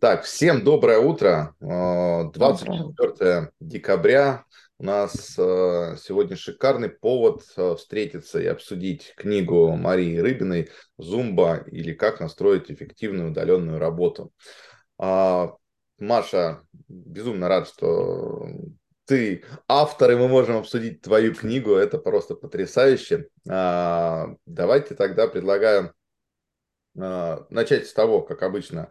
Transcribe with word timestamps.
Так, 0.00 0.22
всем 0.22 0.62
доброе 0.62 1.00
утро. 1.00 1.56
24 1.58 3.50
декабря. 3.58 4.44
У 4.78 4.84
нас 4.84 5.34
сегодня 5.34 6.36
шикарный 6.36 6.88
повод 6.88 7.42
встретиться 7.76 8.40
и 8.40 8.46
обсудить 8.46 9.12
книгу 9.16 9.74
Марии 9.74 10.18
Рыбиной 10.18 10.70
«Зумба» 10.98 11.64
или 11.66 11.94
«Как 11.94 12.20
настроить 12.20 12.70
эффективную 12.70 13.32
удаленную 13.32 13.80
работу». 13.80 14.32
А, 14.98 15.56
Маша, 15.98 16.62
безумно 16.86 17.48
рад, 17.48 17.66
что 17.66 18.46
ты 19.04 19.42
автор, 19.66 20.12
и 20.12 20.14
мы 20.14 20.28
можем 20.28 20.58
обсудить 20.58 21.02
твою 21.02 21.34
книгу. 21.34 21.74
Это 21.74 21.98
просто 21.98 22.36
потрясающе. 22.36 23.30
А, 23.50 24.28
давайте 24.46 24.94
тогда 24.94 25.26
предлагаю 25.26 25.92
начать 26.94 27.86
с 27.86 27.92
того, 27.92 28.22
как 28.22 28.42
обычно, 28.42 28.90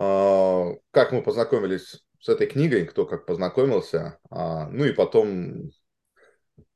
как 0.00 1.12
мы 1.12 1.22
познакомились 1.22 2.02
с 2.20 2.28
этой 2.28 2.46
книгой, 2.46 2.86
кто 2.86 3.06
как 3.06 3.26
познакомился. 3.26 4.18
А, 4.30 4.68
ну 4.68 4.84
и 4.84 4.92
потом 4.92 5.70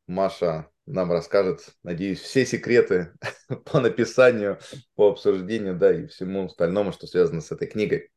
Маша 0.06 0.68
нам 0.86 1.10
расскажет, 1.10 1.74
надеюсь, 1.82 2.20
все 2.20 2.44
секреты 2.44 3.12
по 3.64 3.80
написанию, 3.80 4.58
по 4.94 5.08
обсуждению, 5.08 5.76
да, 5.76 5.92
и 5.92 6.06
всему 6.06 6.46
остальному, 6.46 6.92
что 6.92 7.06
связано 7.06 7.40
с 7.40 7.50
этой 7.50 7.68
книгой. 7.68 8.10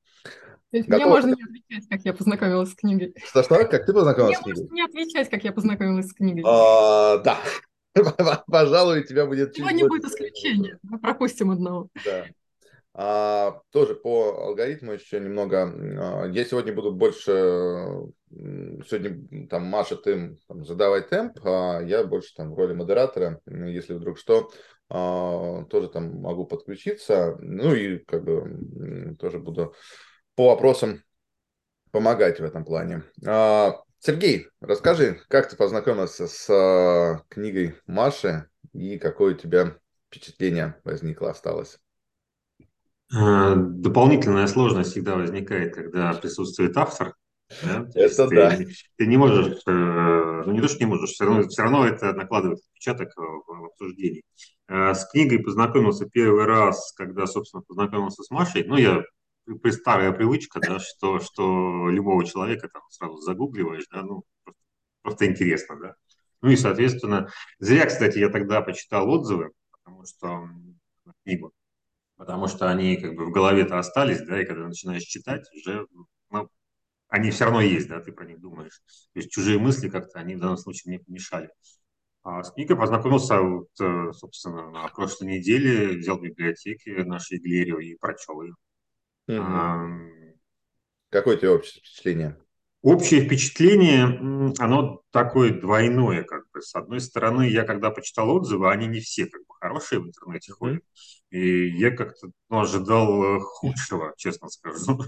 То 0.71 0.77
есть 0.77 0.89
мне 0.89 1.05
можно 1.05 1.33
не 1.33 1.43
отвечать, 1.43 1.87
как 1.89 2.01
я 2.03 2.13
познакомилась 2.13 2.71
с 2.71 2.75
книгой. 2.75 3.15
Что-что? 3.23 3.55
Как 3.65 3.85
ты 3.85 3.93
познакомилась 3.93 4.37
мне 4.45 4.55
с 4.55 4.57
книгой? 4.57 4.71
Мне 4.71 4.83
можно 4.83 4.95
не 4.97 5.03
отвечать, 5.03 5.29
как 5.29 5.43
я 5.45 5.53
познакомилась 5.53 6.07
с 6.07 6.13
книгой. 6.13 6.43
А, 6.45 7.19
да. 7.19 7.39
Пожалуй, 8.47 8.99
у 8.99 9.03
тебя 9.03 9.25
будет 9.25 9.55
Сегодня 9.55 9.87
будет 9.87 10.03
исключение. 10.03 10.77
Мы 10.83 10.99
пропустим 10.99 11.51
одного. 11.51 11.87
Да. 12.03 12.25
А, 12.99 13.61
тоже 13.69 13.93
по 13.93 14.47
алгоритму 14.47 14.93
еще 14.93 15.19
немного. 15.19 15.71
А, 15.71 16.25
я 16.25 16.43
сегодня 16.43 16.73
буду 16.73 16.91
больше, 16.91 17.31
сегодня 18.31 19.47
там 19.47 19.65
Маша, 19.65 19.95
ты 19.97 20.35
там, 20.47 20.65
задавай 20.65 21.03
темп, 21.03 21.37
а 21.45 21.79
я 21.81 22.03
больше 22.03 22.33
там 22.35 22.51
в 22.51 22.57
роли 22.57 22.73
модератора, 22.73 23.39
если 23.45 23.93
вдруг 23.93 24.17
что, 24.17 24.49
а, 24.89 25.63
тоже 25.65 25.89
там 25.89 26.21
могу 26.21 26.45
подключиться. 26.47 27.37
Ну 27.39 27.75
и 27.75 27.99
как 27.99 28.23
бы 28.23 29.15
тоже 29.19 29.37
буду 29.37 29.75
по 30.33 30.47
вопросам 30.47 31.03
помогать 31.91 32.39
в 32.39 32.43
этом 32.43 32.65
плане. 32.65 33.03
А, 33.27 33.75
Сергей, 33.99 34.47
расскажи, 34.59 35.21
как 35.27 35.47
ты 35.47 35.55
познакомился 35.55 36.27
с 36.27 36.49
а, 36.49 37.21
книгой 37.29 37.75
Маши 37.85 38.49
и 38.73 38.97
какое 38.97 39.35
у 39.35 39.37
тебя 39.37 39.77
впечатление 40.09 40.81
возникло, 40.83 41.29
осталось? 41.29 41.79
Э, 43.13 43.55
дополнительная 43.55 44.47
сложность 44.47 44.91
всегда 44.91 45.15
возникает, 45.15 45.75
когда 45.75 46.13
присутствует 46.13 46.75
автор. 46.77 47.15
Да? 47.63 47.87
Это 47.95 48.27
да. 48.27 48.57
Ты, 48.57 48.67
ты 48.97 49.07
не 49.07 49.15
можешь, 49.15 49.61
э, 49.65 49.71
ну 50.45 50.51
не 50.51 50.59
то, 50.59 50.67
что 50.67 50.79
не 50.79 50.85
можешь, 50.85 51.11
все 51.11 51.23
равно, 51.23 51.47
все 51.47 51.61
равно 51.61 51.85
это 51.85 52.11
накладывает 52.13 52.59
отпечаток 52.59 53.13
в 53.15 53.65
обсуждении. 53.67 54.23
Э, 54.67 54.93
с 54.93 55.09
книгой 55.09 55.39
познакомился 55.39 56.09
первый 56.09 56.45
раз, 56.45 56.91
когда, 56.97 57.25
собственно, 57.27 57.63
познакомился 57.63 58.23
с 58.23 58.29
Машей. 58.29 58.65
Ну, 58.65 58.75
я 58.75 59.03
старая 59.71 60.11
привычка, 60.11 60.59
да, 60.59 60.79
что, 60.79 61.19
что 61.19 61.89
любого 61.89 62.25
человека 62.25 62.67
там 62.67 62.81
сразу 62.89 63.17
загугливаешь, 63.21 63.87
да, 63.89 64.01
ну, 64.01 64.23
просто, 64.43 64.61
просто 65.01 65.25
интересно, 65.27 65.79
да. 65.79 65.95
Ну 66.41 66.49
и, 66.49 66.57
соответственно, 66.57 67.29
зря, 67.59 67.85
кстати, 67.85 68.19
я 68.19 68.27
тогда 68.27 68.61
почитал 68.61 69.09
отзывы, 69.09 69.51
потому 69.71 70.03
что 70.05 70.49
книгу, 71.23 71.53
потому 72.17 72.47
что 72.47 72.69
они 72.69 72.97
как 72.97 73.15
бы 73.15 73.25
в 73.25 73.31
голове-то 73.31 73.79
остались, 73.79 74.21
да, 74.21 74.41
и 74.41 74.45
когда 74.45 74.67
начинаешь 74.67 75.03
читать, 75.03 75.47
уже, 75.53 75.87
ну, 76.29 76.49
они 77.07 77.31
все 77.31 77.45
равно 77.45 77.61
есть, 77.61 77.87
да, 77.87 78.01
ты 78.01 78.11
про 78.11 78.25
них 78.25 78.41
думаешь. 78.41 78.81
То 79.13 79.19
есть 79.19 79.31
чужие 79.31 79.59
мысли 79.59 79.89
как-то, 79.89 80.19
они 80.19 80.35
в 80.35 80.39
данном 80.39 80.57
случае 80.57 80.97
не 80.97 81.03
помешали. 81.03 81.49
А 82.23 82.43
с 82.43 82.51
книгой 82.51 82.75
познакомился, 82.75 83.39
вот, 83.39 83.69
э, 83.79 84.11
собственно, 84.11 84.69
на 84.69 84.87
прошлой 84.89 85.27
неделе, 85.29 85.97
взял 85.97 86.17
в 86.17 86.21
библиотеке 86.21 87.05
нашей 87.05 87.39
Глерио 87.39 87.79
и 87.79 87.95
прочел 87.95 88.41
ее. 88.41 88.55
Угу. 89.29 89.37
А, 89.39 89.87
Какое 91.09 91.37
у 91.37 91.39
тебя 91.39 91.53
общее 91.53 91.81
впечатление? 91.81 92.37
Общее 92.87 93.19
впечатление, 93.19 94.05
оно 94.59 95.01
такое 95.11 95.51
двойное, 95.51 96.23
как 96.23 96.43
бы. 96.53 96.61
С 96.61 96.73
одной 96.73 97.01
стороны, 97.01 97.49
я 97.49 97.65
когда 97.65 97.91
почитал 97.91 98.29
отзывы, 98.29 98.71
они 98.71 98.87
не 98.87 99.01
все 99.01 99.25
как 99.25 99.41
бы 99.41 99.55
хорошие 99.59 99.99
в 99.99 100.05
интернете 100.07 100.53
ходят. 100.53 100.81
И 101.29 101.67
я 101.67 101.91
как-то 101.91 102.29
ну, 102.49 102.61
ожидал 102.61 103.21
э, 103.21 103.39
худшего, 103.41 104.13
честно 104.17 104.47
скажу. 104.47 105.01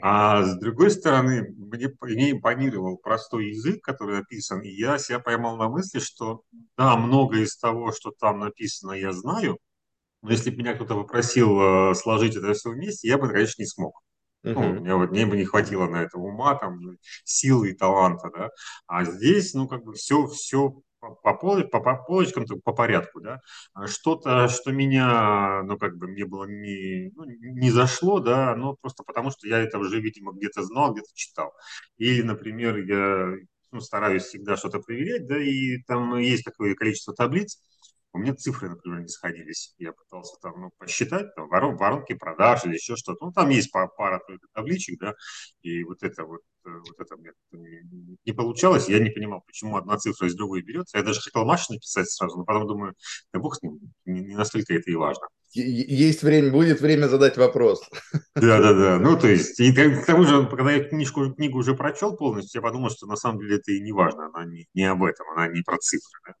А 0.00 0.44
с 0.44 0.60
другой 0.60 0.92
стороны, 0.92 1.48
мне, 1.56 1.88
мне 2.02 2.30
импонировал 2.30 2.98
простой 2.98 3.48
язык, 3.48 3.82
который 3.82 4.18
написан, 4.18 4.60
и 4.60 4.68
я 4.68 4.96
себя 4.98 5.18
поймал 5.18 5.56
на 5.56 5.68
мысли, 5.68 5.98
что 5.98 6.42
да, 6.76 6.96
многое 6.96 7.42
из 7.42 7.56
того, 7.56 7.90
что 7.90 8.12
там 8.12 8.38
написано, 8.38 8.92
я 8.92 9.10
знаю, 9.10 9.58
но 10.22 10.30
если 10.30 10.50
бы 10.50 10.58
меня 10.58 10.74
кто-то 10.74 10.94
попросил 10.94 11.90
э, 11.90 11.94
сложить 11.96 12.36
это 12.36 12.54
все 12.54 12.70
вместе, 12.70 13.08
я 13.08 13.18
бы, 13.18 13.28
конечно, 13.28 13.60
не 13.60 13.66
смог. 13.66 14.00
Uh-huh. 14.44 14.54
Ну, 14.54 14.80
мне, 14.80 14.94
вот, 14.94 15.10
мне 15.10 15.26
бы 15.26 15.36
не 15.36 15.44
хватило 15.44 15.88
на 15.88 16.02
это 16.02 16.18
ума, 16.18 16.54
там, 16.54 16.78
силы 17.24 17.70
и 17.70 17.74
таланта, 17.74 18.30
да. 18.34 18.50
А 18.86 19.04
здесь, 19.04 19.52
ну, 19.54 19.66
как 19.66 19.84
бы 19.84 19.94
все, 19.94 20.26
все 20.28 20.80
по, 21.00 21.34
пол, 21.34 21.62
по, 21.64 21.80
по 21.80 21.96
полочкам, 21.96 22.44
по 22.64 22.72
порядку, 22.72 23.20
да. 23.20 23.40
А 23.74 23.86
что-то, 23.86 24.48
что 24.48 24.72
меня, 24.72 25.62
ну, 25.64 25.76
как 25.78 25.96
бы 25.96 26.08
мне 26.08 26.24
было 26.24 26.44
не, 26.44 27.10
ну, 27.14 27.24
не 27.24 27.70
зашло, 27.70 28.20
да, 28.20 28.54
ну, 28.56 28.76
просто 28.80 29.04
потому 29.04 29.30
что 29.30 29.46
я 29.48 29.58
это 29.58 29.78
уже, 29.78 30.00
видимо, 30.00 30.32
где-то 30.32 30.62
знал, 30.62 30.92
где-то 30.92 31.08
читал. 31.14 31.52
Или, 31.98 32.22
например, 32.22 32.76
я 32.78 33.34
ну, 33.70 33.80
стараюсь 33.80 34.24
всегда 34.24 34.56
что-то 34.56 34.80
проверять, 34.80 35.26
да, 35.26 35.38
и 35.38 35.78
там 35.82 36.16
есть 36.18 36.44
такое 36.44 36.74
количество 36.74 37.14
таблиц, 37.14 37.60
у 38.12 38.18
меня 38.18 38.34
цифры, 38.34 38.70
например, 38.70 39.00
не 39.00 39.08
сходились. 39.08 39.74
Я 39.78 39.92
пытался 39.92 40.36
там 40.40 40.60
ну, 40.60 40.70
посчитать, 40.78 41.34
там, 41.34 41.48
ворон, 41.48 41.76
воронки 41.76 42.14
продаж 42.14 42.64
или 42.64 42.74
еще 42.74 42.96
что-то. 42.96 43.26
Ну, 43.26 43.32
там 43.32 43.50
есть 43.50 43.70
пара, 43.70 44.20
табличек, 44.54 44.98
да, 44.98 45.14
и 45.62 45.84
вот 45.84 46.02
это 46.02 46.24
вот, 46.24 46.40
э, 46.64 46.70
вот 46.70 46.98
это 46.98 47.16
мне 47.16 47.32
не 48.24 48.32
получалось. 48.32 48.88
Я 48.88 48.98
не 48.98 49.10
понимал, 49.10 49.42
почему 49.46 49.76
одна 49.76 49.98
цифра 49.98 50.26
из 50.26 50.34
другой 50.34 50.62
берется. 50.62 50.98
Я 50.98 51.04
даже 51.04 51.20
хотел 51.20 51.44
Маше 51.44 51.72
написать 51.72 52.10
сразу, 52.10 52.38
но 52.38 52.44
потом 52.44 52.66
думаю, 52.66 52.94
да 53.32 53.40
бог 53.40 53.56
с 53.56 53.62
ним, 53.62 53.78
не, 54.06 54.20
не 54.20 54.36
настолько 54.36 54.74
это 54.74 54.90
и 54.90 54.94
важно. 54.94 55.26
Есть 55.52 56.22
время, 56.22 56.50
будет 56.52 56.80
время 56.80 57.06
задать 57.06 57.36
вопрос. 57.36 57.82
Да, 58.34 58.60
да, 58.60 58.74
да. 58.74 58.98
Ну, 58.98 59.18
то 59.18 59.28
есть, 59.28 59.58
и 59.58 59.72
к 59.72 60.06
тому 60.06 60.24
же, 60.24 60.46
когда 60.46 60.72
я 60.72 60.84
книжку, 60.84 61.32
книгу 61.32 61.58
уже 61.58 61.74
прочел 61.74 62.16
полностью, 62.16 62.60
я 62.60 62.62
подумал, 62.62 62.90
что 62.90 63.06
на 63.06 63.16
самом 63.16 63.40
деле 63.40 63.56
это 63.56 63.72
и 63.72 63.80
не 63.80 63.92
важно, 63.92 64.26
она 64.26 64.44
не, 64.44 64.66
не 64.74 64.84
об 64.84 65.02
этом, 65.02 65.26
она 65.32 65.48
не 65.48 65.62
про 65.62 65.78
цифры. 65.78 66.20
Да? 66.26 66.34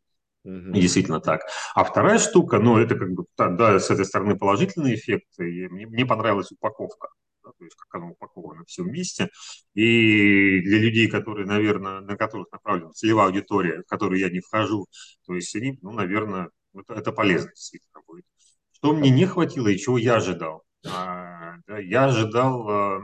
Угу. 0.44 0.72
Действительно 0.72 1.20
так. 1.20 1.42
А 1.74 1.84
вторая 1.84 2.18
штука, 2.18 2.58
ну, 2.58 2.78
это 2.78 2.94
как 2.96 3.10
бы, 3.10 3.24
да, 3.36 3.78
с 3.78 3.90
этой 3.90 4.04
стороны 4.04 4.36
положительный 4.36 4.94
эффект. 4.94 5.26
И 5.38 5.68
мне, 5.68 5.86
мне 5.86 6.06
понравилась 6.06 6.50
упаковка. 6.52 7.08
Да, 7.44 7.50
то 7.50 7.64
есть, 7.64 7.76
как 7.76 8.00
оно 8.00 8.12
упаковано 8.12 8.64
все 8.66 8.82
вместе. 8.82 9.28
И 9.74 10.60
для 10.60 10.78
людей, 10.78 11.08
которые, 11.08 11.46
наверное, 11.46 12.00
на 12.00 12.16
которых 12.16 12.48
направлена 12.52 12.92
целевая 12.92 13.26
аудитория, 13.26 13.82
в 13.82 13.86
которую 13.86 14.20
я 14.20 14.30
не 14.30 14.40
вхожу, 14.40 14.86
то 15.26 15.34
есть 15.34 15.54
они, 15.56 15.78
ну, 15.82 15.92
наверное, 15.92 16.50
это, 16.74 16.94
это 16.94 17.12
полезно 17.12 17.50
действительно 17.50 18.00
будет. 18.06 18.24
Что 18.72 18.94
мне 18.94 19.10
не 19.10 19.26
хватило 19.26 19.68
и 19.68 19.76
чего 19.76 19.98
я 19.98 20.16
ожидал? 20.16 20.62
А, 20.86 21.56
да, 21.66 21.78
я 21.78 22.04
ожидал 22.06 23.02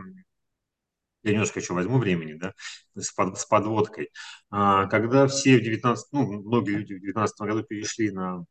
я 1.25 1.33
немножко 1.33 1.61
еще 1.61 1.75
возьму 1.75 1.99
времени, 1.99 2.35
да, 2.35 2.53
с, 2.95 3.13
под, 3.13 3.39
с 3.39 3.47
подводкой. 3.47 4.11
А, 4.51 4.87
когда 4.87 5.27
все 5.27 5.59
в 5.59 5.63
19, 5.63 6.13
ну, 6.13 6.43
многие 6.43 6.73
люди 6.73 6.95
в 6.95 7.01
2019 7.01 7.41
году 7.41 7.63
перешли 7.63 8.11
на 8.11 8.45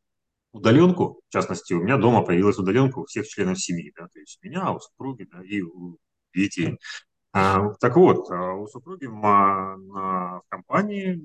удаленку, 0.53 1.22
в 1.29 1.34
частности, 1.34 1.73
у 1.73 1.84
меня 1.84 1.97
дома 1.97 2.23
появилась 2.23 2.57
удаленка 2.57 3.00
у 3.00 3.06
всех 3.06 3.28
членов 3.28 3.59
семьи, 3.59 3.94
да, 3.97 4.07
то 4.07 4.19
есть 4.19 4.39
у 4.41 4.47
меня, 4.47 4.72
у 4.72 4.79
супруги, 4.79 5.28
да, 5.31 5.43
и 5.43 5.61
у 5.61 5.97
детей. 6.34 6.78
А, 7.34 7.73
так 7.79 7.96
вот, 7.97 8.29
а 8.31 8.53
у 8.53 8.67
супруги 8.67 9.05
на, 9.05 9.78
на 9.78 10.41
компании 10.49 11.22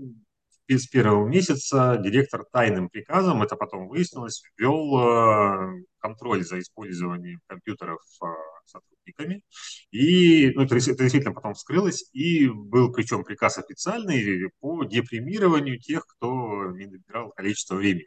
с 0.77 0.87
первого 0.87 1.27
месяца 1.27 1.97
директор 1.97 2.45
тайным 2.53 2.91
приказом, 2.91 3.43
это 3.43 3.57
потом 3.57 3.89
выяснилось, 3.89 4.43
ввел 4.57 4.99
э, 4.99 5.85
контроль 5.99 6.45
за 6.45 6.61
использованием 6.61 7.41
компьютеров 7.47 8.01
э, 8.23 8.27
сотрудниками. 8.67 9.43
И 9.91 10.53
ну, 10.55 10.63
это, 10.63 10.77
это 10.77 11.03
действительно 11.03 11.35
потом 11.35 11.55
вскрылось. 11.55 12.11
И 12.13 12.49
был 12.49 12.93
причем 12.93 13.25
приказ 13.25 13.57
официальный 13.59 14.51
по 14.61 14.85
депримированию 14.85 15.81
тех, 15.81 16.05
кто 16.07 16.71
не 16.73 16.87
набирал 16.87 17.31
количество 17.31 17.77
времени. 17.77 18.07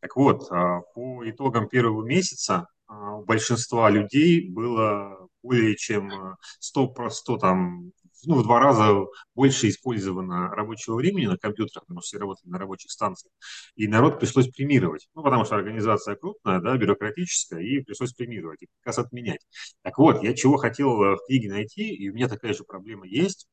Так 0.00 0.14
вот, 0.14 0.50
э, 0.52 0.80
по 0.94 1.28
итогам 1.28 1.68
первого 1.68 2.04
месяца 2.04 2.68
у 2.88 3.22
большинства 3.24 3.90
людей 3.90 4.48
было 4.48 5.28
более 5.42 5.76
чем 5.76 6.36
100, 6.60 6.94
100 7.10 7.36
там, 7.38 7.92
ну, 8.24 8.36
в 8.36 8.42
два 8.42 8.60
раза 8.60 9.04
больше 9.34 9.68
использовано 9.68 10.48
рабочего 10.50 10.96
времени 10.96 11.26
на 11.26 11.36
компьютерах, 11.36 11.84
потому 11.84 12.00
что 12.00 12.08
все 12.08 12.18
работали 12.18 12.50
на 12.50 12.58
рабочих 12.58 12.90
станциях, 12.90 13.32
и 13.76 13.86
народ 13.88 14.18
пришлось 14.20 14.48
премировать. 14.48 15.08
Ну, 15.14 15.22
потому 15.22 15.44
что 15.44 15.56
организация 15.56 16.16
крупная, 16.16 16.60
да, 16.60 16.76
бюрократическая, 16.76 17.60
и 17.60 17.80
пришлось 17.80 18.12
премировать, 18.12 18.62
и 18.62 18.66
как 18.66 18.86
раз 18.86 18.98
отменять. 18.98 19.40
Так 19.82 19.98
вот, 19.98 20.22
я 20.22 20.34
чего 20.34 20.56
хотел 20.56 20.90
в 20.96 21.18
книге 21.26 21.50
найти, 21.50 21.94
и 21.94 22.08
у 22.10 22.14
меня 22.14 22.28
такая 22.28 22.54
же 22.54 22.64
проблема 22.64 23.06
есть, 23.06 23.48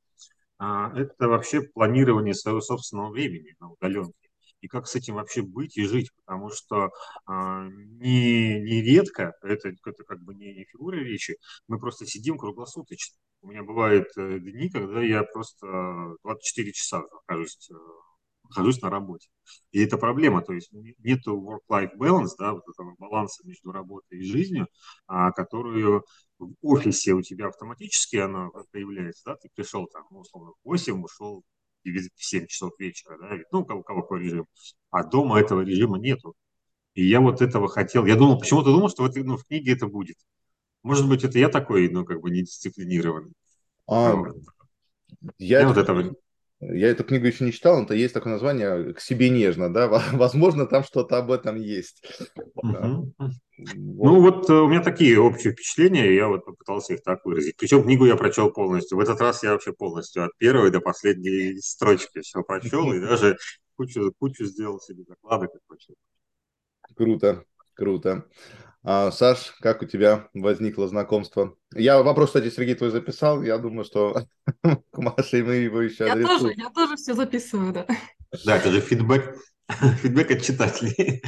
а, 0.58 0.92
это 0.98 1.28
вообще 1.28 1.62
планирование 1.62 2.34
своего 2.34 2.62
собственного 2.62 3.12
времени 3.12 3.56
на 3.60 3.72
удаленке. 3.72 4.25
И 4.66 4.68
как 4.68 4.88
с 4.88 4.96
этим 4.96 5.14
вообще 5.14 5.44
быть 5.44 5.78
и 5.78 5.84
жить, 5.84 6.10
потому 6.16 6.50
что 6.50 6.90
а, 7.28 7.68
не, 7.70 8.60
не 8.62 8.82
редко, 8.82 9.36
это, 9.44 9.70
это 9.70 10.04
как 10.04 10.24
бы 10.24 10.34
не, 10.34 10.56
не 10.56 10.66
фигура 10.66 10.96
речи, 10.96 11.38
мы 11.68 11.78
просто 11.78 12.08
сидим 12.08 12.40
круглосуточно. 12.40 13.16
У 13.44 13.50
меня 13.50 13.62
бывают 13.62 14.08
э, 14.18 14.40
дни, 14.40 14.72
когда 14.72 15.04
я 15.04 15.22
просто 15.22 16.16
24 16.24 16.74
часа 16.74 17.04
нахожусь, 17.28 17.70
э, 17.70 17.76
нахожусь 18.46 18.82
на 18.82 18.90
работе. 18.90 19.30
И 19.72 19.84
это 19.84 20.00
проблема, 20.00 20.42
то 20.42 20.54
есть 20.54 20.72
нет 20.72 21.20
work-life 21.28 21.96
balance, 21.96 22.34
да, 22.40 22.54
вот 22.54 22.64
этого 22.68 22.96
баланса 22.98 23.46
между 23.46 23.72
работой 23.72 24.18
и 24.18 24.24
жизнью, 24.24 24.68
а, 25.06 25.32
которую 25.32 26.06
в 26.40 26.56
офисе 26.64 27.14
у 27.14 27.22
тебя 27.22 27.50
автоматически 27.50 28.16
она 28.16 28.50
появляется, 28.72 29.22
да, 29.26 29.36
ты 29.36 29.48
пришел 29.54 29.86
там, 29.86 30.08
ну, 30.10 30.22
условно, 30.22 30.54
в 30.54 30.68
8, 30.68 31.04
ушел 31.04 31.44
в 31.92 32.24
7 32.24 32.48
часов 32.48 32.74
вечера, 32.80 33.18
да, 33.20 33.38
ну, 33.52 33.62
у 33.62 33.66
кого, 33.66 33.84
кого 33.84 34.02
какой 34.02 34.24
режим, 34.24 34.48
а 34.92 35.04
дома 35.04 35.40
этого 35.40 35.62
режима 35.62 35.98
нету. 35.98 36.36
И 36.94 37.06
я 37.06 37.20
вот 37.20 37.42
этого 37.42 37.68
хотел, 37.68 38.06
я 38.06 38.16
думал, 38.16 38.40
почему-то 38.40 38.72
думал, 38.72 38.90
что 38.90 39.04
в, 39.04 39.08
этой, 39.08 39.24
ну, 39.24 39.38
в 39.38 39.46
книге 39.46 39.74
это 39.74 39.88
будет. 39.88 40.18
Может 40.84 41.10
быть, 41.10 41.24
это 41.24 41.38
я 41.40 41.50
такой, 41.50 41.90
ну, 41.90 42.06
как 42.06 42.22
бы 42.22 42.30
недисциплинированный. 42.30 43.34
А, 43.88 44.16
я, 45.38 45.62
я 45.62 45.68
вот 45.68 45.78
этого 45.78 46.16
я 46.60 46.90
эту 46.90 47.04
книгу 47.04 47.26
еще 47.26 47.44
не 47.44 47.52
читал, 47.52 47.78
но 47.78 47.84
это 47.84 47.96
есть 47.96 48.14
такое 48.14 48.34
название 48.34 48.94
«К 48.94 49.00
себе 49.00 49.30
нежно», 49.30 49.72
да? 49.74 49.88
Возможно, 50.14 50.66
там 50.66 50.84
что-то 50.84 51.18
об 51.18 51.32
этом 51.32 51.56
есть. 51.56 52.04
Угу. 52.56 53.14
Вот. 53.18 53.32
Ну 53.58 54.22
вот 54.22 54.50
э, 54.50 54.54
у 54.54 54.68
меня 54.68 54.82
такие 54.82 55.20
общие 55.20 55.54
впечатления, 55.54 56.14
я 56.14 56.28
вот 56.28 56.46
попытался 56.46 56.94
их 56.94 57.04
так 57.04 57.24
выразить. 57.26 57.56
Причем 57.58 57.84
книгу 57.84 58.06
я 58.06 58.16
прочел 58.16 58.52
полностью. 58.52 58.98
В 58.98 59.02
этот 59.02 59.20
раз 59.22 59.44
я 59.44 59.52
вообще 59.52 59.74
полностью 59.74 60.26
от 60.26 60.32
первой 60.38 60.72
до 60.72 60.82
последней 60.82 61.58
строчки 61.62 62.22
все 62.22 62.44
прочел 62.44 62.92
и 62.92 63.00
даже 63.00 63.38
кучу, 63.76 64.14
кучу 64.20 64.46
сделал 64.46 64.80
себе 64.80 65.04
закладок 65.08 65.52
и 65.56 65.60
прочел. 65.68 65.96
Круто, 66.96 67.44
круто. 67.74 68.26
А, 68.88 69.12
Саш, 69.12 69.56
как 69.62 69.82
у 69.82 69.86
тебя 69.86 70.30
возникло 70.36 70.88
знакомство? 70.88 71.58
Я 71.74 72.04
вопрос, 72.04 72.30
кстати, 72.30 72.52
Сергей 72.52 72.76
твой 72.76 72.92
записал. 72.92 73.42
Я 73.42 73.58
думаю, 73.58 73.84
что 73.84 74.28
к 74.62 74.98
Маше 75.00 75.44
мы 75.44 75.56
его 75.56 75.82
еще 75.82 76.06
я 76.06 76.14
тоже, 76.14 76.54
я 76.56 76.70
тоже 76.70 76.96
все 76.96 77.16
записываю, 77.16 77.74
да. 77.74 77.88
Да, 78.46 78.58
это 78.58 78.70
же 78.70 78.82
фидбэк, 78.82 79.36
фидбэк 80.02 80.30
от 80.30 80.44
читателей. 80.44 81.24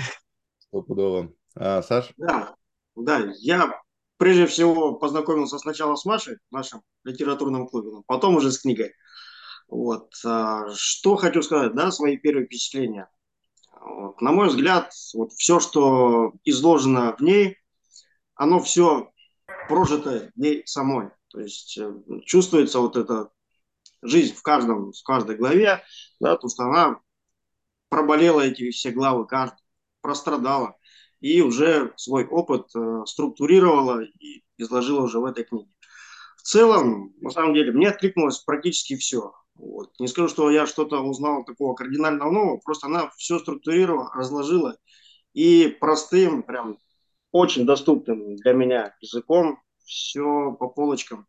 Стопудово. 0.60 1.34
А, 1.56 1.82
Саш? 1.82 2.12
Да, 2.18 2.54
да, 2.96 3.34
я 3.40 3.74
прежде 4.18 4.46
всего 4.46 4.94
познакомился 4.94 5.58
сначала 5.58 5.96
с 5.96 6.06
Машей 6.06 6.38
в 6.52 6.54
нашем 6.54 6.84
литературном 7.06 7.68
клубе, 7.68 8.04
потом 8.06 8.36
уже 8.36 8.52
с 8.52 8.60
книгой. 8.60 8.94
Вот. 9.68 10.14
А, 10.24 10.70
что 10.76 11.16
хочу 11.16 11.42
сказать, 11.42 11.74
да, 11.74 11.90
свои 11.90 12.18
первые 12.18 12.46
впечатления. 12.46 13.10
Вот. 13.88 14.22
На 14.22 14.32
мой 14.32 14.48
взгляд, 14.48 14.92
вот 15.14 15.34
все, 15.34 15.60
что 15.60 16.34
изложено 16.44 17.16
в 17.18 17.22
ней, 17.22 17.58
оно 18.36 18.60
все 18.60 19.12
прожито 19.68 20.32
ей 20.36 20.66
самой. 20.66 21.10
То 21.30 21.40
есть 21.40 21.78
э, 21.78 21.94
чувствуется 22.26 22.80
вот 22.80 22.96
эта 22.96 23.30
жизнь 24.02 24.36
в 24.36 24.42
каждом, 24.42 24.92
в 24.92 25.04
каждой 25.04 25.36
главе, 25.36 25.84
да, 26.20 26.38
то, 26.38 26.48
что 26.48 26.64
она 26.64 27.00
проболела 27.90 28.42
эти 28.42 28.70
все 28.72 28.92
главы, 28.92 29.26
каждый, 29.26 29.64
прострадала 30.02 30.78
и 31.20 31.42
уже 31.42 31.94
свой 31.96 32.26
опыт 32.26 32.68
э, 32.76 33.04
структурировала 33.06 34.04
и 34.04 34.44
изложила 34.58 35.02
уже 35.02 35.20
в 35.20 35.26
этой 35.26 35.44
книге. 35.44 35.72
В 36.38 36.44
целом, 36.44 37.14
на 37.20 37.30
самом 37.32 37.54
деле, 37.54 37.72
мне 37.72 37.90
откликнулось 37.90 38.40
практически 38.40 38.96
все. 38.96 39.34
Вот. 39.58 39.92
Не 40.00 40.08
скажу, 40.08 40.28
что 40.28 40.52
я 40.52 40.66
что-то 40.66 41.00
узнал 41.02 41.44
такого 41.44 41.74
кардинального 41.74 42.32
нового, 42.32 42.58
просто 42.58 42.88
она 42.88 43.10
все 43.18 43.40
структурировала, 43.40 44.12
разложила 44.14 44.78
и 45.34 45.68
простым, 45.68 46.44
прям 46.44 46.78
очень 47.32 47.66
доступным 47.66 48.36
для 48.38 48.54
меня 48.54 48.96
языком 49.02 49.62
все 49.84 50.52
по 50.60 50.68
полочкам 50.68 51.28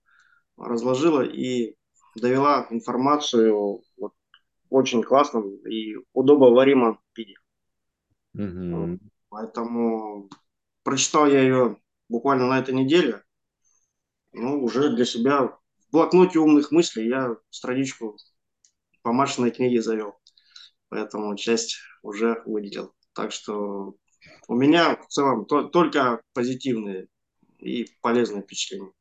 разложила 0.56 1.22
и 1.22 1.76
довела 2.16 2.66
информацию 2.70 3.82
вот, 3.96 4.12
очень 4.70 5.02
классном 5.02 5.56
и 5.66 5.96
удобоваримом 6.12 7.00
виде. 7.16 7.34
Mm-hmm. 8.36 8.98
Поэтому 9.28 10.28
прочитал 10.82 11.26
я 11.26 11.42
ее 11.42 11.76
буквально 12.08 12.48
на 12.48 12.58
этой 12.58 12.74
неделе. 12.74 13.22
Ну, 14.32 14.62
уже 14.62 14.94
для 14.94 15.04
себя 15.04 15.58
в 15.88 15.92
блокноте 15.92 16.38
умных 16.38 16.70
мыслей 16.70 17.08
я 17.08 17.36
страничку 17.50 18.16
по 19.02 19.12
Машиной 19.12 19.50
книге 19.50 19.82
завел. 19.82 20.18
Поэтому 20.88 21.34
часть 21.36 21.78
уже 22.02 22.42
выделил. 22.46 22.94
Так 23.14 23.32
что 23.32 23.94
у 24.48 24.54
меня 24.54 24.96
в 24.96 25.06
целом 25.08 25.44
то, 25.46 25.64
только 25.64 26.20
позитивные 26.34 27.08
и 27.58 27.86
полезные 28.00 28.42
впечатления. 28.42 28.92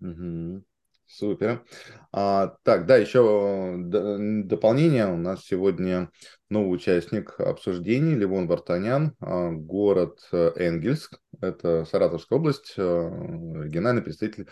Угу. 0.00 0.64
Супер. 1.06 1.64
А, 2.12 2.54
так, 2.64 2.86
да, 2.86 2.98
еще 2.98 3.76
дополнение. 3.78 5.06
У 5.06 5.16
нас 5.16 5.44
сегодня 5.44 6.10
новый 6.50 6.74
участник 6.74 7.40
обсуждений 7.40 8.14
Левон 8.14 8.46
Вартанян, 8.46 9.16
а, 9.18 9.50
город 9.50 10.20
э, 10.32 10.52
Энгельск. 10.56 11.18
Это 11.40 11.86
Саратовская 11.86 12.38
область, 12.38 12.74
э, 12.76 12.82
региональный 12.82 14.02
представитель 14.02 14.48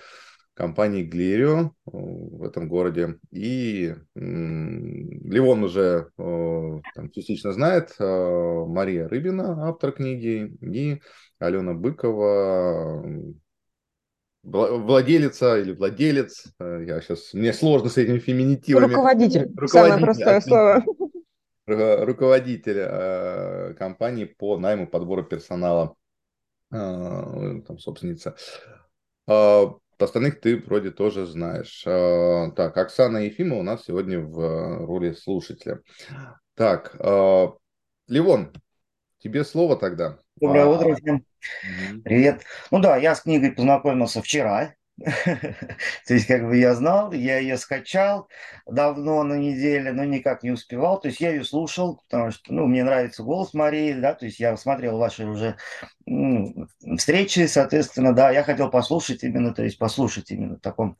компании 0.56 1.04
Глерио 1.04 1.58
э, 1.60 1.90
в 1.92 2.42
этом 2.42 2.68
городе. 2.68 3.18
И 3.30 3.94
Левон 4.14 5.64
уже 5.64 6.08
там, 6.16 7.10
частично 7.12 7.52
знает, 7.52 7.94
Мария 7.98 9.06
Рыбина, 9.08 9.68
автор 9.68 9.92
книги, 9.92 10.56
и 10.62 11.00
Алена 11.38 11.74
Быкова, 11.74 13.04
владелица 14.46 15.58
или 15.58 15.72
владелец, 15.72 16.44
э, 16.60 16.84
я 16.86 17.00
сейчас, 17.00 17.34
мне 17.34 17.52
сложно 17.52 17.88
с 17.88 17.98
этими 17.98 18.18
феминитивами. 18.18 18.84
Руководитель, 18.84 19.50
Руководитель 19.56 19.68
самое 19.68 20.00
простое 20.00 20.40
слово. 20.40 20.84
Руководитель 21.66 22.78
э, 22.78 23.74
компании 23.74 24.24
по 24.24 24.56
найму 24.56 24.86
подбору 24.86 25.24
персонала, 25.24 25.96
э, 26.70 26.76
там, 26.76 27.78
собственница. 27.78 28.36
Э, 29.26 29.64
остальных 30.04 30.40
ты 30.40 30.58
вроде 30.58 30.90
тоже 30.90 31.26
знаешь. 31.26 31.82
Э, 31.86 32.50
так, 32.54 32.76
Оксана 32.76 33.18
Ефимова 33.18 33.60
у 33.60 33.62
нас 33.62 33.84
сегодня 33.84 34.20
в 34.20 34.86
роли 34.86 35.12
слушателя. 35.12 35.80
Так, 36.54 36.96
э, 36.98 37.46
Ливон, 38.08 38.52
тебе 39.18 39.44
слово 39.44 39.76
тогда. 39.76 40.18
Доброе 40.36 40.66
утро 40.66 40.94
всем. 40.96 41.24
Привет. 42.04 42.42
Ну 42.70 42.78
да, 42.78 42.96
я 42.96 43.14
с 43.14 43.22
книгой 43.22 43.52
познакомился 43.52 44.20
вчера. 44.20 44.74
То 46.06 46.14
есть, 46.14 46.26
как 46.26 46.46
бы 46.46 46.56
я 46.56 46.74
знал, 46.74 47.12
я 47.12 47.38
ее 47.38 47.58
скачал 47.58 48.28
давно 48.66 49.22
на 49.24 49.34
неделе, 49.34 49.92
но 49.92 50.04
никак 50.04 50.42
не 50.42 50.50
успевал. 50.50 50.98
То 51.00 51.08
есть 51.08 51.20
я 51.20 51.30
ее 51.30 51.44
слушал, 51.44 52.00
потому 52.08 52.30
что, 52.30 52.52
ну, 52.52 52.66
мне 52.66 52.82
нравится 52.82 53.22
голос 53.22 53.52
Марии, 53.52 53.92
да, 53.92 54.14
то 54.14 54.24
есть 54.24 54.40
я 54.40 54.56
смотрел 54.56 54.96
ваши 54.96 55.26
уже 55.26 55.56
встречи, 56.96 57.46
соответственно, 57.46 58.14
да, 58.14 58.30
я 58.30 58.44
хотел 58.44 58.70
послушать 58.70 59.24
именно, 59.24 59.52
то 59.52 59.64
есть 59.64 59.76
послушать 59.76 60.30
именно 60.30 60.56
в 60.56 60.60
таком 60.60 60.96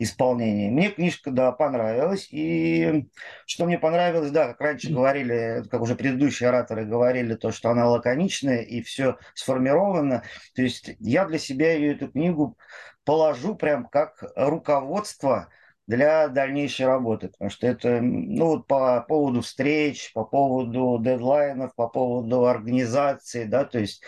исполнении. 0.00 0.70
Мне 0.70 0.90
книжка, 0.90 1.30
да, 1.30 1.52
понравилась. 1.52 2.28
И 2.32 3.08
что 3.46 3.64
мне 3.66 3.78
понравилось, 3.78 4.32
да, 4.32 4.48
как 4.48 4.60
раньше 4.60 4.92
говорили, 4.92 5.62
как 5.70 5.80
уже 5.80 5.94
предыдущие 5.94 6.48
ораторы 6.48 6.84
говорили, 6.84 7.36
то, 7.36 7.52
что 7.52 7.70
она 7.70 7.88
лаконичная 7.88 8.62
и 8.62 8.82
все 8.82 9.18
сформировано. 9.34 10.24
То 10.56 10.62
есть 10.62 10.90
я 10.98 11.24
для 11.26 11.38
себя 11.38 11.72
ее, 11.72 11.92
эту 11.92 12.08
книгу 12.08 12.58
положу 13.04 13.54
прям 13.54 13.86
как 13.86 14.22
руководство 14.36 15.48
для 15.86 16.28
дальнейшей 16.28 16.86
работы, 16.86 17.28
потому 17.28 17.50
что 17.50 17.66
это, 17.66 18.00
ну, 18.00 18.46
вот 18.46 18.66
по 18.66 19.00
поводу 19.02 19.40
встреч, 19.40 20.12
по 20.12 20.24
поводу 20.24 20.98
дедлайнов, 21.02 21.74
по 21.74 21.88
поводу 21.88 22.46
организации, 22.46 23.44
да, 23.44 23.64
то 23.64 23.80
есть 23.80 24.02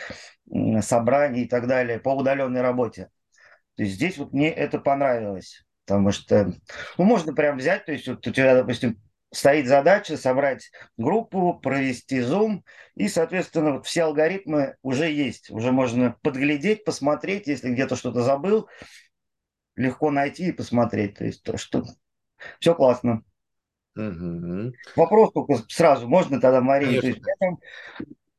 собраний 0.81 1.43
и 1.43 1.49
так 1.49 1.67
далее, 1.67 1.99
по 1.99 2.11
удаленной 2.11 2.61
работе. 2.61 3.11
То 3.77 3.83
есть 3.83 3.97
здесь 3.97 4.19
вот 4.19 4.33
мне 4.33 4.51
это 4.51 4.79
понравилось, 4.79 5.65
потому 5.85 6.13
что, 6.13 6.53
ну, 6.99 7.05
можно 7.05 7.35
прям 7.35 7.59
взять, 7.59 7.85
то 7.87 7.93
есть 7.93 8.07
вот 8.07 8.25
у 8.27 8.31
тебя, 8.31 8.55
допустим, 8.55 9.01
стоит 9.33 9.67
задача 9.67 10.17
собрать 10.17 10.71
группу, 10.97 11.55
провести 11.55 12.21
зум, 12.21 12.65
и, 12.95 13.09
соответственно, 13.09 13.73
вот 13.73 13.87
все 13.87 14.05
алгоритмы 14.05 14.77
уже 14.83 15.11
есть. 15.11 15.51
Уже 15.51 15.73
можно 15.73 16.17
подглядеть, 16.23 16.85
посмотреть, 16.85 17.47
если 17.47 17.71
где-то 17.71 17.97
что-то 17.97 18.23
забыл, 18.23 18.69
легко 19.75 20.11
найти 20.11 20.49
и 20.49 20.53
посмотреть. 20.53 21.15
То 21.19 21.25
есть 21.25 21.43
то, 21.43 21.57
что 21.57 21.85
Все 22.61 22.75
классно. 22.75 23.23
Угу. 23.97 24.73
Вопрос 24.97 25.33
только 25.33 25.63
сразу, 25.69 26.09
можно 26.09 26.41
тогда, 26.41 26.61
Мария? 26.61 27.01
То 27.01 27.07
есть, 27.07 27.21
я 27.27 27.35
там 27.39 27.59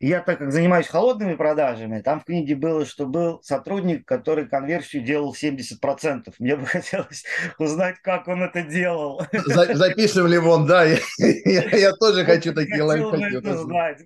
я 0.08 0.20
так 0.22 0.40
как 0.40 0.52
занимаюсь 0.52 0.88
холодными 0.88 1.36
продажами, 1.36 2.02
там 2.02 2.20
в 2.20 2.26
книге 2.26 2.56
было, 2.56 2.86
что 2.86 3.06
был 3.06 3.42
сотрудник, 3.42 4.06
который 4.06 4.48
конверсию 4.48 5.04
делал 5.04 5.34
70%. 5.34 6.34
Мне 6.40 6.56
бы 6.58 6.66
хотелось 6.66 7.24
узнать, 7.58 7.96
как 8.02 8.28
он 8.28 8.44
это 8.44 8.64
делал. 8.64 9.22
За, 9.32 9.74
запишем 9.76 10.28
ли 10.28 10.38
он, 10.38 10.66
да, 10.66 10.84
я, 10.84 10.98
я, 11.20 11.78
я 11.78 11.92
тоже 11.94 12.26
хочу 12.26 12.54
такие 12.54 12.84
лайфхаки. 12.84 13.42
знать. 13.56 14.00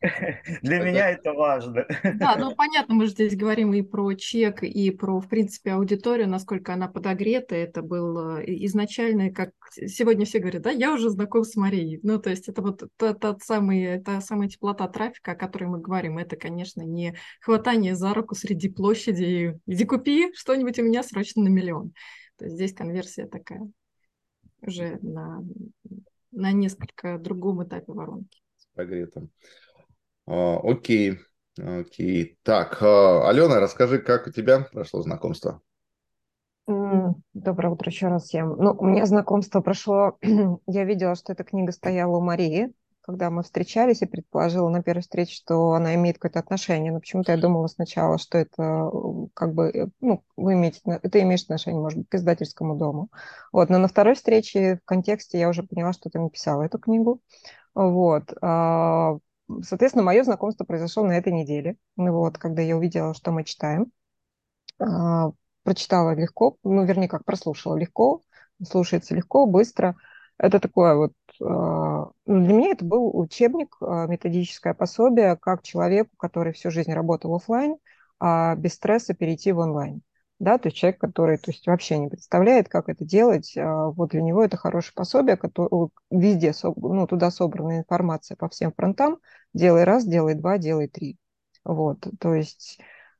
Для 0.62 0.80
меня 0.80 1.10
это 1.10 1.34
важно. 1.34 1.86
Да, 2.14 2.36
ну 2.38 2.54
понятно, 2.56 2.94
мы 2.94 3.06
же 3.06 3.12
здесь 3.12 3.36
говорим 3.36 3.74
и 3.74 3.82
про 3.82 4.14
чек, 4.14 4.62
и 4.62 4.90
про, 4.90 5.20
в 5.20 5.28
принципе, 5.28 5.72
аудиторию, 5.72 6.28
насколько 6.28 6.72
она 6.72 6.88
подогрета. 6.88 7.54
Это 7.54 7.82
был 7.82 8.38
э, 8.38 8.44
изначально, 8.64 9.30
как 9.30 9.50
сегодня 9.72 10.24
все 10.24 10.38
говорят, 10.38 10.62
да, 10.62 10.70
я 10.70 10.94
уже 10.94 11.10
знаком 11.10 11.44
с 11.44 11.54
Марией. 11.54 12.00
Ну, 12.02 12.18
то 12.18 12.30
есть 12.30 12.48
это 12.48 12.62
вот 12.62 12.82
тот, 12.96 13.20
тот 13.20 13.42
самый, 13.42 14.00
та 14.02 14.22
самая 14.22 14.48
теплота 14.48 14.88
трафика, 14.88 15.32
о 15.32 15.36
которой 15.36 15.64
мы 15.64 15.80
говорим. 15.80 16.16
Это, 16.16 16.36
конечно, 16.36 16.80
не 16.82 17.14
хватание 17.42 17.94
за 17.94 18.14
руку 18.14 18.34
среди 18.34 18.70
площади 18.70 19.22
и 19.22 19.72
иди 19.72 19.84
купи 19.84 20.32
что-нибудь 20.34 20.78
у 20.78 20.82
меня 20.82 21.02
срочно 21.02 21.42
на 21.42 21.48
миллион. 21.48 21.92
То 22.36 22.46
есть 22.46 22.56
здесь 22.56 22.72
конверсия 22.72 23.26
такая 23.26 23.70
уже 24.62 24.98
на, 25.02 25.44
на 26.32 26.52
несколько 26.52 27.18
другом 27.18 27.64
этапе 27.64 27.92
воронки. 27.92 28.40
С 28.56 28.66
прогретом. 28.74 29.30
А, 30.30 30.60
окей, 30.62 31.18
окей. 31.58 32.38
Так, 32.44 32.78
а, 32.82 33.28
Алена, 33.28 33.58
расскажи, 33.58 33.98
как 33.98 34.28
у 34.28 34.30
тебя 34.30 34.60
прошло 34.72 35.02
знакомство? 35.02 35.60
Доброе 37.34 37.70
утро 37.70 37.90
еще 37.90 38.06
раз 38.06 38.26
всем. 38.26 38.54
Ну, 38.56 38.76
у 38.78 38.86
меня 38.86 39.06
знакомство 39.06 39.60
прошло, 39.60 40.18
я 40.68 40.84
видела, 40.84 41.16
что 41.16 41.32
эта 41.32 41.42
книга 41.42 41.72
стояла 41.72 42.18
у 42.18 42.20
Марии, 42.20 42.72
когда 43.00 43.28
мы 43.28 43.42
встречались, 43.42 44.02
и 44.02 44.06
предположила 44.06 44.68
на 44.68 44.84
первой 44.84 45.00
встрече, 45.00 45.34
что 45.34 45.72
она 45.72 45.96
имеет 45.96 46.18
какое-то 46.18 46.38
отношение. 46.38 46.92
Но 46.92 47.00
почему-то 47.00 47.32
я 47.32 47.38
думала 47.38 47.66
сначала, 47.66 48.16
что 48.16 48.38
это 48.38 48.88
как 49.34 49.52
бы, 49.52 49.68
э, 49.68 49.88
ну, 50.00 50.22
вы 50.36 50.52
имеете, 50.52 50.80
это 50.84 51.20
имеет 51.22 51.42
отношение, 51.42 51.80
может 51.80 51.98
быть, 51.98 52.08
к 52.08 52.14
издательскому 52.14 52.76
дому. 52.76 53.08
Вот, 53.50 53.68
но 53.68 53.78
на 53.78 53.88
второй 53.88 54.14
встрече 54.14 54.76
в 54.76 54.84
контексте 54.84 55.40
я 55.40 55.48
уже 55.48 55.64
поняла, 55.64 55.92
что 55.92 56.08
ты 56.08 56.20
написала 56.20 56.62
эту 56.62 56.78
книгу. 56.78 57.20
Вот. 57.74 58.32
А, 59.50 59.62
Соответственно, 59.62 60.04
мое 60.04 60.22
знакомство 60.24 60.64
произошло 60.64 61.04
на 61.04 61.12
этой 61.12 61.32
неделе. 61.32 61.76
Ну 61.96 62.12
вот, 62.12 62.38
когда 62.38 62.62
я 62.62 62.76
увидела, 62.76 63.14
что 63.14 63.32
мы 63.32 63.44
читаем. 63.44 63.92
А, 64.78 65.32
прочитала 65.62 66.14
легко, 66.14 66.56
ну, 66.64 66.84
вернее, 66.84 67.08
как 67.08 67.24
прослушала 67.24 67.76
легко, 67.76 68.22
слушается 68.66 69.14
легко, 69.14 69.46
быстро. 69.46 69.96
Это 70.38 70.58
такое 70.58 70.94
вот... 70.94 71.12
А, 71.42 72.10
ну, 72.26 72.44
для 72.44 72.54
меня 72.54 72.70
это 72.70 72.84
был 72.84 73.16
учебник, 73.16 73.76
а, 73.80 74.06
методическое 74.06 74.74
пособие, 74.74 75.36
как 75.36 75.62
человеку, 75.62 76.10
который 76.16 76.52
всю 76.52 76.70
жизнь 76.70 76.92
работал 76.92 77.34
офлайн, 77.34 77.76
без 78.58 78.74
стресса 78.74 79.14
перейти 79.14 79.50
в 79.50 79.58
онлайн 79.60 80.02
да, 80.40 80.56
то 80.58 80.68
есть 80.68 80.78
человек, 80.78 80.98
который 80.98 81.36
то 81.36 81.50
есть, 81.50 81.66
вообще 81.66 81.98
не 81.98 82.08
представляет, 82.08 82.68
как 82.68 82.88
это 82.88 83.04
делать, 83.04 83.54
а, 83.56 83.90
вот 83.90 84.10
для 84.10 84.22
него 84.22 84.42
это 84.42 84.56
хорошее 84.56 84.94
пособие, 84.96 85.36
которое, 85.36 85.90
везде 86.10 86.52
ну, 86.76 87.06
туда 87.06 87.30
собрана 87.30 87.78
информация 87.78 88.36
по 88.36 88.48
всем 88.48 88.72
фронтам, 88.72 89.18
делай 89.54 89.84
раз, 89.84 90.06
делай 90.06 90.34
два, 90.34 90.58
делай 90.58 90.88
три. 90.88 91.18
Вот, 91.64 92.06
то 92.18 92.34
есть 92.34 92.78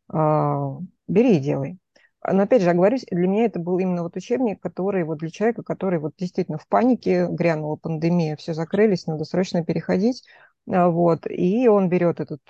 а, 0.09 0.79
бери 1.09 1.37
и 1.37 1.41
делай. 1.41 1.79
Но 2.27 2.43
опять 2.43 2.63
же, 2.63 2.71
оговорюсь, 2.71 3.07
для 3.11 3.27
меня 3.27 3.47
это 3.47 3.59
был 3.59 3.79
именно 3.79 4.03
вот 4.03 4.17
учебник, 4.17 4.61
который 4.61 5.05
вот 5.05 5.19
для 5.19 5.31
человека, 5.31 5.63
который 5.63 5.99
вот 5.99 6.15
действительно 6.19 6.59
в 6.59 6.67
панике, 6.69 7.27
грянула 7.31 7.77
пандемия, 7.77 8.37
все 8.37 8.53
закрылись, 8.53 9.07
надо 9.07 9.25
срочно 9.25 9.65
переходить, 9.65 10.25
а, 10.71 10.89
вот, 10.91 11.27
и 11.27 11.69
он 11.69 11.89
берет 11.89 12.21
этот, 12.21 12.41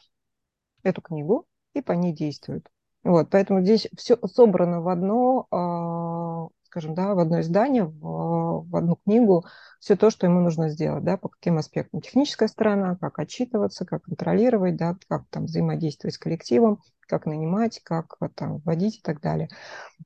эту 0.82 1.02
книгу 1.02 1.46
и 1.74 1.82
по 1.82 1.92
ней 1.92 2.12
действует. 2.12 2.68
Вот, 3.02 3.30
поэтому 3.30 3.62
здесь 3.62 3.88
все 3.96 4.16
собрано 4.26 4.82
в 4.82 4.88
одно, 4.88 5.46
а, 5.50 6.48
скажем, 6.70 6.94
да, 6.94 7.14
в 7.14 7.18
одно 7.18 7.40
издание, 7.40 7.84
в, 7.84 8.64
в 8.68 8.76
одну 8.76 8.94
книгу, 8.94 9.44
все 9.80 9.96
то, 9.96 10.10
что 10.10 10.26
ему 10.26 10.40
нужно 10.40 10.68
сделать, 10.68 11.02
да, 11.02 11.16
по 11.16 11.28
каким 11.28 11.58
аспектам. 11.58 12.00
Техническая 12.00 12.48
сторона, 12.48 12.96
как 13.00 13.18
отчитываться, 13.18 13.84
как 13.84 14.04
контролировать, 14.04 14.76
да, 14.76 14.96
как 15.08 15.24
там 15.30 15.46
взаимодействовать 15.46 16.14
с 16.14 16.18
коллективом, 16.18 16.80
как 17.00 17.26
нанимать, 17.26 17.80
как 17.82 18.16
там 18.36 18.58
вводить 18.58 18.98
и 18.98 19.02
так 19.02 19.20
далее. 19.20 19.48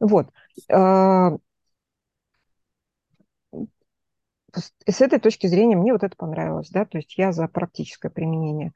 Вот. 0.01 0.29
А, 0.73 1.37
с 4.87 5.01
этой 5.01 5.19
точки 5.19 5.47
зрения 5.47 5.77
мне 5.77 5.93
вот 5.93 6.03
это 6.03 6.17
понравилось, 6.17 6.71
да, 6.71 6.85
то 6.87 6.99
есть 6.99 7.17
я 7.19 7.33
за 7.33 7.47
практическое 7.47 8.11
применение. 8.11 8.73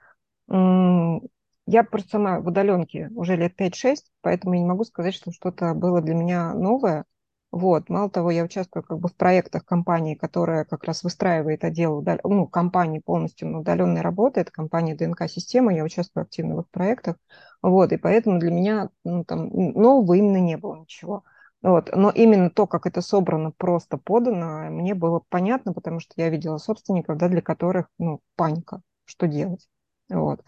Я 1.70 1.84
просто 1.84 2.10
сама 2.12 2.40
в 2.40 2.46
удаленке 2.46 3.10
уже 3.14 3.36
лет 3.36 3.54
5-6, 3.56 4.10
поэтому 4.22 4.54
я 4.54 4.60
не 4.60 4.66
могу 4.66 4.84
сказать, 4.84 5.14
что 5.14 5.32
что-то 5.32 5.74
было 5.74 6.00
для 6.00 6.14
меня 6.14 6.54
новое. 6.54 7.04
Вот. 7.50 7.88
Мало 7.88 8.10
того, 8.10 8.30
я 8.30 8.44
участвую 8.44 8.82
как 8.82 8.98
бы 8.98 9.08
в 9.08 9.16
проектах 9.16 9.64
компании, 9.64 10.14
которая 10.14 10.64
как 10.64 10.84
раз 10.84 11.02
выстраивает 11.02 11.64
отдел, 11.64 12.04
ну, 12.24 12.46
компании 12.46 12.98
полностью 12.98 13.48
на 13.48 13.60
удаленной 13.60 14.02
работы, 14.02 14.40
это 14.40 14.52
компания 14.52 14.94
ДНК-система, 14.94 15.74
я 15.74 15.82
участвую 15.82 16.24
активно 16.24 16.56
в 16.56 16.60
их 16.60 16.68
проектах, 16.68 17.16
вот, 17.62 17.92
и 17.92 17.96
поэтому 17.96 18.38
для 18.38 18.50
меня 18.50 18.90
ну, 19.04 19.24
там, 19.24 19.48
нового 19.48 20.14
именно 20.14 20.36
не 20.38 20.56
было 20.58 20.76
ничего. 20.76 21.24
Вот. 21.62 21.90
Но 21.94 22.10
именно 22.10 22.50
то, 22.50 22.66
как 22.66 22.86
это 22.86 23.00
собрано, 23.00 23.50
просто 23.50 23.96
подано, 23.96 24.70
мне 24.70 24.94
было 24.94 25.22
понятно, 25.28 25.72
потому 25.72 26.00
что 26.00 26.12
я 26.16 26.28
видела 26.28 26.58
собственников, 26.58 27.16
да, 27.18 27.28
для 27.28 27.42
которых 27.42 27.88
ну, 27.98 28.20
паника, 28.36 28.82
что 29.06 29.26
делать. 29.26 29.68
Вот. 30.08 30.44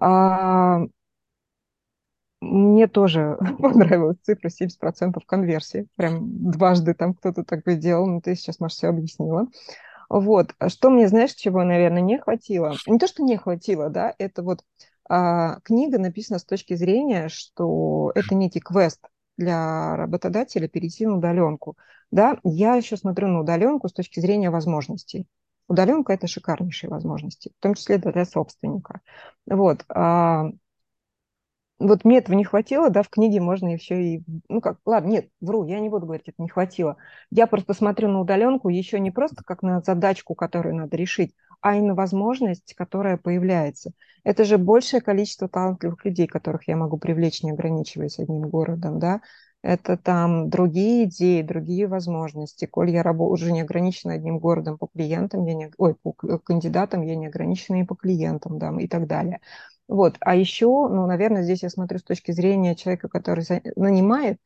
А, 0.00 0.82
мне 2.40 2.88
тоже 2.88 3.36
понравилась 3.58 4.16
цифра 4.22 4.48
70% 4.48 5.18
конверсии. 5.26 5.86
Прям 5.96 6.50
дважды 6.50 6.94
там 6.94 7.14
кто-то 7.14 7.44
так 7.44 7.62
делал, 7.78 8.06
но 8.06 8.20
ты 8.20 8.34
сейчас, 8.34 8.60
Маша, 8.60 8.74
все 8.74 8.88
объяснила. 8.88 9.46
Вот. 10.08 10.54
А 10.58 10.68
что 10.68 10.90
мне, 10.90 11.08
знаешь, 11.08 11.34
чего, 11.34 11.62
наверное, 11.62 12.02
не 12.02 12.18
хватило? 12.18 12.74
Не 12.86 12.98
то, 12.98 13.06
что 13.06 13.22
не 13.22 13.36
хватило, 13.36 13.90
да, 13.90 14.12
это 14.18 14.42
вот 14.42 14.64
а, 15.08 15.60
книга 15.60 15.98
написана 15.98 16.38
с 16.38 16.44
точки 16.44 16.74
зрения, 16.74 17.28
что 17.28 18.10
это 18.14 18.34
некий 18.34 18.60
квест 18.60 19.00
для 19.36 19.96
работодателя 19.96 20.66
перейти 20.68 21.06
на 21.06 21.16
удаленку. 21.18 21.76
Да, 22.10 22.38
я 22.42 22.74
еще 22.74 22.96
смотрю 22.96 23.28
на 23.28 23.40
удаленку 23.40 23.88
с 23.88 23.92
точки 23.92 24.18
зрения 24.20 24.50
возможностей. 24.50 25.26
Удаленка– 25.68 26.12
это 26.14 26.26
шикарнейшие 26.26 26.90
возможности, 26.90 27.52
в 27.56 27.62
том 27.62 27.74
числе 27.74 27.98
для 27.98 28.24
собственника. 28.24 29.00
Вот. 29.46 29.84
Вот 31.80 32.04
мне 32.04 32.18
этого 32.18 32.36
не 32.36 32.44
хватило, 32.44 32.90
да, 32.90 33.02
в 33.02 33.08
книге 33.08 33.40
можно 33.40 33.68
еще 33.68 34.02
и, 34.02 34.22
ну 34.50 34.60
как, 34.60 34.78
ладно, 34.84 35.08
нет, 35.08 35.30
вру, 35.40 35.64
я 35.66 35.80
не 35.80 35.88
буду 35.88 36.04
говорить, 36.04 36.28
это 36.28 36.42
не 36.42 36.48
хватило. 36.50 36.98
Я 37.30 37.46
просто 37.46 37.72
смотрю 37.72 38.08
на 38.08 38.20
удаленку 38.20 38.68
еще 38.68 39.00
не 39.00 39.10
просто 39.10 39.42
как 39.44 39.62
на 39.62 39.80
задачку, 39.80 40.34
которую 40.34 40.76
надо 40.76 40.96
решить, 40.98 41.34
а 41.62 41.74
и 41.76 41.80
на 41.80 41.94
возможность, 41.94 42.74
которая 42.74 43.16
появляется. 43.16 43.92
Это 44.24 44.44
же 44.44 44.58
большее 44.58 45.00
количество 45.00 45.48
талантливых 45.48 46.04
людей, 46.04 46.26
которых 46.26 46.68
я 46.68 46.76
могу 46.76 46.98
привлечь, 46.98 47.42
не 47.42 47.52
ограничиваясь 47.52 48.18
одним 48.18 48.42
городом, 48.50 48.98
да, 48.98 49.22
это 49.62 49.98
там 49.98 50.48
другие 50.48 51.04
идеи, 51.04 51.42
другие 51.42 51.86
возможности. 51.86 52.64
Коль 52.64 52.90
я 52.90 53.02
работаю 53.02 53.32
уже 53.34 53.52
не 53.52 53.60
ограничена 53.60 54.14
одним 54.14 54.38
городом 54.38 54.78
по 54.78 54.86
клиентам, 54.86 55.44
я 55.46 55.54
не, 55.54 55.70
ой, 55.76 55.94
по 55.94 56.12
кандидатам, 56.12 57.02
я 57.02 57.14
не 57.14 57.26
ограничена 57.26 57.80
и 57.80 57.84
по 57.84 57.94
клиентам, 57.94 58.58
да, 58.58 58.74
и 58.80 58.88
так 58.88 59.06
далее. 59.06 59.40
Вот. 59.90 60.18
А 60.20 60.36
еще, 60.36 60.66
ну, 60.66 61.06
наверное, 61.06 61.42
здесь 61.42 61.64
я 61.64 61.68
смотрю 61.68 61.98
с 61.98 62.04
точки 62.04 62.30
зрения 62.30 62.76
человека, 62.76 63.08
который 63.08 63.44
нанимает, 63.74 64.38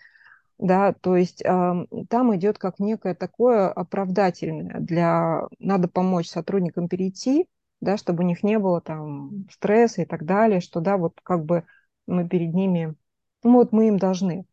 да, 0.56 0.94
то 0.94 1.16
есть 1.16 1.42
э, 1.44 1.86
там 2.08 2.34
идет 2.34 2.56
как 2.56 2.78
некое 2.78 3.14
такое 3.14 3.68
оправдательное 3.68 4.80
для, 4.80 5.42
надо 5.58 5.88
помочь 5.88 6.28
сотрудникам 6.28 6.88
перейти, 6.88 7.46
да, 7.82 7.98
чтобы 7.98 8.24
у 8.24 8.26
них 8.26 8.42
не 8.42 8.58
было 8.58 8.80
там 8.80 9.46
стресса 9.50 10.02
и 10.02 10.04
так 10.06 10.24
далее, 10.24 10.60
что, 10.60 10.80
да, 10.80 10.96
вот 10.96 11.20
как 11.22 11.44
бы 11.44 11.64
мы 12.06 12.26
перед 12.26 12.54
ними, 12.54 12.94
ну, 13.42 13.52
вот 13.52 13.72
мы 13.72 13.88
им 13.88 13.98
должны. 13.98 14.46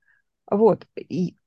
Вот. 0.50 0.88
И 0.98 1.38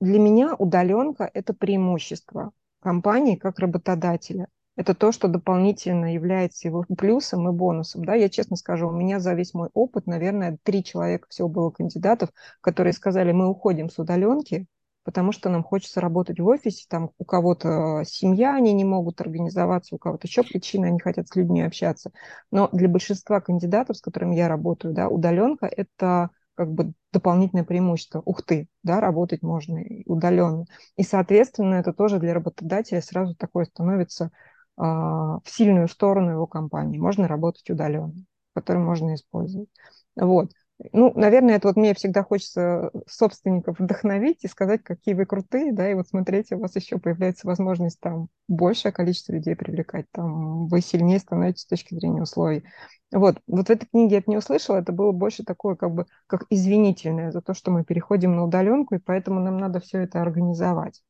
для 0.00 0.20
меня 0.20 0.54
удаленка– 0.54 1.28
это 1.34 1.54
преимущество 1.54 2.52
компании 2.78 3.34
как 3.34 3.58
работодателя. 3.58 4.46
Это 4.74 4.94
то, 4.94 5.12
что 5.12 5.28
дополнительно 5.28 6.14
является 6.14 6.66
его 6.66 6.84
плюсом 6.96 7.48
и 7.48 7.52
бонусом. 7.52 8.04
Да, 8.04 8.14
я 8.14 8.28
честно 8.30 8.56
скажу, 8.56 8.88
у 8.88 8.92
меня 8.92 9.20
за 9.20 9.34
весь 9.34 9.52
мой 9.52 9.68
опыт, 9.74 10.06
наверное, 10.06 10.58
три 10.62 10.82
человека 10.82 11.26
всего 11.28 11.48
было 11.48 11.70
кандидатов, 11.70 12.30
которые 12.62 12.94
сказали, 12.94 13.32
мы 13.32 13.48
уходим 13.48 13.90
с 13.90 13.98
удаленки, 13.98 14.66
потому 15.04 15.32
что 15.32 15.50
нам 15.50 15.62
хочется 15.62 16.00
работать 16.00 16.40
в 16.40 16.46
офисе, 16.46 16.86
там 16.88 17.10
у 17.18 17.24
кого-то 17.24 18.02
семья, 18.06 18.54
они 18.54 18.72
не 18.72 18.84
могут 18.84 19.20
организоваться, 19.20 19.94
у 19.94 19.98
кого-то 19.98 20.26
еще 20.26 20.42
причины, 20.42 20.86
они 20.86 21.00
хотят 21.00 21.28
с 21.28 21.36
людьми 21.36 21.60
общаться. 21.60 22.10
Но 22.50 22.70
для 22.72 22.88
большинства 22.88 23.40
кандидатов, 23.40 23.98
с 23.98 24.00
которыми 24.00 24.36
я 24.36 24.48
работаю, 24.48 24.94
да, 24.94 25.08
удаленка– 25.08 25.66
это 25.76 26.30
как 26.54 26.72
бы 26.72 26.92
дополнительное 27.12 27.64
преимущество. 27.64 28.22
Ух 28.24 28.42
ты, 28.42 28.68
да, 28.82 29.00
работать 29.00 29.42
можно 29.42 29.82
удаленно. 30.06 30.66
И, 30.96 31.02
соответственно, 31.02 31.74
это 31.76 31.92
тоже 31.92 32.18
для 32.18 32.34
работодателя 32.34 33.00
сразу 33.00 33.34
такое 33.34 33.64
становится 33.64 34.30
в 34.76 35.42
сильную 35.46 35.88
сторону 35.88 36.30
его 36.32 36.46
компании. 36.46 36.98
Можно 36.98 37.28
работать 37.28 37.68
удаленно, 37.70 38.14
который 38.54 38.78
можно 38.78 39.14
использовать. 39.14 39.68
Вот. 40.16 40.50
Ну, 40.92 41.12
наверное, 41.14 41.56
это 41.56 41.68
вот 41.68 41.76
мне 41.76 41.94
всегда 41.94 42.24
хочется 42.24 42.90
собственников 43.06 43.78
вдохновить 43.78 44.42
и 44.42 44.48
сказать, 44.48 44.82
какие 44.82 45.14
вы 45.14 45.26
крутые, 45.26 45.72
да, 45.72 45.88
и 45.88 45.94
вот 45.94 46.08
смотрите, 46.08 46.56
у 46.56 46.60
вас 46.60 46.74
еще 46.74 46.98
появляется 46.98 47.46
возможность 47.46 48.00
там 48.00 48.28
большее 48.48 48.90
количество 48.90 49.32
людей 49.32 49.54
привлекать, 49.54 50.06
там 50.10 50.66
вы 50.66 50.80
сильнее 50.80 51.20
становитесь 51.20 51.62
с 51.62 51.66
точки 51.66 51.94
зрения 51.94 52.22
условий. 52.22 52.64
Вот, 53.12 53.38
вот 53.46 53.68
в 53.68 53.70
этой 53.70 53.86
книге 53.86 54.14
я 54.14 54.18
это 54.18 54.30
не 54.30 54.38
услышала, 54.38 54.78
это 54.78 54.90
было 54.90 55.12
больше 55.12 55.44
такое, 55.44 55.76
как 55.76 55.92
бы, 55.94 56.06
как 56.26 56.46
извинительное 56.50 57.30
за 57.30 57.42
то, 57.42 57.54
что 57.54 57.70
мы 57.70 57.84
переходим 57.84 58.34
на 58.34 58.44
удаленку, 58.44 58.96
и 58.96 58.98
поэтому 58.98 59.38
нам 59.40 59.58
надо 59.58 59.78
все 59.78 60.00
это 60.00 60.20
организовать. 60.20 61.02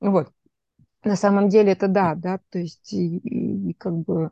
Вот. 0.00 0.30
На 1.04 1.16
самом 1.16 1.48
деле 1.48 1.72
это 1.72 1.88
да, 1.88 2.14
да, 2.14 2.40
то 2.50 2.58
есть 2.58 2.92
и, 2.92 3.18
и, 3.18 3.70
и 3.70 3.74
как 3.74 3.94
бы 3.94 4.30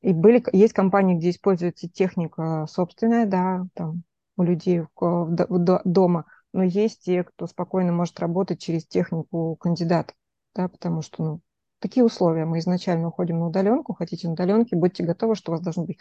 и 0.00 0.12
были, 0.12 0.44
есть 0.52 0.74
компании, 0.74 1.16
где 1.16 1.30
используется 1.30 1.88
техника 1.88 2.66
собственная, 2.68 3.26
да, 3.26 3.66
там 3.74 4.02
у 4.36 4.42
людей 4.44 4.82
дома, 4.96 6.24
но 6.52 6.62
есть 6.62 7.02
те, 7.04 7.24
кто 7.24 7.46
спокойно 7.46 7.92
может 7.92 8.18
работать 8.20 8.60
через 8.60 8.86
технику 8.86 9.56
кандидата, 9.56 10.14
да, 10.54 10.68
потому 10.68 11.02
что, 11.02 11.22
ну, 11.24 11.40
такие 11.80 12.04
условия. 12.04 12.44
Мы 12.44 12.58
изначально 12.60 13.08
уходим 13.08 13.40
на 13.40 13.48
удаленку, 13.48 13.94
хотите 13.94 14.28
на 14.28 14.34
удаленке, 14.34 14.76
будьте 14.76 15.04
готовы, 15.04 15.34
что 15.34 15.52
у 15.52 15.54
вас 15.54 15.62
должен 15.62 15.84
быть 15.84 16.00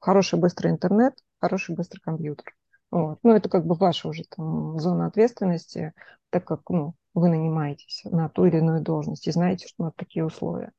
хороший 0.00 0.38
быстрый 0.38 0.70
интернет, 0.70 1.14
хороший 1.40 1.74
быстрый 1.74 2.00
компьютер. 2.00 2.54
Вот. 2.90 3.18
Ну, 3.22 3.32
это 3.32 3.48
как 3.48 3.66
бы 3.66 3.74
ваша 3.74 4.08
уже 4.08 4.24
там 4.24 4.78
зона 4.78 5.06
ответственности, 5.06 5.92
так 6.30 6.44
как 6.44 6.62
ну, 6.70 6.94
вы 7.18 7.28
нанимаетесь 7.28 8.02
на 8.04 8.28
ту 8.28 8.46
или 8.46 8.58
иную 8.58 8.82
должность 8.82 9.26
и 9.26 9.32
знаете, 9.32 9.66
что 9.68 9.84
нас 9.84 9.92
такие 9.96 10.24
условия. 10.24 10.72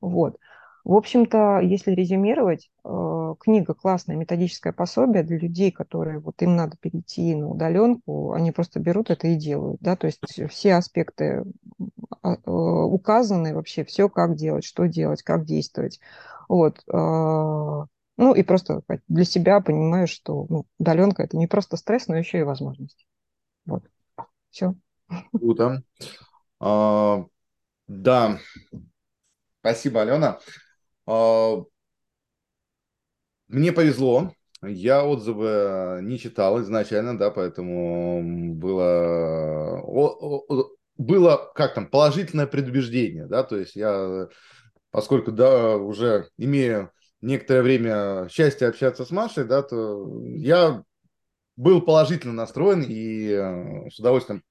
Вот. 0.00 0.38
В 0.86 0.94
общем-то, 0.94 1.58
если 1.62 1.90
резюмировать, 1.90 2.70
э, 2.84 3.34
книга 3.40 3.74
классная, 3.74 4.14
методическое 4.14 4.72
пособие 4.72 5.24
для 5.24 5.36
людей, 5.36 5.72
которые 5.72 6.20
вот 6.20 6.40
им 6.42 6.54
надо 6.54 6.76
перейти 6.76 7.34
на 7.34 7.48
удаленку, 7.48 8.32
они 8.34 8.52
просто 8.52 8.78
берут 8.78 9.10
это 9.10 9.26
и 9.26 9.34
делают, 9.34 9.80
да, 9.80 9.96
то 9.96 10.06
есть 10.06 10.22
все 10.48 10.74
аспекты 10.74 11.42
а, 12.22 12.34
э, 12.34 12.38
указаны 12.46 13.52
вообще, 13.52 13.84
все 13.84 14.08
как 14.08 14.36
делать, 14.36 14.64
что 14.64 14.86
делать, 14.86 15.24
как 15.24 15.44
действовать, 15.44 15.98
вот, 16.48 16.78
э, 16.86 16.92
ну 18.16 18.34
и 18.34 18.42
просто 18.44 18.82
для 19.08 19.24
себя 19.24 19.60
понимаю, 19.60 20.06
что 20.06 20.46
ну, 20.48 20.66
удаленка 20.78 21.24
это 21.24 21.36
не 21.36 21.48
просто 21.48 21.76
стресс, 21.76 22.06
но 22.06 22.16
еще 22.16 22.38
и 22.38 22.44
возможность. 22.44 23.08
Вот. 23.66 23.82
Все. 24.50 24.76
Круто. 25.32 25.82
А, 26.60 27.24
да. 27.88 28.38
Спасибо, 29.60 30.02
Алена. 30.02 30.38
А, 31.06 31.56
мне 33.48 33.72
повезло, 33.72 34.32
я 34.62 35.04
отзывы 35.04 36.00
не 36.02 36.18
читал 36.18 36.60
изначально, 36.62 37.16
да, 37.18 37.30
поэтому 37.30 38.54
было, 38.54 39.82
было 40.96 41.52
как 41.54 41.74
там, 41.74 41.86
положительное 41.86 42.46
предубеждение, 42.46 43.26
да, 43.26 43.44
то 43.44 43.56
есть 43.56 43.76
я, 43.76 44.28
поскольку, 44.90 45.30
да, 45.32 45.76
уже 45.76 46.28
имею 46.38 46.90
некоторое 47.20 47.62
время 47.62 48.28
счастье 48.28 48.68
общаться 48.68 49.04
с 49.04 49.10
Машей, 49.10 49.44
да, 49.44 49.62
то 49.62 50.24
я 50.24 50.82
был 51.56 51.80
положительно 51.82 52.34
настроен 52.34 52.82
и 52.82 53.30
э, 53.30 53.90
с 53.90 53.98
удовольствием 53.98 54.42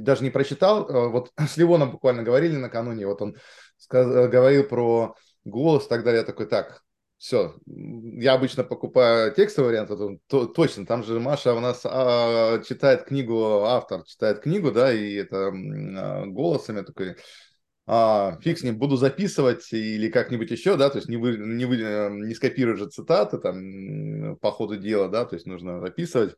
даже 0.00 0.22
не 0.24 0.30
прочитал. 0.30 0.88
Э, 0.88 1.08
вот 1.08 1.32
с 1.38 1.56
Ливоном 1.56 1.92
буквально 1.92 2.22
говорили 2.22 2.56
накануне, 2.56 3.06
вот 3.06 3.22
он 3.22 3.36
сказ- 3.78 4.28
говорил 4.28 4.64
про 4.64 5.14
голос 5.44 5.86
и 5.86 5.88
так 5.88 6.04
далее. 6.04 6.20
Я 6.20 6.26
такой, 6.26 6.46
так, 6.46 6.82
все, 7.16 7.54
я 7.66 8.34
обычно 8.34 8.64
покупаю 8.64 9.32
текстовый 9.32 9.70
вариант, 9.70 9.88
то, 9.88 10.18
то, 10.26 10.46
точно, 10.46 10.84
там 10.84 11.02
же 11.04 11.20
Маша 11.20 11.54
у 11.54 11.60
нас 11.60 11.80
а, 11.84 12.60
читает 12.62 13.04
книгу, 13.04 13.62
автор 13.64 14.04
читает 14.04 14.40
книгу, 14.40 14.70
да, 14.70 14.92
и 14.92 15.14
это 15.14 15.48
а, 15.48 16.26
голосами 16.26 16.82
такой, 16.82 17.16
а, 17.86 18.38
фиг 18.42 18.58
с 18.58 18.62
ним, 18.62 18.78
буду 18.78 18.96
записывать 18.96 19.72
или 19.72 20.10
как-нибудь 20.10 20.50
еще, 20.50 20.76
да, 20.76 20.90
то 20.90 20.98
есть 20.98 21.08
не, 21.08 21.16
вы, 21.16 21.38
не, 21.38 21.64
вы, 21.64 21.76
не 21.76 22.34
скопируешь 22.34 22.80
же 22.80 22.88
цитаты 22.88 23.38
там 23.38 24.36
по 24.38 24.50
ходу 24.50 24.76
дела, 24.76 25.08
да, 25.08 25.24
то 25.24 25.36
есть 25.36 25.46
нужно 25.46 25.80
записывать. 25.80 26.34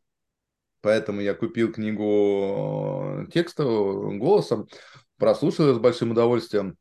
Поэтому 0.81 1.21
я 1.21 1.35
купил 1.35 1.73
книгу 1.73 3.27
текстовым 3.33 4.19
голосом, 4.19 4.69
прослушал 5.17 5.69
ее 5.69 5.75
с 5.75 5.79
большим 5.79 6.12
удовольствием. 6.12 6.77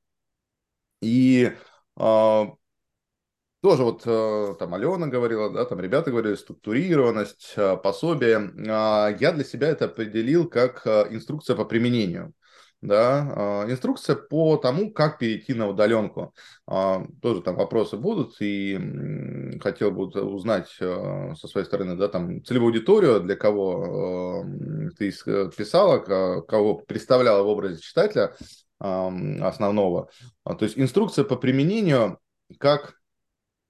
И 1.01 1.51
а, 1.95 2.47
тоже 3.65 3.84
вот 3.84 4.03
э, 4.05 4.55
там 4.60 4.75
Алена 4.75 5.08
говорила, 5.08 5.51
да, 5.51 5.65
там 5.65 5.79
ребята 5.79 6.12
говорили, 6.12 6.36
структурированность, 6.36 7.53
э, 7.55 7.77
пособие. 7.77 8.51
А, 8.69 9.10
я 9.19 9.31
для 9.31 9.43
себя 9.43 9.69
это 9.69 9.86
определил 9.86 10.47
как 10.47 10.86
э, 10.86 11.08
инструкция 11.10 11.55
по 11.55 11.65
применению. 11.65 12.34
Да, 12.85 13.33
а, 13.35 13.71
инструкция 13.71 14.15
по 14.15 14.57
тому, 14.57 14.91
как 14.91 15.17
перейти 15.17 15.53
на 15.53 15.67
удаленку. 15.67 16.33
Тоже 17.21 17.41
там 17.41 17.55
вопросы 17.55 17.97
будут, 17.97 18.35
и 18.41 19.59
хотел 19.61 19.91
бы 19.91 20.05
узнать 20.05 20.69
со 20.69 21.47
своей 21.47 21.65
стороны, 21.65 21.95
да, 21.95 22.07
там 22.07 22.43
целевую 22.43 22.69
аудиторию, 22.69 23.21
для 23.21 23.35
кого 23.35 24.45
ты 24.97 25.11
писала, 25.11 25.99
кого 26.41 26.75
представляла 26.75 27.43
в 27.43 27.47
образе 27.47 27.81
читателя, 27.81 28.35
основного. 28.79 30.09
А, 30.43 30.55
то 30.55 30.65
есть 30.65 30.77
инструкция 30.77 31.23
по 31.25 31.35
применению, 31.35 32.19
как 32.59 32.95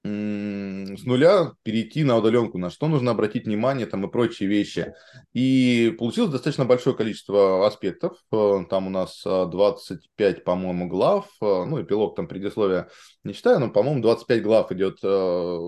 с 0.06 1.04
нуля 1.04 1.54
перейти 1.64 2.04
на 2.04 2.16
удаленку, 2.16 2.60
на 2.60 2.70
что 2.70 2.88
нужно 2.88 3.10
обратить 3.10 3.46
внимание 3.46 3.88
там 3.88 4.06
и 4.06 4.12
прочие 4.12 4.48
вещи. 4.48 4.94
И 5.34 5.96
получилось 5.98 6.32
достаточно 6.32 6.64
большое 6.66 6.96
количество 6.96 7.66
аспектов. 7.66 8.16
Э, 8.32 8.66
там 8.70 8.86
у 8.86 8.90
нас 8.92 9.24
25, 9.24 10.44
по-моему, 10.44 10.88
глав. 10.88 11.26
Э, 11.42 11.66
ну, 11.66 11.82
эпилог 11.82 12.16
там 12.16 12.28
предисловия 12.28 12.88
не 13.24 13.34
читаю, 13.34 13.60
но, 13.60 13.72
по-моему, 13.72 14.04
25 14.04 14.44
глав 14.44 14.72
идет 14.72 15.00
э, 15.02 15.60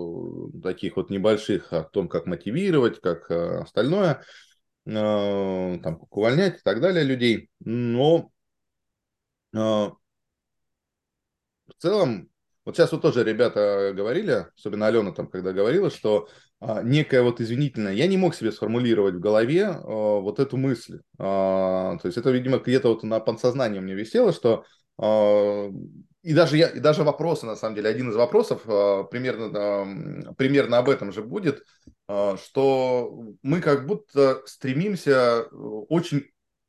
таких 0.62 0.96
вот 0.96 1.10
небольших 1.10 1.72
о 1.72 1.82
том, 1.82 2.08
как 2.08 2.26
мотивировать, 2.26 3.00
как 3.00 3.28
остальное, 3.30 4.22
там, 4.84 5.80
как 5.80 6.16
увольнять 6.16 6.58
и 6.58 6.62
так 6.62 6.80
далее 6.80 7.02
людей. 7.04 7.50
Но 7.58 8.30
в 9.52 9.96
целом, 11.78 12.30
вот 12.68 12.76
сейчас 12.76 12.92
вот 12.92 13.00
тоже 13.00 13.24
ребята 13.24 13.94
говорили, 13.96 14.46
особенно 14.54 14.88
Алена 14.88 15.12
там, 15.12 15.26
когда 15.26 15.54
говорила, 15.54 15.90
что 15.90 16.28
а, 16.60 16.82
некая 16.82 17.22
вот 17.22 17.40
извинительная, 17.40 17.94
я 17.94 18.06
не 18.06 18.18
мог 18.18 18.34
себе 18.34 18.52
сформулировать 18.52 19.14
в 19.14 19.20
голове 19.20 19.68
а, 19.68 20.20
вот 20.20 20.38
эту 20.38 20.58
мысль. 20.58 21.00
А, 21.18 21.96
то 21.96 22.06
есть 22.06 22.18
это, 22.18 22.30
видимо, 22.30 22.58
где-то 22.58 22.90
вот 22.90 23.02
на 23.04 23.20
подсознании 23.20 23.80
мне 23.80 23.94
висело, 23.94 24.34
что 24.34 24.66
а, 24.98 25.70
и 26.22 26.34
даже, 26.34 26.58
я, 26.58 26.68
и 26.68 26.78
даже 26.78 27.04
вопросы, 27.04 27.46
на 27.46 27.56
самом 27.56 27.74
деле, 27.74 27.88
один 27.88 28.10
из 28.10 28.16
вопросов 28.16 28.60
а, 28.66 29.04
примерно, 29.04 29.50
а, 29.54 30.34
примерно 30.34 30.76
об 30.76 30.90
этом 30.90 31.10
же 31.10 31.22
будет, 31.22 31.64
а, 32.06 32.36
что 32.36 33.18
мы 33.40 33.62
как 33.62 33.86
будто 33.86 34.42
стремимся 34.44 35.44
очень 35.88 36.26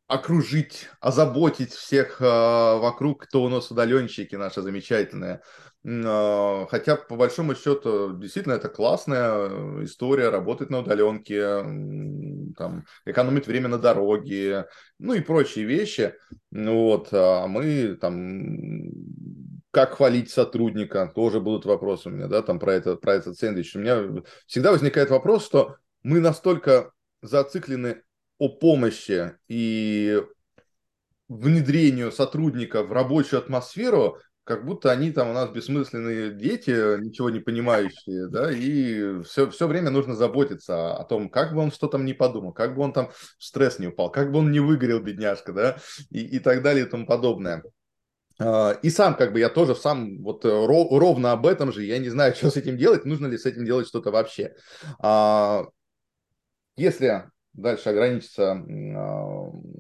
окружить, 0.09 0.89
озаботить 1.01 1.71
всех 1.71 2.19
э, 2.19 2.25
вокруг, 2.25 3.25
кто 3.25 3.43
у 3.43 3.47
нас 3.49 3.69
удаленщики 3.69 4.33
наши 4.35 4.63
замечательные. 4.63 5.41
Э, 5.83 6.65
хотя, 6.69 6.95
по 6.95 7.15
большому 7.15 7.55
счету, 7.55 8.17
действительно, 8.17 8.53
это 8.53 8.69
классная 8.69 9.83
история, 9.83 10.29
работать 10.29 10.69
на 10.69 10.79
удаленке, 10.79 11.35
э, 11.35 11.63
там, 12.57 12.85
экономить 13.05 13.47
время 13.47 13.69
на 13.69 13.77
дороге, 13.77 14.67
ну 14.97 15.13
и 15.13 15.21
прочие 15.21 15.65
вещи. 15.65 16.15
Вот, 16.51 17.09
а 17.11 17.47
мы 17.47 17.95
там 17.95 18.91
как 19.71 19.95
хвалить 19.95 20.31
сотрудника, 20.31 21.11
тоже 21.13 21.39
будут 21.39 21.65
вопросы 21.65 22.09
у 22.09 22.11
меня, 22.11 22.27
да, 22.27 22.41
там 22.41 22.59
про 22.59 22.73
это, 22.73 22.95
про 22.95 23.13
этот 23.13 23.37
сэндвич. 23.37 23.75
У 23.75 23.79
меня 23.79 24.23
всегда 24.47 24.71
возникает 24.71 25.11
вопрос, 25.11 25.45
что 25.45 25.75
мы 26.03 26.19
настолько 26.19 26.91
зациклены 27.21 28.01
о 28.39 28.49
помощи 28.49 29.33
и 29.47 30.21
внедрению 31.27 32.11
сотрудника 32.11 32.83
в 32.83 32.91
рабочую 32.91 33.39
атмосферу, 33.39 34.17
как 34.49 34.65
будто 34.65 34.89
они 34.89 35.11
там 35.11 35.29
у 35.29 35.33
нас 35.33 35.51
бессмысленные 35.51 36.31
дети, 36.31 36.71
ничего 36.99 37.29
не 37.29 37.39
понимающие, 37.39 38.27
да, 38.29 38.51
и 38.51 39.21
все, 39.21 39.47
все 39.51 39.67
время 39.67 39.91
нужно 39.91 40.15
заботиться 40.15 40.95
о 40.95 41.03
том, 41.03 41.29
как 41.29 41.53
бы 41.53 41.61
он 41.61 41.71
что 41.71 41.85
там 41.85 42.03
не 42.03 42.13
подумал, 42.13 42.51
как 42.51 42.73
бы 42.73 42.81
он 42.81 42.91
там 42.91 43.11
в 43.11 43.43
стресс 43.43 43.77
не 43.77 43.89
упал, 43.89 44.09
как 44.09 44.31
бы 44.31 44.39
он 44.39 44.51
не 44.51 44.59
выгорел, 44.59 45.01
бедняжка, 45.01 45.53
да, 45.53 45.77
и, 46.09 46.21
и 46.21 46.39
так 46.39 46.63
далее 46.63 46.87
и 46.87 46.89
тому 46.89 47.05
подобное. 47.05 47.61
А, 48.39 48.71
и 48.81 48.89
сам, 48.89 49.13
как 49.13 49.33
бы, 49.33 49.39
я 49.39 49.49
тоже 49.49 49.75
сам 49.75 50.23
вот 50.23 50.43
ровно 50.43 51.31
об 51.31 51.45
этом 51.45 51.71
же, 51.71 51.83
я 51.83 51.99
не 51.99 52.09
знаю, 52.09 52.33
что 52.35 52.49
с 52.49 52.57
этим 52.57 52.75
делать, 52.75 53.05
нужно 53.05 53.27
ли 53.27 53.37
с 53.37 53.45
этим 53.45 53.65
делать 53.65 53.87
что-то 53.87 54.09
вообще. 54.09 54.55
А, 54.97 55.67
если 56.75 57.29
дальше 57.53 57.89
ограничиться 57.89 58.53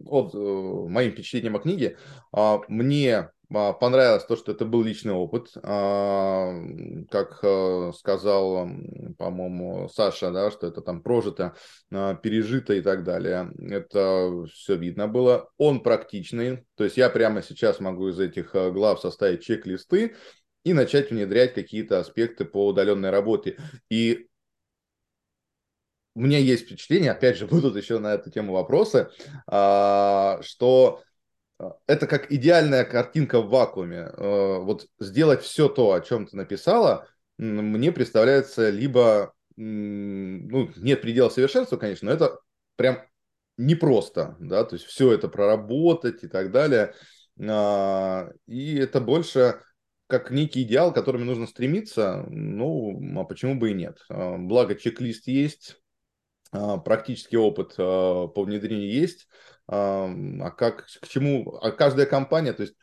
от, 0.05 0.33
моим 0.89 1.11
впечатлением 1.13 1.55
о 1.55 1.59
книге. 1.59 1.97
Мне 2.67 3.15
а, 3.15 3.31
понравилось 3.49 4.25
то, 4.25 4.35
что 4.35 4.51
это 4.51 4.65
был 4.65 4.83
личный 4.83 5.13
опыт. 5.13 5.51
А, 5.63 6.53
как 7.09 7.39
э, 7.41 7.91
сказал, 7.97 8.69
по-моему, 9.17 9.89
Саша, 9.89 10.31
да, 10.31 10.51
что 10.51 10.67
это 10.67 10.81
там 10.81 11.01
прожито, 11.01 11.55
а, 11.91 12.13
пережито 12.15 12.75
и 12.75 12.81
так 12.81 13.03
далее. 13.03 13.51
Это 13.59 14.45
все 14.53 14.75
видно 14.75 15.07
было. 15.07 15.49
Он 15.57 15.81
практичный. 15.81 16.65
То 16.75 16.83
есть 16.83 16.97
я 16.97 17.09
прямо 17.09 17.41
сейчас 17.41 17.79
могу 17.79 18.09
из 18.09 18.19
этих 18.19 18.53
э, 18.53 18.71
глав 18.71 18.99
составить 18.99 19.43
чек-листы 19.43 20.15
и 20.63 20.73
начать 20.73 21.09
внедрять 21.09 21.55
какие-то 21.55 21.99
аспекты 21.99 22.45
по 22.45 22.67
удаленной 22.67 23.09
работе. 23.09 23.57
И 23.89 24.27
у 26.13 26.21
меня 26.21 26.37
есть 26.37 26.65
впечатление, 26.65 27.11
опять 27.11 27.37
же, 27.37 27.47
будут 27.47 27.75
еще 27.75 27.97
на 27.97 28.13
эту 28.13 28.29
тему 28.29 28.53
вопросы, 28.53 29.09
что 29.47 31.01
это 31.87 32.07
как 32.07 32.31
идеальная 32.31 32.85
картинка 32.85 33.41
в 33.41 33.49
вакууме. 33.49 34.11
Э, 34.15 34.59
вот 34.59 34.87
сделать 34.99 35.41
все 35.43 35.67
то, 35.67 35.93
о 35.93 36.01
чем 36.01 36.25
ты 36.25 36.37
написала, 36.37 37.07
мне 37.37 37.91
представляется 37.91 38.69
либо, 38.69 39.33
ну, 39.55 40.69
нет 40.77 41.01
предела 41.01 41.29
совершенства, 41.29 41.77
конечно, 41.77 42.07
но 42.07 42.13
это 42.13 42.39
прям 42.75 42.99
непросто, 43.57 44.35
да, 44.39 44.63
то 44.63 44.75
есть 44.75 44.85
все 44.85 45.13
это 45.13 45.27
проработать 45.27 46.23
и 46.23 46.27
так 46.27 46.51
далее. 46.51 46.93
А, 47.41 48.29
и 48.45 48.75
это 48.75 48.99
больше 48.99 49.61
как 50.07 50.31
некий 50.31 50.63
идеал, 50.63 50.91
к 50.91 50.95
которому 50.95 51.23
нужно 51.23 51.45
стремиться, 51.45 52.25
ну, 52.29 53.19
а 53.19 53.23
почему 53.25 53.55
бы 53.55 53.71
и 53.71 53.73
нет. 53.73 53.99
А, 54.09 54.37
благо 54.37 54.75
чек-лист 54.75 55.27
есть, 55.27 55.77
практический 56.51 57.37
опыт 57.37 57.75
по 57.75 58.43
внедрению 58.43 58.91
есть, 58.91 59.27
а 59.71 60.51
как, 60.51 60.85
к 60.85 61.07
чему, 61.07 61.57
а 61.61 61.71
каждая 61.71 62.05
компания, 62.05 62.53
то 62.53 62.63
есть 62.63 62.75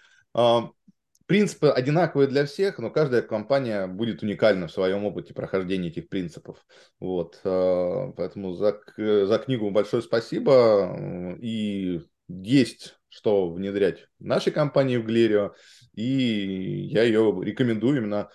принципы 1.26 1.68
одинаковые 1.68 2.28
для 2.28 2.46
всех, 2.46 2.78
но 2.78 2.90
каждая 2.90 3.22
компания 3.22 3.86
будет 3.86 4.22
уникальна 4.22 4.68
в 4.68 4.72
своем 4.72 5.04
опыте 5.04 5.34
прохождения 5.34 5.88
этих 5.88 6.08
принципов. 6.08 6.64
Вот, 7.00 7.40
а, 7.44 8.12
поэтому 8.12 8.52
за, 8.52 8.80
за 8.96 9.38
книгу 9.38 9.70
большое 9.70 10.02
спасибо. 10.02 11.36
И 11.40 12.00
есть 12.28 12.96
что 13.16 13.50
внедрять 13.50 14.08
в 14.18 14.26
нашей 14.26 14.52
компании 14.52 14.98
в 14.98 15.06
Глерио, 15.06 15.54
и 15.94 16.02
я 16.02 17.02
ее 17.02 17.34
рекомендую 17.42 17.96
именно 17.96 18.28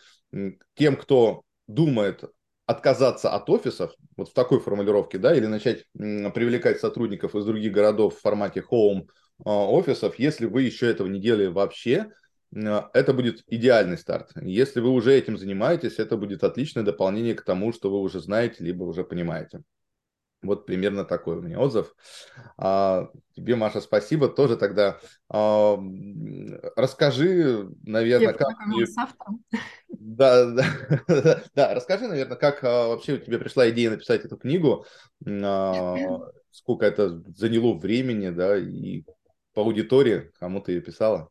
тем, 0.74 0.96
кто 0.96 1.44
думает 1.68 2.24
отказаться 2.72 3.30
от 3.30 3.50
офисов, 3.50 3.92
вот 4.18 4.30
в 4.30 4.34
такой 4.34 4.60
формулировке, 4.60 5.18
да, 5.18 5.36
или 5.36 5.46
начать 5.46 5.86
привлекать 5.94 6.80
сотрудников 6.80 7.36
из 7.36 7.46
других 7.46 7.72
городов 7.72 8.18
в 8.18 8.22
формате 8.22 8.64
home 8.70 9.08
а, 9.46 9.70
офисов, 9.70 10.18
если 10.18 10.46
вы 10.46 10.64
еще 10.64 10.88
этого 10.88 11.08
не 11.08 11.20
делали 11.20 11.48
вообще, 11.48 12.08
это 12.54 13.14
будет 13.14 13.44
идеальный 13.48 13.98
старт. 13.98 14.32
Если 14.36 14.82
вы 14.82 14.90
уже 14.90 15.14
этим 15.14 15.38
занимаетесь, 15.38 16.00
это 16.00 16.18
будет 16.18 16.44
отличное 16.44 16.84
дополнение 16.84 17.34
к 17.34 17.44
тому, 17.44 17.72
что 17.72 17.90
вы 17.90 18.00
уже 18.00 18.20
знаете, 18.20 18.64
либо 18.64 18.84
уже 18.84 19.06
понимаете. 19.06 19.62
Вот 20.42 20.66
примерно 20.66 21.06
такой 21.06 21.38
у 21.38 21.42
меня 21.42 21.60
отзыв. 21.60 21.94
А, 22.58 23.10
тебе, 23.36 23.56
Маша, 23.56 23.80
спасибо. 23.80 24.28
Тоже 24.28 24.58
тогда 24.58 25.00
а, 25.30 25.80
расскажи, 26.76 27.70
наверное, 27.84 28.30
Я 28.30 28.34
как... 28.34 28.48
Да, 30.04 30.46
да, 30.52 31.44
да, 31.54 31.74
расскажи, 31.76 32.08
наверное, 32.08 32.36
как 32.38 32.64
а, 32.64 32.88
вообще 32.88 33.14
у 33.14 33.18
тебя 33.18 33.38
пришла 33.38 33.70
идея 33.70 33.92
написать 33.92 34.26
эту 34.26 34.36
книгу, 34.36 34.86
а, 35.26 35.96
сколько 36.50 36.86
это 36.86 37.22
заняло 37.36 37.78
времени, 37.78 38.30
да, 38.30 38.58
и 38.58 39.04
по 39.54 39.62
аудитории, 39.62 40.32
кому 40.40 40.60
ты 40.60 40.74
ее 40.74 40.82
писала? 40.82 41.30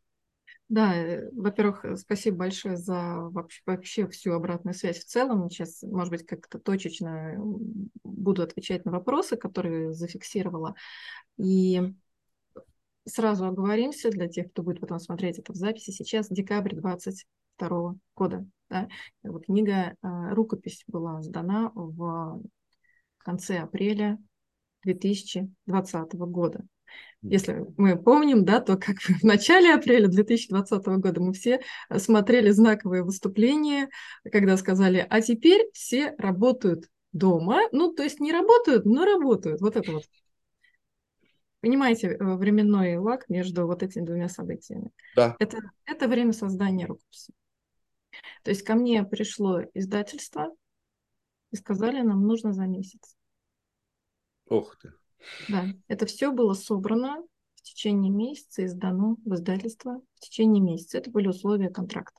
Да, 0.69 0.95
э, 0.95 1.29
во-первых, 1.33 1.85
э, 1.85 1.97
спасибо 1.97 2.39
большое 2.39 2.77
за 2.77 2.95
вообще, 2.95 3.61
вообще 3.67 4.07
всю 4.07 4.35
обратную 4.35 4.75
связь 4.75 4.99
в 5.01 5.05
целом. 5.07 5.51
Сейчас, 5.51 5.83
может 5.83 6.13
быть, 6.13 6.25
как-то 6.25 6.61
точечно 6.61 7.35
буду 8.05 8.43
отвечать 8.43 8.85
на 8.85 8.93
вопросы, 8.93 9.37
которые 9.37 9.93
зафиксировала. 9.93 10.77
И 11.39 11.93
сразу 13.07 13.47
оговоримся 13.47 14.11
для 14.11 14.29
тех, 14.29 14.51
кто 14.51 14.63
будет 14.63 14.81
потом 14.81 14.99
смотреть 14.99 15.39
это 15.39 15.53
в 15.53 15.57
записи. 15.57 15.91
Сейчас 15.91 16.29
декабрь 16.29 16.75
22 16.75 17.95
года. 18.15 18.47
Да? 18.69 18.89
Вот 19.23 19.47
книга, 19.47 19.97
а, 20.03 20.35
рукопись 20.35 20.85
была 20.87 21.23
сдана 21.23 21.73
в 21.75 22.43
конце 23.19 23.59
апреля 23.59 24.19
2020 24.85 26.13
года. 26.15 26.65
Если 27.23 27.67
мы 27.77 28.03
помним, 28.03 28.45
да, 28.45 28.61
то 28.61 28.77
как 28.77 28.97
в 28.99 29.23
начале 29.23 29.75
апреля 29.75 30.09
2020 30.09 30.87
года 30.87 31.21
мы 31.21 31.33
все 31.35 31.61
э, 31.89 31.99
смотрели 31.99 32.51
знаковые 32.51 33.03
выступления, 33.03 33.91
когда 34.33 34.57
сказали, 34.57 35.07
а 35.09 35.21
теперь 35.21 35.69
все 35.75 36.15
работают 36.17 36.87
дома, 37.13 37.61
ну, 37.73 37.93
то 37.93 38.03
есть 38.03 38.21
не 38.21 38.33
работают, 38.33 38.87
но 38.87 39.05
работают. 39.05 39.61
Вот 39.61 39.77
это 39.77 39.93
вот. 39.93 40.05
Понимаете, 41.61 42.09
э, 42.09 42.17
временной 42.37 42.97
лаг 42.97 43.29
между 43.29 43.67
вот 43.67 43.83
этими 43.83 44.05
двумя 44.05 44.29
событиями. 44.29 44.91
Да. 45.15 45.37
Это, 45.39 45.59
это 45.85 46.09
время 46.09 46.33
создания 46.33 46.87
рукописи. 46.87 47.33
То 48.43 48.51
есть 48.51 48.63
ко 48.63 48.75
мне 48.75 49.05
пришло 49.05 49.61
издательство 49.75 50.55
и 51.53 51.57
сказали, 51.57 52.01
нам 52.01 52.27
нужно 52.27 52.53
за 52.53 52.67
месяц. 52.67 53.17
Ух 54.49 54.77
ты. 54.81 54.93
Да, 55.49 55.67
это 55.89 56.07
все 56.07 56.33
было 56.33 56.55
собрано 56.55 57.23
в 57.57 57.63
течение 57.63 58.11
месяца 58.11 58.63
и 58.63 58.67
сдано 58.67 59.17
в 59.25 59.35
издательство 59.35 60.01
в 60.15 60.21
течение 60.21 60.63
месяца. 60.63 60.99
Это 60.99 61.11
были 61.11 61.29
условия 61.29 61.69
контракта. 61.69 62.19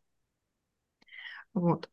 Вот. 1.54 1.89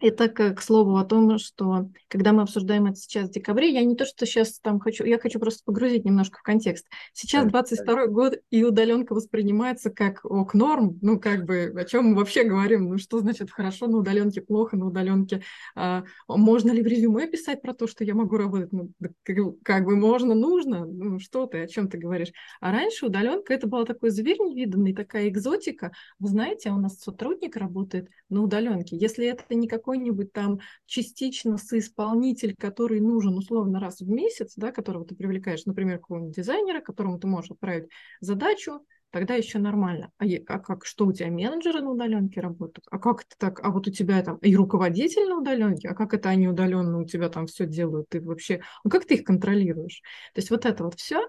Это 0.00 0.28
к, 0.28 0.54
к 0.54 0.62
слову 0.62 0.96
о 0.96 1.04
том, 1.04 1.38
что 1.38 1.90
когда 2.08 2.32
мы 2.32 2.42
обсуждаем 2.42 2.86
это 2.86 2.96
сейчас 2.96 3.28
в 3.28 3.32
декабре, 3.32 3.72
я 3.72 3.84
не 3.84 3.94
то, 3.94 4.04
что 4.04 4.24
сейчас 4.26 4.58
там 4.58 4.80
хочу, 4.80 5.04
я 5.04 5.18
хочу 5.18 5.38
просто 5.38 5.62
погрузить 5.64 6.04
немножко 6.04 6.38
в 6.38 6.42
контекст. 6.42 6.86
Сейчас 7.12 7.46
22 7.46 8.06
год, 8.06 8.34
и 8.50 8.64
удаленка 8.64 9.14
воспринимается 9.14 9.90
как 9.90 10.24
ок 10.24 10.54
норм, 10.54 10.98
ну 11.02 11.20
как 11.20 11.44
бы 11.44 11.72
о 11.76 11.84
чем 11.84 12.06
мы 12.06 12.16
вообще 12.16 12.44
говорим, 12.44 12.88
ну 12.88 12.98
что 12.98 13.20
значит 13.20 13.50
хорошо 13.50 13.86
на 13.86 13.98
удаленке, 13.98 14.40
плохо 14.40 14.76
на 14.76 14.86
удаленке, 14.86 15.42
а, 15.74 16.04
можно 16.28 16.70
ли 16.70 16.82
в 16.82 16.86
резюме 16.86 17.26
писать 17.28 17.62
про 17.62 17.74
то, 17.74 17.86
что 17.86 18.04
я 18.04 18.14
могу 18.14 18.36
работать, 18.36 18.72
ну 18.72 18.90
как, 19.22 19.36
как 19.62 19.84
бы 19.84 19.96
можно, 19.96 20.34
нужно, 20.34 20.86
ну 20.86 21.18
что 21.18 21.46
ты, 21.46 21.62
о 21.62 21.68
чем 21.68 21.88
ты 21.88 21.98
говоришь. 21.98 22.32
А 22.60 22.72
раньше 22.72 23.06
удаленка 23.06 23.52
это 23.52 23.66
была 23.66 23.84
такой 23.84 24.10
зверь 24.10 24.38
невиданный, 24.40 24.94
такая 24.94 25.28
экзотика. 25.28 25.92
Вы 26.18 26.28
знаете, 26.28 26.70
а 26.70 26.74
у 26.74 26.78
нас 26.78 26.98
сотрудник 26.98 27.56
работает 27.56 28.08
на 28.28 28.42
удаленке, 28.42 28.96
если 28.96 29.26
это 29.26 29.54
никакой 29.54 29.89
какой-нибудь 29.90 30.32
там 30.32 30.60
частично 30.86 31.58
соисполнитель, 31.58 32.54
который 32.56 33.00
нужен 33.00 33.36
условно 33.36 33.80
раз 33.80 34.00
в 34.00 34.08
месяц, 34.08 34.52
да, 34.56 34.70
которого 34.70 35.04
ты 35.04 35.16
привлекаешь, 35.16 35.66
например, 35.66 35.98
какого-нибудь 35.98 36.36
дизайнера, 36.36 36.80
которому 36.80 37.18
ты 37.18 37.26
можешь 37.26 37.50
отправить 37.50 37.88
задачу, 38.20 38.86
тогда 39.10 39.34
еще 39.34 39.58
нормально. 39.58 40.12
А, 40.18 40.24
а 40.46 40.58
как, 40.60 40.86
что 40.86 41.06
у 41.06 41.12
тебя 41.12 41.28
менеджеры 41.28 41.80
на 41.80 41.90
удаленке 41.90 42.40
работают? 42.40 42.86
А 42.88 43.00
как 43.00 43.22
это 43.22 43.34
так? 43.36 43.60
А 43.64 43.70
вот 43.70 43.88
у 43.88 43.90
тебя 43.90 44.22
там 44.22 44.36
и 44.36 44.54
руководитель 44.54 45.28
на 45.28 45.38
удаленке? 45.38 45.88
А 45.88 45.94
как 45.94 46.14
это 46.14 46.28
они 46.28 46.46
удаленно 46.46 47.00
у 47.00 47.04
тебя 47.04 47.28
там 47.28 47.48
все 47.48 47.66
делают? 47.66 48.08
Ты 48.10 48.20
вообще, 48.20 48.62
ну 48.84 48.90
как 48.90 49.06
ты 49.06 49.14
их 49.14 49.24
контролируешь? 49.24 50.02
То 50.34 50.38
есть 50.38 50.50
вот 50.50 50.66
это 50.66 50.84
вот 50.84 50.94
все, 50.94 51.28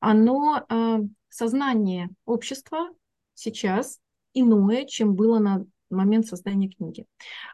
оно 0.00 0.66
э, 0.68 0.98
сознание 1.28 2.08
общества 2.24 2.88
сейчас 3.34 4.00
иное, 4.34 4.84
чем 4.84 5.14
было 5.14 5.38
на 5.38 5.64
момент 5.90 6.26
создания 6.26 6.68
книги. 6.68 7.06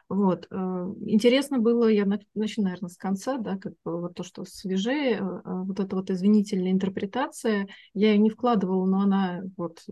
Вот. 0.09 0.47
Э, 0.51 0.93
интересно 1.05 1.59
было, 1.59 1.87
я 1.87 2.05
начну, 2.35 2.63
наверное, 2.63 2.89
с 2.89 2.97
конца, 2.97 3.37
да, 3.37 3.57
как 3.57 3.73
бы 3.83 4.01
вот 4.01 4.15
то, 4.15 4.23
что 4.23 4.45
свежее, 4.45 5.13
э, 5.13 5.17
э, 5.17 5.39
вот 5.45 5.79
эта 5.79 5.95
вот 5.95 6.09
извинительная 6.09 6.71
интерпретация, 6.71 7.67
я 7.93 8.11
ее 8.11 8.17
не 8.17 8.29
вкладывала, 8.29 8.85
но 8.85 9.01
она 9.01 9.41
вот, 9.57 9.83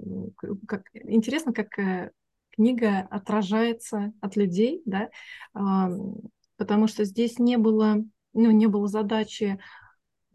как, 0.67 0.84
интересно, 0.93 1.53
как 1.53 2.12
книга 2.51 2.99
отражается 3.10 4.13
от 4.21 4.36
людей, 4.36 4.81
да, 4.86 5.10
потому 6.58 6.88
что 6.88 7.03
здесь 7.03 7.38
не 7.38 7.58
было, 7.58 7.97
ну, 8.34 8.51
не 8.51 8.67
было 8.67 8.88
задачи 8.88 9.60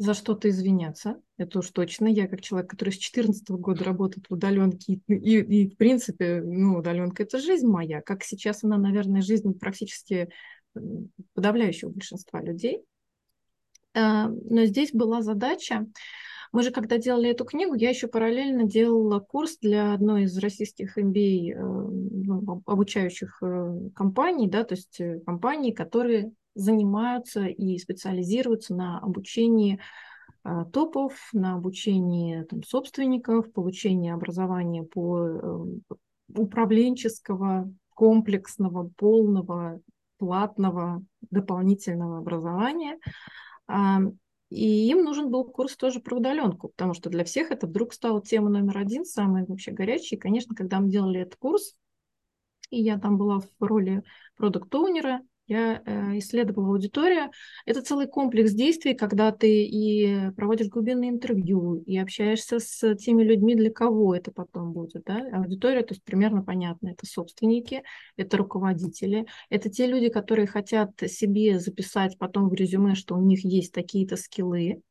за 0.00 0.14
что-то 0.14 0.48
извиняться, 0.48 1.20
это 1.36 1.58
уж 1.58 1.68
точно. 1.72 2.06
Я 2.06 2.26
как 2.26 2.40
человек, 2.40 2.70
который 2.70 2.88
с 2.88 2.94
2014 2.94 3.50
года 3.50 3.84
работает 3.84 4.30
в 4.30 4.32
удаленке, 4.32 4.94
и, 4.94 5.14
и, 5.14 5.64
и 5.64 5.68
в 5.68 5.76
принципе, 5.76 6.40
ну, 6.42 6.78
удаленка– 6.78 7.22
это 7.24 7.38
жизнь 7.38 7.66
моя, 7.66 8.00
как 8.00 8.24
сейчас 8.24 8.64
она, 8.64 8.78
наверное, 8.78 9.20
жизнь 9.20 9.52
практически 9.52 10.30
подавляющего 11.34 11.90
большинства 11.90 12.40
людей. 12.40 12.82
А, 13.92 14.28
но 14.28 14.64
здесь 14.64 14.92
была 14.92 15.20
задача, 15.20 15.86
мы 16.50 16.62
же, 16.62 16.70
когда 16.70 16.96
делали 16.96 17.28
эту 17.28 17.44
книгу, 17.44 17.74
я 17.74 17.90
еще 17.90 18.08
параллельно 18.08 18.64
делала 18.64 19.20
курс 19.20 19.58
для 19.58 19.92
одной 19.92 20.22
из 20.22 20.38
российских 20.38 20.96
MBA 20.96 21.52
э, 21.52 21.56
ну, 21.58 22.62
обучающих 22.64 23.38
э, 23.42 23.90
компаний, 23.94 24.48
да, 24.48 24.64
то 24.64 24.74
есть 24.74 24.98
э, 24.98 25.20
компаний, 25.26 25.72
которые 25.72 26.32
занимаются 26.54 27.46
и 27.46 27.78
специализируются 27.78 28.74
на 28.74 28.98
обучении 28.98 29.80
а, 30.42 30.64
топов, 30.64 31.14
на 31.32 31.54
обучение 31.54 32.44
там, 32.44 32.62
собственников, 32.62 33.52
получение 33.52 34.14
образования 34.14 34.82
по 34.82 35.26
э, 35.26 35.66
управленческого, 36.34 37.72
комплексного, 37.94 38.90
полного, 38.96 39.80
платного, 40.18 41.02
дополнительного 41.30 42.18
образования. 42.18 42.98
И 44.50 44.88
им 44.90 45.04
нужен 45.04 45.30
был 45.30 45.44
курс 45.44 45.76
тоже 45.76 46.00
про 46.00 46.16
удаленку, 46.16 46.68
потому 46.68 46.92
что 46.92 47.08
для 47.08 47.24
всех 47.24 47.52
это 47.52 47.68
вдруг 47.68 47.94
стала 47.94 48.20
тема 48.20 48.50
номер 48.50 48.78
один, 48.78 49.04
самая 49.04 49.46
вообще 49.46 49.70
горячая. 49.70 50.18
И, 50.18 50.20
конечно, 50.20 50.56
когда 50.56 50.80
мы 50.80 50.90
делали 50.90 51.20
этот 51.20 51.36
курс, 51.36 51.76
и 52.70 52.82
я 52.82 52.98
там 52.98 53.16
была 53.16 53.38
в 53.38 53.48
роли 53.60 54.02
продукт-оунера, 54.36 55.20
я 55.50 55.82
э, 55.84 56.18
исследовала 56.18 56.68
аудиторию. 56.68 57.30
Это 57.66 57.82
целый 57.82 58.06
комплекс 58.06 58.52
действий, 58.52 58.94
когда 58.94 59.32
ты 59.32 59.64
и 59.64 60.30
проводишь 60.36 60.68
глубинные 60.68 61.10
интервью, 61.10 61.82
и 61.86 61.98
общаешься 61.98 62.60
с 62.60 62.94
теми 62.96 63.22
людьми, 63.22 63.54
для 63.54 63.70
кого 63.70 64.14
это 64.14 64.30
потом 64.30 64.72
будет. 64.72 65.04
Да? 65.04 65.20
Аудитория, 65.32 65.82
то 65.82 65.92
есть 65.92 66.04
примерно 66.04 66.42
понятно, 66.42 66.88
это 66.88 67.04
собственники, 67.04 67.82
это 68.16 68.36
руководители, 68.36 69.26
это 69.48 69.68
те 69.68 69.86
люди, 69.86 70.08
которые 70.08 70.46
хотят 70.46 70.92
себе 71.06 71.58
записать 71.58 72.16
потом 72.16 72.48
в 72.48 72.54
резюме, 72.54 72.94
что 72.94 73.16
у 73.16 73.20
них 73.20 73.44
есть 73.44 73.72
такие-то 73.72 74.16
скиллы, 74.16 74.82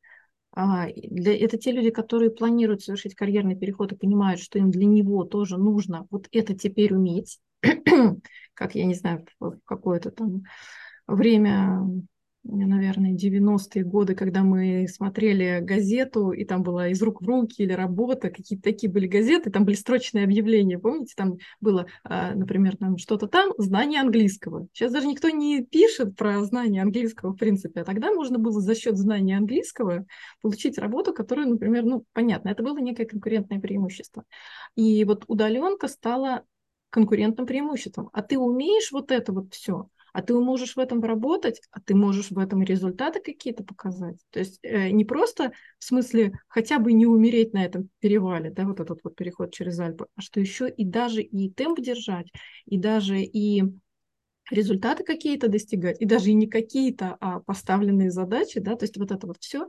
а, 0.52 0.88
это 0.88 1.58
те 1.58 1.70
люди, 1.70 1.90
которые 1.90 2.30
планируют 2.30 2.82
совершить 2.82 3.14
карьерный 3.14 3.56
переход 3.56 3.92
и 3.92 3.96
понимают, 3.96 4.40
что 4.40 4.58
им 4.58 4.70
для 4.70 4.84
него 4.84 5.24
тоже 5.24 5.56
нужно 5.56 6.06
вот 6.10 6.28
это 6.32 6.54
теперь 6.54 6.92
уметь. 6.92 7.38
как 8.54 8.74
я 8.74 8.84
не 8.84 8.94
знаю, 8.94 9.26
в 9.38 9.58
какое-то 9.64 10.10
там 10.10 10.42
время, 11.06 11.82
наверное, 12.42 13.14
90-е 13.14 13.84
годы, 13.84 14.14
когда 14.14 14.42
мы 14.42 14.86
смотрели 14.88 15.60
газету, 15.60 16.30
и 16.32 16.44
там 16.44 16.62
была 16.62 16.88
из 16.88 17.02
рук 17.02 17.20
в 17.20 17.26
руки 17.26 17.62
или 17.62 17.72
работа, 17.72 18.30
какие-то 18.30 18.62
такие 18.62 18.90
были 18.90 19.06
газеты, 19.06 19.50
там 19.50 19.64
были 19.64 19.74
строчные 19.76 20.24
объявления, 20.24 20.78
помните, 20.78 21.14
там 21.16 21.36
было, 21.60 21.86
а, 22.04 22.34
например, 22.34 22.76
там 22.76 22.96
что-то 22.96 23.26
там, 23.26 23.52
знание 23.58 24.00
английского. 24.00 24.68
Сейчас 24.72 24.92
даже 24.92 25.06
никто 25.06 25.28
не 25.28 25.62
пишет 25.64 26.16
про 26.16 26.42
знание 26.44 26.82
английского, 26.82 27.32
в 27.32 27.36
принципе, 27.36 27.80
а 27.80 27.84
тогда 27.84 28.12
можно 28.12 28.38
было 28.38 28.60
за 28.60 28.74
счет 28.74 28.96
знания 28.96 29.36
английского 29.36 30.06
получить 30.40 30.78
работу, 30.78 31.12
которая, 31.12 31.46
например, 31.46 31.84
ну, 31.84 32.04
понятно, 32.12 32.48
это 32.48 32.62
было 32.62 32.78
некое 32.78 33.04
конкурентное 33.04 33.60
преимущество. 33.60 34.24
И 34.76 35.04
вот 35.04 35.24
удаленка 35.26 35.88
стала 35.88 36.44
конкурентным 36.90 37.46
преимуществом. 37.46 38.10
А 38.12 38.22
ты 38.22 38.38
умеешь 38.38 38.92
вот 38.92 39.10
это 39.10 39.32
вот 39.32 39.54
все, 39.54 39.88
а 40.12 40.22
ты 40.22 40.34
можешь 40.34 40.76
в 40.76 40.78
этом 40.78 41.02
работать, 41.02 41.62
а 41.70 41.80
ты 41.80 41.94
можешь 41.94 42.30
в 42.30 42.38
этом 42.38 42.62
результаты 42.62 43.20
какие-то 43.20 43.64
показать. 43.64 44.18
То 44.30 44.40
есть 44.40 44.58
э, 44.62 44.90
не 44.90 45.04
просто 45.04 45.52
в 45.78 45.84
смысле 45.84 46.32
хотя 46.48 46.78
бы 46.78 46.92
не 46.92 47.06
умереть 47.06 47.52
на 47.52 47.64
этом 47.64 47.88
перевале, 48.00 48.50
да, 48.50 48.64
вот 48.64 48.80
этот 48.80 49.00
вот 49.04 49.14
переход 49.14 49.52
через 49.52 49.78
Альпы, 49.78 50.06
а 50.16 50.20
что 50.20 50.40
еще 50.40 50.68
и 50.68 50.84
даже 50.84 51.22
и 51.22 51.50
темп 51.50 51.80
держать, 51.80 52.30
и 52.66 52.78
даже 52.78 53.20
и 53.20 53.62
результаты 54.50 55.04
какие-то 55.04 55.48
достигать, 55.48 56.00
и 56.00 56.04
даже 56.04 56.30
и 56.30 56.34
не 56.34 56.48
какие-то, 56.48 57.16
а 57.20 57.40
поставленные 57.40 58.10
задачи, 58.10 58.58
да, 58.58 58.74
то 58.74 58.84
есть 58.84 58.96
вот 58.96 59.12
это 59.12 59.26
вот 59.26 59.38
все 59.40 59.66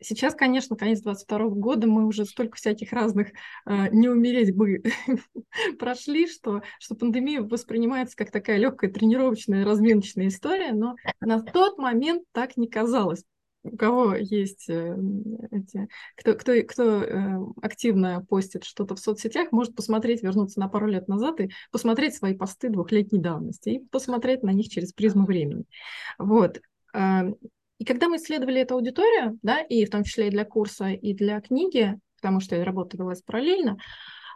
Сейчас, 0.00 0.34
конечно, 0.34 0.76
конец 0.76 1.00
22 1.00 1.48
года, 1.50 1.86
мы 1.88 2.06
уже 2.06 2.24
столько 2.24 2.56
всяких 2.56 2.92
разных 2.92 3.28
э, 3.66 3.88
не 3.90 4.08
умереть 4.08 4.54
бы 4.54 4.82
прошли, 5.78 6.28
что, 6.28 6.62
что 6.78 6.94
пандемия 6.94 7.42
воспринимается 7.42 8.16
как 8.16 8.30
такая 8.30 8.58
легкая 8.58 8.92
тренировочная, 8.92 9.64
разминочная 9.64 10.28
история, 10.28 10.72
но 10.72 10.94
на 11.20 11.42
тот 11.42 11.78
момент 11.78 12.24
так 12.32 12.56
не 12.56 12.68
казалось. 12.68 13.24
У 13.64 13.76
кого 13.76 14.14
есть 14.14 14.68
э, 14.68 14.96
эти, 15.50 15.88
кто, 16.16 16.34
кто, 16.34 16.52
кто 16.62 17.02
э, 17.02 17.38
активно 17.60 18.24
постит 18.28 18.62
что-то 18.62 18.94
в 18.94 19.00
соцсетях, 19.00 19.50
может 19.50 19.74
посмотреть, 19.74 20.22
вернуться 20.22 20.60
на 20.60 20.68
пару 20.68 20.86
лет 20.86 21.08
назад 21.08 21.40
и 21.40 21.50
посмотреть 21.72 22.14
свои 22.14 22.34
посты 22.34 22.68
двухлетней 22.68 23.20
давности 23.20 23.68
и 23.70 23.78
посмотреть 23.80 24.44
на 24.44 24.50
них 24.50 24.68
через 24.68 24.92
призму 24.92 25.26
времени. 25.26 25.64
Вот. 26.18 26.60
И 27.78 27.84
когда 27.84 28.08
мы 28.08 28.16
исследовали 28.16 28.60
эту 28.60 28.74
аудиторию, 28.74 29.38
да, 29.42 29.60
и 29.60 29.84
в 29.84 29.90
том 29.90 30.04
числе 30.04 30.28
и 30.28 30.30
для 30.30 30.44
курса, 30.44 30.88
и 30.88 31.14
для 31.14 31.40
книги, 31.40 31.98
потому 32.16 32.40
что 32.40 32.62
работа 32.64 32.96
велась 32.96 33.22
параллельно, 33.22 33.78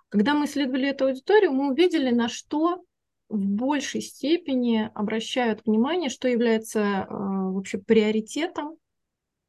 когда 0.09 0.35
мы 0.35 0.45
исследовали 0.45 0.89
эту 0.89 1.07
аудиторию, 1.07 1.53
мы 1.53 1.73
увидели, 1.73 2.11
на 2.11 2.29
что 2.29 2.85
в 3.29 3.39
большей 3.39 4.03
степени 4.03 4.91
обращают 4.95 5.63
внимание, 5.65 6.11
что 6.11 6.29
является 6.29 6.81
э, 6.81 7.07
вообще 7.09 7.79
приоритетом, 7.79 8.77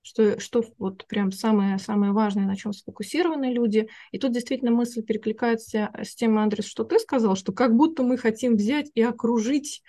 что, 0.02 0.40
что 0.40 0.64
вот 0.78 1.06
прям 1.08 1.32
самое, 1.32 1.78
самое 1.80 2.12
важное, 2.12 2.46
на 2.46 2.56
чем 2.56 2.74
сфокусированы 2.74 3.54
люди. 3.54 3.90
И 4.12 4.20
тут 4.20 4.32
действительно 4.32 4.72
мысль 4.72 5.02
перекликается 5.02 5.92
с 6.02 6.16
тем, 6.16 6.38
Андрес, 6.38 6.66
что 6.66 6.84
ты 6.84 6.98
сказал, 7.00 7.36
что 7.36 7.52
как 7.52 7.76
будто 7.76 8.04
мы 8.04 8.18
хотим 8.18 8.56
взять 8.56 8.90
и 8.94 9.02
окружить 9.02 9.82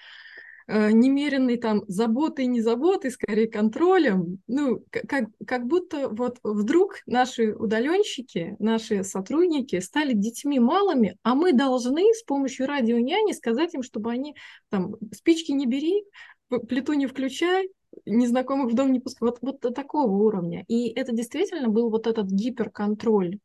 немеренной 0.67 1.57
там 1.59 1.83
заботой, 1.89 2.47
не 2.47 2.61
заботой, 2.61 3.11
скорее 3.11 3.49
контролем, 3.49 4.39
ну, 4.47 4.83
как, 4.91 5.29
как 5.47 5.67
будто 5.67 6.09
вот 6.09 6.39
вдруг 6.43 7.01
наши 7.07 7.55
удаленщики, 7.55 8.57
наши 8.59 9.05
сотрудники 9.05 9.79
стали 9.81 10.15
детьми 10.15 10.59
малыми, 10.59 11.17
а 11.23 11.35
мы 11.35 11.53
должны 11.53 12.13
с 12.15 12.23
помощью 12.23 12.67
радио 12.67 12.99
няни 12.99 13.33
сказать 13.33 13.75
им, 13.75 13.83
чтобы 13.83 14.11
они 14.11 14.35
там 14.71 14.97
спички 15.13 15.53
не 15.53 15.67
бери, 15.67 16.05
плиту 16.49 16.95
не 16.95 17.07
включай, 17.07 17.69
незнакомых 18.07 18.73
в 18.73 18.75
дом 18.75 18.93
не 18.93 19.01
пускай. 19.01 19.29
Вот, 19.29 19.39
вот 19.43 19.75
такого 19.75 20.11
уровня. 20.11 20.65
И 20.69 20.89
это 20.89 21.13
действительно 21.13 21.69
был 21.69 21.91
вот 21.91 22.07
этот 22.07 22.27
гиперконтроль, 22.27 23.39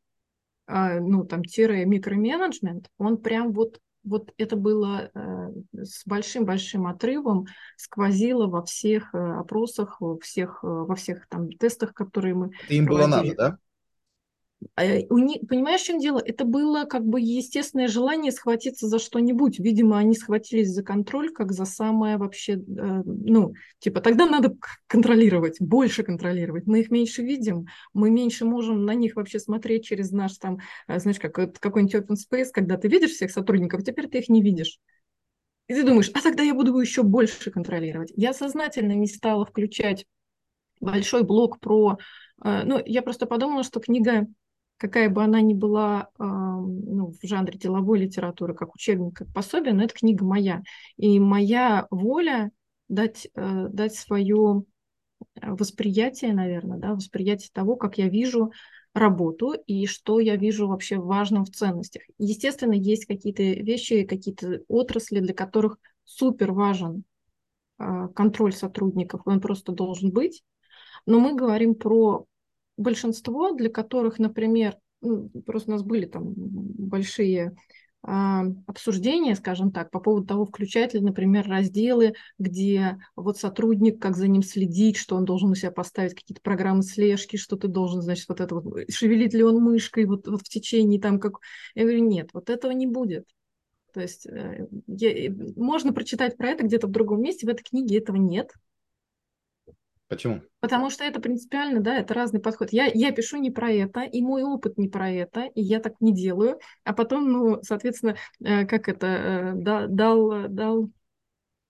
а, 0.68 1.00
ну, 1.00 1.26
там, 1.26 1.44
тире 1.44 1.86
микроменеджмент, 1.86 2.90
он 2.98 3.18
прям 3.18 3.52
вот 3.54 3.80
вот 4.04 4.32
это 4.38 4.56
было 4.56 5.12
э, 5.14 5.50
с 5.74 6.06
большим-большим 6.06 6.88
отрывом, 6.88 7.46
сквозило 7.78 8.48
во 8.48 8.64
всех 8.64 9.14
э, 9.14 9.18
опросах, 9.18 10.00
во 10.00 10.18
всех, 10.20 10.60
э, 10.64 10.68
во 10.68 10.96
всех 10.96 11.28
там 11.30 11.52
тестах, 11.52 11.94
которые 11.94 12.34
мы 12.36 12.52
Это 12.64 12.74
им 12.74 12.86
проводили. 12.86 13.10
было 13.10 13.18
надо, 13.18 13.36
да? 13.36 13.58
А, 14.76 14.84
у 15.10 15.18
них, 15.18 15.48
понимаешь, 15.48 15.82
в 15.82 15.86
чем 15.86 16.00
дело? 16.00 16.22
Это 16.24 16.44
было 16.44 16.84
как 16.84 17.06
бы 17.06 17.22
естественное 17.22 17.88
желание 17.88 18.32
схватиться 18.32 18.88
за 18.88 19.00
что-нибудь. 19.00 19.58
Видимо, 19.60 19.98
они 19.98 20.16
схватились 20.16 20.70
за 20.70 20.84
контроль, 20.84 21.32
как 21.32 21.54
за 21.54 21.66
самое 21.66 22.18
вообще, 22.18 22.54
э, 22.54 22.58
ну, 22.58 23.54
типа, 23.80 24.02
тогда 24.02 24.26
надо 24.26 24.58
контролировать, 24.88 25.62
больше 25.62 26.04
контролировать. 26.04 26.68
Мы 26.68 26.82
их 26.82 26.92
меньше 26.92 27.22
видим, 27.22 27.68
мы 27.94 28.10
меньше 28.10 28.44
можем 28.44 28.86
на 28.86 28.96
них 28.96 29.16
вообще 29.16 29.40
смотреть 29.40 29.86
через 29.86 30.12
наш 30.12 30.38
там, 30.38 30.60
э, 30.88 31.00
знаешь, 31.00 31.20
как, 31.20 31.34
какой-нибудь 31.34 31.96
open 31.96 32.16
space, 32.16 32.50
когда 32.52 32.76
ты 32.78 32.90
видишь 32.90 33.12
всех 33.12 33.32
сотрудников, 33.32 33.84
теперь 33.84 34.08
ты 34.10 34.20
их 34.20 34.28
не 34.28 34.42
видишь. 34.42 34.80
И 35.68 35.74
ты 35.74 35.84
думаешь, 35.84 36.12
а 36.14 36.22
тогда 36.22 36.44
я 36.44 36.54
буду 36.54 36.78
еще 36.80 37.04
больше 37.04 37.52
контролировать. 37.52 38.12
Я 38.16 38.34
сознательно 38.34 38.94
не 38.94 39.08
стала 39.08 39.46
включать 39.46 40.06
большой 40.82 41.24
блок 41.24 41.60
про... 41.60 41.98
Э, 42.44 42.64
ну, 42.66 42.82
я 42.86 43.02
просто 43.02 43.26
подумала, 43.26 43.64
что 43.64 43.80
книга 43.80 44.28
какая 44.80 45.10
бы 45.10 45.24
она 45.24 45.42
ни 45.42 45.54
была 45.54 46.10
э, 46.18 46.24
ну, 46.24 47.12
в 47.12 47.28
жанре 47.28 47.60
деловой 47.60 48.00
литературы, 48.00 48.56
как 48.56 48.74
учебник, 48.74 49.18
как 49.18 49.34
пособие, 49.34 49.74
но 49.74 49.84
это 49.84 49.94
книга 49.94 50.26
моя. 50.26 50.64
И 50.98 51.20
моя 51.20 51.86
воля 51.92 52.52
дать, 52.88 53.28
э, 53.36 53.68
дать 53.70 53.94
свое 53.94 54.64
восприятие, 55.42 56.34
наверное, 56.34 56.78
да, 56.78 56.94
восприятие 56.94 57.50
того, 57.54 57.76
как 57.76 57.98
я 57.98 58.08
вижу 58.08 58.52
работу 58.94 59.54
и 59.54 59.86
что 59.86 60.20
я 60.20 60.38
вижу 60.38 60.68
вообще 60.68 60.98
важным 60.98 61.44
в 61.44 61.52
ценностях. 61.52 62.04
Естественно, 62.18 62.74
есть 62.74 63.06
какие-то 63.06 63.44
вещи, 63.44 64.04
какие-то 64.04 64.62
отрасли, 64.68 65.20
для 65.20 65.34
которых 65.34 65.78
супер 66.06 66.54
важен 66.54 67.04
э, 67.78 68.08
контроль 68.16 68.54
сотрудников, 68.54 69.22
он 69.26 69.42
просто 69.42 69.74
должен 69.74 70.12
быть. 70.12 70.42
Но 71.06 71.20
мы 71.20 71.36
говорим 71.36 71.76
про 71.76 72.26
большинство, 72.80 73.52
для 73.52 73.70
которых, 73.70 74.20
например, 74.20 74.76
ну, 75.02 75.30
просто 75.46 75.72
у 75.72 75.74
нас 75.74 75.84
были 75.84 76.06
там 76.06 76.34
большие 76.36 77.56
а, 78.02 78.46
обсуждения, 78.66 79.36
скажем 79.36 79.72
так, 79.72 79.92
по 79.92 80.00
поводу 80.00 80.26
того, 80.26 80.46
включать 80.46 80.94
ли, 80.94 81.02
например, 81.02 81.48
разделы, 81.48 82.14
где 82.38 82.98
вот 83.16 83.38
сотрудник, 83.38 84.02
как 84.02 84.16
за 84.16 84.28
ним 84.28 84.42
следить, 84.42 84.96
что 84.96 85.16
он 85.18 85.26
должен 85.26 85.50
у 85.50 85.56
себя 85.56 85.72
поставить 85.72 86.16
какие-то 86.16 86.42
программы 86.42 86.82
слежки, 86.84 87.36
что 87.36 87.58
ты 87.58 87.68
должен, 87.68 88.02
значит, 88.02 88.28
вот 88.30 88.40
это 88.40 88.56
вот, 88.56 88.90
шевелит 88.90 89.34
ли 89.34 89.44
он 89.44 89.62
мышкой 89.62 90.06
вот, 90.06 90.28
вот 90.28 90.42
в 90.42 90.50
течение 90.50 91.02
там, 91.02 91.20
как... 91.20 91.40
Я 91.76 91.84
говорю, 91.84 92.06
нет, 92.06 92.30
вот 92.34 92.50
этого 92.50 92.72
не 92.72 92.88
будет. 92.88 93.26
То 93.94 94.02
есть 94.02 94.26
э, 94.28 94.68
я, 94.88 95.34
можно 95.56 95.92
прочитать 95.92 96.38
про 96.38 96.50
это 96.50 96.64
где-то 96.64 96.88
в 96.88 96.92
другом 96.92 97.22
месте, 97.22 97.48
в 97.48 97.50
этой 97.50 97.64
книге 97.64 97.98
этого 97.98 98.18
нет, 98.18 98.52
Почему? 100.10 100.42
Потому 100.60 100.90
что 100.90 101.04
это 101.04 101.22
принципиально, 101.22 101.82
да, 101.82 101.96
это 102.00 102.16
разный 102.16 102.42
подход. 102.42 102.70
Я, 102.72 102.90
я 102.92 103.12
пишу 103.12 103.38
не 103.38 103.52
про 103.52 103.70
это, 103.70 104.02
и 104.02 104.22
мой 104.24 104.42
опыт 104.42 104.78
не 104.80 104.90
про 104.90 105.10
это, 105.10 105.44
и 105.54 105.62
я 105.62 105.80
так 105.80 105.94
не 106.02 106.14
делаю. 106.14 106.60
А 106.84 106.94
потом, 106.94 107.32
ну, 107.32 107.60
соответственно, 107.62 108.16
э, 108.44 108.66
как 108.66 108.90
это, 108.90 109.08
э, 109.08 109.54
дал, 109.88 110.48
дал 110.50 110.90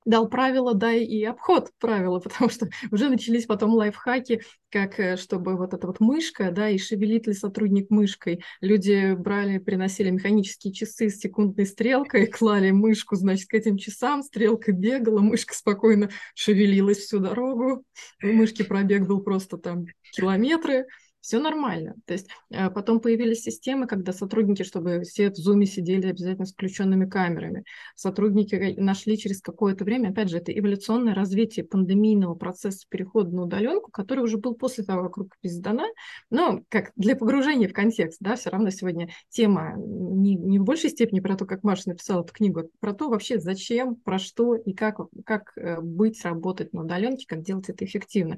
дал 0.09 0.27
правила, 0.27 0.73
дай 0.73 1.03
и 1.03 1.23
обход 1.23 1.69
правила, 1.79 2.19
потому 2.23 2.49
что 2.49 2.67
уже 2.91 3.09
начались 3.09 3.45
потом 3.45 3.73
лайфхаки, 3.73 4.41
как 4.69 4.99
э, 4.99 5.17
чтобы 5.17 5.55
вот 5.55 5.73
эта 5.73 5.85
вот 5.85 5.99
мышка, 5.99 6.51
да, 6.51 6.69
и 6.69 6.77
шевелит 6.77 7.27
ли 7.27 7.33
сотрудник 7.33 7.89
мышкой. 7.89 8.43
Люди 8.59 9.13
брали, 9.13 9.59
приносили 9.59 10.09
механические 10.09 10.73
часы 10.73 11.09
с 11.09 11.19
секундной 11.19 11.67
стрелкой, 11.67 12.25
клали 12.31 12.71
мышку, 12.71 13.15
значит, 13.15 13.47
к 13.47 13.53
этим 13.53 13.77
часам, 13.77 14.23
стрелка 14.23 14.71
бегала, 14.71 15.19
мышка 15.19 15.53
спокойно 15.53 16.09
шевелилась 16.33 16.97
всю 16.97 17.19
дорогу, 17.19 17.83
у 18.23 18.27
мышки 18.27 18.63
пробег 18.63 19.05
был 19.05 19.21
просто 19.21 19.57
там 19.57 19.85
километры, 20.11 20.87
все 21.21 21.39
нормально. 21.39 21.95
То 22.05 22.13
есть 22.13 22.27
э, 22.49 22.69
потом 22.69 22.99
появились 22.99 23.41
системы, 23.41 23.87
когда 23.87 24.13
сотрудники, 24.13 24.63
чтобы 24.63 25.01
все 25.01 25.29
в 25.29 25.35
зуме 25.35 25.65
сидели 25.65 26.07
обязательно 26.07 26.45
с 26.45 26.53
включенными 26.53 27.09
камерами. 27.09 27.63
Сотрудники 27.95 28.75
нашли 28.77 29.17
через 29.17 29.41
какое-то 29.41 29.83
время, 29.83 30.09
опять 30.09 30.29
же, 30.29 30.37
это 30.37 30.57
эволюционное 30.57 31.13
развитие 31.13 31.65
пандемийного 31.65 32.35
процесса 32.35 32.85
перехода 32.89 33.31
на 33.31 33.43
удаленку, 33.43 33.91
который 33.91 34.23
уже 34.23 34.37
был 34.37 34.55
после 34.55 34.83
того, 34.83 35.03
как 35.03 35.17
рукопись 35.17 35.53
сдана, 35.53 35.87
но 36.29 36.61
как 36.69 36.91
для 36.95 37.15
погружения 37.15 37.67
в 37.67 37.73
контекст, 37.73 38.17
да, 38.21 38.35
все 38.35 38.49
равно 38.49 38.69
сегодня 38.69 39.09
тема 39.29 39.73
не, 39.77 40.35
не 40.35 40.59
в 40.59 40.63
большей 40.63 40.89
степени 40.89 41.19
про 41.19 41.35
то, 41.35 41.45
как 41.45 41.63
Маша 41.63 41.89
написала 41.89 42.23
эту 42.23 42.33
книгу, 42.33 42.61
а 42.61 42.63
про 42.79 42.93
то 42.93 43.09
вообще 43.09 43.39
зачем, 43.39 43.95
про 43.95 44.19
что 44.19 44.55
и 44.55 44.73
как, 44.73 44.99
как 45.25 45.51
э, 45.57 45.81
быть, 45.81 46.23
работать 46.23 46.73
на 46.73 46.83
удаленке, 46.83 47.25
как 47.27 47.41
делать 47.41 47.69
это 47.69 47.85
эффективно. 47.85 48.37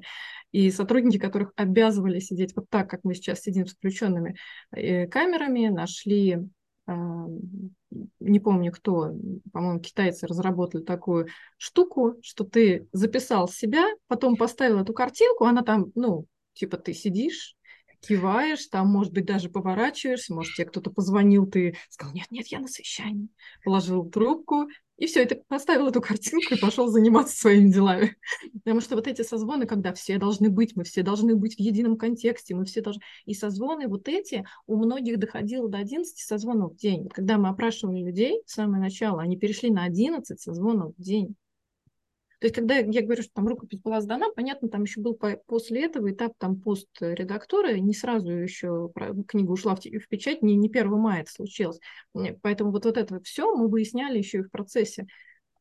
И 0.50 0.70
сотрудники, 0.70 1.18
которых 1.18 1.52
обязывали 1.56 2.18
сидеть 2.18 2.54
так, 2.72 2.90
как 2.90 3.00
мы 3.04 3.14
сейчас 3.14 3.42
сидим 3.42 3.66
с 3.66 3.74
включенными 3.74 4.36
э, 4.72 5.06
камерами, 5.06 5.68
нашли 5.68 6.38
а, 6.86 7.26
не 8.20 8.40
помню 8.40 8.72
кто, 8.72 9.12
по-моему, 9.52 9.80
китайцы 9.80 10.26
разработали 10.26 10.82
такую 10.82 11.28
штуку, 11.58 12.16
что 12.22 12.44
ты 12.44 12.88
записал 12.92 13.46
себя, 13.46 13.84
потом 14.08 14.36
поставил 14.36 14.80
эту 14.80 14.92
картинку, 14.92 15.44
она 15.44 15.62
там, 15.62 15.92
ну, 15.94 16.26
типа 16.54 16.78
ты 16.78 16.94
сидишь, 16.94 17.54
киваешь, 18.06 18.66
там, 18.66 18.88
может 18.88 19.12
быть, 19.12 19.24
даже 19.24 19.48
поворачиваешься, 19.48 20.34
может, 20.34 20.54
тебе 20.54 20.66
кто-то 20.66 20.90
позвонил, 20.90 21.46
ты 21.46 21.76
сказал, 21.88 22.14
нет, 22.14 22.26
нет, 22.30 22.46
я 22.48 22.60
на 22.60 22.68
совещании, 22.68 23.28
положил 23.64 24.04
трубку, 24.10 24.68
и 24.98 25.06
все, 25.06 25.22
и 25.22 25.26
ты 25.26 25.42
поставил 25.48 25.88
эту 25.88 26.00
картинку 26.00 26.54
и 26.54 26.60
пошел 26.60 26.86
заниматься 26.86 27.36
своими 27.36 27.72
делами. 27.72 28.16
Потому 28.64 28.80
что 28.80 28.94
вот 28.94 29.08
эти 29.08 29.22
созвоны, 29.22 29.66
когда 29.66 29.92
все 29.94 30.18
должны 30.18 30.48
быть, 30.48 30.76
мы 30.76 30.84
все 30.84 31.02
должны 31.02 31.34
быть 31.34 31.56
в 31.56 31.58
едином 31.58 31.96
контексте, 31.96 32.54
мы 32.54 32.66
все 32.66 32.82
должны... 32.82 33.02
И 33.24 33.34
созвоны 33.34 33.88
вот 33.88 34.06
эти 34.06 34.44
у 34.66 34.76
многих 34.76 35.18
доходило 35.18 35.68
до 35.68 35.78
11 35.78 36.16
созвонов 36.16 36.74
в 36.74 36.76
день. 36.76 37.08
Когда 37.08 37.36
мы 37.36 37.48
опрашивали 37.48 38.04
людей 38.04 38.42
с 38.46 38.52
самого 38.52 38.78
начала, 38.78 39.22
они 39.22 39.36
перешли 39.36 39.70
на 39.70 39.84
11 39.84 40.40
созвонов 40.40 40.94
в 40.96 41.02
день. 41.02 41.34
То 42.42 42.46
есть, 42.46 42.56
когда 42.56 42.74
я 42.74 43.02
говорю, 43.02 43.22
что 43.22 43.30
там 43.34 43.46
рукопись 43.46 43.78
была 43.78 44.00
сдана, 44.00 44.26
понятно, 44.34 44.68
там 44.68 44.82
еще 44.82 45.00
был 45.00 45.16
после 45.46 45.84
этого 45.84 46.10
этап 46.10 46.32
там 46.38 46.60
постредактуры, 46.60 47.78
не 47.78 47.94
сразу 47.94 48.32
еще 48.32 48.90
книга 49.28 49.52
ушла 49.52 49.76
в, 49.76 49.78
в 49.78 50.08
печать, 50.08 50.42
не, 50.42 50.56
не 50.56 50.68
1 50.68 50.90
мая 50.90 51.22
это 51.22 51.30
случилось. 51.30 51.78
Поэтому 52.42 52.72
вот, 52.72 52.84
вот 52.84 52.96
это 52.96 53.20
все 53.20 53.54
мы 53.54 53.68
выясняли 53.68 54.18
еще 54.18 54.38
и 54.38 54.42
в 54.42 54.50
процессе. 54.50 55.06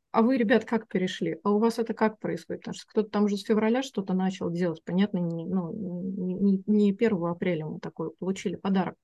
А 0.09 0.23
вы, 0.23 0.37
ребят, 0.37 0.65
как 0.65 0.87
перешли? 0.87 1.37
А 1.43 1.51
у 1.51 1.59
вас 1.59 1.77
это 1.77 1.93
как 1.93 2.17
происходит? 2.17 2.61
Потому 2.61 2.73
что 2.73 2.87
кто-то 2.87 3.09
там 3.11 3.25
уже 3.25 3.37
с 3.37 3.43
февраля 3.43 3.83
что-то 3.83 4.15
начал 4.15 4.49
делать. 4.49 4.83
Понятно, 4.83 5.19
не, 5.19 5.45
ну, 5.45 5.71
не, 5.71 6.63
не 6.65 6.91
1 6.93 7.25
апреля 7.25 7.67
мы 7.67 7.79
такой 7.79 8.09
получили 8.09 8.55
подарок 8.55 8.95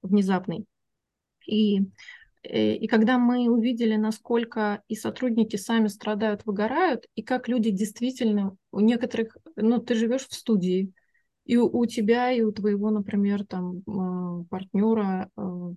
внезапный. 0.00 0.64
И 1.46 1.82
и 2.42 2.86
когда 2.86 3.18
мы 3.18 3.48
увидели, 3.48 3.96
насколько 3.96 4.82
и 4.88 4.94
сотрудники 4.94 5.56
сами 5.56 5.88
страдают, 5.88 6.46
выгорают, 6.46 7.06
и 7.14 7.22
как 7.22 7.48
люди 7.48 7.70
действительно, 7.70 8.56
у 8.72 8.80
некоторых, 8.80 9.36
ну, 9.56 9.78
ты 9.78 9.94
живешь 9.94 10.28
в 10.28 10.34
студии, 10.34 10.92
и 11.44 11.56
у, 11.56 11.66
у 11.66 11.86
тебя, 11.86 12.30
и 12.30 12.42
у 12.42 12.52
твоего, 12.52 12.90
например, 12.90 13.44
там, 13.44 13.82
а, 13.88 14.44
партнера, 14.50 15.30
а, 15.36 15.72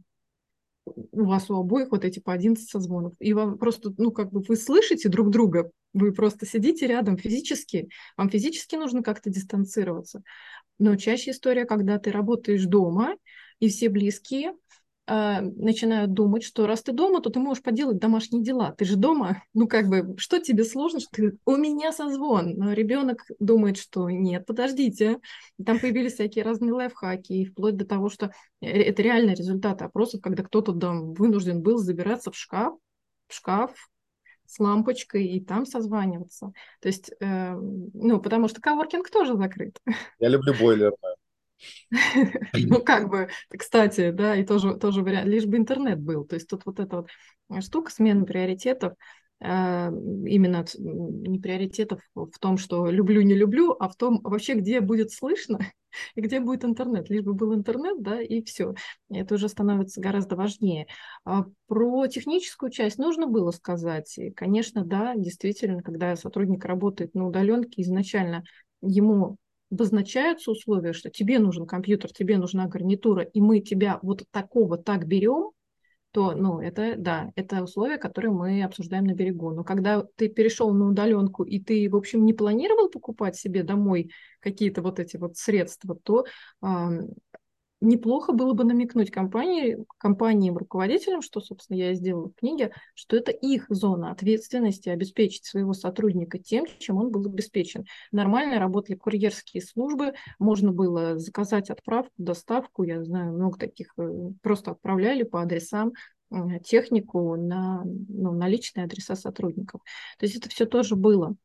у 0.86 1.26
вас 1.26 1.50
у 1.50 1.56
обоих 1.56 1.91
вот 1.91 2.06
эти 2.06 2.19
по 2.19 2.34
11 2.34 2.69
созвонов, 2.69 3.13
и 3.19 3.34
вам 3.34 3.58
просто, 3.58 3.93
ну, 3.97 4.12
как 4.12 4.32
бы 4.32 4.41
вы 4.41 4.56
слышите 4.56 5.10
друг 5.10 5.30
друга, 5.30 5.71
вы 5.93 6.12
просто 6.12 6.45
сидите 6.45 6.88
рядом 6.88 7.17
физически, 7.17 7.89
вам 8.17 8.30
физически 8.30 8.76
нужно 8.76 9.02
как-то 9.02 9.30
дистанцироваться. 9.30 10.24
Но 10.80 10.95
чаще 10.95 11.32
история, 11.32 11.65
когда 11.65 12.00
ты 12.00 12.12
работаешь 12.12 12.65
дома, 12.65 13.15
и 13.60 13.69
все 13.69 13.89
близкие, 13.89 14.54
э, 15.07 15.41
начинают 15.41 16.13
думать, 16.13 16.43
что 16.43 16.67
раз 16.67 16.81
ты 16.81 16.91
дома, 16.91 17.21
то 17.21 17.29
ты 17.29 17.39
можешь 17.39 17.63
поделать 17.63 17.99
домашние 17.99 18.43
дела. 18.43 18.73
Ты 18.77 18.85
же 18.85 18.95
дома, 18.95 19.43
ну 19.53 19.67
как 19.67 19.87
бы, 19.87 20.15
что 20.17 20.39
тебе 20.39 20.63
сложно, 20.63 20.99
что 20.99 21.09
ты, 21.11 21.37
у 21.45 21.55
меня 21.55 21.91
созвон. 21.91 22.53
Но 22.55 22.73
ребенок 22.73 23.25
думает, 23.39 23.77
что 23.77 24.09
нет, 24.09 24.45
подождите. 24.45 25.19
Там 25.65 25.79
появились 25.79 26.13
всякие 26.13 26.43
разные 26.43 26.73
лайфхаки, 26.73 27.33
и 27.33 27.45
вплоть 27.45 27.77
до 27.77 27.85
того, 27.85 28.09
что 28.09 28.31
это 28.61 29.01
реально 29.01 29.31
результаты 29.31 29.85
опросов, 29.85 30.21
когда 30.21 30.43
кто-то 30.43 30.73
там 30.73 31.13
вынужден 31.13 31.61
был 31.61 31.77
забираться 31.77 32.31
в 32.31 32.35
шкаф, 32.35 32.75
в 33.27 33.33
шкаф, 33.33 33.73
с 34.51 34.59
лампочкой 34.59 35.25
и 35.25 35.39
там 35.43 35.65
созваниваться. 35.65 36.51
То 36.81 36.89
есть, 36.89 37.11
э, 37.21 37.53
ну, 37.55 38.19
потому 38.19 38.49
что 38.49 38.59
коворкинг 38.59 39.09
тоже 39.09 39.37
закрыт. 39.37 39.79
Я 40.19 40.27
люблю 40.27 40.53
бойлер. 40.53 40.91
Ну, 42.54 42.84
как 42.84 43.10
бы, 43.10 43.30
кстати, 43.50 44.12
да, 44.12 44.36
и 44.36 44.45
тоже, 44.45 44.76
тоже 44.76 45.04
вариант, 45.04 45.28
лишь 45.28 45.45
бы 45.45 45.58
интернет 45.58 46.00
был. 46.00 46.26
То 46.26 46.36
есть 46.36 46.47
тут 46.47 46.65
вот 46.65 46.80
эта 46.80 46.97
вот 46.97 47.63
штука 47.63 47.91
смены 47.91 48.26
приоритетов, 48.26 48.93
а, 49.43 49.89
именно 49.89 50.63
не 50.78 51.39
приоритетов 51.39 52.00
в 52.13 52.38
том, 52.39 52.58
что 52.58 52.88
люблю, 52.91 53.21
не 53.21 53.34
люблю, 53.34 53.76
а 53.80 53.89
в 53.89 53.95
том 53.95 54.21
вообще, 54.24 54.54
где 54.54 54.82
будет 54.82 55.12
слышно 55.12 55.60
и 56.15 56.21
где 56.21 56.39
будет 56.39 56.63
интернет. 56.63 57.10
Лишь 57.10 57.24
бы 57.24 57.34
был 57.34 57.56
интернет, 57.56 58.02
да, 58.04 58.21
и 58.21 58.43
все. 58.43 58.76
Это 59.10 59.36
уже 59.36 59.50
становится 59.50 60.00
гораздо 60.00 60.36
важнее. 60.36 60.86
А 61.26 61.45
про 61.67 62.08
техническую 62.08 62.71
часть 62.71 63.00
нужно 63.00 63.26
было 63.26 63.50
сказать. 63.50 64.15
И, 64.19 64.30
конечно, 64.30 64.86
да, 64.86 65.15
действительно, 65.15 65.82
когда 65.82 66.15
сотрудник 66.15 66.63
работает 66.65 67.15
на 67.15 67.28
удаленке, 67.28 67.82
изначально 67.82 68.43
ему 68.82 69.38
обозначаются 69.71 70.51
условия, 70.51 70.93
что 70.93 71.10
тебе 71.10 71.39
нужен 71.39 71.65
компьютер, 71.65 72.12
тебе 72.12 72.38
нужна 72.38 72.67
гарнитура, 72.67 73.23
и 73.23 73.41
мы 73.41 73.62
тебя 73.62 73.99
вот 74.01 74.23
такого 74.31 74.77
так 74.77 75.07
берем, 75.07 75.51
то, 76.12 76.34
ну, 76.34 76.60
это, 76.60 76.95
да, 76.97 77.31
это 77.36 77.63
условия, 77.63 77.97
которые 77.97 78.34
мы 78.34 78.63
обсуждаем 78.63 79.05
на 79.05 79.13
берегу. 79.13 79.51
Но 79.51 79.63
когда 79.63 80.03
ты 80.17 80.27
перешел 80.27 80.73
на 80.73 80.89
удаленку, 80.89 81.43
и 81.43 81.60
ты, 81.60 81.89
в 81.89 81.95
общем, 81.95 82.25
не 82.25 82.34
планировал 82.34 82.89
покупать 82.89 83.38
себе 83.38 83.63
домой 83.63 84.12
какие-то 84.41 84.81
вот 84.81 84.99
эти 84.99 85.15
вот 85.15 85.38
средства, 85.38 85.95
то 85.95 86.25
неплохо 87.81 88.31
было 88.31 88.53
бы 88.53 88.63
намекнуть 88.63 89.11
компании, 89.11 89.85
компаниям, 89.97 90.57
руководителям, 90.57 91.21
что, 91.21 91.41
собственно, 91.41 91.77
я 91.77 91.91
и 91.91 91.95
сделала 91.95 92.29
в 92.29 92.35
книге, 92.35 92.73
что 92.93 93.17
это 93.17 93.31
их 93.31 93.65
зона 93.69 94.11
ответственности 94.11 94.89
обеспечить 94.89 95.45
своего 95.45 95.73
сотрудника 95.73 96.37
тем, 96.37 96.65
чем 96.79 96.97
он 96.97 97.11
был 97.11 97.25
обеспечен. 97.25 97.85
Нормально 98.11 98.59
работали 98.59 98.95
курьерские 98.95 99.63
службы, 99.63 100.13
можно 100.39 100.71
было 100.71 101.17
заказать 101.17 101.69
отправку, 101.69 102.13
доставку, 102.17 102.83
я 102.83 103.03
знаю, 103.03 103.33
много 103.33 103.57
таких 103.57 103.93
э, 103.97 104.31
просто 104.41 104.71
отправляли 104.71 105.23
по 105.23 105.41
адресам 105.41 105.93
технику 106.63 107.35
на, 107.35 107.83
ну, 107.83 108.31
на 108.31 108.47
личные 108.47 108.85
адреса 108.85 109.15
сотрудников. 109.15 109.81
То 110.17 110.25
есть 110.25 110.37
это 110.37 110.49
все 110.49 110.65
тоже 110.65 110.95
было. 110.95 111.35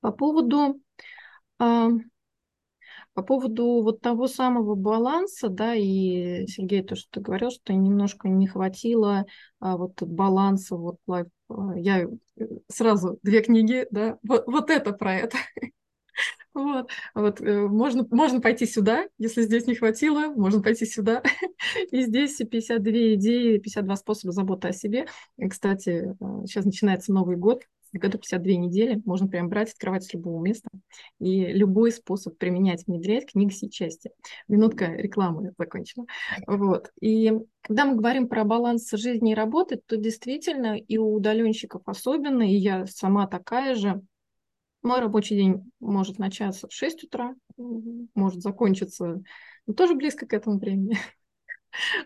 По 0.00 0.12
поводу 0.12 0.80
а, 1.58 1.88
по 3.14 3.22
поводу 3.22 3.80
вот 3.82 4.00
того 4.00 4.26
самого 4.26 4.74
баланса, 4.74 5.48
да, 5.48 5.74
и 5.74 6.46
Сергей, 6.48 6.82
то, 6.82 6.96
что 6.96 7.08
ты 7.12 7.20
говорил, 7.20 7.50
что 7.50 7.72
немножко 7.72 8.28
не 8.28 8.46
хватило 8.46 9.24
а, 9.60 9.76
вот 9.76 10.02
баланса, 10.02 10.76
вот 10.76 10.96
лайф, 11.06 11.28
а, 11.48 11.78
я 11.78 12.02
э, 12.02 12.08
сразу 12.68 13.18
две 13.22 13.40
книги, 13.40 13.86
да, 13.90 14.18
вот, 14.24 14.46
вот 14.46 14.70
это 14.70 14.92
про 14.92 15.14
это. 15.14 15.38
Вот, 16.52 16.88
вот 17.16 17.40
э, 17.40 17.66
можно, 17.66 18.06
можно 18.12 18.40
пойти 18.40 18.64
сюда, 18.64 19.08
если 19.18 19.42
здесь 19.42 19.66
не 19.66 19.74
хватило, 19.74 20.28
можно 20.28 20.62
пойти 20.62 20.86
сюда. 20.86 21.20
И 21.90 22.02
здесь 22.02 22.36
52 22.36 23.14
идеи, 23.14 23.58
52 23.58 23.96
способа 23.96 24.32
заботы 24.32 24.68
о 24.68 24.72
себе. 24.72 25.08
И, 25.36 25.48
кстати, 25.48 26.14
сейчас 26.46 26.64
начинается 26.64 27.12
Новый 27.12 27.34
год, 27.36 27.64
в 27.94 27.98
году 27.98 28.18
52 28.18 28.52
недели, 28.54 29.00
можно 29.04 29.28
прям 29.28 29.48
брать, 29.48 29.72
открывать 29.72 30.04
с 30.04 30.12
любого 30.12 30.42
места. 30.42 30.68
И 31.20 31.46
любой 31.46 31.92
способ 31.92 32.36
применять, 32.36 32.86
внедрять 32.86 33.30
книга 33.30 33.52
сей 33.52 33.70
части. 33.70 34.10
Минутка 34.48 34.86
рекламы 34.86 35.52
закончена. 35.56 36.06
Вот. 36.46 36.90
И 37.00 37.32
когда 37.62 37.84
мы 37.84 37.96
говорим 37.96 38.28
про 38.28 38.44
баланс 38.44 38.90
жизни 38.90 39.32
и 39.32 39.34
работы, 39.34 39.80
то 39.86 39.96
действительно 39.96 40.76
и 40.76 40.98
у 40.98 41.14
удаленщиков 41.14 41.82
особенно, 41.86 42.42
и 42.42 42.54
я 42.54 42.86
сама 42.86 43.26
такая 43.26 43.74
же, 43.74 44.02
мой 44.82 45.00
рабочий 45.00 45.36
день 45.36 45.70
может 45.80 46.18
начаться 46.18 46.68
в 46.68 46.72
6 46.72 47.04
утра, 47.04 47.34
может 47.56 48.42
закончиться 48.42 49.22
ну, 49.66 49.74
тоже 49.74 49.94
близко 49.94 50.26
к 50.26 50.32
этому 50.32 50.58
времени. 50.58 50.98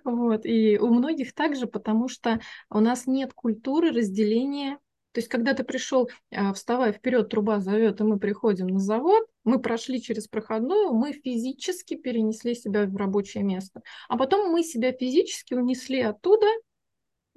Вот. 0.02 0.46
И 0.46 0.78
у 0.78 0.88
многих 0.88 1.34
также, 1.34 1.66
потому 1.66 2.08
что 2.08 2.40
у 2.70 2.80
нас 2.80 3.06
нет 3.06 3.34
культуры 3.34 3.90
разделения 3.90 4.78
То 5.12 5.20
есть, 5.20 5.28
когда 5.28 5.54
ты 5.54 5.64
пришел, 5.64 6.10
а, 6.30 6.52
вставай 6.52 6.92
вперед, 6.92 7.28
труба 7.28 7.60
зовет, 7.60 8.00
и 8.00 8.04
мы 8.04 8.18
приходим 8.18 8.66
на 8.66 8.78
завод, 8.78 9.24
мы 9.44 9.58
прошли 9.60 10.02
через 10.02 10.28
проходную, 10.28 10.92
мы 10.92 11.12
физически 11.12 11.96
перенесли 11.96 12.54
себя 12.54 12.84
в 12.86 12.96
рабочее 12.96 13.42
место. 13.42 13.82
А 14.08 14.16
потом 14.16 14.52
мы 14.52 14.62
себя 14.62 14.92
физически 14.92 15.54
унесли 15.54 16.00
оттуда, 16.02 16.46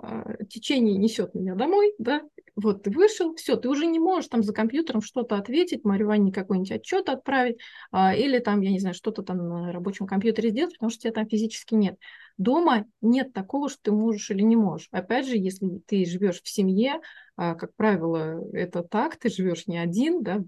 а, 0.04 0.44
течение 0.50 0.98
несет 0.98 1.36
меня 1.36 1.54
домой, 1.56 1.94
да, 2.00 2.24
вот 2.56 2.84
ты 2.84 2.90
вышел, 2.90 3.36
все, 3.36 3.56
ты 3.56 3.70
уже 3.70 3.86
не 3.86 4.00
можешь 4.00 4.30
там 4.30 4.42
за 4.42 4.52
компьютером 4.52 5.02
что-то 5.02 5.36
ответить, 5.36 5.84
Марию 5.84 6.08
Ванне 6.08 6.32
какой-нибудь 6.32 6.72
отчет 6.72 7.08
отправить, 7.08 7.58
а, 7.92 8.16
или 8.16 8.40
там, 8.40 8.62
я 8.62 8.72
не 8.72 8.80
знаю, 8.80 8.96
что-то 8.96 9.22
там 9.22 9.48
на 9.48 9.72
рабочем 9.72 10.08
компьютере 10.08 10.50
сделать, 10.50 10.74
потому 10.74 10.90
что 10.90 11.02
тебя 11.02 11.14
там 11.14 11.28
физически 11.28 11.76
нет. 11.76 11.98
Дома 12.42 12.86
нет 13.02 13.34
такого, 13.34 13.70
что 13.70 13.80
ты 13.84 13.92
можешь 13.92 14.32
или 14.32 14.42
не 14.42 14.56
можешь. 14.56 14.88
Опять 14.90 15.28
же, 15.28 15.38
если 15.38 15.78
ты 15.86 16.06
живешь 16.06 16.42
в 16.42 16.50
семье, 16.50 17.00
а, 17.36 17.54
как 17.54 17.76
правило, 17.76 18.44
это 18.52 18.82
так, 18.82 19.18
ты 19.18 19.30
живешь 19.30 19.68
не 19.68 19.78
один, 19.78 20.24
да, 20.24 20.44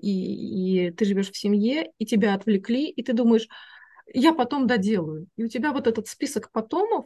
и, 0.00 0.86
и 0.86 0.90
ты 0.92 1.04
живешь 1.04 1.30
в 1.30 1.36
семье, 1.36 1.92
и 1.98 2.06
тебя 2.06 2.32
отвлекли, 2.32 2.88
и 2.88 3.02
ты 3.02 3.12
думаешь, 3.12 3.48
я 4.14 4.32
потом 4.32 4.66
доделаю. 4.66 5.26
И 5.36 5.44
у 5.44 5.48
тебя 5.48 5.72
вот 5.72 5.86
этот 5.86 6.08
список 6.08 6.50
потомов, 6.52 7.04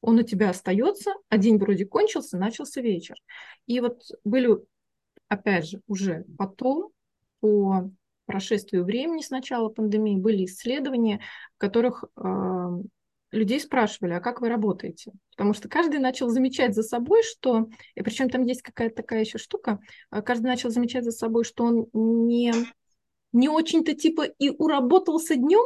он 0.00 0.18
у 0.18 0.22
тебя 0.22 0.50
остается, 0.50 1.14
а 1.28 1.36
день 1.36 1.58
вроде 1.58 1.86
кончился, 1.86 2.38
начался 2.38 2.80
вечер. 2.80 3.16
И 3.66 3.80
вот 3.80 4.00
были, 4.22 4.50
опять 5.26 5.68
же, 5.68 5.80
уже 5.88 6.24
потом, 6.38 6.90
по 7.40 7.90
прошествию 8.26 8.84
времени 8.84 9.22
с 9.22 9.30
начала 9.30 9.70
пандемии, 9.70 10.16
были 10.16 10.44
исследования, 10.44 11.20
в 11.56 11.58
которых 11.58 12.04
э, 12.16 12.82
людей 13.36 13.60
спрашивали, 13.60 14.14
а 14.14 14.20
как 14.20 14.40
вы 14.40 14.48
работаете? 14.48 15.12
Потому 15.30 15.54
что 15.54 15.68
каждый 15.68 16.00
начал 16.00 16.28
замечать 16.28 16.74
за 16.74 16.82
собой, 16.82 17.22
что, 17.22 17.68
и 17.94 18.02
причем 18.02 18.30
там 18.30 18.42
есть 18.42 18.62
какая-то 18.62 18.96
такая 18.96 19.20
еще 19.20 19.38
штука, 19.38 19.78
а 20.10 20.22
каждый 20.22 20.46
начал 20.46 20.70
замечать 20.70 21.04
за 21.04 21.12
собой, 21.12 21.44
что 21.44 21.64
он 21.64 21.86
не, 21.92 22.52
не 23.32 23.48
очень-то 23.48 23.94
типа 23.94 24.22
и 24.22 24.50
уработался 24.50 25.36
днем, 25.36 25.64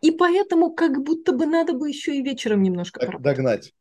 и 0.00 0.10
поэтому 0.10 0.74
как 0.74 1.02
будто 1.02 1.32
бы 1.32 1.46
надо 1.46 1.72
бы 1.72 1.88
еще 1.88 2.16
и 2.16 2.22
вечером 2.22 2.62
немножко 2.62 3.00
поработать. 3.00 3.36
Догнать. 3.36 3.74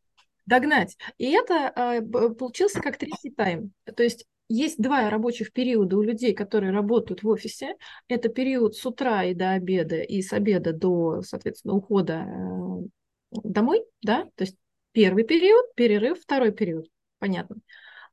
Догнать. 0.46 0.98
И 1.18 1.32
это 1.32 1.72
э, 1.76 2.02
получился 2.02 2.82
как 2.82 2.98
третий 2.98 3.30
тайм. 3.30 3.74
То 3.96 4.04
есть 4.04 4.26
есть 4.50 4.82
два 4.82 5.10
рабочих 5.10 5.52
периода 5.54 5.98
у 5.98 6.02
людей, 6.02 6.34
которые 6.34 6.72
работают 6.72 7.24
в 7.24 7.28
офисе. 7.28 7.76
Это 8.08 8.30
период 8.30 8.76
с 8.76 8.86
утра 8.86 9.24
и 9.24 9.34
до 9.34 9.52
обеда, 9.52 10.02
и 10.02 10.22
с 10.22 10.34
обеда 10.34 10.74
до, 10.74 11.22
соответственно, 11.22 11.76
ухода 11.76 12.26
э, 12.28 13.40
домой, 13.44 13.84
да, 14.02 14.26
то 14.36 14.44
есть 14.44 14.58
первый 14.92 15.24
период, 15.24 15.74
перерыв, 15.76 16.22
второй 16.22 16.52
период, 16.52 16.88
понятно. 17.20 17.58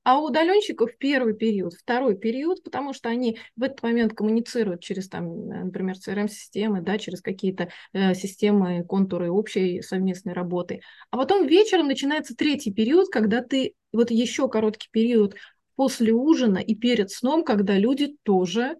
А 0.03 0.19
у 0.19 0.29
удаленщиков 0.29 0.97
первый 0.97 1.35
период, 1.35 1.75
второй 1.75 2.17
период, 2.17 2.63
потому 2.65 2.95
что 2.95 3.11
они 3.11 3.39
в 3.55 3.63
этот 3.63 3.83
момент 3.83 4.15
коммуницируют 4.15 4.81
через, 4.81 5.09
там, 5.09 5.49
например, 5.49 5.97
CRM-системы, 5.97 6.81
да, 6.81 6.97
через 6.97 7.21
какие-то 7.21 7.69
э, 7.93 8.15
системы, 8.15 8.83
контуры 8.85 9.31
общей 9.31 9.83
совместной 9.83 10.33
работы. 10.33 10.81
А 11.11 11.19
потом 11.19 11.47
вечером 11.47 11.87
начинается 11.87 12.35
третий 12.35 12.73
период, 12.73 13.11
когда 13.11 13.43
ты, 13.43 13.75
вот 13.93 14.11
еще 14.11 14.49
короткий 14.49 14.89
период 14.91 15.35
после 15.81 16.13
ужина 16.13 16.59
и 16.59 16.75
перед 16.75 17.11
сном, 17.11 17.43
когда 17.43 17.79
люди 17.79 18.15
тоже 18.23 18.77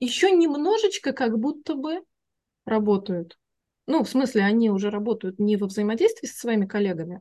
еще 0.00 0.30
немножечко 0.30 1.12
как 1.12 1.38
будто 1.38 1.74
бы 1.74 2.00
работают. 2.64 3.38
Ну, 3.86 4.04
в 4.04 4.08
смысле, 4.08 4.44
они 4.44 4.70
уже 4.70 4.88
работают 4.88 5.38
не 5.38 5.58
во 5.58 5.66
взаимодействии 5.66 6.26
со 6.26 6.38
своими 6.38 6.64
коллегами, 6.64 7.20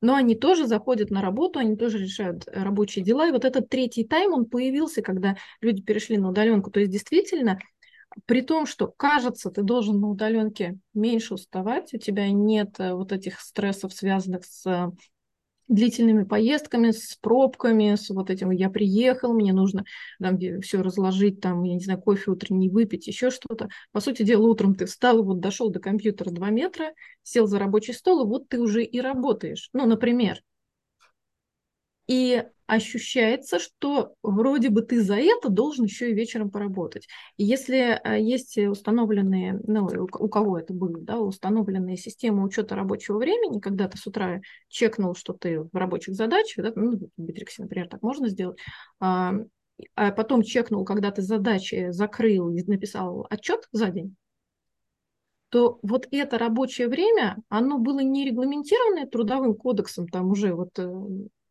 но 0.00 0.16
они 0.16 0.34
тоже 0.34 0.66
заходят 0.66 1.10
на 1.10 1.22
работу, 1.22 1.60
они 1.60 1.76
тоже 1.76 1.98
решают 1.98 2.48
э, 2.48 2.64
рабочие 2.64 3.04
дела. 3.04 3.28
И 3.28 3.30
вот 3.30 3.44
этот 3.44 3.68
третий 3.68 4.02
тайм, 4.02 4.32
он 4.32 4.46
появился, 4.46 5.00
когда 5.00 5.36
люди 5.60 5.80
перешли 5.80 6.18
на 6.18 6.30
удаленку. 6.30 6.72
То 6.72 6.80
есть 6.80 6.90
действительно, 6.90 7.60
при 8.26 8.42
том, 8.42 8.66
что 8.66 8.88
кажется, 8.88 9.52
ты 9.52 9.62
должен 9.62 10.00
на 10.00 10.08
удаленке 10.08 10.78
меньше 10.94 11.34
уставать, 11.34 11.94
у 11.94 11.98
тебя 11.98 12.28
нет 12.28 12.74
э, 12.80 12.92
вот 12.92 13.12
этих 13.12 13.38
стрессов, 13.38 13.92
связанных 13.92 14.44
с 14.44 14.92
длительными 15.68 16.24
поездками, 16.24 16.90
с 16.90 17.16
пробками, 17.20 17.94
с 17.94 18.10
вот 18.10 18.30
этим 18.30 18.50
«я 18.50 18.70
приехал, 18.70 19.34
мне 19.34 19.52
нужно 19.52 19.84
там 20.20 20.38
все 20.60 20.82
разложить, 20.82 21.40
там, 21.40 21.62
я 21.64 21.74
не 21.74 21.80
знаю, 21.80 22.00
кофе 22.00 22.30
утренний 22.30 22.68
выпить, 22.68 23.06
еще 23.06 23.30
что-то». 23.30 23.68
По 23.92 24.00
сути 24.00 24.22
дела, 24.22 24.46
утром 24.48 24.74
ты 24.74 24.86
встал, 24.86 25.22
вот 25.22 25.40
дошел 25.40 25.70
до 25.70 25.80
компьютера 25.80 26.30
2 26.30 26.50
метра, 26.50 26.92
сел 27.22 27.46
за 27.46 27.58
рабочий 27.58 27.94
стол, 27.94 28.24
и 28.24 28.28
вот 28.28 28.48
ты 28.48 28.60
уже 28.60 28.84
и 28.84 29.00
работаешь. 29.00 29.70
Ну, 29.72 29.86
например. 29.86 30.40
И 32.06 32.44
ощущается, 32.66 33.58
что 33.58 34.14
вроде 34.22 34.70
бы 34.70 34.82
ты 34.82 35.02
за 35.02 35.16
это 35.16 35.48
должен 35.50 35.84
еще 35.84 36.10
и 36.10 36.14
вечером 36.14 36.50
поработать. 36.50 37.06
Если 37.36 38.00
э, 38.02 38.20
есть 38.20 38.56
установленные, 38.56 39.60
ну, 39.66 39.86
у 39.86 40.28
кого 40.28 40.58
это 40.58 40.72
было, 40.72 40.98
да, 40.98 41.18
установленные 41.18 41.96
системы 41.96 42.42
учета 42.42 42.74
рабочего 42.74 43.18
времени, 43.18 43.60
когда 43.60 43.86
ты 43.86 43.98
с 43.98 44.06
утра 44.06 44.40
чекнул, 44.68 45.14
что 45.14 45.34
ты 45.34 45.60
в 45.60 45.74
рабочих 45.74 46.14
задачах, 46.14 46.64
да, 46.64 46.72
ну, 46.74 46.98
в 47.16 47.22
Битриксе, 47.22 47.62
например, 47.62 47.88
так 47.88 48.02
можно 48.02 48.28
сделать, 48.28 48.58
а, 48.98 49.34
а 49.94 50.12
потом 50.12 50.42
чекнул, 50.42 50.84
когда 50.84 51.10
ты 51.10 51.20
задачи 51.20 51.90
закрыл 51.90 52.50
и 52.50 52.62
написал 52.64 53.26
отчет 53.28 53.68
за 53.72 53.88
день, 53.90 54.16
то 55.50 55.78
вот 55.82 56.08
это 56.10 56.38
рабочее 56.38 56.88
время, 56.88 57.36
оно 57.48 57.78
было 57.78 58.00
не 58.00 58.24
регламентированное 58.24 59.06
трудовым 59.06 59.54
кодексом, 59.54 60.08
там 60.08 60.30
уже 60.30 60.54
вот, 60.54 60.78
э, 60.78 60.90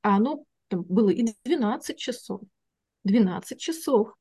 а 0.04 0.18
оно 0.18 0.46
там 0.68 0.84
было 0.84 1.10
и 1.10 1.26
12 1.44 1.98
часов. 1.98 2.42
12 3.04 3.60
часов. 3.60 4.14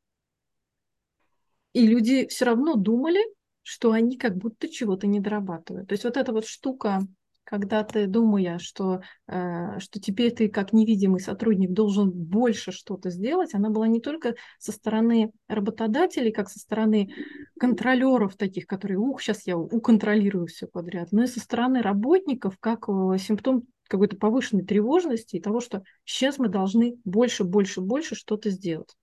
И 1.75 1.87
люди 1.87 2.27
все 2.29 2.47
равно 2.47 2.77
думали, 2.77 3.21
что 3.63 3.93
они 3.93 4.17
как 4.17 4.37
будто 4.37 4.69
чего-то 4.69 5.07
не 5.07 5.21
дорабатывают. 5.21 5.89
То 5.89 5.93
есть 5.93 6.05
вот 6.05 6.17
эта 6.17 6.33
вот 6.33 6.47
штука, 6.47 7.01
когда 7.45 7.85
ты, 7.85 8.07
думая, 8.07 8.59
что, 8.59 9.01
э, 9.29 9.79
что 9.79 10.01
теперь 10.01 10.33
ты 10.33 10.49
как 10.49 10.73
невидимый 10.73 11.21
сотрудник 11.21 11.71
должен 11.71 12.11
больше 12.11 12.73
что-то 12.73 13.11
сделать, 13.11 13.55
она 13.55 13.71
была 13.71 13.87
не 13.87 14.01
только 14.01 14.35
со 14.59 14.73
стороны 14.73 15.33
работодателей, 15.49 16.33
как 16.33 16.51
со 16.51 16.59
стороны 16.59 17.15
контролеров 17.59 18.37
таких, 18.37 18.67
которые, 18.67 18.99
ух, 18.99 19.21
сейчас 19.23 19.47
я 19.47 19.57
уконтролирую 19.57 20.47
все 20.47 20.67
подряд, 20.67 21.13
но 21.13 21.25
и 21.25 21.27
со 21.27 21.41
стороны 21.41 21.83
работников, 21.83 22.59
как 22.59 22.89
э, 22.89 23.17
симптом 23.19 23.65
какой-то 23.93 24.17
повышенной 24.17 24.65
тревожности 24.65 25.37
и 25.37 25.41
того, 25.41 25.61
что 25.61 25.85
сейчас 26.05 26.39
мы 26.39 26.49
должны 26.49 26.97
больше, 27.05 27.45
больше, 27.45 27.81
больше 27.81 28.15
что-то 28.15 28.51
сделать. 28.51 28.97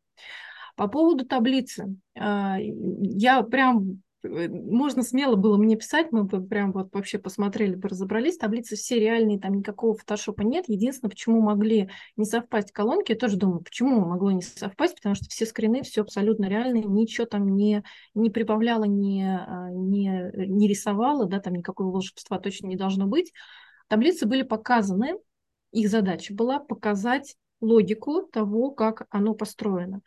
По 0.76 0.88
поводу 0.88 1.26
таблицы. 1.26 1.96
А, 2.18 2.58
я 2.60 3.44
прям 3.44 4.02
э, 4.24 4.48
можно 4.48 5.04
смело 5.04 5.36
было 5.36 5.58
мне 5.58 5.76
писать, 5.76 6.12
мы 6.12 6.24
бы 6.24 6.42
прям 6.42 6.72
вот 6.72 6.94
вообще 6.94 7.20
посмотрели 7.20 7.76
бы, 7.76 7.90
разобрались. 7.90 8.38
Таблицы 8.38 8.76
все 8.76 9.00
реальные, 9.00 9.40
там 9.40 9.56
никакого 9.56 9.96
фотошопа 9.96 10.42
нет. 10.42 10.66
Единственное, 10.68 11.12
почему 11.12 11.42
могли 11.42 11.90
не 12.16 12.26
совпасть 12.26 12.72
колонки, 12.72 13.12
я 13.12 13.18
тоже 13.18 13.36
думаю, 13.36 13.62
почему 13.62 14.00
могло 14.06 14.32
не 14.32 14.42
совпасть, 14.42 14.96
потому 14.96 15.16
что 15.16 15.26
все 15.30 15.46
скрины, 15.46 15.84
все 15.84 16.02
абсолютно 16.02 16.46
реальные, 16.46 16.86
ничего 16.86 17.28
там 17.28 17.56
не, 17.56 17.84
не 18.16 18.30
прибавляло, 18.30 18.86
не, 18.86 19.38
а, 19.38 19.70
не, 19.70 20.32
не 20.48 20.68
рисовало, 20.68 21.26
да, 21.26 21.40
там 21.40 21.54
никакого 21.54 21.92
волшебства 21.92 22.40
точно 22.40 22.68
не 22.68 22.78
должно 22.78 23.06
быть. 23.06 23.34
Таблицы 23.90 24.26
были 24.26 24.44
показаны, 24.44 25.18
их 25.72 25.90
задача 25.90 26.34
была 26.34 26.60
показать 26.60 27.36
логику 27.60 28.22
того, 28.22 28.72
как 28.72 29.06
оно 29.10 29.34
построено. 29.34 30.00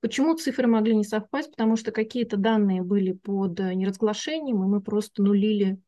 Почему 0.00 0.36
цифры 0.36 0.68
могли 0.68 0.94
не 0.94 1.02
совпасть? 1.02 1.50
Потому 1.50 1.74
что 1.76 1.90
какие-то 1.90 2.36
данные 2.36 2.82
были 2.82 3.12
под 3.12 3.58
неразглашением, 3.58 4.62
и 4.62 4.68
мы 4.68 4.80
просто 4.80 5.22
нулили 5.22 5.80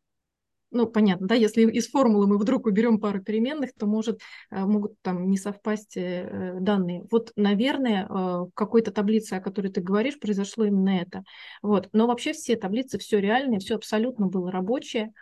ну, 0.72 0.86
понятно, 0.86 1.26
да, 1.26 1.34
если 1.34 1.70
из 1.70 1.88
формулы 1.88 2.26
мы 2.26 2.38
вдруг 2.38 2.64
уберем 2.66 2.98
пару 2.98 3.22
переменных, 3.22 3.74
то 3.78 3.86
может, 3.86 4.20
э, 4.50 4.64
могут 4.64 4.94
там 5.02 5.28
не 5.28 5.36
совпасть 5.36 5.98
э, 5.98 6.56
данные. 6.60 7.04
Вот, 7.10 7.30
наверное, 7.36 8.04
э, 8.04 8.08
в 8.08 8.50
какой-то 8.54 8.90
таблице, 8.90 9.34
о 9.34 9.40
которой 9.40 9.70
ты 9.70 9.82
говоришь, 9.82 10.18
произошло 10.18 10.64
именно 10.64 10.96
это. 10.98 11.24
Вот. 11.60 11.90
Но 11.92 12.06
вообще 12.06 12.32
все 12.32 12.56
таблицы, 12.56 12.98
все 12.98 13.20
реальное, 13.20 13.58
все 13.58 13.74
абсолютно 13.74 14.28
было 14.28 14.50
рабочее. 14.50 15.12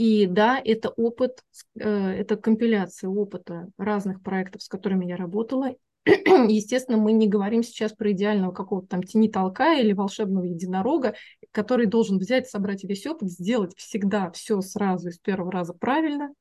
И 0.00 0.24
да, 0.24 0.58
это 0.64 0.88
опыт, 0.88 1.44
э, 1.78 1.86
это 1.86 2.38
компиляция 2.38 3.10
опыта 3.10 3.68
разных 3.76 4.22
проектов, 4.22 4.62
с 4.62 4.68
которыми 4.68 5.04
я 5.04 5.14
работала. 5.14 5.74
Естественно, 6.06 6.96
мы 6.96 7.12
не 7.12 7.28
говорим 7.28 7.62
сейчас 7.62 7.92
про 7.92 8.10
идеального 8.12 8.50
какого-то 8.50 8.88
там 8.88 9.02
тени-толка 9.02 9.74
или 9.74 9.92
волшебного 9.92 10.44
единорога, 10.44 11.16
который 11.52 11.84
должен 11.84 12.16
взять, 12.16 12.48
собрать 12.48 12.82
весь 12.82 13.06
опыт, 13.06 13.28
сделать 13.28 13.76
всегда 13.76 14.30
все 14.30 14.62
сразу 14.62 15.10
из 15.10 15.18
первого 15.18 15.52
раза 15.52 15.74
правильно. 15.74 16.32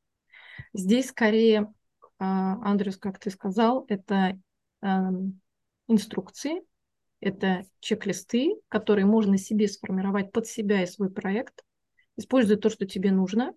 Здесь 0.74 1.10
скорее, 1.10 1.68
а, 2.18 2.62
Андрюс, 2.64 2.96
как 2.96 3.20
ты 3.20 3.30
сказал, 3.30 3.84
это 3.90 4.40
эм, 4.82 5.42
инструкции, 5.90 6.62
это 7.20 7.66
чек-листы, 7.82 8.56
которые 8.70 9.06
можно 9.06 9.38
себе 9.38 9.68
сформировать 9.68 10.32
под 10.32 10.48
себя 10.48 10.82
и 10.82 10.88
свой 10.88 11.10
проект, 11.10 11.66
используй 12.20 12.58
то, 12.58 12.70
что 12.70 12.86
тебе 12.86 13.12
нужно, 13.12 13.54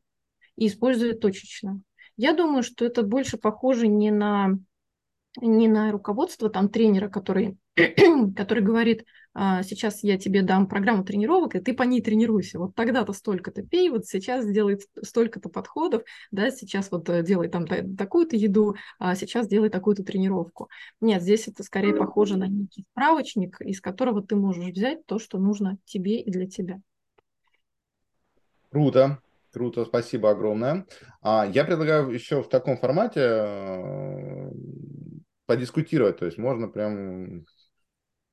и 0.57 0.67
используй 0.67 1.15
точечно. 1.15 1.83
Я 2.17 2.35
думаю, 2.35 2.63
что 2.63 2.85
это 2.85 3.03
больше 3.03 3.37
похоже 3.37 3.89
не 3.89 4.11
на 4.11 4.59
не 5.41 5.69
на 5.69 5.91
руководство 5.93 6.51
там 6.51 6.69
тренера, 6.69 7.09
который, 7.09 7.57
который 8.37 8.63
говорит, 8.63 9.05
а, 9.35 9.63
сейчас 9.63 10.03
я 10.03 10.19
тебе 10.19 10.43
дам 10.43 10.67
программу 10.67 11.05
тренировок, 11.05 11.55
и 11.55 11.61
ты 11.61 11.73
по 11.73 11.85
ней 11.85 12.03
тренируйся. 12.03 12.59
Вот 12.59 12.75
тогда-то 12.75 13.15
столько-то 13.15 13.63
пей, 13.63 13.89
вот 13.89 14.05
сейчас 14.05 14.45
сделай 14.45 14.79
столько-то 15.03 15.49
подходов, 15.49 16.03
да, 16.31 16.51
сейчас 16.51 16.91
вот 16.91 17.09
э, 17.09 17.23
делай 17.23 17.49
там 17.49 17.67
такую-то 17.67 18.37
еду, 18.37 18.77
а 18.99 19.15
сейчас 19.15 19.49
делай 19.49 19.71
такую-то 19.71 20.05
тренировку. 20.05 20.69
Нет, 21.01 21.23
здесь 21.23 21.49
это 21.49 21.63
скорее 21.63 21.95
похоже 21.95 22.37
на 22.37 22.47
некий 22.47 22.85
справочник, 22.93 23.59
из 23.63 23.81
которого 23.81 24.23
ты 24.23 24.37
можешь 24.37 24.67
взять 24.67 25.07
то, 25.07 25.19
что 25.19 25.39
нужно 25.39 25.79
тебе 25.87 26.21
и 26.21 26.31
для 26.31 26.47
тебя. 26.47 26.83
Круто. 28.73 29.19
Круто, 29.53 29.85
спасибо 29.85 30.31
огромное. 30.31 30.87
А, 31.21 31.47
я 31.47 31.65
предлагаю 31.65 32.09
еще 32.09 32.43
в 32.43 32.49
таком 32.49 32.79
формате 32.79 33.21
э, 33.21 34.51
подискутировать, 35.45 36.19
то 36.19 36.25
есть 36.25 36.39
можно 36.39 36.69
прям 36.69 37.45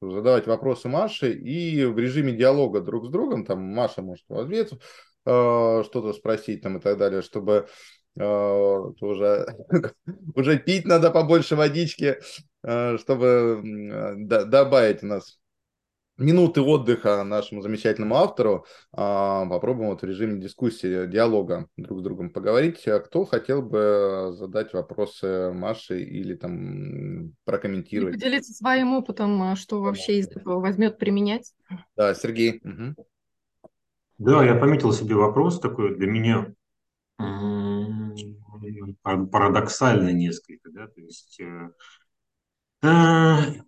задавать 0.02 0.48
вопросы 0.48 0.88
Маше 0.88 1.34
и 1.34 1.84
в 1.84 2.00
режиме 2.00 2.32
диалога 2.32 2.80
друг 2.80 3.08
с 3.08 3.10
другом, 3.10 3.44
там 3.46 3.62
Маша 3.62 4.02
может 4.02 4.24
в 4.30 4.38
ответ 4.38 4.72
э, 4.72 4.78
что-то 5.26 6.14
спросить 6.14 6.62
там 6.62 6.78
и 6.78 6.80
так 6.80 6.98
далее, 6.98 7.22
чтобы 7.22 7.68
э, 8.18 8.24
уже, 8.24 9.46
уже 10.36 10.58
пить 10.58 10.86
надо 10.86 11.12
побольше 11.12 11.58
водички, 11.58 12.18
э, 12.64 12.98
чтобы 12.98 13.62
э, 13.62 14.46
добавить 14.46 15.04
у 15.04 15.08
нас 15.08 15.38
минуты 16.20 16.62
отдыха 16.62 17.24
нашему 17.24 17.62
замечательному 17.62 18.16
автору. 18.16 18.66
А, 18.92 19.46
попробуем 19.48 19.90
вот 19.90 20.02
в 20.02 20.06
режиме 20.06 20.42
дискуссии, 20.42 21.08
диалога 21.08 21.68
друг 21.78 22.00
с 22.00 22.04
другом 22.04 22.30
поговорить. 22.30 22.88
А 22.88 23.00
кто 23.00 23.26
хотел 23.26 23.62
бы 23.62 24.32
задать 24.34 24.74
вопросы 24.74 25.52
Маше 25.54 26.02
или 26.02 26.36
там 26.36 27.34
прокомментировать? 27.46 28.16
Или 28.16 28.22
поделиться 28.22 28.54
своим 28.54 28.94
опытом, 28.94 29.42
а, 29.42 29.56
что 29.56 29.82
вообще 29.82 30.20
из 30.20 30.28
этого 30.28 30.60
возьмет 30.60 30.98
применять. 30.98 31.54
Да, 31.96 32.14
Сергей. 32.14 32.62
Угу. 32.64 33.06
Да, 34.20 34.44
я 34.44 34.56
пометил 34.56 34.92
себе 34.92 35.16
вопрос 35.16 35.60
такой 35.60 35.96
для 35.96 36.08
меня 36.08 36.54
парадоксальный 39.04 40.14
несколько, 40.14 40.70
да, 40.72 40.88
то 40.88 41.02
есть 41.02 41.40
э, 41.40 41.70
э, 42.84 43.62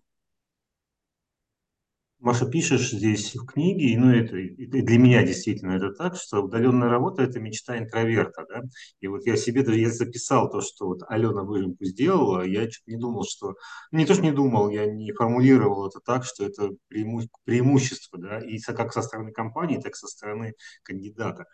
Маша, 2.22 2.46
пишешь 2.46 2.92
здесь 2.92 3.36
в 3.36 3.48
книге, 3.48 3.98
ну 3.98 4.12
это 4.14 4.38
и 4.38 4.68
для 4.68 5.00
меня 5.00 5.24
действительно 5.24 5.72
это 5.72 5.92
так, 5.92 6.16
что 6.16 6.44
удаленная 6.44 6.88
работа– 6.88 7.24
это 7.24 7.40
мечта 7.40 7.80
интроверта, 7.80 8.46
да, 8.48 8.62
и 9.00 9.08
вот 9.08 9.26
я 9.26 9.36
себе 9.36 9.64
даже 9.64 9.80
я 9.80 9.90
записал 9.90 10.48
то, 10.52 10.62
что 10.62 10.86
вот 10.86 11.00
Алена 11.10 11.42
выжимку 11.42 11.84
сделала, 11.84 12.44
я 12.44 12.70
что-то 12.70 12.92
не 12.92 12.98
думал, 12.98 13.24
что, 13.28 13.56
ну, 13.92 13.98
не 13.98 14.06
то, 14.06 14.14
что 14.14 14.22
не 14.22 14.32
думал, 14.32 14.70
я 14.70 14.86
не 14.86 15.12
формулировал 15.14 15.88
это 15.88 16.00
так, 16.00 16.24
что 16.24 16.46
это 16.46 16.70
преиму... 16.90 17.22
преимущество, 17.44 18.20
да, 18.20 18.40
и 18.40 18.60
как 18.60 18.94
со 18.94 19.02
стороны 19.02 19.32
компании, 19.32 19.82
так 19.82 19.94
и 19.94 19.98
со 19.98 20.06
стороны 20.06 20.54
кандидата. 20.84 21.46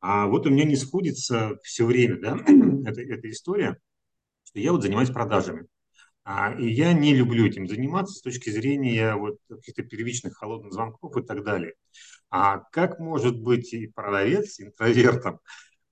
А 0.00 0.26
вот 0.26 0.44
у 0.46 0.50
меня 0.50 0.64
не 0.64 0.76
сходится 0.76 1.56
все 1.62 1.86
время, 1.86 2.20
да, 2.20 2.36
эта, 2.84 3.00
эта 3.00 3.30
история, 3.30 3.78
что 4.42 4.58
я 4.58 4.72
вот 4.72 4.82
занимаюсь 4.82 5.10
продажами. 5.10 5.68
А, 6.28 6.52
и 6.52 6.68
я 6.68 6.92
не 6.92 7.14
люблю 7.14 7.46
этим 7.46 7.68
заниматься 7.68 8.16
с 8.16 8.20
точки 8.20 8.50
зрения 8.50 9.14
вот 9.14 9.38
каких-то 9.48 9.84
первичных 9.84 10.36
холодных 10.36 10.72
звонков 10.72 11.16
и 11.16 11.22
так 11.22 11.44
далее. 11.44 11.74
А 12.30 12.58
как 12.72 12.98
может 12.98 13.40
быть 13.40 13.72
и 13.72 13.86
продавец 13.86 14.58
интровертом? 14.58 15.38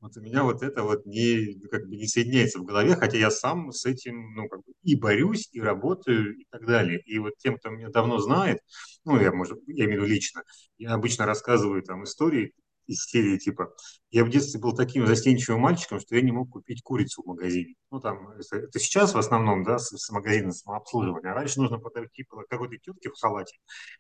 Вот 0.01 0.17
у 0.17 0.21
меня 0.21 0.43
вот 0.43 0.65
это 0.65 0.83
вот 0.83 1.07
не, 1.07 1.61
как 1.71 1.87
бы 1.89 1.97
не 1.97 2.09
соединяется 2.09 2.59
в 2.59 2.65
голове, 2.65 2.97
хотя 2.97 3.17
я 3.17 3.31
сам 3.31 3.71
с 3.71 3.87
этим 3.87 4.35
ну, 4.35 4.49
как 4.49 4.59
бы 4.65 4.73
и 4.83 4.97
борюсь, 4.97 5.49
и 5.53 5.61
работаю, 5.61 6.37
и 6.37 6.45
так 6.51 6.67
далее. 6.67 7.01
И 7.07 7.21
вот 7.21 7.35
тем, 7.39 7.57
кто 7.57 7.71
меня 7.71 7.91
давно 7.91 8.19
знает, 8.19 8.59
ну, 9.05 9.21
я, 9.21 9.31
может, 9.31 9.61
я 9.69 9.85
имею 9.85 10.01
в 10.01 10.05
виду 10.05 10.15
лично, 10.15 10.43
я 10.79 10.95
обычно 10.95 11.27
рассказываю 11.27 11.85
там 11.85 12.03
истории, 12.03 12.53
из 12.87 13.05
серии 13.05 13.39
типа 13.39 13.75
«Я 14.11 14.25
в 14.25 14.31
детстве 14.31 14.61
был 14.61 14.75
таким 14.75 15.07
застенчивым 15.07 15.61
мальчиком, 15.61 16.01
что 16.01 16.17
я 16.17 16.23
не 16.23 16.33
мог 16.33 16.51
купить 16.51 16.83
курицу 16.83 17.23
в 17.23 17.27
магазине». 17.27 17.75
Ну, 17.91 18.01
там, 18.01 18.29
это, 18.31 18.57
это 18.57 18.79
сейчас 18.79 19.15
в 19.15 19.19
основном, 19.19 19.65
да, 19.65 19.79
с, 19.79 19.97
с 19.97 20.11
магазина 20.11 20.53
самообслуживания. 20.53 21.31
А 21.31 21.35
раньше 21.35 21.61
нужно 21.61 21.79
подойти 21.79 22.25
к 22.25 22.35
какой-то 22.49 22.77
тетке 22.79 23.11
в 23.11 23.19
халате 23.21 23.57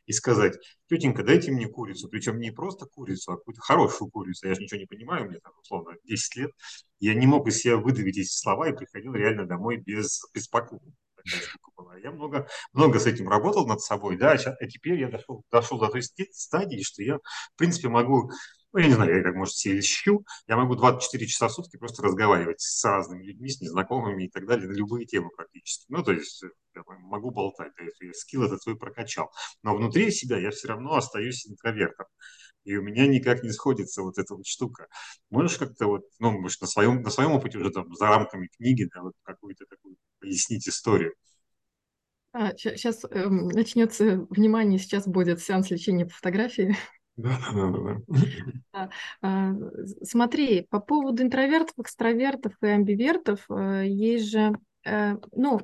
и 0.07 0.12
сказать 0.12 0.55
«Тетенька, 0.89 1.22
дайте 1.22 1.53
мне 1.53 1.66
курицу». 1.66 2.09
Причем 2.09 2.39
не 2.39 2.51
просто 2.51 2.87
курицу, 2.87 3.32
а 3.32 3.37
какую-то 3.37 3.61
хорошую 3.61 4.11
курицу. 4.11 4.49
Я 4.49 4.55
же 4.55 4.62
ничего 4.62 4.80
не 4.80 4.87
понимаю, 4.87 5.26
мне 5.28 5.39
там, 5.41 5.53
условно, 5.61 5.97
10 6.05 6.37
лет. 6.37 6.51
Я 7.01 7.14
не 7.14 7.26
мог 7.26 7.47
из 7.49 7.59
себя 7.59 7.76
выдавить 7.76 8.18
эти 8.18 8.28
слова 8.28 8.68
и 8.68 8.76
приходил 8.76 9.14
реально 9.14 9.47
домой 9.47 9.76
без, 9.76 10.22
без 10.35 10.49
покупок. 10.49 10.93
Я 12.03 12.11
много, 12.11 12.47
много 12.72 12.99
с 12.99 13.07
этим 13.07 13.28
работал 13.28 13.66
над 13.66 13.80
собой, 13.80 14.16
да, 14.16 14.32
а 14.32 14.66
теперь 14.66 15.01
я 15.01 15.09
дошел, 15.09 15.43
дошел 15.51 15.78
до 15.78 15.89
той 15.89 16.03
стадии, 16.03 16.82
что 16.82 17.03
я, 17.03 17.16
в 17.16 17.57
принципе, 17.57 17.89
могу 17.89 18.30
ну, 18.75 18.81
я 18.81 18.89
не 18.89 18.95
знаю, 18.95 19.16
я 19.16 19.22
как, 19.22 19.37
может, 19.37 19.55
себе 19.55 19.79
ищу, 19.79 20.27
я 20.49 20.57
могу 20.57 20.75
24 20.75 21.27
часа 21.29 21.47
в 21.47 21.53
сутки 21.53 21.77
просто 21.77 22.03
разговаривать 22.03 22.61
с 22.61 22.85
разными 22.85 23.22
людьми, 23.22 23.49
с 23.49 23.61
незнакомыми 23.61 24.25
и 24.25 24.29
так 24.29 24.47
далее, 24.47 24.68
на 24.68 24.72
любые 24.72 25.07
темы 25.07 25.31
практически. 25.31 25.87
Ну, 25.89 26.03
то 26.03 26.11
есть 26.11 26.43
я 26.75 26.83
могу 27.03 27.31
болтать, 27.31 27.70
да, 27.79 27.85
я 27.85 28.12
скилл 28.12 28.43
этот 28.43 28.61
свой 28.62 28.77
прокачал. 28.77 29.31
Но 29.62 29.77
внутри 29.77 30.11
себя 30.11 30.39
я 30.39 30.51
все 30.51 30.66
равно 30.66 30.97
остаюсь 30.97 31.47
интровертом. 31.47 32.07
И 32.64 32.75
у 32.77 32.83
меня 32.83 33.07
никак 33.07 33.45
не 33.45 33.51
сходится 33.51 34.03
вот 34.03 34.18
эта 34.18 34.35
вот 34.35 34.45
штука. 34.45 34.89
Можешь 35.31 35.57
как-то 35.57 35.87
вот, 35.87 36.03
ну, 36.18 36.33
может, 36.33 36.61
на 36.61 36.66
своем, 36.66 37.01
на 37.03 37.11
своем 37.11 37.31
опыте 37.31 37.59
уже 37.59 37.70
там 37.70 37.95
за 37.95 38.07
рамками 38.09 38.49
книги, 38.57 38.89
да, 38.93 39.03
вот 39.03 39.12
какую-то 39.22 39.66
такую 39.66 39.97
пояснить 40.18 40.66
историю? 40.66 41.14
А, 42.33 42.51
сейчас 42.57 43.05
э, 43.05 43.29
начнется, 43.29 44.27
внимание, 44.31 44.81
сейчас 44.81 45.07
будет 45.07 45.41
сеанс 45.41 45.70
лечения 45.70 46.07
по 46.07 46.14
фотографии. 46.14 46.77
Да, 47.17 47.39
да, 47.55 47.73
да. 48.73 48.91
А, 49.23 49.53
смотри, 50.03 50.67
по 50.69 50.81
поводу 50.81 51.23
интровертов, 51.23 51.75
экстравертов 51.79 52.53
и 52.61 52.67
амбивертов, 52.67 53.47
э, 53.51 53.85
есть 53.87 54.31
же, 54.31 54.53
э, 54.85 55.17
ну, 55.33 55.61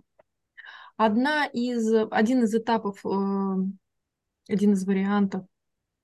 одна 0.97 1.47
из, 1.47 1.93
один 2.11 2.45
из 2.45 2.55
этапов, 2.55 3.05
э, 3.05 3.57
один 4.49 4.73
из 4.75 4.87
вариантов 4.87 5.45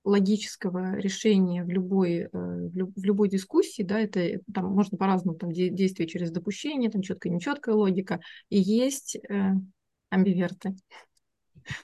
логического 0.03 0.95
решения 0.97 1.63
в 1.63 1.69
любой, 1.69 2.29
в 2.31 3.03
любой 3.03 3.27
дискуссии, 3.27 3.83
да, 3.83 3.99
это 3.99 4.39
там 4.53 4.67
можно 4.67 4.97
по-разному 4.97 5.37
там 5.37 5.51
действие 5.51 6.07
через 6.07 6.31
допущение, 6.31 6.89
там 6.89 7.01
четкая, 7.01 7.33
нечеткая 7.33 7.75
логика, 7.75 8.21
и 8.47 8.57
есть 8.57 9.17
амбиверты. 10.09 10.77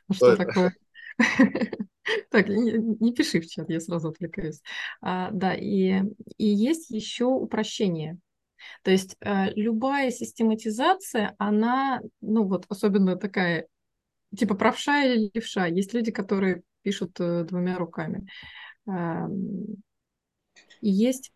Что 0.09 0.37
такое? 0.37 0.73
Так, 2.29 2.49
не, 2.49 3.13
пиши 3.13 3.39
в 3.39 3.47
чат, 3.47 3.69
я 3.69 3.79
сразу 3.79 4.09
отвлекаюсь. 4.09 4.61
А, 5.01 5.31
да, 5.31 5.53
и, 5.53 6.01
и 6.37 6.45
есть 6.45 6.89
еще 6.89 7.25
упрощение. 7.25 8.17
То 8.83 8.91
есть 8.91 9.15
а, 9.21 9.49
любая 9.55 10.11
систематизация, 10.11 11.33
она, 11.37 12.01
ну 12.19 12.45
вот 12.45 12.65
особенно 12.67 13.15
такая, 13.15 13.67
типа 14.35 14.55
правша 14.55 15.05
или 15.05 15.31
левша. 15.33 15.67
Есть 15.67 15.93
люди, 15.93 16.11
которые 16.11 16.63
пишут 16.81 17.19
а, 17.21 17.45
двумя 17.45 17.77
руками. 17.77 18.27
А, 18.85 19.27
и 20.81 20.89
есть 20.89 21.31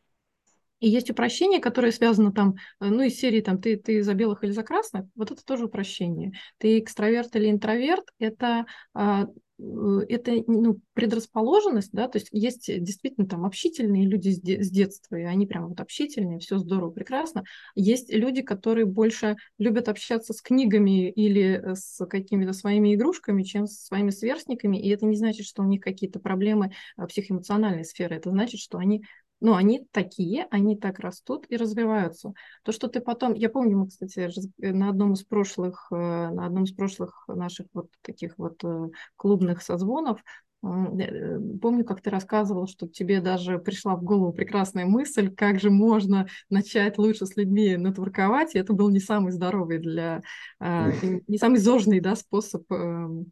и 0.80 0.88
есть 0.90 1.10
упрощение, 1.10 1.60
которое 1.60 1.92
связано 1.92 2.32
там, 2.32 2.56
э, 2.80 2.86
ну, 2.86 3.02
из 3.02 3.18
серии 3.20 3.42
там, 3.42 3.60
ты, 3.60 3.78
ты 3.78 4.04
за 4.04 4.14
белых 4.14 4.44
или 4.44 4.52
за 4.52 4.62
красных, 4.62 5.06
вот 5.16 5.32
это 5.32 5.44
тоже 5.44 5.66
упрощение. 5.66 6.34
Ты 6.60 6.78
экстраверт 6.78 7.36
или 7.36 7.50
интроверт, 7.50 8.06
это 8.20 8.68
Э, 8.94 9.26
это 9.60 10.44
ну, 10.46 10.80
предрасположенность, 10.94 11.92
да, 11.92 12.08
то 12.08 12.20
есть 12.20 12.30
есть 12.32 12.68
действительно 12.68 13.28
там 13.28 13.46
общительные 13.46 14.06
люди 14.06 14.30
с, 14.30 14.40
де- 14.40 14.64
с 14.64 14.70
детства, 14.70 15.16
и 15.16 15.24
они 15.24 15.48
прям 15.48 15.70
вот 15.70 15.80
общительные, 15.80 16.40
все 16.40 16.60
здорово, 16.60 16.92
прекрасно. 16.92 17.44
Есть 17.74 18.14
люди, 18.14 18.44
которые 18.44 18.86
больше 18.86 19.36
любят 19.58 19.90
общаться 19.90 20.34
с 20.34 20.42
книгами 20.42 21.10
или 21.10 21.74
с 21.74 22.06
какими-то 22.06 22.54
своими 22.54 22.94
игрушками, 22.94 23.44
чем 23.44 23.66
со 23.66 23.84
своими 23.84 24.12
сверстниками, 24.12 24.78
и 24.78 24.90
это 24.90 25.06
не 25.06 25.18
значит, 25.18 25.46
что 25.46 25.64
у 25.64 25.66
них 25.66 25.82
какие-то 25.82 26.20
проблемы 26.20 26.72
а, 26.96 27.08
психоэмоциональной 27.08 27.86
сферы, 27.86 28.16
это 28.16 28.30
значит, 28.30 28.60
что 28.60 28.78
они 28.78 29.04
ну, 29.40 29.56
они 29.56 29.88
такие, 29.92 30.48
они 30.50 30.76
так 30.78 31.00
растут 31.00 31.46
и 31.50 31.58
развиваются. 31.58 32.34
То, 32.64 32.72
что 32.72 32.88
ты 32.88 33.00
потом, 33.02 33.34
я 33.34 33.50
помню, 33.50 33.78
мы, 33.78 33.88
кстати, 33.88 34.30
на 34.58 34.90
одном 34.90 35.14
из 35.14 35.24
прошлых, 35.24 35.88
э, 35.92 35.96
на 35.96 36.46
одном 36.46 36.64
из 36.64 36.72
прошлых 36.72 37.26
наших 37.28 37.68
вот 37.74 37.90
таких 38.02 38.34
вот 38.38 38.64
э, 38.64 38.88
клубных 39.16 39.62
созвонов 39.62 40.24
э, 40.64 41.40
Помню, 41.62 41.86
как 41.86 42.02
ты 42.02 42.10
рассказывал, 42.10 42.68
что 42.68 42.88
тебе 42.88 43.22
даже 43.22 43.60
пришла 43.60 43.96
в 43.96 44.04
голову 44.04 44.34
прекрасная 44.34 44.86
мысль, 44.86 45.30
как 45.30 45.60
же 45.60 45.70
можно 45.70 46.28
начать 46.50 46.98
лучше 46.98 47.28
с 47.28 47.38
людьми 47.38 47.76
нетворковать, 47.78 48.56
и 48.56 48.60
это 48.60 48.74
был 48.74 48.90
не 48.90 49.00
самый 49.00 49.32
здоровый 49.32 49.78
для, 49.78 50.24
не 50.60 51.38
самый 51.38 51.60
зожный 51.60 52.00
да, 52.00 52.16
способ, 52.16 52.70
эм, 52.72 53.32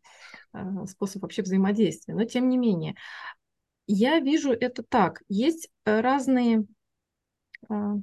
способ 0.86 1.24
вообще 1.24 1.42
взаимодействия. 1.42 2.14
Но 2.14 2.26
тем 2.26 2.48
не 2.48 2.58
менее, 2.58 2.96
я 3.88 4.20
вижу 4.20 4.52
это 4.52 4.84
так. 4.84 5.22
Есть 5.28 5.70
э, 5.86 6.02
разные, 6.02 6.66
а, 7.70 7.96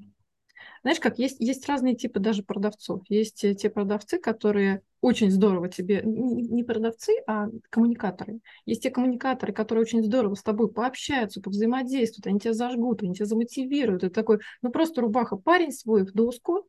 знаешь, 0.82 1.00
как 1.00 1.18
есть, 1.18 1.40
есть 1.40 1.66
разные 1.68 1.94
типы 1.94 2.20
даже 2.20 2.42
продавцов. 2.42 3.02
Есть 3.08 3.44
те 3.56 3.70
продавцы, 3.70 4.18
которые 4.18 4.82
очень 5.00 5.30
здорово 5.32 5.68
тебе, 5.68 6.00
не 6.04 6.62
продавцы, 6.62 7.12
а 7.26 7.48
коммуникаторы. 7.70 8.38
Есть 8.66 8.84
те 8.84 8.90
коммуникаторы, 8.90 9.52
которые 9.52 9.82
очень 9.82 10.02
здорово 10.02 10.36
с 10.36 10.42
тобой 10.42 10.72
пообщаются, 10.72 11.40
повзаимодействуют, 11.40 12.28
они 12.28 12.38
тебя 12.38 12.52
зажгут, 12.52 13.02
они 13.02 13.14
тебя 13.14 13.26
замотивируют. 13.26 14.04
Это 14.04 14.14
такой, 14.14 14.38
ну 14.62 14.70
просто 14.70 15.00
рубаха 15.00 15.36
парень 15.36 15.72
свой 15.72 16.04
в 16.04 16.12
доску, 16.12 16.68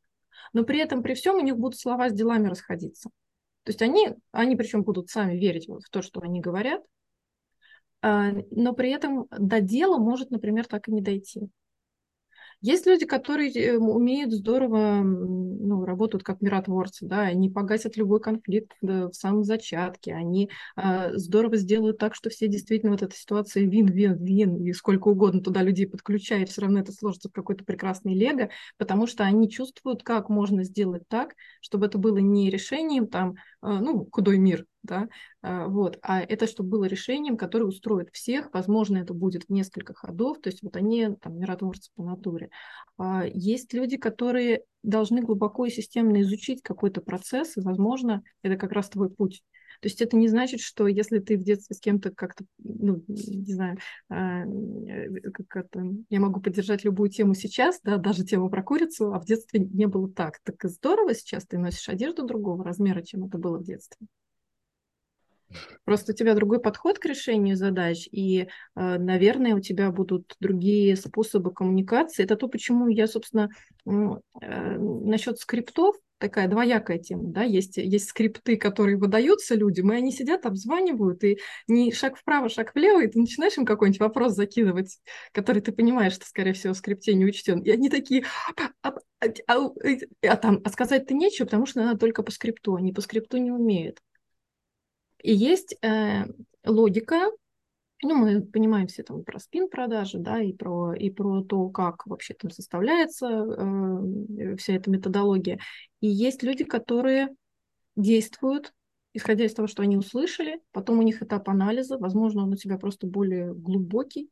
но 0.51 0.63
при 0.63 0.79
этом, 0.79 1.03
при 1.03 1.13
всем 1.13 1.35
у 1.35 1.41
них 1.41 1.57
будут 1.57 1.79
слова 1.79 2.09
с 2.09 2.13
делами 2.13 2.47
расходиться. 2.47 3.09
То 3.63 3.69
есть 3.69 3.81
они, 3.83 4.09
они 4.31 4.55
причем 4.55 4.83
будут 4.83 5.09
сами 5.09 5.37
верить 5.37 5.67
в 5.67 5.89
то, 5.89 6.01
что 6.01 6.19
они 6.21 6.41
говорят, 6.41 6.81
но 8.03 8.73
при 8.73 8.91
этом 8.91 9.27
до 9.31 9.61
дела 9.61 9.97
может, 9.97 10.29
например, 10.29 10.67
так 10.67 10.87
и 10.87 10.91
не 10.91 11.01
дойти. 11.01 11.49
Есть 12.63 12.85
люди, 12.85 13.05
которые 13.05 13.51
э, 13.51 13.77
умеют 13.77 14.31
здорово, 14.31 15.01
ну, 15.03 15.83
работают 15.83 16.23
как 16.23 16.39
миротворцы, 16.39 17.05
да, 17.05 17.23
они 17.23 17.49
погасят 17.49 17.97
любой 17.97 18.21
конфликт 18.21 18.71
в 18.81 19.11
самом 19.11 19.43
зачатке, 19.43 20.13
они 20.13 20.49
э, 20.77 21.11
здорово 21.17 21.57
сделают 21.57 21.97
так, 21.97 22.15
что 22.15 22.29
все 22.29 22.47
действительно 22.47 22.93
вот 22.93 23.01
эта 23.01 23.13
ситуация 23.17 23.65
вин-вин-вин, 23.65 24.63
и 24.63 24.71
сколько 24.71 25.09
угодно 25.09 25.41
туда 25.41 25.61
людей 25.61 25.85
подключают, 25.87 26.49
все 26.51 26.61
равно 26.61 26.79
это 26.79 26.93
сложится 26.93 27.27
в 27.27 27.33
какой-то 27.33 27.65
прекрасный 27.65 28.13
лего, 28.13 28.49
потому 28.77 29.07
что 29.07 29.25
они 29.25 29.49
чувствуют, 29.49 30.03
как 30.03 30.29
можно 30.29 30.63
сделать 30.63 31.03
так, 31.09 31.35
чтобы 31.59 31.87
это 31.87 31.97
было 31.97 32.19
не 32.19 32.49
решением 32.49 33.07
там, 33.07 33.33
э, 33.61 33.67
ну, 33.67 34.07
худой 34.09 34.37
мир, 34.37 34.65
да, 34.83 35.07
а, 35.41 35.67
вот, 35.67 35.97
а 36.01 36.21
это 36.21 36.45
чтобы 36.45 36.69
было 36.69 36.85
решением, 36.85 37.37
которое 37.37 37.65
устроит 37.65 38.09
всех, 38.11 38.53
возможно, 38.53 38.97
это 38.97 39.13
будет 39.13 39.45
в 39.45 39.49
несколько 39.49 39.93
ходов, 39.93 40.39
то 40.41 40.49
есть 40.49 40.61
вот 40.61 40.75
они 40.75 41.09
там 41.21 41.39
миротворцы 41.39 41.89
по 41.95 42.03
натуре. 42.03 42.49
А, 42.97 43.23
есть 43.25 43.73
люди, 43.73 43.97
которые 43.97 44.63
должны 44.83 45.21
глубоко 45.21 45.65
и 45.65 45.71
системно 45.71 46.21
изучить 46.21 46.61
какой-то 46.61 47.01
процесс, 47.01 47.57
и, 47.57 47.61
возможно, 47.61 48.23
это 48.41 48.57
как 48.57 48.73
раз 48.73 48.89
твой 48.89 49.09
путь. 49.09 49.43
То 49.81 49.87
есть 49.87 50.01
это 50.01 50.15
не 50.15 50.27
значит, 50.27 50.61
что 50.61 50.87
если 50.87 51.19
ты 51.19 51.37
в 51.37 51.43
детстве 51.43 51.75
с 51.75 51.79
кем-то 51.79 52.11
как-то, 52.11 52.45
ну, 52.57 53.03
не 53.07 53.53
знаю, 53.53 53.77
а, 54.09 54.45
э, 54.45 55.09
как 55.31 55.65
это, 55.65 55.85
я 56.09 56.19
могу 56.19 56.39
поддержать 56.39 56.83
любую 56.85 57.09
тему 57.09 57.33
сейчас, 57.33 57.79
да, 57.83 57.97
даже 57.97 58.23
тему 58.23 58.49
про 58.49 58.63
курицу, 58.63 59.13
а 59.13 59.19
в 59.19 59.25
детстве 59.25 59.59
не 59.59 59.87
было 59.87 60.09
так. 60.09 60.39
Так 60.43 60.55
здорово 60.63 61.13
сейчас 61.13 61.45
ты 61.45 61.57
носишь 61.57 61.89
одежду 61.89 62.25
другого 62.25 62.63
размера, 62.63 63.01
чем 63.01 63.25
это 63.25 63.37
было 63.37 63.57
в 63.57 63.63
детстве. 63.63 64.07
Просто 65.85 66.11
у 66.11 66.15
тебя 66.15 66.35
другой 66.35 66.59
подход 66.59 66.99
к 66.99 67.05
решению 67.05 67.55
задач, 67.55 68.07
и, 68.11 68.41
э, 68.41 68.47
наверное, 68.75 69.55
у 69.55 69.59
тебя 69.59 69.91
будут 69.91 70.35
другие 70.39 70.95
способы 70.95 71.51
коммуникации. 71.51 72.23
Это 72.23 72.35
то, 72.35 72.47
почему 72.47 72.87
я, 72.87 73.07
собственно, 73.07 73.49
э, 73.85 73.89
насчет 74.77 75.39
скриптов 75.39 75.95
такая 76.23 76.47
двоякая 76.47 76.99
тема, 76.99 77.23
да, 77.25 77.43
есть, 77.43 77.75
есть 77.75 78.07
скрипты, 78.07 78.55
которые 78.55 78.95
выдаются 78.95 79.55
людям, 79.55 79.91
и 79.91 79.97
они 79.97 80.09
сидят, 80.09 80.45
обзванивают, 80.45 81.21
и 81.25 81.37
не 81.67 81.91
шаг 81.91 82.15
вправо, 82.15 82.47
шаг 82.47 82.73
влево, 82.75 83.03
и 83.03 83.07
ты 83.07 83.19
начинаешь 83.19 83.57
им 83.57 83.65
какой-нибудь 83.65 83.99
вопрос 83.99 84.31
закидывать, 84.31 84.99
который 85.33 85.61
ты 85.61 85.73
понимаешь, 85.73 86.13
что, 86.13 86.25
скорее 86.25 86.53
всего, 86.53 86.73
в 86.73 86.77
скрипте 86.77 87.13
не 87.13 87.25
учтен, 87.25 87.59
и 87.59 87.69
они 87.71 87.89
такие, 87.89 88.23
а, 88.55 88.93
а, 89.19 89.27
а, 89.47 89.69
а 90.21 90.35
там, 90.37 90.61
а 90.63 90.69
сказать-то 90.69 91.13
нечего, 91.13 91.43
потому 91.45 91.65
что 91.65 91.81
надо 91.81 91.99
только 91.99 92.23
по 92.23 92.31
скрипту, 92.31 92.75
они 92.75 92.93
по 92.93 93.01
скрипту 93.01 93.35
не 93.35 93.51
умеют. 93.51 93.99
И 95.23 95.33
есть 95.33 95.75
э, 95.81 96.25
логика, 96.65 97.31
ну, 98.03 98.15
мы 98.15 98.41
понимаем 98.41 98.87
все 98.87 99.03
там 99.03 99.23
про 99.23 99.39
спин 99.39 99.69
продажи, 99.69 100.19
да, 100.19 100.41
и 100.41 100.51
про, 100.51 100.93
и 100.93 101.09
про 101.09 101.41
то, 101.41 101.69
как 101.69 102.05
вообще 102.05 102.33
там 102.33 102.51
составляется 102.51 103.27
э, 103.27 104.55
вся 104.57 104.73
эта 104.73 104.89
методология. 104.89 105.59
И 106.01 106.07
есть 106.07 106.43
люди, 106.43 106.65
которые 106.65 107.29
действуют, 107.95 108.73
исходя 109.13 109.45
из 109.45 109.53
того, 109.53 109.67
что 109.67 109.81
они 109.81 109.95
услышали, 109.95 110.59
потом 110.73 110.99
у 110.99 111.03
них 111.03 111.23
этап 111.23 111.47
анализа, 111.47 111.97
возможно, 111.97 112.43
он 112.43 112.51
у 112.51 112.57
тебя 112.57 112.77
просто 112.77 113.07
более 113.07 113.53
глубокий, 113.53 114.29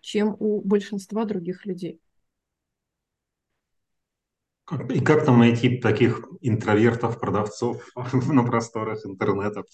чем 0.00 0.36
у 0.38 0.60
большинства 0.60 1.24
других 1.24 1.64
людей. 1.64 2.00
И 4.90 5.00
как 5.00 5.24
там 5.24 5.38
найти 5.38 5.78
таких 5.78 6.28
интровертов, 6.40 7.18
продавцов 7.18 7.82
на 8.12 8.44
просторах 8.44 9.04
интернета? 9.06 9.64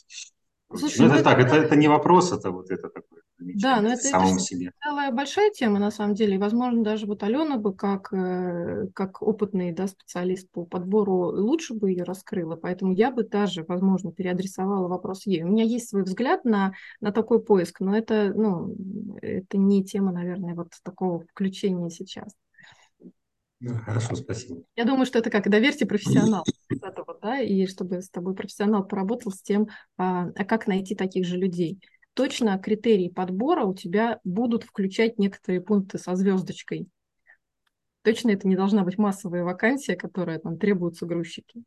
Слушай, 0.73 1.01
ну, 1.01 1.07
это, 1.07 1.15
это 1.17 1.25
так, 1.25 1.39
это, 1.39 1.57
это 1.57 1.77
не 1.77 1.89
вопрос, 1.89 2.33
это 2.33 2.51
вот 2.51 2.71
это 2.71 2.89
такое. 2.89 3.21
Да, 3.39 3.81
но 3.81 3.89
это, 3.91 4.03
самом 4.03 4.35
это 4.35 4.39
себе. 4.39 4.71
целая 4.83 5.11
большая 5.11 5.51
тема, 5.51 5.79
на 5.79 5.91
самом 5.91 6.15
деле. 6.15 6.37
И, 6.37 6.39
возможно, 6.39 6.83
даже 6.83 7.07
вот 7.07 7.23
Алена 7.23 7.59
бы, 7.59 7.75
как, 7.75 8.13
э, 8.13 8.87
как 8.95 9.23
опытный 9.23 9.73
да, 9.73 9.87
специалист 9.87 10.51
по 10.51 10.65
подбору, 10.65 11.33
лучше 11.33 11.75
бы 11.75 11.91
ее 11.91 12.05
раскрыла. 12.05 12.57
Поэтому 12.57 12.93
я 12.93 13.11
бы 13.11 13.25
даже, 13.25 13.65
возможно, 13.67 14.13
переадресовала 14.13 14.89
вопрос 14.89 15.27
ей. 15.27 15.43
У 15.43 15.49
меня 15.49 15.65
есть 15.65 15.89
свой 15.89 16.05
взгляд 16.05 16.45
на, 16.45 16.73
на 17.01 17.13
такой 17.13 17.43
поиск, 17.43 17.81
но 17.81 17.97
это, 17.97 18.33
ну, 18.35 18.75
это 19.21 19.59
не 19.59 19.85
тема, 19.85 20.13
наверное, 20.13 20.55
вот 20.55 20.69
такого 20.83 21.21
включения 21.21 21.91
сейчас. 21.91 22.33
Ну, 23.67 23.79
хорошо, 23.79 24.15
спасибо. 24.15 24.61
Я 24.77 24.85
думаю, 24.85 25.07
что 25.07 25.19
это 25.19 25.31
как 25.31 25.49
доверьте 25.49 25.87
профессионал 25.87 26.45
этого, 26.69 27.19
да, 27.23 27.41
и 27.41 27.67
чтобы 27.67 28.03
с 28.03 28.11
тобой 28.11 28.35
профессионал 28.35 28.87
поработал 28.87 29.33
с 29.33 29.41
тем, 29.41 29.69
а, 29.97 30.27
а 30.37 30.45
как 30.45 30.67
найти 30.67 30.95
таких 30.95 31.25
же 31.25 31.39
людей. 31.39 31.81
Точно 32.13 32.59
критерии 32.59 33.09
подбора 33.09 33.65
у 33.65 33.75
тебя 33.75 34.21
будут 34.23 34.65
включать 34.65 35.19
некоторые 35.19 35.63
пункты 35.63 35.97
со 35.97 36.15
звездочкой. 36.15 36.89
Точно 38.03 38.33
это 38.33 38.47
не 38.47 38.55
должна 38.55 38.85
быть 38.85 38.99
массовая 38.99 39.45
вакансия, 39.45 39.97
которая 39.97 40.39
там 40.39 40.59
требуются 40.59 41.07
грузчики. 41.07 41.65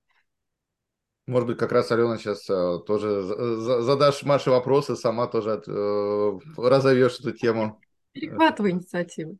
Может 1.25 1.47
быть, 1.47 1.57
как 1.57 1.71
раз 1.71 1.91
Алена 1.91 2.19
сейчас 2.19 2.47
э, 2.47 2.77
тоже 2.85 3.23
задашь 3.23 4.21
Маше 4.21 4.51
вопросы, 4.51 4.95
сама 4.95 5.25
тоже 5.25 5.63
э, 5.65 6.39
разовьешь 6.57 7.19
эту 7.19 7.31
тему. 7.31 7.81
Перехватывай 8.11 8.71
инициативу. 8.71 9.39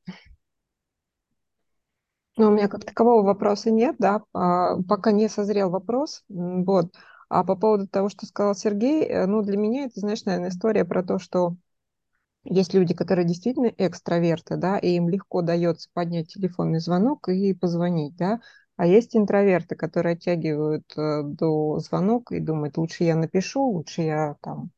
Ну, 2.38 2.48
у 2.50 2.52
меня 2.52 2.68
как 2.68 2.86
такового 2.86 3.24
вопроса 3.26 3.72
нет, 3.72 3.96
да, 4.00 4.22
а, 4.34 4.82
пока 4.84 5.12
не 5.12 5.28
созрел 5.28 5.70
вопрос, 5.72 6.24
вот. 6.30 6.94
А 7.30 7.44
по 7.44 7.56
поводу 7.56 7.88
того, 7.88 8.10
что 8.10 8.26
сказал 8.26 8.54
Сергей, 8.56 9.04
э, 9.06 9.26
ну, 9.26 9.42
для 9.42 9.58
меня 9.58 9.86
это, 9.86 10.00
знаешь, 10.00 10.24
наверное, 10.24 10.50
история 10.50 10.86
про 10.86 11.04
то, 11.04 11.18
что 11.20 11.56
есть 12.46 12.74
люди, 12.74 12.94
которые 12.96 13.26
действительно 13.28 13.68
экстраверты, 13.78 14.58
да, 14.58 14.78
и 14.80 14.90
им 14.96 15.10
легко 15.10 15.42
дается 15.44 15.90
поднять 15.94 16.34
телефонный 16.34 16.80
звонок 16.80 17.30
и 17.30 17.54
позвонить, 17.54 18.16
да, 18.18 18.42
а 18.78 18.88
есть 18.88 19.16
интроверты, 19.18 19.76
которые 19.76 20.14
оттягивают 20.16 20.86
э, 20.98 21.24
до 21.24 21.80
звонок 21.80 22.32
и 22.32 22.40
думают, 22.40 22.78
лучше 22.78 23.06
я 23.06 23.16
напишу, 23.16 23.64
лучше 23.64 24.04
я 24.04 24.36
там 24.42 24.72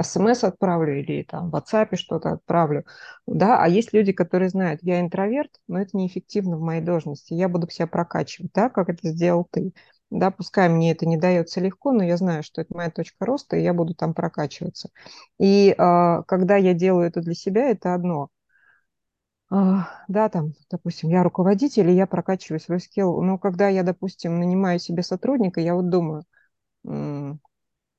смс 0.00 0.44
отправлю 0.44 1.00
или 1.00 1.22
там 1.22 1.50
в 1.50 1.54
WhatsApp 1.56 1.96
что-то 1.96 2.32
отправлю, 2.32 2.84
да, 3.26 3.62
а 3.62 3.68
есть 3.68 3.92
люди, 3.92 4.12
которые 4.12 4.48
знают, 4.48 4.80
я 4.82 5.00
интроверт, 5.00 5.60
но 5.68 5.80
это 5.80 5.96
неэффективно 5.96 6.56
в 6.56 6.60
моей 6.60 6.80
должности, 6.82 7.34
я 7.34 7.48
буду 7.48 7.68
себя 7.70 7.86
прокачивать, 7.86 8.52
да, 8.54 8.70
как 8.70 8.88
это 8.88 9.08
сделал 9.08 9.46
ты, 9.50 9.72
да, 10.10 10.30
пускай 10.30 10.68
мне 10.68 10.92
это 10.92 11.06
не 11.06 11.16
дается 11.16 11.60
легко, 11.60 11.92
но 11.92 12.04
я 12.04 12.16
знаю, 12.16 12.42
что 12.42 12.60
это 12.60 12.74
моя 12.74 12.90
точка 12.90 13.24
роста, 13.26 13.56
и 13.56 13.62
я 13.62 13.72
буду 13.74 13.94
там 13.94 14.12
прокачиваться. 14.14 14.90
И 15.38 15.74
э, 15.76 16.22
когда 16.26 16.56
я 16.56 16.74
делаю 16.74 17.08
это 17.08 17.20
для 17.22 17.34
себя, 17.34 17.70
это 17.70 17.94
одно. 17.94 18.28
Э, 19.50 19.54
да, 20.08 20.28
там, 20.28 20.52
допустим, 20.70 21.08
я 21.10 21.22
руководитель, 21.22 21.88
и 21.90 21.94
я 21.94 22.06
прокачиваю 22.06 22.60
свой 22.60 22.80
скилл, 22.80 23.22
но 23.22 23.38
когда 23.38 23.68
я, 23.68 23.82
допустим, 23.82 24.38
нанимаю 24.38 24.78
себе 24.78 25.02
сотрудника, 25.02 25.60
я 25.60 25.74
вот 25.74 25.88
думаю, 25.88 26.24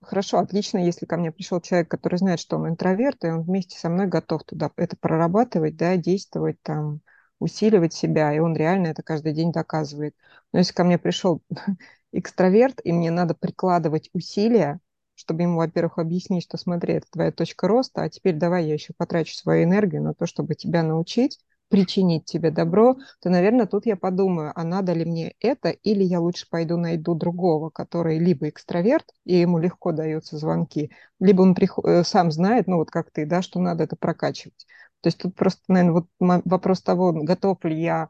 хорошо, 0.04 0.39
отлично, 0.39 0.78
если 0.78 1.06
ко 1.06 1.18
мне 1.18 1.32
пришел 1.32 1.60
человек, 1.62 1.89
который 1.89 2.18
знает, 2.18 2.39
что 2.39 2.58
он 2.58 2.70
интроверт, 2.70 3.24
и 3.24 3.28
он 3.30 3.41
вместе 3.43 3.78
со 3.80 3.89
мной 3.89 4.08
готов 4.08 4.43
туда 4.43 4.72
это 4.78 4.95
прорабатывать, 4.97 5.76
да, 5.78 5.97
действовать 5.97 6.62
там, 6.62 7.01
усиливать 7.39 7.93
себя, 7.93 8.34
и 8.34 8.39
он 8.39 8.56
реально 8.56 8.88
это 8.88 9.04
каждый 9.04 9.34
день 9.34 9.51
доказывает. 9.51 10.16
Но 10.51 10.60
если 10.60 10.74
ко 10.74 10.84
мне 10.84 10.97
пришел 10.97 11.41
экстраверт, 12.12 12.80
и 12.84 12.91
мне 12.91 13.12
надо 13.12 13.36
прикладывать 13.36 14.10
усилия, 14.14 14.80
чтобы 15.16 15.43
ему, 15.43 15.58
во-первых, 15.58 15.99
объяснить, 15.99 16.43
что 16.43 16.58
смотри, 16.58 16.95
это 16.95 17.08
твоя 17.12 17.32
точка 17.32 17.68
роста, 17.68 18.04
а 18.04 18.10
теперь 18.10 18.36
давай 18.36 18.66
я 18.68 18.74
еще 18.74 18.93
потрачу 18.97 19.36
свою 19.36 19.64
энергию 19.64 20.01
на 20.04 20.14
то, 20.14 20.26
чтобы 20.26 20.56
тебя 20.56 20.84
научить, 20.84 21.39
причинить 21.74 22.26
тебе 22.26 22.52
добро, 22.52 22.98
то, 23.20 23.32
наверное, 23.32 23.66
тут 23.66 23.88
я 23.88 23.96
подумаю, 23.96 24.52
а 24.54 24.64
надо 24.64 24.94
ли 24.94 25.06
мне 25.06 25.34
это, 25.40 25.70
или 25.70 26.04
я 26.04 26.20
лучше 26.20 26.48
пойду 26.48 26.78
найду 26.78 27.16
другого, 27.16 27.72
который 27.72 28.20
либо 28.20 28.48
экстраверт, 28.48 29.06
и 29.26 29.38
ему 29.38 29.58
легко 29.58 29.92
даются 29.92 30.38
звонки, 30.38 30.92
либо 31.20 31.42
он 31.42 31.56
приход... 31.56 31.84
Э, 31.86 32.04
сам 32.04 32.32
знает, 32.32 32.68
ну 32.68 32.78
вот 32.78 32.92
как 32.92 33.10
ты, 33.10 33.26
да, 33.26 33.42
что 33.42 33.60
надо 33.60 33.86
это 33.86 33.96
прокачивать. 33.96 34.68
То 35.02 35.08
есть 35.08 35.18
тут 35.18 35.36
просто, 35.36 35.64
наверное, 35.68 36.06
вот 36.20 36.44
вопрос 36.46 36.84
того, 36.84 37.12
готов 37.12 37.58
ли 37.64 37.82
я 37.82 38.10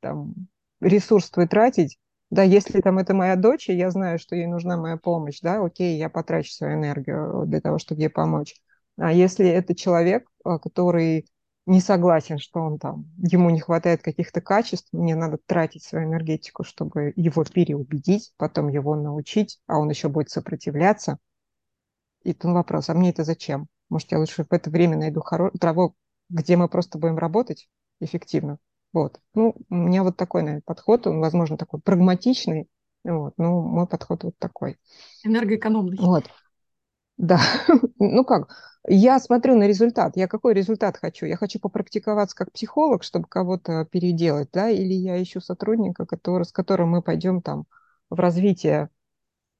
там, 0.00 0.32
ресурс 0.80 1.28
твой 1.28 1.46
тратить, 1.46 1.98
да, 2.30 2.42
если 2.42 2.80
там 2.80 2.96
это 2.96 3.12
моя 3.12 3.36
дочь, 3.36 3.68
и 3.68 3.74
я 3.76 3.90
знаю, 3.90 4.18
что 4.18 4.36
ей 4.36 4.46
нужна 4.46 4.78
моя 4.78 4.96
помощь, 4.96 5.40
да, 5.42 5.62
окей, 5.62 5.98
я 5.98 6.08
потрачу 6.08 6.50
свою 6.50 6.78
энергию 6.78 7.44
для 7.44 7.60
того, 7.60 7.78
чтобы 7.78 8.00
ей 8.00 8.08
помочь. 8.08 8.54
А 8.96 9.12
если 9.12 9.46
это 9.46 9.74
человек, 9.74 10.26
а, 10.44 10.58
который 10.58 11.26
не 11.66 11.80
согласен, 11.80 12.38
что 12.38 12.60
он 12.60 12.78
там, 12.78 13.06
ему 13.18 13.50
не 13.50 13.60
хватает 13.60 14.02
каких-то 14.02 14.40
качеств, 14.40 14.88
мне 14.92 15.14
надо 15.14 15.38
тратить 15.46 15.84
свою 15.84 16.08
энергетику, 16.08 16.64
чтобы 16.64 17.12
его 17.16 17.44
переубедить, 17.44 18.32
потом 18.36 18.68
его 18.68 18.96
научить, 18.96 19.60
а 19.66 19.78
он 19.78 19.90
еще 19.90 20.08
будет 20.08 20.30
сопротивляться. 20.30 21.18
И 22.24 22.34
тут 22.34 22.52
вопрос, 22.52 22.88
а 22.88 22.94
мне 22.94 23.10
это 23.10 23.24
зачем? 23.24 23.68
Может, 23.88 24.12
я 24.12 24.18
лучше 24.18 24.44
в 24.44 24.52
это 24.52 24.70
время 24.70 24.96
найду 24.96 25.20
хоро- 25.20 25.56
траву, 25.58 25.94
где 26.28 26.56
мы 26.56 26.68
просто 26.68 26.98
будем 26.98 27.18
работать 27.18 27.68
эффективно. 28.00 28.58
Вот. 28.92 29.20
Ну, 29.34 29.54
у 29.70 29.74
меня 29.74 30.02
вот 30.02 30.16
такой, 30.16 30.42
наверное, 30.42 30.62
подход, 30.64 31.06
он, 31.06 31.20
возможно, 31.20 31.56
такой 31.56 31.80
прагматичный, 31.80 32.68
вот, 33.04 33.34
ну, 33.38 33.60
мой 33.62 33.86
подход 33.86 34.24
вот 34.24 34.38
такой. 34.38 34.78
Энергоэкономный. 35.24 35.98
Вот. 35.98 36.24
Да, 37.18 37.38
ну 37.98 38.24
как, 38.24 38.48
я 38.88 39.18
смотрю 39.20 39.56
на 39.56 39.66
результат. 39.66 40.16
Я 40.16 40.26
какой 40.28 40.54
результат 40.54 40.96
хочу? 40.96 41.26
Я 41.26 41.36
хочу 41.36 41.60
попрактиковаться 41.60 42.34
как 42.36 42.52
психолог, 42.52 43.02
чтобы 43.04 43.26
кого-то 43.28 43.84
переделать, 43.90 44.48
да, 44.52 44.70
или 44.70 44.92
я 44.94 45.22
ищу 45.22 45.40
сотрудника, 45.40 46.06
который, 46.06 46.44
с 46.44 46.52
которым 46.52 46.90
мы 46.90 47.02
пойдем 47.02 47.42
там 47.42 47.66
в 48.10 48.18
развитие 48.18 48.88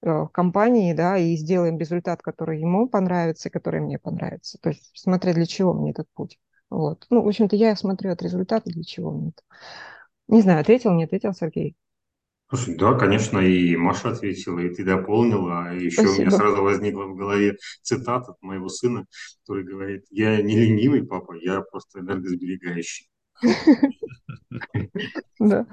э, 0.03 0.27
компании, 0.33 0.95
да, 0.95 1.19
и 1.19 1.37
сделаем 1.37 1.79
результат, 1.79 2.23
который 2.23 2.61
ему 2.61 2.89
понравится 2.89 3.49
и 3.49 3.53
который 3.53 3.81
мне 3.81 3.99
понравится. 3.99 4.59
То 4.63 4.71
есть 4.71 4.93
смотря 4.99 5.35
для 5.35 5.47
чего 5.47 5.75
мне 5.75 5.93
этот 5.93 6.09
путь. 6.15 6.39
Вот. 6.71 7.07
Ну, 7.11 7.23
в 7.23 7.29
общем-то, 7.29 7.57
я 7.57 7.77
смотрю 7.77 8.13
от 8.13 8.23
результата, 8.23 8.71
для 8.71 8.85
чего 8.85 9.13
мне 9.13 9.31
это. 9.31 9.43
Не 10.29 10.43
знаю, 10.43 10.61
ответил, 10.61 10.93
не 10.95 11.05
ответил 11.05 11.33
Сергей. 11.35 11.77
Слушай, 12.55 12.77
да, 12.77 12.93
конечно, 12.93 13.39
и 13.39 13.75
Маша 13.77 14.11
ответила, 14.11 14.59
и 14.59 14.69
ты 14.69 14.85
дополнила. 14.85 15.69
А 15.69 15.73
еще 15.73 16.03
Спасибо. 16.03 16.11
у 16.11 16.21
меня 16.21 16.31
сразу 16.31 16.63
возникла 16.63 17.05
в 17.05 17.17
голове 17.17 17.57
цитата 17.81 18.33
от 18.33 18.43
моего 18.43 18.69
сына, 18.69 19.07
который 19.41 19.65
говорит, 19.65 20.05
я 20.11 20.43
не 20.43 20.59
ленивый 20.59 21.03
папа, 21.03 21.35
я 21.41 21.63
просто 21.63 22.01
энергосберегающий. 22.01 23.09
Да. 25.39 25.67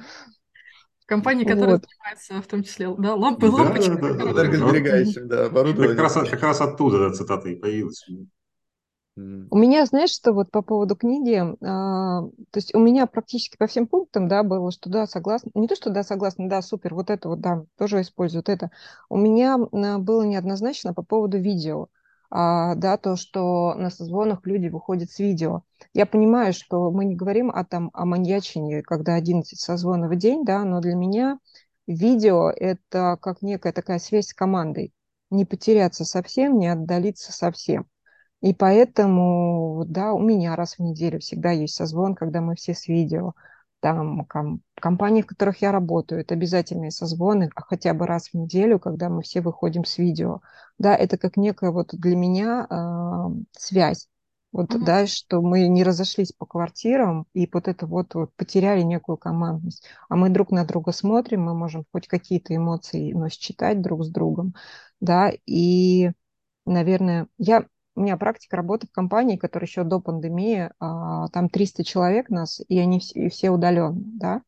Компании, 1.05 1.43
которые 1.43 1.79
занимаются 1.79 2.41
в 2.41 2.47
том 2.47 2.63
числе, 2.63 2.95
да, 2.97 3.13
лампы, 3.13 3.47
лампочки. 3.47 3.89
Энергосберегающим, 3.89 5.27
да, 5.27 5.47
оборудование. 5.47 5.97
Как 5.97 6.43
раз 6.43 6.61
оттуда 6.61 7.11
цитата 7.11 7.49
и 7.49 7.55
появилась. 7.57 8.07
У 9.51 9.57
меня, 9.57 9.85
знаешь, 9.85 10.11
что 10.11 10.33
вот 10.33 10.51
по 10.51 10.61
поводу 10.61 10.95
книги, 10.95 11.35
а, 11.65 12.21
то 12.21 12.57
есть 12.57 12.75
у 12.75 12.79
меня 12.79 13.07
практически 13.07 13.57
по 13.57 13.67
всем 13.67 13.87
пунктам, 13.87 14.27
да, 14.27 14.43
было, 14.43 14.71
что 14.71 14.89
да, 14.89 15.07
согласна, 15.07 15.49
не 15.55 15.67
то, 15.67 15.75
что 15.75 15.89
да, 15.89 16.03
согласна, 16.03 16.47
да, 16.47 16.61
супер, 16.61 16.93
вот 16.93 17.09
это 17.09 17.29
вот, 17.29 17.41
да, 17.41 17.63
тоже 17.77 18.01
используют 18.01 18.49
это. 18.49 18.69
У 19.09 19.17
меня 19.17 19.55
а, 19.55 19.97
было 19.97 20.23
неоднозначно 20.23 20.93
по 20.93 21.01
поводу 21.01 21.39
видео, 21.39 21.87
а, 22.29 22.75
да, 22.75 22.97
то, 22.97 23.15
что 23.15 23.73
на 23.75 23.89
созвонах 23.89 24.45
люди 24.45 24.67
выходят 24.67 25.09
с 25.09 25.19
видео. 25.19 25.63
Я 25.93 26.05
понимаю, 26.05 26.53
что 26.53 26.91
мы 26.91 27.05
не 27.05 27.15
говорим 27.15 27.49
о, 27.49 27.65
там, 27.65 27.89
о 27.93 28.05
маньячине, 28.05 28.83
когда 28.83 29.15
11 29.15 29.59
созвонов 29.59 30.11
в 30.11 30.15
день, 30.15 30.45
да, 30.45 30.63
но 30.63 30.79
для 30.79 30.93
меня 30.93 31.39
видео– 31.87 32.49
это 32.55 33.17
как 33.19 33.41
некая 33.41 33.73
такая 33.73 33.99
связь 33.99 34.27
с 34.27 34.33
командой. 34.33 34.93
Не 35.31 35.45
потеряться 35.45 36.05
совсем, 36.05 36.59
не 36.59 36.67
отдалиться 36.67 37.31
совсем. 37.31 37.87
И 38.41 38.53
поэтому, 38.53 39.83
да, 39.87 40.13
у 40.13 40.19
меня 40.19 40.55
раз 40.55 40.75
в 40.75 40.79
неделю 40.79 41.19
всегда 41.19 41.51
есть 41.51 41.75
созвон, 41.75 42.15
когда 42.15 42.41
мы 42.41 42.55
все 42.55 42.73
с 42.73 42.87
видео. 42.87 43.33
Там 43.81 44.25
ком- 44.25 44.61
компании, 44.75 45.21
в 45.21 45.27
которых 45.27 45.61
я 45.61 45.71
работаю, 45.71 46.21
это 46.21 46.33
обязательные 46.35 46.91
созвоны, 46.91 47.49
а 47.55 47.61
хотя 47.61 47.93
бы 47.93 48.05
раз 48.05 48.29
в 48.29 48.33
неделю, 48.33 48.79
когда 48.79 49.09
мы 49.09 49.21
все 49.21 49.41
выходим 49.41 49.85
с 49.85 49.97
видео. 49.97 50.41
Да, 50.77 50.95
это 50.95 51.17
как 51.17 51.37
некая 51.37 51.71
вот 51.71 51.89
для 51.93 52.15
меня 52.15 52.67
э, 52.69 53.41
связь. 53.57 54.07
Вот, 54.51 54.73
mm-hmm. 54.73 54.83
да, 54.83 55.05
что 55.05 55.41
мы 55.41 55.67
не 55.67 55.83
разошлись 55.83 56.31
по 56.31 56.45
квартирам 56.45 57.27
и 57.33 57.47
вот 57.51 57.67
это 57.67 57.85
вот, 57.85 58.15
вот 58.15 58.33
потеряли 58.35 58.81
некую 58.81 59.17
командность. 59.17 59.85
А 60.09 60.15
мы 60.15 60.29
друг 60.29 60.51
на 60.51 60.65
друга 60.65 60.91
смотрим, 60.91 61.43
мы 61.43 61.53
можем 61.53 61.85
хоть 61.91 62.07
какие-то 62.07 62.55
эмоции 62.55 63.13
но 63.13 63.29
считать 63.29 63.81
друг 63.81 64.03
с 64.03 64.09
другом, 64.09 64.55
да, 64.99 65.31
и, 65.45 66.11
наверное, 66.65 67.27
я 67.37 67.65
у 67.99 68.01
меня 68.01 68.15
практика 68.15 68.55
работы 68.55 68.87
в 68.87 68.91
компании, 68.91 69.35
которая 69.35 69.67
еще 69.67 69.83
до 69.83 69.99
пандемии, 69.99 70.71
а, 70.79 71.27
там 71.29 71.49
300 71.49 71.83
человек 71.83 72.29
нас, 72.29 72.61
и 72.69 72.79
они 72.79 73.01
все, 73.01 73.25
и 73.25 73.29
все 73.29 73.49
удаленно, 73.49 73.99
да. 73.99 74.41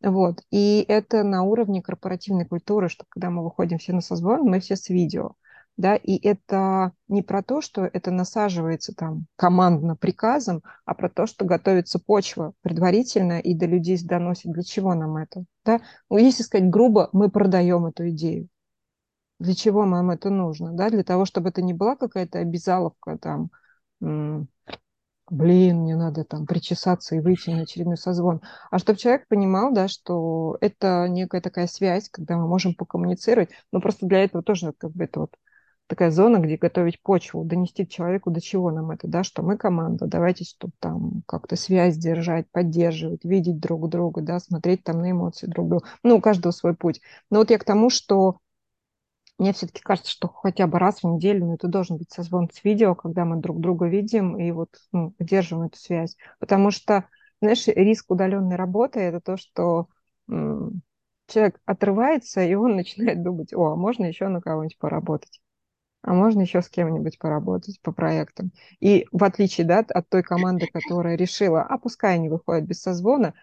Вот. 0.00 0.42
И 0.52 0.84
это 0.86 1.24
на 1.24 1.42
уровне 1.42 1.82
корпоративной 1.82 2.46
культуры, 2.46 2.88
что 2.88 3.04
когда 3.08 3.30
мы 3.30 3.42
выходим 3.42 3.78
все 3.78 3.92
на 3.92 4.00
созвон, 4.00 4.42
мы 4.42 4.60
все 4.60 4.76
с 4.76 4.88
видео. 4.90 5.32
Да, 5.76 5.96
и 5.96 6.24
это 6.24 6.92
не 7.08 7.22
про 7.22 7.42
то, 7.42 7.60
что 7.60 7.84
это 7.84 8.12
насаживается 8.12 8.94
там 8.94 9.26
командно 9.34 9.96
приказом, 9.96 10.62
а 10.84 10.94
про 10.94 11.08
то, 11.08 11.26
что 11.26 11.44
готовится 11.44 11.98
почва 11.98 12.52
предварительно 12.62 13.40
и 13.40 13.54
до 13.54 13.66
людей 13.66 13.98
доносит, 14.04 14.52
для 14.52 14.62
чего 14.62 14.94
нам 14.94 15.16
это. 15.16 15.44
Да? 15.64 15.80
Ну, 16.08 16.18
если 16.18 16.44
сказать 16.44 16.70
грубо, 16.70 17.08
мы 17.12 17.28
продаем 17.28 17.86
эту 17.86 18.08
идею 18.10 18.48
для 19.44 19.54
чего 19.54 19.84
нам 19.84 20.10
это 20.10 20.30
нужно, 20.30 20.72
да, 20.72 20.90
для 20.90 21.04
того, 21.04 21.24
чтобы 21.26 21.50
это 21.50 21.62
не 21.62 21.74
была 21.74 21.96
какая-то 21.96 22.38
обязаловка 22.38 23.18
там, 23.18 23.50
блин, 24.00 25.78
мне 25.78 25.96
надо 25.96 26.24
там 26.24 26.46
причесаться 26.46 27.14
и 27.14 27.20
выйти 27.20 27.50
на 27.50 27.62
очередной 27.62 27.96
созвон, 27.96 28.40
а 28.70 28.78
чтобы 28.78 28.98
человек 28.98 29.28
понимал, 29.28 29.72
да, 29.72 29.88
что 29.88 30.56
это 30.60 31.06
некая 31.08 31.40
такая 31.40 31.66
связь, 31.66 32.08
когда 32.08 32.36
мы 32.36 32.48
можем 32.48 32.74
покоммуницировать, 32.74 33.50
но 33.72 33.80
просто 33.80 34.06
для 34.06 34.24
этого 34.24 34.42
тоже 34.42 34.72
как 34.76 34.92
бы 34.92 35.04
это 35.04 35.20
вот 35.20 35.36
такая 35.86 36.10
зона, 36.10 36.38
где 36.38 36.56
готовить 36.56 37.02
почву, 37.02 37.44
донести 37.44 37.86
человеку, 37.86 38.30
до 38.30 38.40
чего 38.40 38.70
нам 38.70 38.90
это, 38.90 39.06
да, 39.06 39.22
что 39.22 39.42
мы 39.42 39.56
команда, 39.56 40.06
давайте, 40.06 40.44
чтобы 40.44 40.72
там 40.78 41.22
как-то 41.26 41.56
связь 41.56 41.96
держать, 41.96 42.46
поддерживать, 42.50 43.24
видеть 43.24 43.60
друг 43.60 43.88
друга, 43.88 44.22
да, 44.22 44.40
смотреть 44.40 44.82
там 44.82 45.00
на 45.00 45.10
эмоции 45.10 45.46
друг 45.46 45.68
друга. 45.68 45.86
Ну, 46.02 46.16
у 46.16 46.20
каждого 46.20 46.52
свой 46.52 46.74
путь. 46.74 47.00
Но 47.30 47.38
вот 47.40 47.50
я 47.50 47.58
к 47.58 47.64
тому, 47.64 47.90
что 47.90 48.38
мне 49.38 49.52
все-таки 49.52 49.80
кажется, 49.82 50.10
что 50.12 50.28
хотя 50.28 50.66
бы 50.66 50.78
раз 50.78 51.00
в 51.02 51.04
неделю 51.06 51.46
ну, 51.46 51.54
это 51.54 51.68
должен 51.68 51.96
быть 51.98 52.12
созвон 52.12 52.48
с 52.52 52.62
видео, 52.64 52.94
когда 52.94 53.24
мы 53.24 53.36
друг 53.40 53.60
друга 53.60 53.86
видим 53.86 54.38
и 54.38 54.50
вот 54.52 54.70
ну, 54.92 55.10
поддерживаем 55.12 55.68
эту 55.68 55.78
связь. 55.78 56.16
Потому 56.38 56.70
что, 56.70 57.08
знаешь, 57.40 57.66
риск 57.68 58.10
удаленной 58.10 58.56
работы– 58.56 59.00
это 59.02 59.20
то, 59.20 59.36
что 59.36 59.88
м- 60.28 60.82
человек 61.28 61.60
отрывается, 61.64 62.42
и 62.44 62.54
он 62.54 62.76
начинает 62.76 63.22
думать, 63.22 63.52
о, 63.54 63.72
а 63.72 63.76
можно 63.76 64.04
еще 64.04 64.28
на 64.28 64.40
кого-нибудь 64.40 64.78
поработать 64.78 65.40
а 66.02 66.12
можно 66.12 66.42
еще 66.42 66.60
с 66.62 66.68
кем-нибудь 66.68 67.18
поработать 67.18 67.80
по 67.82 67.90
проектам. 67.92 68.52
И 68.80 69.06
в 69.10 69.24
отличие 69.24 69.66
да, 69.66 69.78
от 69.80 70.08
той 70.08 70.22
команды, 70.22 70.66
которая 70.66 71.16
решила, 71.16 71.62
а 71.62 71.78
пускай 71.78 72.14
они 72.14 72.28
выходят 72.28 72.64
без 72.66 72.82
созвона, 72.82 73.34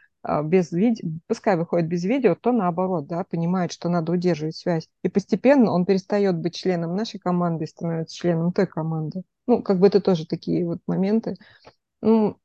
без 0.43 0.71
видео, 0.71 1.09
пускай 1.27 1.57
выходит 1.57 1.87
без 1.87 2.03
видео, 2.03 2.35
то 2.35 2.51
наоборот, 2.51 3.07
да, 3.07 3.23
понимает, 3.23 3.71
что 3.71 3.89
надо 3.89 4.11
удерживать 4.11 4.55
связь. 4.55 4.87
И 5.03 5.09
постепенно 5.09 5.71
он 5.71 5.85
перестает 5.85 6.37
быть 6.37 6.55
членом 6.55 6.95
нашей 6.95 7.19
команды 7.19 7.63
и 7.63 7.67
становится 7.67 8.15
членом 8.15 8.53
той 8.53 8.67
команды. 8.67 9.23
Ну, 9.47 9.63
как 9.63 9.79
бы 9.79 9.87
это 9.87 9.99
тоже 9.99 10.27
такие 10.27 10.65
вот 10.65 10.79
моменты. 10.85 11.37
Ну, 12.01 12.37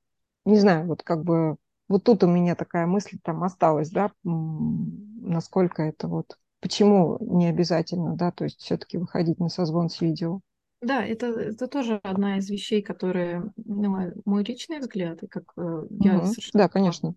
не 0.45 0.59
знаю, 0.59 0.87
вот 0.87 1.03
как 1.03 1.25
бы 1.25 1.57
вот 1.89 2.05
тут 2.05 2.25
у 2.25 2.27
меня 2.27 2.55
такая 2.55 2.87
мысль 2.87 3.19
там 3.23 3.45
осталась, 3.45 3.91
да, 3.91 4.11
насколько 4.25 5.83
это 5.83 6.09
вот, 6.09 6.39
почему 6.61 7.19
не 7.21 7.47
обязательно, 7.47 8.17
да, 8.17 8.33
то 8.33 8.45
есть 8.45 8.61
все-таки 8.61 8.99
выходить 8.99 9.39
на 9.39 9.49
созвон 9.49 9.89
с 9.91 10.01
видео. 10.01 10.41
Да, 10.83 11.05
это, 11.05 11.27
это 11.27 11.69
тоже 11.69 12.01
одна 12.03 12.39
из 12.39 12.51
вещей, 12.51 12.83
которые, 12.83 13.51
ну, 13.57 14.13
мой 14.25 14.45
личный 14.45 14.79
взгляд, 14.79 15.23
и 15.23 15.27
как 15.27 15.45
э, 15.57 15.87
я 15.91 16.19
угу. 16.19 16.27
совершенно... 16.27 16.65
Да, 16.65 16.69
конечно 16.69 17.15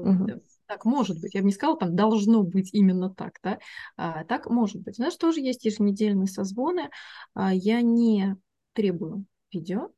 Угу. 0.00 0.42
Так 0.66 0.84
может 0.84 1.20
быть. 1.20 1.34
Я 1.34 1.40
бы 1.40 1.46
не 1.46 1.52
сказала, 1.52 1.78
там 1.78 1.94
должно 1.94 2.42
быть 2.42 2.72
именно 2.72 3.10
так, 3.10 3.38
да? 3.42 3.58
А, 3.96 4.24
так 4.24 4.48
может 4.48 4.80
быть. 4.82 4.98
У 4.98 5.02
нас 5.02 5.16
тоже 5.16 5.40
есть 5.40 5.64
еженедельные 5.64 6.26
созвоны. 6.26 6.90
А, 7.34 7.52
я 7.52 7.82
не 7.82 8.36
требую 8.72 9.26
видео. 9.52 9.90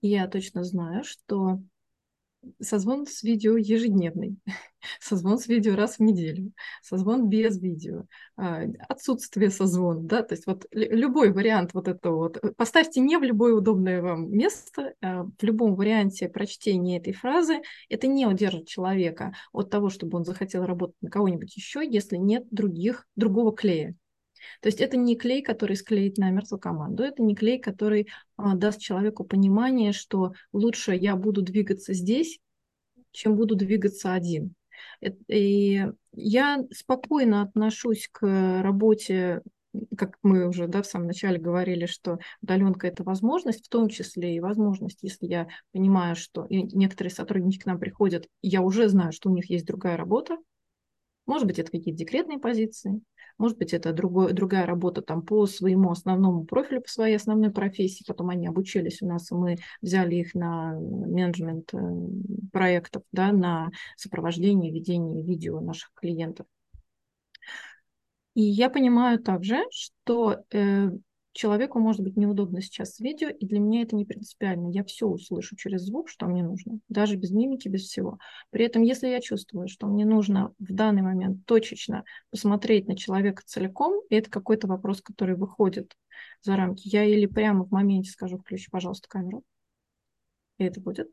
Я 0.00 0.26
точно 0.28 0.64
знаю, 0.64 1.04
что 1.04 1.60
созвон 2.60 3.06
с 3.06 3.22
видео 3.22 3.56
ежедневный, 3.56 4.36
созвон 5.00 5.38
с 5.38 5.46
видео 5.46 5.76
раз 5.76 5.96
в 5.96 6.00
неделю, 6.00 6.52
созвон 6.82 7.28
без 7.28 7.60
видео, 7.60 8.04
а, 8.36 8.62
отсутствие 8.88 9.50
созвона, 9.50 10.02
да, 10.02 10.22
то 10.22 10.34
есть 10.34 10.46
вот 10.46 10.66
любой 10.72 11.32
вариант 11.32 11.74
вот 11.74 11.88
этого 11.88 12.16
вот, 12.16 12.40
поставьте 12.56 13.00
не 13.00 13.16
в 13.16 13.22
любое 13.22 13.54
удобное 13.54 14.02
вам 14.02 14.30
место, 14.30 14.94
а, 15.00 15.24
в 15.24 15.42
любом 15.42 15.74
варианте 15.74 16.28
прочтения 16.28 16.98
этой 16.98 17.12
фразы, 17.12 17.62
это 17.88 18.06
не 18.06 18.26
удержит 18.26 18.66
человека 18.66 19.34
от 19.52 19.70
того, 19.70 19.90
чтобы 19.90 20.18
он 20.18 20.24
захотел 20.24 20.64
работать 20.64 20.96
на 21.00 21.10
кого-нибудь 21.10 21.56
еще, 21.56 21.86
если 21.86 22.16
нет 22.16 22.46
других, 22.50 23.06
другого 23.16 23.54
клея. 23.54 23.96
То 24.60 24.68
есть 24.68 24.80
это 24.80 24.96
не 24.96 25.16
клей, 25.16 25.42
который 25.42 25.76
склеит 25.76 26.18
намертво 26.18 26.56
команду, 26.56 27.02
это 27.02 27.22
не 27.22 27.34
клей, 27.34 27.58
который 27.58 28.08
а, 28.36 28.54
даст 28.54 28.80
человеку 28.80 29.24
понимание, 29.24 29.92
что 29.92 30.32
лучше 30.52 30.94
я 30.94 31.16
буду 31.16 31.42
двигаться 31.42 31.92
здесь, 31.92 32.38
чем 33.10 33.36
буду 33.36 33.54
двигаться 33.56 34.12
один. 34.12 34.54
И 35.28 35.86
я 36.12 36.64
спокойно 36.72 37.42
отношусь 37.42 38.08
к 38.10 38.62
работе 38.62 39.42
как 39.96 40.18
мы 40.22 40.48
уже 40.48 40.68
да, 40.68 40.82
в 40.82 40.86
самом 40.86 41.06
начале 41.06 41.38
говорили, 41.38 41.86
что 41.86 42.18
удаленка– 42.42 42.86
это 42.88 43.04
возможность, 43.04 43.64
в 43.64 43.68
том 43.68 43.88
числе 43.88 44.36
и 44.36 44.40
возможность, 44.40 44.98
если 45.02 45.26
я 45.26 45.48
понимаю, 45.72 46.14
что 46.14 46.46
некоторые 46.50 47.10
сотрудники 47.10 47.58
к 47.58 47.66
нам 47.66 47.78
приходят, 47.78 48.26
и 48.42 48.48
я 48.48 48.60
уже 48.60 48.88
знаю, 48.88 49.12
что 49.12 49.30
у 49.30 49.34
них 49.34 49.48
есть 49.50 49.66
другая 49.66 49.96
работа, 49.96 50.36
может 51.26 51.46
быть, 51.46 51.58
это 51.58 51.70
какие-то 51.70 51.98
декретные 51.98 52.38
позиции, 52.38 53.00
может 53.38 53.58
быть, 53.58 53.72
это 53.72 53.92
другой, 53.92 54.32
другая 54.32 54.66
работа 54.66 55.02
там 55.02 55.22
по 55.22 55.46
своему 55.46 55.90
основному 55.90 56.44
профилю, 56.44 56.82
по 56.82 56.88
своей 56.88 57.16
основной 57.16 57.50
профессии. 57.50 58.04
Потом 58.06 58.30
они 58.30 58.46
обучились 58.46 59.02
у 59.02 59.06
нас, 59.06 59.30
и 59.30 59.34
мы 59.34 59.56
взяли 59.80 60.16
их 60.16 60.34
на 60.34 60.74
менеджмент 60.74 61.72
э, 61.74 61.78
проектов, 62.52 63.02
да, 63.12 63.32
на 63.32 63.70
сопровождение, 63.96 64.72
ведение 64.72 65.22
видео 65.22 65.60
наших 65.60 65.92
клиентов. 65.94 66.46
И 68.34 68.42
я 68.42 68.70
понимаю 68.70 69.18
также, 69.18 69.62
что 69.70 70.44
э, 70.52 70.90
человеку 71.32 71.78
может 71.78 72.02
быть 72.02 72.16
неудобно 72.16 72.60
сейчас 72.60 72.94
с 72.94 73.00
видео, 73.00 73.28
и 73.28 73.46
для 73.46 73.58
меня 73.58 73.82
это 73.82 73.96
не 73.96 74.04
принципиально. 74.04 74.68
Я 74.68 74.84
все 74.84 75.06
услышу 75.06 75.56
через 75.56 75.82
звук, 75.82 76.08
что 76.08 76.26
мне 76.26 76.42
нужно, 76.42 76.78
даже 76.88 77.16
без 77.16 77.30
мимики, 77.30 77.68
без 77.68 77.82
всего. 77.82 78.18
При 78.50 78.64
этом, 78.64 78.82
если 78.82 79.08
я 79.08 79.20
чувствую, 79.20 79.68
что 79.68 79.86
мне 79.86 80.04
нужно 80.04 80.54
в 80.58 80.72
данный 80.72 81.02
момент 81.02 81.44
точечно 81.46 82.04
посмотреть 82.30 82.86
на 82.88 82.96
человека 82.96 83.42
целиком, 83.44 84.02
и 84.10 84.14
это 84.14 84.30
какой-то 84.30 84.66
вопрос, 84.66 85.00
который 85.00 85.36
выходит 85.36 85.96
за 86.42 86.56
рамки, 86.56 86.88
я 86.88 87.04
или 87.04 87.26
прямо 87.26 87.64
в 87.64 87.70
моменте 87.70 88.10
скажу, 88.10 88.38
включи, 88.38 88.68
пожалуйста, 88.70 89.08
камеру, 89.08 89.42
и 90.58 90.64
это 90.64 90.80
будет 90.80 91.08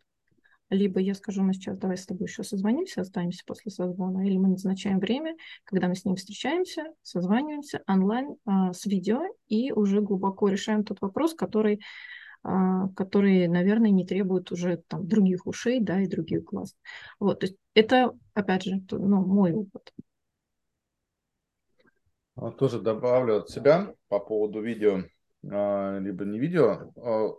либо 0.70 1.00
я 1.00 1.16
скажу, 1.16 1.42
мы 1.42 1.54
сейчас 1.54 1.78
давай 1.78 1.98
с 1.98 2.06
тобой 2.06 2.28
еще 2.28 2.44
созвонимся, 2.44 3.02
останемся 3.02 3.44
после 3.46 3.72
созвона, 3.72 4.26
или 4.26 4.38
мы 4.38 4.50
назначаем 4.50 5.00
время, 5.00 5.36
когда 5.64 5.88
мы 5.88 5.96
с 5.96 6.06
ним 6.06 6.16
встречаемся, 6.16 6.94
созваниваемся 7.02 7.82
онлайн 7.88 8.36
а, 8.46 8.74
с 8.74 8.86
видео 8.86 9.22
и 9.48 9.72
уже 9.72 10.02
глубоко 10.02 10.48
решаем 10.48 10.84
тот 10.84 11.02
вопрос, 11.02 11.34
который, 11.34 11.82
а, 12.44 12.88
который, 12.90 13.48
наверное, 13.48 13.90
не 13.90 14.06
требует 14.06 14.52
уже 14.52 14.84
там 14.88 15.08
других 15.08 15.48
ушей, 15.48 15.80
да, 15.80 16.02
и 16.02 16.08
других 16.08 16.44
глаз. 16.44 16.76
Вот, 17.20 17.40
то 17.40 17.48
есть 17.48 17.58
это, 17.74 18.12
опять 18.34 18.64
же, 18.64 18.82
ну, 18.92 19.26
мой 19.26 19.54
опыт. 19.54 19.92
А, 22.36 22.52
тоже 22.52 22.80
добавлю 22.80 23.38
от 23.38 23.50
себя 23.50 23.94
по 24.08 24.20
поводу 24.20 24.62
видео, 24.62 25.04
либо 25.42 26.26
не 26.26 26.38
видео. 26.38 26.92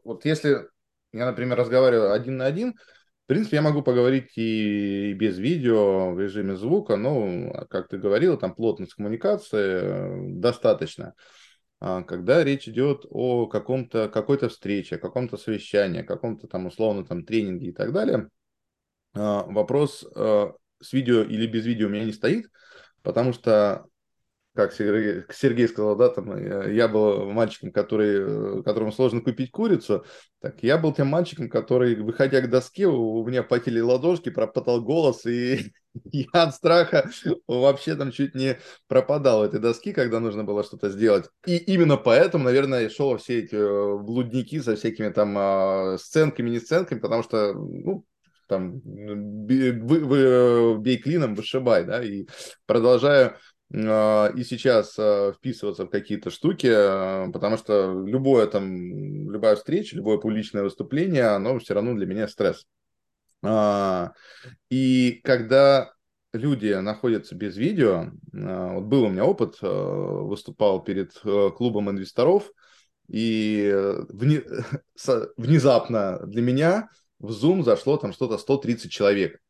Вот 0.04 0.24
если 0.24 0.68
я, 1.12 1.26
например, 1.26 1.58
разговариваю 1.58 2.12
один 2.12 2.36
на 2.36 2.46
один, 2.46 2.76
принципе, 3.30 3.58
я 3.58 3.62
могу 3.62 3.82
поговорить 3.82 4.32
и 4.36 5.12
без 5.12 5.38
видео, 5.38 6.12
в 6.12 6.20
режиме 6.20 6.56
звука, 6.56 6.96
но, 6.96 7.64
как 7.70 7.86
ты 7.86 7.96
говорила, 7.96 8.36
там 8.36 8.56
плотность 8.56 8.94
коммуникации 8.94 9.80
э, 9.82 10.40
достаточно. 10.40 11.14
А 11.78 12.02
когда 12.02 12.42
речь 12.42 12.68
идет 12.68 13.06
о 13.08 13.46
каком-то, 13.46 14.08
какой-то 14.08 14.48
встрече, 14.48 14.98
каком-то 14.98 15.36
совещании, 15.36 16.02
каком-то 16.02 16.48
там 16.48 16.66
условно 16.66 17.04
там 17.04 17.24
тренинге 17.24 17.68
и 17.68 17.72
так 17.72 17.92
далее, 17.92 18.28
а, 19.14 19.44
вопрос 19.44 20.04
э, 20.12 20.52
с 20.80 20.92
видео 20.92 21.22
или 21.22 21.46
без 21.46 21.64
видео 21.64 21.86
у 21.86 21.90
меня 21.90 22.06
не 22.06 22.12
стоит, 22.12 22.50
потому 23.02 23.32
что 23.32 23.86
как 24.60 24.74
Сергей, 24.74 25.24
Сергей 25.32 25.68
сказал, 25.68 25.96
да, 25.96 26.10
там, 26.10 26.32
э, 26.32 26.74
я 26.74 26.86
был 26.86 27.30
мальчиком, 27.30 27.72
который, 27.72 28.58
э, 28.58 28.62
которому 28.62 28.92
сложно 28.92 29.22
купить 29.22 29.50
курицу, 29.50 30.04
так 30.40 30.62
я 30.62 30.76
был 30.76 30.92
тем 30.92 31.06
мальчиком, 31.06 31.48
который, 31.48 31.94
выходя 31.94 32.42
к 32.42 32.50
доске, 32.50 32.86
у 32.86 33.26
меня 33.26 33.42
потели 33.42 33.80
ладошки, 33.80 34.28
пропотал 34.28 34.82
голос, 34.82 35.24
и 35.24 35.72
я 36.12 36.26
от 36.32 36.54
страха 36.54 37.08
вообще 37.48 37.94
там 37.94 38.12
чуть 38.12 38.34
не 38.34 38.58
пропадал 38.86 39.44
этой 39.44 39.60
доски, 39.60 39.92
когда 39.92 40.20
нужно 40.20 40.44
было 40.44 40.62
что-то 40.62 40.90
сделать. 40.90 41.24
И 41.46 41.56
именно 41.56 41.96
поэтому, 41.96 42.44
наверное, 42.44 42.90
шел 42.90 43.16
все 43.16 43.38
эти 43.38 43.54
э, 43.54 43.96
блудники 43.96 44.60
со 44.60 44.76
всякими 44.76 45.08
там 45.08 45.34
а, 45.38 45.96
сценками, 45.98 46.50
не 46.50 46.60
сценками, 46.60 46.98
потому 46.98 47.22
что, 47.22 47.54
ну, 47.54 48.04
там, 48.46 48.80
вы, 48.84 50.78
бей 50.80 50.98
клином, 50.98 51.34
вышибай, 51.34 51.84
да, 51.84 52.02
и 52.02 52.26
продолжаю 52.66 53.36
и 53.72 54.44
сейчас 54.44 54.96
а, 54.98 55.32
вписываться 55.32 55.84
в 55.84 55.90
какие-то 55.90 56.30
штуки, 56.30 56.68
а, 56.68 57.30
потому 57.30 57.56
что 57.56 58.04
любое 58.04 58.46
там, 58.48 59.30
любая 59.30 59.54
встреча, 59.54 59.94
любое 59.94 60.18
публичное 60.18 60.64
выступление, 60.64 61.26
оно 61.26 61.58
все 61.60 61.74
равно 61.74 61.94
для 61.94 62.06
меня 62.06 62.26
стресс. 62.26 62.66
И 64.70 65.20
когда 65.24 65.92
люди 66.32 66.72
находятся 66.74 67.34
без 67.34 67.56
видео, 67.56 68.10
вот 68.32 68.84
был 68.84 69.04
у 69.04 69.08
меня 69.08 69.24
опыт, 69.24 69.56
выступал 69.62 70.84
перед 70.84 71.12
клубом 71.56 71.88
инвесторов, 71.88 72.50
и 73.08 73.74
внезапно 75.38 76.20
для 76.26 76.42
меня 76.42 76.88
в 77.18 77.30
Zoom 77.30 77.62
зашло 77.62 77.96
там 77.96 78.12
что-то 78.12 78.36
130 78.36 78.90
человек 78.90 79.40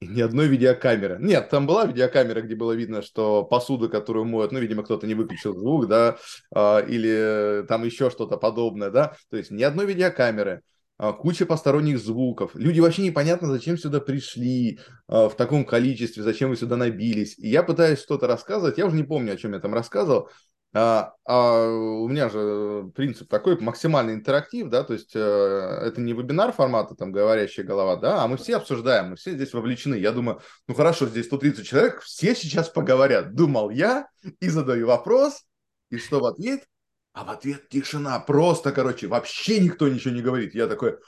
ни 0.00 0.20
одной 0.20 0.48
видеокамеры. 0.48 1.18
Нет, 1.20 1.48
там 1.50 1.66
была 1.66 1.86
видеокамера, 1.86 2.42
где 2.42 2.54
было 2.54 2.72
видно, 2.72 3.02
что 3.02 3.44
посуду, 3.44 3.88
которую 3.88 4.24
моют, 4.26 4.52
ну, 4.52 4.58
видимо, 4.58 4.82
кто-то 4.82 5.06
не 5.06 5.14
выключил 5.14 5.56
звук, 5.56 5.88
да, 5.88 6.18
а, 6.54 6.80
или 6.80 7.64
там 7.66 7.84
еще 7.84 8.10
что-то 8.10 8.36
подобное, 8.36 8.90
да, 8.90 9.16
то 9.30 9.36
есть 9.36 9.50
ни 9.50 9.62
одной 9.62 9.86
видеокамеры, 9.86 10.62
а, 10.96 11.12
куча 11.12 11.46
посторонних 11.46 11.98
звуков. 11.98 12.54
Люди 12.54 12.80
вообще 12.80 13.02
непонятно, 13.02 13.48
зачем 13.48 13.76
сюда 13.76 14.00
пришли 14.00 14.78
а, 15.08 15.28
в 15.28 15.36
таком 15.36 15.64
количестве, 15.64 16.22
зачем 16.22 16.50
вы 16.50 16.56
сюда 16.56 16.76
набились. 16.76 17.38
И 17.38 17.48
я 17.48 17.62
пытаюсь 17.62 18.00
что-то 18.00 18.26
рассказывать, 18.26 18.78
я 18.78 18.86
уже 18.86 18.96
не 18.96 19.04
помню, 19.04 19.32
о 19.32 19.36
чем 19.36 19.54
я 19.54 19.60
там 19.60 19.74
рассказывал, 19.74 20.28
а, 20.76 21.14
а 21.24 21.68
у 21.68 22.08
меня 22.08 22.28
же 22.28 22.90
принцип 22.96 23.28
такой, 23.28 23.56
максимальный 23.60 24.14
интерактив, 24.14 24.68
да, 24.68 24.82
то 24.82 24.92
есть 24.92 25.12
э, 25.14 25.18
это 25.20 26.00
не 26.00 26.12
вебинар 26.12 26.52
формата, 26.52 26.96
там, 26.96 27.12
говорящая 27.12 27.64
голова, 27.64 27.94
да, 27.94 28.24
а 28.24 28.26
мы 28.26 28.36
все 28.36 28.56
обсуждаем, 28.56 29.10
мы 29.10 29.16
все 29.16 29.34
здесь 29.34 29.52
вовлечены. 29.52 29.94
Я 29.94 30.10
думаю, 30.10 30.40
ну 30.66 30.74
хорошо, 30.74 31.06
здесь 31.06 31.26
130 31.26 31.64
человек, 31.64 32.00
все 32.00 32.34
сейчас 32.34 32.68
поговорят. 32.68 33.36
Думал 33.36 33.70
я 33.70 34.08
и 34.40 34.48
задаю 34.48 34.88
вопрос, 34.88 35.44
и 35.90 35.96
что 35.96 36.18
в 36.18 36.26
ответ? 36.26 36.66
А 37.12 37.22
в 37.22 37.30
ответ 37.30 37.68
тишина, 37.68 38.18
просто, 38.18 38.72
короче, 38.72 39.06
вообще 39.06 39.60
никто 39.60 39.86
ничего 39.86 40.12
не 40.12 40.22
говорит. 40.22 40.56
Я 40.56 40.66
такой, 40.66 40.98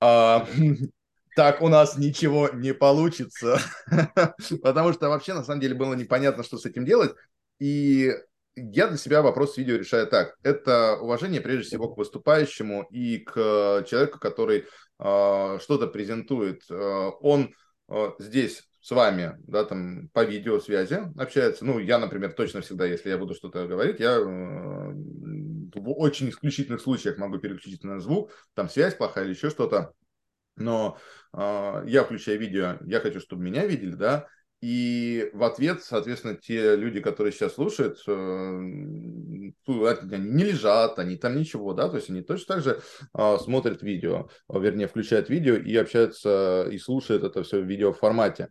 а, 0.00 0.48
так 1.36 1.62
у 1.62 1.68
нас 1.68 1.96
ничего 1.96 2.48
не 2.48 2.74
получится, 2.74 3.60
потому 4.64 4.92
что 4.92 5.08
вообще 5.08 5.32
на 5.32 5.44
самом 5.44 5.60
деле 5.60 5.76
было 5.76 5.94
непонятно, 5.94 6.42
что 6.42 6.58
с 6.58 6.66
этим 6.66 6.84
делать. 6.84 7.14
И 7.60 8.12
я 8.56 8.88
для 8.88 8.96
себя 8.96 9.22
вопрос 9.22 9.56
видео 9.56 9.76
решаю 9.76 10.06
так. 10.06 10.36
Это 10.42 10.96
уважение 11.00 11.40
прежде 11.40 11.64
всего 11.64 11.92
к 11.92 11.96
выступающему 11.96 12.86
и 12.90 13.18
к 13.18 13.84
человеку, 13.88 14.18
который 14.18 14.66
э, 14.98 15.58
что-то 15.60 15.86
презентует. 15.88 16.62
Э, 16.70 17.10
он 17.20 17.54
э, 17.88 18.10
здесь 18.18 18.62
с 18.80 18.90
вами, 18.90 19.34
да, 19.46 19.64
там 19.64 20.08
по 20.12 20.24
видеосвязи 20.24 21.10
общается. 21.18 21.64
Ну, 21.64 21.78
я, 21.78 21.98
например, 21.98 22.32
точно 22.32 22.60
всегда, 22.60 22.86
если 22.86 23.08
я 23.08 23.18
буду 23.18 23.34
что-то 23.34 23.66
говорить, 23.66 23.98
я 23.98 24.16
э, 24.16 24.22
в 24.22 25.90
очень 25.98 26.28
исключительных 26.28 26.80
случаях 26.80 27.18
могу 27.18 27.38
переключить 27.38 27.82
на 27.82 27.98
звук, 27.98 28.30
там 28.54 28.68
связь 28.68 28.94
плохая 28.94 29.24
или 29.24 29.32
еще 29.32 29.50
что-то. 29.50 29.92
Но 30.56 30.98
э, 31.32 31.82
я 31.86 32.04
включаю 32.04 32.38
видео, 32.38 32.78
я 32.84 33.00
хочу, 33.00 33.20
чтобы 33.20 33.42
меня 33.42 33.66
видели, 33.66 33.94
да, 33.94 34.28
и 34.64 35.28
в 35.34 35.44
ответ, 35.44 35.84
соответственно, 35.84 36.36
те 36.36 36.74
люди, 36.74 36.98
которые 37.00 37.34
сейчас 37.34 37.52
слушают, 37.52 37.98
э, 38.06 38.12
они 38.12 39.52
не 39.66 40.44
лежат, 40.44 40.98
они 40.98 41.18
там 41.18 41.36
ничего, 41.36 41.74
да, 41.74 41.90
то 41.90 41.96
есть 41.96 42.08
они 42.08 42.22
точно 42.22 42.54
так 42.54 42.64
же 42.64 42.80
а, 43.12 43.36
смотрят 43.36 43.82
видео, 43.82 44.30
вернее, 44.48 44.88
включают 44.88 45.28
видео 45.28 45.56
и 45.56 45.76
общаются 45.76 46.66
и 46.72 46.78
слушают 46.78 47.24
это 47.24 47.42
все 47.42 47.60
в 47.60 47.66
видеоформате. 47.66 48.48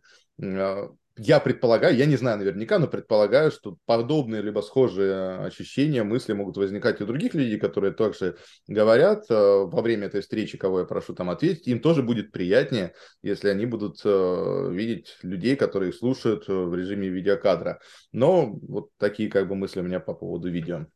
Я 1.16 1.38
предполагаю, 1.38 1.96
я 1.96 2.06
не 2.06 2.16
знаю 2.16 2.38
наверняка, 2.38 2.80
но 2.80 2.88
предполагаю, 2.88 3.52
что 3.52 3.76
подобные 3.86 4.42
либо 4.42 4.60
схожие 4.62 5.44
ощущения, 5.44 6.02
мысли 6.02 6.32
могут 6.32 6.56
возникать 6.56 7.00
у 7.00 7.06
других 7.06 7.34
людей, 7.34 7.56
которые 7.56 7.92
также 7.92 8.36
говорят 8.66 9.30
э, 9.30 9.34
во 9.34 9.80
время 9.80 10.08
этой 10.08 10.22
встречи, 10.22 10.58
кого 10.58 10.80
я 10.80 10.86
прошу 10.86 11.14
там 11.14 11.30
ответить, 11.30 11.68
им 11.68 11.78
тоже 11.78 12.02
будет 12.02 12.32
приятнее, 12.32 12.94
если 13.22 13.48
они 13.48 13.64
будут 13.64 14.00
э, 14.04 14.68
видеть 14.72 15.16
людей, 15.22 15.54
которые 15.54 15.90
их 15.90 15.94
слушают 15.94 16.48
в 16.48 16.74
режиме 16.74 17.08
видеокадра. 17.08 17.78
Но 18.10 18.46
вот 18.46 18.90
такие 18.98 19.30
как 19.30 19.46
бы 19.46 19.54
мысли 19.54 19.78
у 19.78 19.84
меня 19.84 20.00
по 20.00 20.14
поводу 20.14 20.50
видео. 20.50 20.86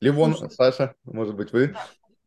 Ливон, 0.00 0.32
Слушайте. 0.32 0.54
Саша, 0.56 0.94
может 1.04 1.36
быть, 1.36 1.52
вы 1.52 1.76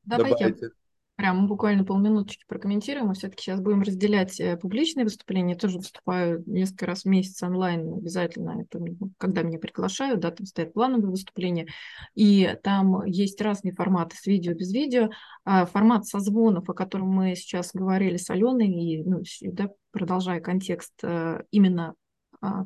да, 0.05 0.17
добавите? 0.17 0.69
Прям 1.15 1.47
буквально 1.47 1.83
полминуточки 1.83 2.43
прокомментируем. 2.47 3.07
Мы 3.07 3.13
все-таки 3.13 3.43
сейчас 3.43 3.61
будем 3.61 3.83
разделять 3.83 4.39
э, 4.39 4.57
публичные 4.57 5.03
выступления. 5.03 5.53
Я 5.53 5.59
тоже 5.59 5.77
выступаю 5.77 6.43
несколько 6.47 6.87
раз 6.87 7.03
в 7.03 7.05
месяц 7.05 7.43
онлайн 7.43 7.93
обязательно. 7.93 8.61
Это 8.61 8.83
когда 9.19 9.43
меня 9.43 9.59
приглашают, 9.59 10.21
да, 10.21 10.31
там 10.31 10.47
стоят 10.47 10.73
плановые 10.73 11.11
выступления. 11.11 11.67
И 12.15 12.57
там 12.63 13.05
есть 13.05 13.39
разные 13.41 13.75
форматы 13.75 14.15
с 14.17 14.25
видео, 14.25 14.55
без 14.55 14.73
видео. 14.73 15.09
А 15.45 15.67
формат 15.67 16.07
созвонов, 16.07 16.67
о 16.67 16.73
котором 16.73 17.09
мы 17.09 17.35
сейчас 17.35 17.71
говорили 17.73 18.17
с 18.17 18.31
Аленой, 18.31 18.69
и 18.69 19.03
ну, 19.03 19.21
да, 19.41 19.69
продолжая 19.91 20.41
контекст, 20.41 20.93
э, 21.03 21.43
именно 21.51 21.93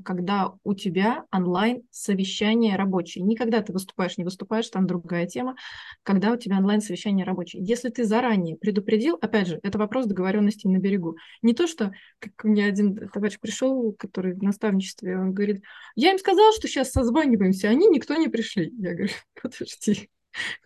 когда 0.03 0.53
у 0.63 0.73
тебя 0.73 1.25
онлайн-совещание 1.31 2.75
рабочее. 2.75 3.23
Никогда 3.23 3.61
ты 3.61 3.73
выступаешь, 3.73 4.17
не 4.17 4.23
выступаешь, 4.23 4.69
там 4.69 4.87
другая 4.87 5.27
тема, 5.27 5.55
когда 6.03 6.31
у 6.31 6.37
тебя 6.37 6.57
онлайн-совещание 6.57 7.25
рабочее. 7.25 7.63
Если 7.63 7.89
ты 7.89 8.03
заранее 8.03 8.55
предупредил, 8.55 9.17
опять 9.21 9.47
же, 9.47 9.59
это 9.61 9.77
вопрос 9.77 10.07
договоренности 10.07 10.67
на 10.67 10.77
берегу. 10.77 11.17
Не 11.41 11.53
то, 11.53 11.67
что, 11.67 11.91
как 12.19 12.43
мне 12.43 12.65
один 12.65 12.95
товарищ 13.09 13.39
пришел, 13.39 13.93
который 13.93 14.33
в 14.33 14.41
наставничестве, 14.41 15.17
он 15.17 15.33
говорит, 15.33 15.63
я 15.95 16.11
им 16.11 16.17
сказал, 16.17 16.51
что 16.53 16.67
сейчас 16.67 16.91
созваниваемся, 16.91 17.69
они 17.69 17.87
никто 17.87 18.15
не 18.15 18.29
пришли. 18.29 18.73
Я 18.79 18.93
говорю, 18.95 19.13
подожди, 19.41 20.09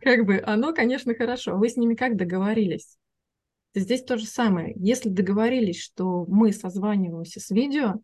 как 0.02 0.26
бы 0.26 0.42
оно, 0.46 0.74
конечно, 0.74 1.14
хорошо. 1.16 1.58
Вы 1.58 1.70
с 1.70 1.76
ними 1.76 1.96
как 1.96 2.16
договорились? 2.16 2.98
Здесь 3.74 4.04
то 4.04 4.18
же 4.18 4.26
самое. 4.26 4.74
Если 4.78 5.10
договорились, 5.10 5.82
что 5.82 6.26
мы 6.28 6.52
созваниваемся 6.52 7.40
с 7.40 7.52
видео, 7.52 8.02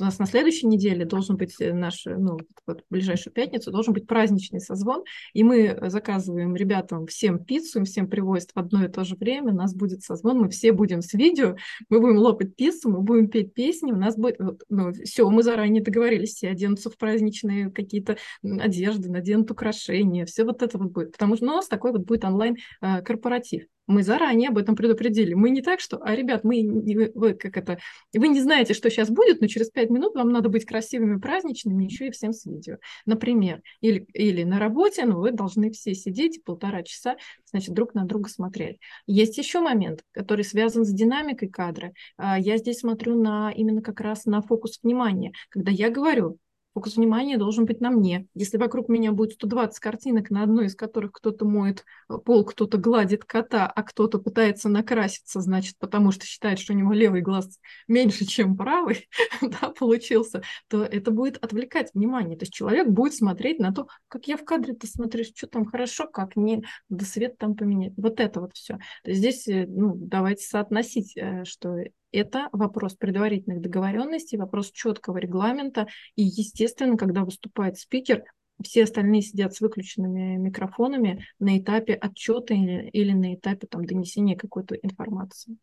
у 0.00 0.04
нас 0.04 0.18
на 0.18 0.26
следующей 0.26 0.66
неделе 0.66 1.04
должен 1.04 1.36
быть 1.36 1.54
э, 1.60 1.72
наш, 1.72 2.06
э, 2.06 2.16
ну, 2.16 2.38
вот 2.66 2.80
в 2.80 2.84
ближайшую 2.90 3.32
пятницу 3.32 3.70
должен 3.70 3.94
быть 3.94 4.06
праздничный 4.06 4.60
созвон, 4.60 5.04
и 5.32 5.44
мы 5.44 5.78
заказываем 5.82 6.56
ребятам 6.56 7.06
всем 7.06 7.42
пиццу, 7.44 7.80
им 7.80 7.84
всем 7.84 8.08
привозят 8.08 8.50
в 8.54 8.58
одно 8.58 8.84
и 8.84 8.88
то 8.88 9.04
же 9.04 9.16
время, 9.16 9.52
у 9.52 9.56
нас 9.56 9.74
будет 9.74 10.02
созвон, 10.02 10.40
мы 10.40 10.48
все 10.48 10.72
будем 10.72 11.02
с 11.02 11.14
видео, 11.14 11.56
мы 11.88 12.00
будем 12.00 12.18
лопать 12.18 12.56
пиццу, 12.56 12.90
мы 12.90 13.00
будем 13.00 13.28
петь 13.28 13.54
песни, 13.54 13.92
у 13.92 13.96
нас 13.96 14.16
будет, 14.16 14.38
ну, 14.68 14.92
все, 14.92 15.28
мы 15.30 15.42
заранее 15.42 15.82
договорились, 15.82 16.34
все 16.34 16.50
оденутся 16.50 16.90
в 16.90 16.96
праздничные 16.96 17.70
какие-то 17.70 18.16
одежды, 18.42 19.10
наденут 19.10 19.50
украшения, 19.50 20.26
все 20.26 20.44
вот 20.44 20.62
это 20.62 20.78
вот 20.78 20.90
будет, 20.90 21.12
потому 21.12 21.36
что 21.36 21.44
у 21.44 21.48
нас 21.48 21.68
такой 21.68 21.92
вот 21.92 22.02
будет 22.02 22.24
онлайн-корпоратив. 22.24 23.62
Э, 23.62 23.66
мы 23.86 24.02
заранее 24.02 24.48
об 24.48 24.58
этом 24.58 24.76
предупредили. 24.76 25.34
Мы 25.34 25.50
не 25.50 25.60
так, 25.60 25.80
что, 25.80 25.98
а, 26.02 26.14
ребят, 26.14 26.44
мы, 26.44 27.12
вы, 27.14 27.34
как 27.34 27.56
это, 27.56 27.78
вы 28.14 28.28
не 28.28 28.40
знаете, 28.40 28.74
что 28.74 28.90
сейчас 28.90 29.10
будет, 29.10 29.40
но 29.40 29.46
через 29.46 29.70
пять 29.70 29.83
минут 29.90 30.14
вам 30.14 30.30
надо 30.30 30.48
быть 30.48 30.64
красивыми, 30.64 31.18
праздничными, 31.18 31.84
еще 31.84 32.08
и 32.08 32.10
всем 32.10 32.32
с 32.32 32.46
видео. 32.46 32.76
Например, 33.06 33.62
или, 33.80 34.06
или 34.12 34.44
на 34.44 34.58
работе, 34.58 35.04
но 35.04 35.20
вы 35.20 35.32
должны 35.32 35.70
все 35.70 35.94
сидеть 35.94 36.42
полтора 36.44 36.82
часа, 36.82 37.16
значит, 37.50 37.74
друг 37.74 37.94
на 37.94 38.04
друга 38.04 38.28
смотреть. 38.28 38.78
Есть 39.06 39.38
еще 39.38 39.60
момент, 39.60 40.02
который 40.12 40.44
связан 40.44 40.84
с 40.84 40.92
динамикой 40.92 41.48
кадра. 41.48 41.92
А, 42.16 42.38
я 42.38 42.56
здесь 42.58 42.78
смотрю 42.78 43.20
на 43.20 43.52
именно 43.52 43.82
как 43.82 44.00
раз 44.00 44.24
на 44.26 44.42
фокус 44.42 44.80
внимания. 44.82 45.32
Когда 45.50 45.70
я 45.70 45.90
говорю, 45.90 46.38
Фокус 46.74 46.96
внимания 46.96 47.38
должен 47.38 47.66
быть 47.66 47.80
на 47.80 47.90
мне. 47.90 48.26
Если 48.34 48.56
вокруг 48.56 48.88
меня 48.88 49.12
будет 49.12 49.34
120 49.34 49.78
картинок, 49.78 50.30
на 50.30 50.42
одной 50.42 50.66
из 50.66 50.74
которых 50.74 51.12
кто-то 51.12 51.44
моет 51.44 51.84
э, 52.08 52.18
пол, 52.18 52.44
кто-то 52.44 52.78
гладит 52.78 53.24
кота, 53.24 53.66
а 53.66 53.82
кто-то 53.84 54.18
пытается 54.18 54.68
накраситься, 54.68 55.40
значит, 55.40 55.76
потому 55.78 56.10
что 56.10 56.26
считает, 56.26 56.58
что 56.58 56.72
у 56.72 56.76
него 56.76 56.92
левый 56.92 57.20
глаз 57.20 57.60
меньше, 57.86 58.24
чем 58.24 58.56
правый, 58.56 59.08
да, 59.40 59.70
получился, 59.70 60.42
то 60.68 60.82
это 60.82 61.12
будет 61.12 61.42
отвлекать 61.44 61.94
внимание. 61.94 62.36
То 62.36 62.42
есть 62.42 62.52
человек 62.52 62.88
будет 62.88 63.14
смотреть 63.14 63.60
на 63.60 63.72
то, 63.72 63.86
как 64.08 64.26
я 64.26 64.36
в 64.36 64.44
кадре-то 64.44 64.88
смотрю, 64.88 65.22
что 65.22 65.46
там 65.46 65.66
хорошо, 65.66 66.08
как 66.08 66.34
не, 66.34 66.64
да 66.88 67.04
свет 67.04 67.38
там 67.38 67.54
поменять. 67.54 67.92
Вот 67.96 68.18
это 68.18 68.40
вот 68.40 68.54
все. 68.54 68.78
Здесь, 69.04 69.46
э, 69.46 69.66
ну, 69.68 69.92
давайте 69.94 70.44
соотносить, 70.44 71.16
э, 71.16 71.44
что 71.44 71.76
это 72.14 72.48
вопрос 72.52 72.94
предварительных 72.94 73.60
договоренностей, 73.60 74.36
вопрос 74.36 74.70
четкого 74.70 75.18
регламента. 75.18 75.86
И, 76.16 76.22
естественно, 76.22 76.96
когда 76.96 77.24
выступает 77.24 77.78
спикер, 77.78 78.24
все 78.62 78.84
остальные 78.84 79.22
сидят 79.22 79.54
с 79.54 79.60
выключенными 79.60 80.36
микрофонами 80.36 81.26
на 81.38 81.58
этапе 81.58 81.94
отчета 81.94 82.54
или, 82.54 82.88
или 82.90 83.12
на 83.12 83.34
этапе 83.34 83.66
там, 83.66 83.84
донесения 83.84 84.36
какой-то 84.36 84.76
информации. 84.76 85.56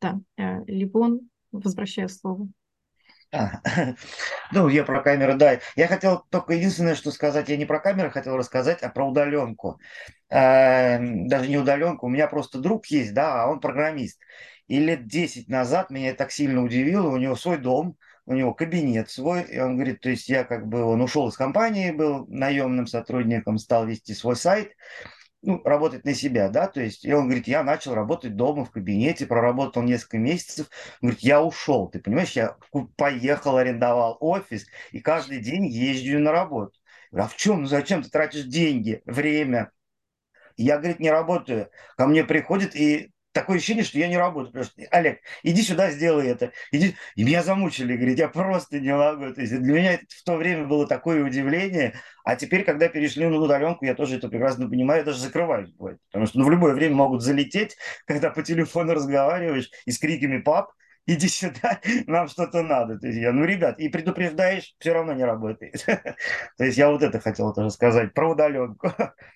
Да, 0.00 0.20
э, 0.36 0.64
Ливон, 0.66 1.28
возвращаю 1.50 2.08
слово. 2.08 2.48
А, 3.32 3.60
ну, 4.52 4.68
я 4.68 4.84
про 4.84 5.02
камеры, 5.02 5.34
да. 5.34 5.58
Я 5.74 5.88
хотел 5.88 6.24
только 6.30 6.54
единственное, 6.54 6.94
что 6.94 7.10
сказать, 7.10 7.48
я 7.48 7.56
не 7.56 7.66
про 7.66 7.80
камеры 7.80 8.10
хотел 8.10 8.36
рассказать, 8.36 8.82
а 8.82 8.88
про 8.88 9.08
удаленку. 9.08 9.80
Э, 10.28 10.98
даже 11.00 11.48
не 11.48 11.58
удаленку, 11.58 12.06
у 12.06 12.10
меня 12.10 12.28
просто 12.28 12.58
друг 12.58 12.86
есть, 12.86 13.12
да, 13.14 13.42
а 13.42 13.50
он 13.50 13.60
программист. 13.60 14.20
И 14.68 14.78
лет 14.78 15.06
10 15.06 15.48
назад 15.48 15.90
меня 15.90 16.14
так 16.14 16.32
сильно 16.32 16.62
удивило, 16.62 17.08
у 17.08 17.16
него 17.16 17.36
свой 17.36 17.58
дом, 17.58 17.96
у 18.26 18.34
него 18.34 18.52
кабинет 18.52 19.08
свой, 19.10 19.42
и 19.42 19.58
он 19.58 19.76
говорит, 19.76 20.00
то 20.00 20.10
есть 20.10 20.28
я 20.28 20.42
как 20.44 20.66
бы, 20.66 20.82
он 20.82 21.00
ушел 21.00 21.28
из 21.28 21.36
компании, 21.36 21.92
был 21.92 22.26
наемным 22.26 22.86
сотрудником, 22.88 23.58
стал 23.58 23.86
вести 23.86 24.14
свой 24.14 24.34
сайт, 24.34 24.72
ну, 25.42 25.62
работать 25.64 26.04
на 26.04 26.12
себя, 26.12 26.48
да, 26.48 26.66
то 26.66 26.80
есть, 26.80 27.04
и 27.04 27.12
он 27.12 27.26
говорит, 27.26 27.46
я 27.46 27.62
начал 27.62 27.94
работать 27.94 28.34
дома 28.34 28.64
в 28.64 28.72
кабинете, 28.72 29.26
проработал 29.26 29.82
несколько 29.82 30.18
месяцев, 30.18 30.68
он 31.00 31.10
говорит, 31.10 31.20
я 31.20 31.40
ушел, 31.40 31.88
ты 31.88 32.00
понимаешь, 32.00 32.32
я 32.32 32.56
поехал, 32.96 33.56
арендовал 33.56 34.16
офис, 34.20 34.66
и 34.90 34.98
каждый 34.98 35.38
день 35.38 35.66
езжу 35.66 36.18
на 36.18 36.32
работу. 36.32 36.72
а 37.12 37.28
в 37.28 37.36
чем, 37.36 37.62
ну 37.62 37.66
зачем 37.68 38.02
ты 38.02 38.10
тратишь 38.10 38.44
деньги, 38.44 39.02
время? 39.06 39.70
Я, 40.56 40.78
говорит, 40.78 41.00
не 41.00 41.10
работаю. 41.10 41.70
Ко 41.96 42.06
мне 42.06 42.24
приходит 42.24 42.74
и 42.74 43.12
такое 43.36 43.58
ощущение, 43.58 43.84
что 43.84 43.98
я 43.98 44.08
не 44.08 44.16
работаю. 44.16 44.52
Просто, 44.52 44.82
Олег, 44.90 45.20
иди 45.42 45.62
сюда, 45.62 45.90
сделай 45.90 46.26
это. 46.26 46.52
Иди. 46.72 46.96
И 47.14 47.24
меня 47.24 47.42
замучили, 47.42 47.94
говорит, 47.94 48.18
я 48.18 48.28
просто 48.28 48.80
не 48.80 48.94
могу. 48.94 49.32
То 49.34 49.42
есть 49.42 49.54
для 49.60 49.72
меня 49.74 50.00
в 50.08 50.24
то 50.24 50.36
время 50.36 50.64
было 50.64 50.86
такое 50.86 51.22
удивление. 51.22 51.94
А 52.24 52.34
теперь, 52.34 52.64
когда 52.64 52.88
перешли 52.88 53.26
на 53.26 53.36
удаленку, 53.36 53.84
я 53.84 53.94
тоже 53.94 54.16
это 54.16 54.28
прекрасно 54.28 54.68
понимаю, 54.68 55.00
я 55.00 55.04
даже 55.04 55.20
закрываюсь. 55.20 55.70
Бывает. 55.72 55.98
Потому 56.10 56.26
что 56.26 56.38
ну, 56.38 56.46
в 56.46 56.50
любое 56.50 56.74
время 56.74 56.94
могут 56.96 57.22
залететь, 57.22 57.76
когда 58.06 58.30
по 58.30 58.42
телефону 58.42 58.94
разговариваешь 58.94 59.70
и 59.84 59.90
с 59.90 59.98
криками 59.98 60.38
«пап», 60.38 60.72
иди 61.06 61.28
сюда, 61.28 61.80
нам 62.06 62.28
что-то 62.28 62.62
надо. 62.62 62.98
То 62.98 63.06
есть 63.06 63.18
я, 63.18 63.32
ну, 63.32 63.44
ребят, 63.44 63.78
и 63.78 63.88
предупреждаешь, 63.88 64.74
все 64.78 64.92
равно 64.92 65.12
не 65.12 65.24
работает. 65.24 65.84
То 66.56 66.64
есть 66.64 66.78
я 66.78 66.90
вот 66.90 67.02
это 67.02 67.20
хотел 67.20 67.52
тоже 67.52 67.70
сказать 67.70 68.14
про 68.14 68.30
удаленку. 68.30 68.92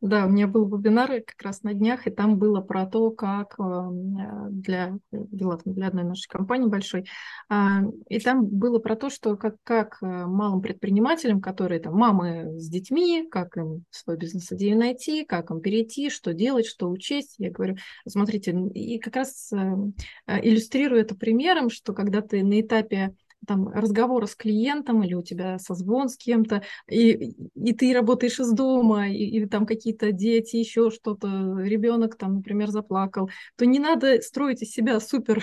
Да, 0.00 0.26
у 0.26 0.28
меня 0.28 0.46
был 0.46 0.66
вебинар 0.66 1.10
как 1.22 1.40
раз 1.42 1.62
на 1.62 1.74
днях, 1.74 2.06
и 2.06 2.10
там 2.10 2.38
было 2.38 2.60
про 2.60 2.86
то, 2.86 3.10
как 3.10 3.58
эм, 3.58 4.16
э, 4.16 4.50
для, 4.50 4.98
для, 5.10 5.58
для 5.64 5.86
одной 5.88 6.04
нашей 6.04 6.28
компании 6.28 6.68
большой, 6.68 7.06
а, 7.48 7.82
и 8.08 8.18
там 8.20 8.46
было 8.46 8.78
про 8.78 8.96
то, 8.96 9.10
что 9.10 9.36
как, 9.36 9.56
как 9.64 9.98
э, 10.02 10.06
малым 10.06 10.60
предпринимателям, 10.60 11.40
которые 11.40 11.80
там 11.80 11.94
мамы 11.94 12.58
с 12.58 12.68
детьми, 12.68 13.26
как 13.30 13.56
им 13.56 13.84
свой 13.90 14.16
бизнес-идею 14.16 14.78
найти, 14.78 15.24
как 15.24 15.50
им 15.50 15.60
перейти, 15.60 16.10
что 16.10 16.32
делать, 16.32 16.66
что 16.66 16.88
учесть. 16.88 17.34
Я 17.38 17.50
говорю, 17.50 17.76
смотрите, 18.08 18.52
и 18.74 18.98
как 18.98 19.16
раз 19.16 19.52
эм, 19.52 19.94
э, 20.26 20.40
иллюстрирую 20.42 21.00
это 21.00 21.14
примером, 21.14 21.70
что 21.70 21.92
когда 21.92 22.22
ты 22.22 22.42
на 22.42 22.60
этапе 22.60 23.14
там 23.46 23.68
разговора 23.68 24.26
с 24.26 24.34
клиентом 24.34 25.02
или 25.02 25.14
у 25.14 25.22
тебя 25.22 25.58
созвон 25.58 26.08
с 26.08 26.16
кем-то, 26.16 26.62
и, 26.88 27.34
и 27.54 27.72
ты 27.72 27.94
работаешь 27.94 28.40
из 28.40 28.52
дома, 28.52 29.08
и, 29.08 29.14
и 29.14 29.46
там 29.46 29.66
какие-то 29.66 30.12
дети, 30.12 30.56
еще 30.56 30.90
что-то, 30.90 31.58
ребенок 31.60 32.16
там, 32.16 32.36
например, 32.36 32.68
заплакал, 32.68 33.30
то 33.56 33.64
не 33.66 33.78
надо 33.78 34.20
строить 34.20 34.62
из 34.62 34.70
себя 34.70 35.00
супер 35.00 35.42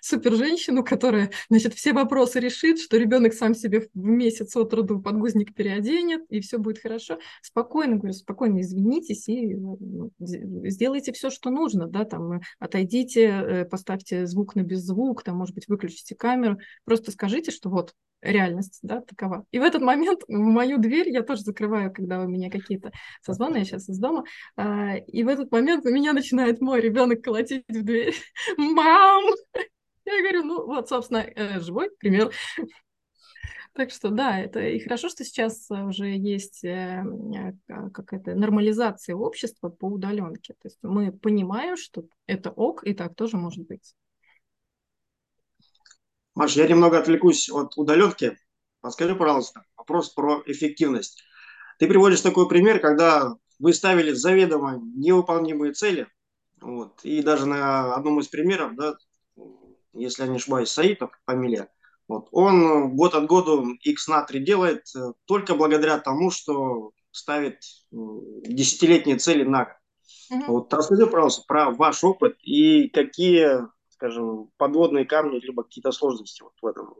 супер 0.00 0.34
женщину, 0.34 0.84
которая, 0.84 1.30
значит, 1.48 1.74
все 1.74 1.92
вопросы 1.92 2.40
решит, 2.40 2.80
что 2.80 2.96
ребенок 2.96 3.34
сам 3.34 3.54
себе 3.54 3.88
в 3.94 4.04
месяц 4.04 4.56
от 4.56 4.72
роду 4.74 5.00
подгузник 5.00 5.54
переоденет, 5.54 6.22
и 6.28 6.40
все 6.40 6.58
будет 6.58 6.80
хорошо. 6.80 7.18
Спокойно, 7.42 7.96
говорю, 7.96 8.12
спокойно 8.12 8.60
извинитесь 8.60 9.28
и 9.28 9.54
ну, 9.54 10.10
сделайте 10.18 11.12
все, 11.12 11.30
что 11.30 11.50
нужно, 11.50 11.86
да, 11.86 12.04
там, 12.04 12.32
э, 12.32 12.40
отойдите, 12.58 13.24
э, 13.24 13.64
поставьте 13.64 14.26
звук 14.26 14.54
на 14.54 14.62
беззвук, 14.62 15.22
там, 15.22 15.36
может 15.36 15.54
быть, 15.54 15.68
выключите 15.68 16.14
камеру, 16.14 16.58
просто 16.84 17.12
скажите, 17.12 17.50
что 17.50 17.70
вот, 17.70 17.94
реальность, 18.22 18.80
да, 18.82 19.00
такова. 19.00 19.44
И 19.50 19.58
в 19.58 19.62
этот 19.62 19.82
момент 19.82 20.20
в 20.28 20.32
мою 20.32 20.78
дверь 20.78 21.08
я 21.08 21.22
тоже 21.22 21.42
закрываю, 21.42 21.92
когда 21.92 22.20
у 22.20 22.28
меня 22.28 22.50
какие-то 22.50 22.92
созвоны, 23.22 23.58
я 23.58 23.64
сейчас 23.64 23.88
из 23.88 23.98
дома, 23.98 24.24
а, 24.56 24.96
и 24.96 25.22
в 25.22 25.28
этот 25.28 25.50
момент 25.50 25.86
у 25.86 25.90
меня 25.90 26.12
начинает 26.12 26.60
мой 26.60 26.80
ребенок 26.80 27.22
колотить 27.22 27.64
в 27.68 27.82
дверь. 27.82 28.14
Мам! 28.56 29.24
Я 30.10 30.22
говорю, 30.22 30.42
ну 30.44 30.66
вот, 30.66 30.88
собственно, 30.88 31.18
э, 31.18 31.60
живой 31.60 31.90
пример. 31.98 32.32
Так 33.72 33.92
что 33.92 34.10
да, 34.10 34.36
это 34.40 34.58
и 34.58 34.80
хорошо, 34.80 35.08
что 35.08 35.24
сейчас 35.24 35.70
уже 35.70 36.08
есть 36.08 36.64
э, 36.64 37.04
э, 37.04 37.90
какая-то 37.94 38.34
нормализация 38.34 39.14
общества 39.14 39.68
по 39.68 39.86
удаленке. 39.86 40.54
То 40.54 40.66
есть 40.66 40.78
мы 40.82 41.12
понимаем, 41.12 41.76
что 41.76 42.02
это 42.26 42.50
ок, 42.50 42.84
и 42.84 42.94
так 42.94 43.14
тоже 43.14 43.36
может 43.36 43.64
быть. 43.68 43.94
Маша, 46.34 46.62
я 46.62 46.68
немного 46.68 46.98
отвлекусь 46.98 47.48
от 47.48 47.76
удаленки. 47.76 48.36
Подскажи, 48.80 49.14
пожалуйста, 49.14 49.62
вопрос 49.76 50.10
про 50.10 50.42
эффективность. 50.46 51.22
Ты 51.78 51.86
приводишь 51.86 52.22
такой 52.22 52.48
пример, 52.48 52.80
когда 52.80 53.36
вы 53.60 53.72
ставили 53.72 54.12
заведомо 54.12 54.80
невыполнимые 54.96 55.74
цели, 55.74 56.08
вот, 56.60 57.00
и 57.04 57.22
даже 57.22 57.46
на 57.46 57.94
одном 57.94 58.20
из 58.20 58.28
примеров, 58.28 58.74
да, 58.74 58.96
если 59.92 60.22
я 60.22 60.28
не 60.28 60.36
ошибаюсь, 60.36 60.70
Саитов, 60.70 61.10
фамилия, 61.26 61.68
вот, 62.08 62.28
он 62.32 62.96
год 62.96 63.14
от 63.14 63.26
года 63.26 63.62
X 63.82 64.08
на 64.08 64.22
3 64.22 64.40
делает 64.40 64.84
э, 64.96 65.12
только 65.26 65.54
благодаря 65.54 65.98
тому, 65.98 66.30
что 66.30 66.92
ставит 67.12 67.60
десятилетние 67.90 69.16
цели 69.16 69.44
на 69.44 69.64
год. 69.64 69.74
Угу. 70.30 70.52
Вот 70.52 70.74
расскажи, 70.74 71.06
пожалуйста, 71.06 71.44
про 71.46 71.70
ваш 71.70 72.02
опыт 72.04 72.36
и 72.42 72.88
какие 72.88 73.62
скажем, 74.00 74.50
подводные 74.56 75.04
камни, 75.04 75.38
либо 75.40 75.62
какие-то 75.62 75.92
сложности 75.92 76.42
вот 76.42 76.54
в 76.62 76.66
этом? 76.66 76.94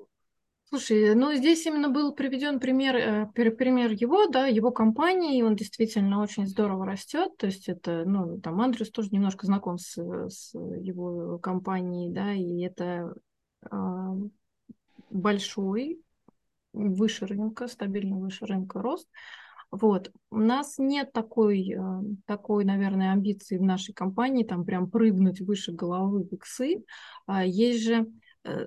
Слушай, 0.73 1.17
ну 1.17 1.35
здесь 1.35 1.67
именно 1.67 1.89
был 1.89 2.15
приведен 2.15 2.61
пример, 2.61 2.95
э, 2.95 3.27
пример 3.33 3.91
его, 3.91 4.29
да, 4.29 4.47
его 4.47 4.71
компании, 4.71 5.37
и 5.37 5.43
он 5.43 5.57
действительно 5.57 6.23
очень 6.23 6.47
здорово 6.47 6.87
растет. 6.87 7.37
То 7.39 7.47
есть 7.47 7.69
это, 7.69 8.05
ну, 8.07 8.41
там 8.41 8.61
Андрюс 8.61 8.93
тоже 8.93 9.09
немножко 9.11 9.47
знаком 9.47 9.79
с, 9.79 9.99
с 10.29 10.55
его 10.55 11.39
компанией, 11.39 12.13
да, 12.13 12.33
и 12.35 12.61
это 12.61 13.13
э, 13.69 13.77
большой, 15.11 16.01
выше 16.73 17.27
рынка, 17.27 17.67
стабильно 17.67 18.17
выше 18.17 18.47
рынка 18.47 18.81
рост. 18.81 19.09
Вот. 19.73 20.13
У 20.31 20.39
нас 20.39 20.79
нет 20.79 21.13
такой, 21.13 21.69
э, 21.69 21.81
такой, 22.27 22.65
наверное, 22.65 23.11
амбиции 23.11 23.59
в 23.59 23.63
нашей 23.63 23.93
компании, 23.93 24.45
там 24.45 24.65
прям 24.65 24.89
прыгнуть 24.89 25.41
выше 25.41 25.73
головы 25.73 26.23
в 26.23 26.33
иксы. 26.33 26.85
А 27.27 27.45
есть 27.45 27.83
же 27.83 28.07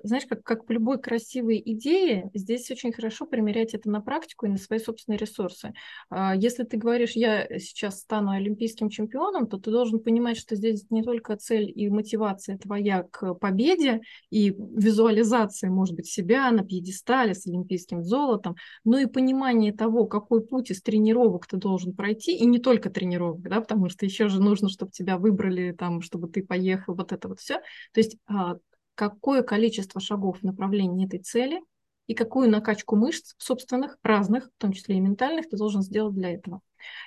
знаешь, 0.04 0.24
как, 0.28 0.42
как 0.44 0.66
по 0.66 0.72
любой 0.72 1.00
красивой 1.00 1.60
идее, 1.64 2.30
здесь 2.32 2.70
очень 2.70 2.92
хорошо 2.92 3.26
примерять 3.26 3.74
это 3.74 3.90
на 3.90 4.00
практику 4.00 4.46
и 4.46 4.48
на 4.48 4.56
свои 4.56 4.78
собственные 4.78 5.18
ресурсы. 5.18 5.72
А, 6.10 6.34
если 6.36 6.62
ты 6.62 6.76
говоришь, 6.76 7.12
я 7.12 7.46
сейчас 7.58 8.00
стану 8.00 8.30
олимпийским 8.30 8.88
чемпионом, 8.88 9.48
то 9.48 9.58
ты 9.58 9.70
должен 9.70 9.98
понимать, 10.00 10.36
что 10.36 10.54
здесь 10.54 10.86
не 10.90 11.02
только 11.02 11.36
цель 11.36 11.72
и 11.74 11.88
мотивация 11.88 12.56
твоя 12.56 13.02
к 13.10 13.34
победе 13.34 14.00
и 14.30 14.50
визуализация, 14.50 15.70
может 15.70 15.96
быть, 15.96 16.06
себя 16.06 16.50
на 16.50 16.64
пьедестале 16.64 17.34
с 17.34 17.46
олимпийским 17.46 18.04
золотом, 18.04 18.54
но 18.84 18.98
и 18.98 19.06
понимание 19.06 19.72
того, 19.72 20.06
какой 20.06 20.46
путь 20.46 20.70
из 20.70 20.82
тренировок 20.82 21.46
ты 21.46 21.56
должен 21.56 21.94
пройти, 21.94 22.36
и 22.36 22.46
не 22.46 22.58
только 22.58 22.90
тренировок, 22.90 23.42
да, 23.42 23.60
потому 23.60 23.88
что 23.88 24.06
еще 24.06 24.28
же 24.28 24.40
нужно, 24.40 24.68
чтобы 24.68 24.92
тебя 24.92 25.18
выбрали, 25.18 25.72
там, 25.72 26.00
чтобы 26.00 26.28
ты 26.28 26.44
поехал, 26.44 26.94
вот 26.94 27.12
это 27.12 27.28
вот 27.28 27.40
все. 27.40 27.54
То 27.92 28.00
есть 28.00 28.16
а, 28.26 28.56
какое 28.94 29.42
количество 29.42 30.00
шагов 30.00 30.40
в 30.40 30.42
направлении 30.44 31.06
этой 31.06 31.18
цели 31.18 31.60
и 32.06 32.14
какую 32.14 32.50
накачку 32.50 32.96
мышц 32.96 33.34
собственных, 33.38 33.96
разных, 34.02 34.46
в 34.46 34.60
том 34.60 34.72
числе 34.72 34.96
и 34.96 35.00
ментальных, 35.00 35.48
ты 35.48 35.56
должен 35.56 35.82
сделать 35.82 36.14
для 36.14 36.34
этого. 36.34 36.60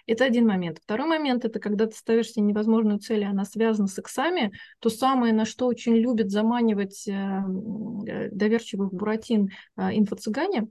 Это 0.08 0.26
один 0.26 0.48
момент. 0.48 0.80
Второй 0.82 1.08
момент– 1.08 1.46
это 1.46 1.60
когда 1.60 1.86
ты 1.86 1.96
ставишь 1.96 2.32
себе 2.32 2.46
невозможную 2.46 3.00
цель, 3.00 3.22
и 3.22 3.26
она 3.26 3.46
связана 3.46 3.88
с 3.88 4.00
иксами, 4.00 4.52
то 4.80 4.90
самое, 4.90 5.34
на 5.34 5.46
что 5.46 5.68
очень 5.68 5.96
любят 5.96 6.32
заманивать 6.32 7.08
э, 7.08 7.12
э, 7.12 8.30
доверчивых 8.32 8.92
буратин 8.92 9.50
э, 9.76 9.96
инфо-цыгане, 9.96 10.68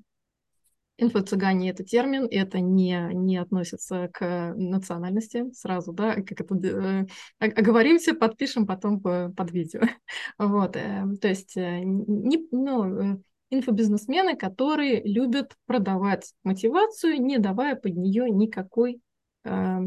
Инфо-цыгане– 0.98 1.70
это 1.70 1.84
термин, 1.84 2.26
это 2.30 2.60
не, 2.60 3.10
не 3.12 3.36
относится 3.36 4.08
к 4.12 4.54
национальности 4.56 5.50
сразу, 5.52 5.92
да, 5.92 6.14
как 6.14 6.40
это, 6.40 6.54
э, 6.54 7.06
оговоримся, 7.38 8.14
подпишем 8.14 8.66
потом 8.66 9.00
под 9.00 9.52
видео. 9.52 9.82
Вот, 10.38 10.76
э, 10.76 11.04
то 11.20 11.28
есть 11.28 11.56
э, 11.56 11.80
не, 11.84 12.46
ну, 12.50 13.22
инфобизнесмены, 13.50 14.36
которые 14.36 15.02
любят 15.02 15.54
продавать 15.66 16.32
мотивацию, 16.44 17.20
не 17.20 17.38
давая 17.38 17.76
под 17.76 17.94
нее 17.96 18.30
никакой 18.30 19.00
э, 19.44 19.78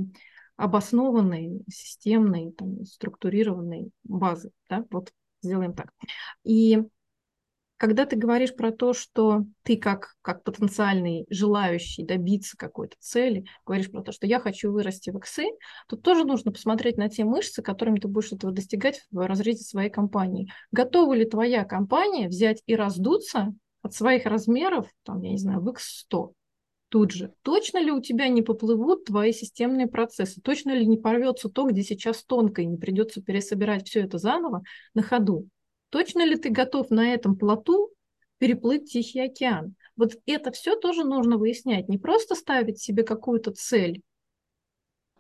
обоснованной, 0.56 1.64
системной, 1.70 2.52
там, 2.52 2.86
структурированной 2.86 3.92
базы, 4.04 4.52
да, 4.70 4.86
вот 4.92 5.12
сделаем 5.42 5.74
так. 5.74 5.92
И 6.44 6.84
когда 7.80 8.06
ты 8.06 8.18
говоришь 8.18 8.54
про 8.54 8.74
то, 8.74 8.92
что 8.92 9.46
ты 9.64 9.78
как, 9.78 10.16
как 10.22 10.44
потенциальный 10.44 11.26
желающий 11.30 12.04
добиться 12.04 12.58
какой-то 12.58 12.98
цели, 13.00 13.46
говоришь 13.66 13.90
про 13.90 14.04
то, 14.04 14.12
что 14.12 14.28
я 14.28 14.42
хочу 14.42 14.70
вырасти 14.70 15.12
в 15.12 15.18
иксы, 15.18 15.46
то 15.88 15.96
тоже 15.96 16.26
нужно 16.26 16.52
посмотреть 16.52 16.98
на 16.98 17.08
те 17.08 17.24
мышцы, 17.24 17.62
которыми 17.62 18.00
ты 18.00 18.10
будешь 18.10 18.34
этого 18.34 18.52
достигать 18.52 19.08
в 19.12 19.26
разрезе 19.26 19.64
своей 19.64 19.90
компании. 19.90 20.52
Готова 20.74 21.14
ли 21.14 21.24
твоя 21.24 21.64
компания 21.64 22.28
взять 22.28 22.62
и 22.66 22.76
раздуться 22.76 23.56
от 23.82 23.94
своих 23.94 24.26
размеров, 24.26 24.90
там, 25.04 25.22
я 25.22 25.32
не 25.32 25.38
знаю, 25.38 25.62
в 25.62 25.70
x100, 25.70 26.34
тут 26.90 27.12
же. 27.12 27.34
Точно 27.44 27.78
ли 27.78 27.92
у 27.92 28.02
тебя 28.02 28.28
не 28.28 28.42
поплывут 28.42 29.06
твои 29.06 29.32
системные 29.32 29.88
процессы? 29.88 30.42
Точно 30.42 30.72
ли 30.72 30.86
не 30.86 30.98
порвется 30.98 31.48
то, 31.48 31.64
где 31.64 31.84
сейчас 31.84 32.26
тонко, 32.26 32.62
и 32.62 32.66
не 32.66 32.76
придется 32.76 33.22
пересобирать 33.22 33.88
все 33.88 34.02
это 34.02 34.18
заново 34.18 34.64
на 34.94 35.02
ходу? 35.02 35.48
Точно 35.90 36.26
ли 36.26 36.36
ты 36.36 36.50
готов 36.50 36.90
на 36.90 37.14
этом 37.14 37.38
плоту 37.38 37.92
переплыть 38.38 38.92
Тихий 38.92 39.22
океан? 39.22 39.76
Вот 39.96 40.14
это 40.26 40.52
все 40.52 40.76
тоже 40.76 41.04
нужно 41.04 41.38
выяснять. 41.38 41.90
Не 41.90 41.98
просто 41.98 42.36
ставить 42.36 42.80
себе 42.80 43.04
какую-то 43.04 43.52
цель, 43.52 44.02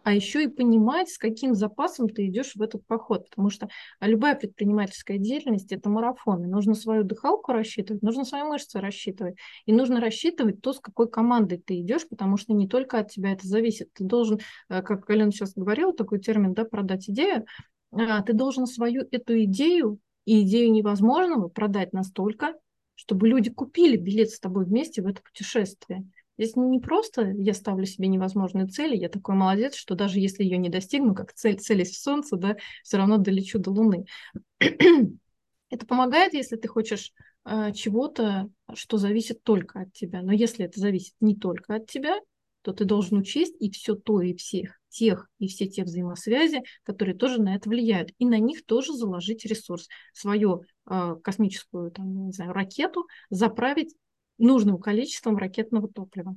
а 0.03 0.13
еще 0.13 0.43
и 0.43 0.47
понимать, 0.47 1.09
с 1.09 1.17
каким 1.17 1.53
запасом 1.53 2.09
ты 2.09 2.27
идешь 2.27 2.55
в 2.55 2.61
этот 2.61 2.85
поход. 2.87 3.29
Потому 3.29 3.49
что 3.49 3.69
любая 3.99 4.35
предпринимательская 4.35 5.17
деятельность– 5.17 5.71
это 5.73 5.89
марафон. 5.89 6.43
И 6.43 6.47
нужно 6.47 6.73
свою 6.73 7.03
дыхалку 7.03 7.51
рассчитывать, 7.51 8.01
нужно 8.01 8.23
свои 8.23 8.43
мышцы 8.43 8.79
рассчитывать. 8.79 9.35
И 9.65 9.73
нужно 9.73 9.99
рассчитывать 9.99 10.61
то, 10.61 10.73
с 10.73 10.79
какой 10.79 11.09
командой 11.09 11.61
ты 11.63 11.79
идешь, 11.79 12.07
потому 12.07 12.37
что 12.37 12.53
не 12.53 12.67
только 12.67 12.99
от 12.99 13.11
тебя 13.11 13.33
это 13.33 13.45
зависит. 13.45 13.91
Ты 13.93 14.03
должен, 14.03 14.39
э, 14.69 14.81
как 14.81 15.09
Алена 15.09 15.31
сейчас 15.31 15.53
говорила, 15.53 15.93
такой 15.93 16.19
термин, 16.19 16.53
да, 16.53 16.65
продать 16.65 17.09
идею, 17.09 17.45
а, 17.91 18.21
ты 18.21 18.33
должен 18.33 18.65
свою 18.65 19.07
эту 19.11 19.43
идею 19.43 19.99
и 20.29 20.43
идею 20.43 20.71
невозможного 20.71 21.47
продать 21.47 21.91
настолько, 21.91 22.53
чтобы 22.93 23.27
люди 23.27 23.49
купили 23.49 23.97
билет 23.97 24.29
с 24.29 24.39
тобой 24.39 24.65
вместе 24.65 25.01
в 25.01 25.07
это 25.07 25.23
путешествие. 25.23 26.07
Здесь 26.37 26.55
не 26.55 26.79
просто 26.79 27.31
я 27.31 27.55
ставлю 27.55 27.87
себе 27.87 28.07
невозможные 28.09 28.67
цели, 28.67 28.95
я 28.95 29.09
такой 29.09 29.33
молодец, 29.33 29.73
что 29.73 29.95
даже 29.95 30.19
если 30.19 30.43
ее 30.43 30.59
не 30.59 30.69
достигну, 30.69 31.15
как 31.15 31.33
цель, 31.33 31.57
целясь 31.57 31.89
в 31.89 31.99
Солнце, 31.99 32.37
да, 32.37 32.57
все 32.83 32.97
равно 32.97 33.17
долечу 33.17 33.57
до 33.57 33.71
Луны. 33.71 34.05
это 34.59 35.85
помогает, 35.87 36.35
если 36.35 36.57
ты 36.57 36.67
хочешь 36.67 37.11
э, 37.45 37.73
чего-то, 37.73 38.51
что 38.75 38.97
зависит 38.97 39.41
только 39.41 39.79
от 39.79 39.93
тебя. 39.93 40.21
Но 40.21 40.31
если 40.31 40.65
это 40.65 40.79
зависит 40.79 41.15
не 41.19 41.35
только 41.35 41.73
от 41.73 41.87
тебя, 41.87 42.19
то 42.61 42.71
ты 42.71 42.85
должен 42.85 43.17
учесть 43.17 43.55
и 43.59 43.71
все 43.71 43.95
то, 43.95 44.21
и 44.21 44.35
всех 44.35 44.78
тех 44.89 45.29
и 45.39 45.47
все 45.47 45.67
те 45.67 45.83
взаимосвязи, 45.83 46.63
которые 46.83 47.15
тоже 47.15 47.41
на 47.41 47.55
это 47.55 47.69
влияют. 47.69 48.11
И 48.17 48.25
на 48.25 48.39
них 48.39 48.65
тоже 48.65 48.93
заложить 48.93 49.45
ресурс. 49.45 49.87
Свою 50.13 50.63
э, 50.89 51.15
космическую 51.23 51.91
там, 51.91 52.27
не 52.27 52.31
знаю, 52.31 52.53
ракету 52.53 53.07
заправить 53.29 53.95
нужным 54.37 54.79
количеством 54.79 55.37
ракетного 55.37 55.87
топлива. 55.87 56.35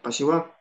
Спасибо. 0.00 0.57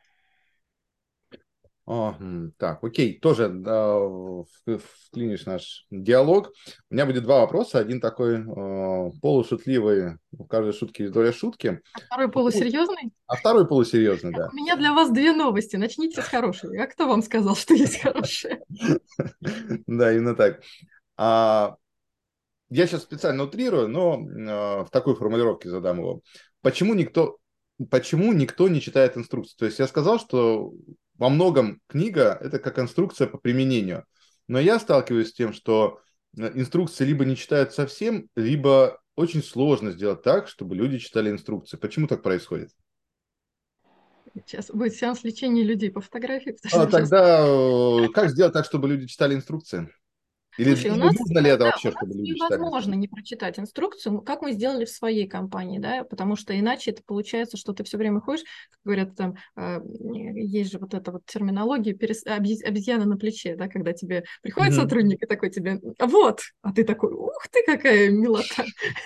О, 1.88 2.16
так, 2.58 2.84
окей, 2.84 3.18
тоже 3.18 3.46
э, 3.46 4.78
вклинишь 5.08 5.46
наш 5.46 5.86
диалог. 5.90 6.52
У 6.90 6.94
меня 6.94 7.06
будет 7.06 7.24
два 7.24 7.40
вопроса. 7.40 7.80
Один 7.80 8.02
такой 8.02 8.42
э, 8.42 9.12
полушутливый, 9.22 10.18
в 10.32 10.48
каждой 10.48 10.74
шутке 10.74 11.04
есть 11.04 11.14
доля 11.14 11.32
шутки. 11.32 11.80
А 11.94 12.00
второй 12.02 12.30
полусерьезный? 12.30 13.14
А 13.26 13.38
второй 13.38 13.66
полусерьезный, 13.66 14.34
да. 14.34 14.50
У 14.52 14.56
меня 14.58 14.76
для 14.76 14.92
вас 14.92 15.10
две 15.12 15.32
новости. 15.32 15.78
Начните 15.78 16.22
с 16.22 16.26
хорошей. 16.26 16.78
А 16.78 16.88
кто 16.88 17.08
вам 17.08 17.22
сказал, 17.22 17.56
что 17.56 17.74
есть 17.74 18.02
хорошие? 18.02 18.62
Да, 19.88 20.12
именно 20.12 20.36
так. 20.36 20.62
А, 21.16 21.78
я 22.70 22.86
сейчас 22.86 23.04
специально 23.04 23.44
утрирую, 23.44 23.88
но 23.88 24.16
э, 24.20 24.84
в 24.84 24.90
такой 24.92 25.16
формулировке 25.16 25.70
задам 25.70 26.00
его. 26.00 26.20
Почему 26.62 26.94
никто, 26.96 27.38
почему 27.90 28.34
никто 28.34 28.68
не 28.68 28.82
читает 28.82 29.16
инструкции? 29.16 29.56
То 29.58 29.66
есть 29.66 29.80
я 29.80 29.88
сказал, 29.88 30.20
что 30.20 30.74
во 31.18 31.30
многом 31.30 31.82
книга– 31.88 32.38
это 32.42 32.60
как 32.60 32.80
инструкция 32.80 33.28
по 33.28 33.38
применению. 33.38 34.06
Но 34.48 34.60
я 34.60 34.80
сталкиваюсь 34.80 35.30
с 35.30 35.34
тем, 35.34 35.54
что 35.54 36.00
э, 36.38 36.52
инструкции 36.56 37.06
либо 37.06 37.26
не 37.26 37.36
читают 37.36 37.74
совсем, 37.74 38.30
либо 38.36 39.00
очень 39.16 39.44
сложно 39.44 39.92
сделать 39.92 40.22
так, 40.22 40.48
чтобы 40.48 40.76
люди 40.76 41.00
читали 41.00 41.30
инструкции. 41.30 41.78
Почему 41.78 42.08
так 42.08 42.22
происходит? 42.22 42.70
Сейчас 44.46 44.70
будет 44.70 44.94
сеанс 44.94 45.24
лечения 45.24 45.64
людей 45.64 45.90
по 45.90 46.02
фотографии. 46.02 46.56
А, 46.72 46.86
тогда 46.86 47.44
сейчас... 47.46 48.10
Э, 48.10 48.14
как 48.14 48.30
сделать 48.30 48.54
так, 48.54 48.66
чтобы 48.66 48.88
люди 48.88 49.08
читали 49.08 49.34
инструкции? 49.34 49.90
Или 50.58 50.74
Слушай, 50.74 50.92
у 50.92 50.96
нас, 50.96 51.14
нужно 51.18 51.40
ли 51.40 51.50
это 51.52 51.66
вообще, 51.66 51.92
чтобы 51.92 52.14
люди 52.14 52.32
невозможно 52.32 52.94
читали? 52.94 52.96
не 52.98 53.08
прочитать 53.08 53.60
инструкцию, 53.60 54.22
как 54.22 54.42
мы 54.42 54.54
сделали 54.54 54.86
в 54.86 54.90
своей 54.90 55.28
компании, 55.28 55.78
да, 55.78 56.04
потому 56.04 56.36
что 56.36 56.58
иначе 56.58 56.92
это 56.92 57.04
получается, 57.06 57.58
что 57.58 57.74
ты 57.74 57.84
все 57.84 57.98
время 57.98 58.22
ходишь, 58.22 58.44
как 58.72 58.80
говорят, 58.84 59.16
там 59.16 59.36
э, 59.56 59.80
есть 60.34 60.72
же 60.72 60.80
вот 60.80 60.94
эта 60.96 61.12
вот 61.12 61.26
терминология 61.26 61.94
перес... 61.94 62.26
обезьяна 62.26 63.06
на 63.06 63.18
плече, 63.18 63.56
да, 63.56 63.68
когда 63.68 63.94
тебе 63.94 64.24
приходит 64.42 64.74
mm-hmm. 64.74 64.82
сотрудник 64.82 65.24
и 65.24 65.28
такой 65.28 65.52
тебе, 65.52 65.80
вот, 66.00 66.42
а 66.62 66.74
ты 66.74 66.84
такой, 66.84 67.14
ух 67.14 67.48
ты, 67.52 67.64
какая 67.66 68.10
милота, 68.10 68.66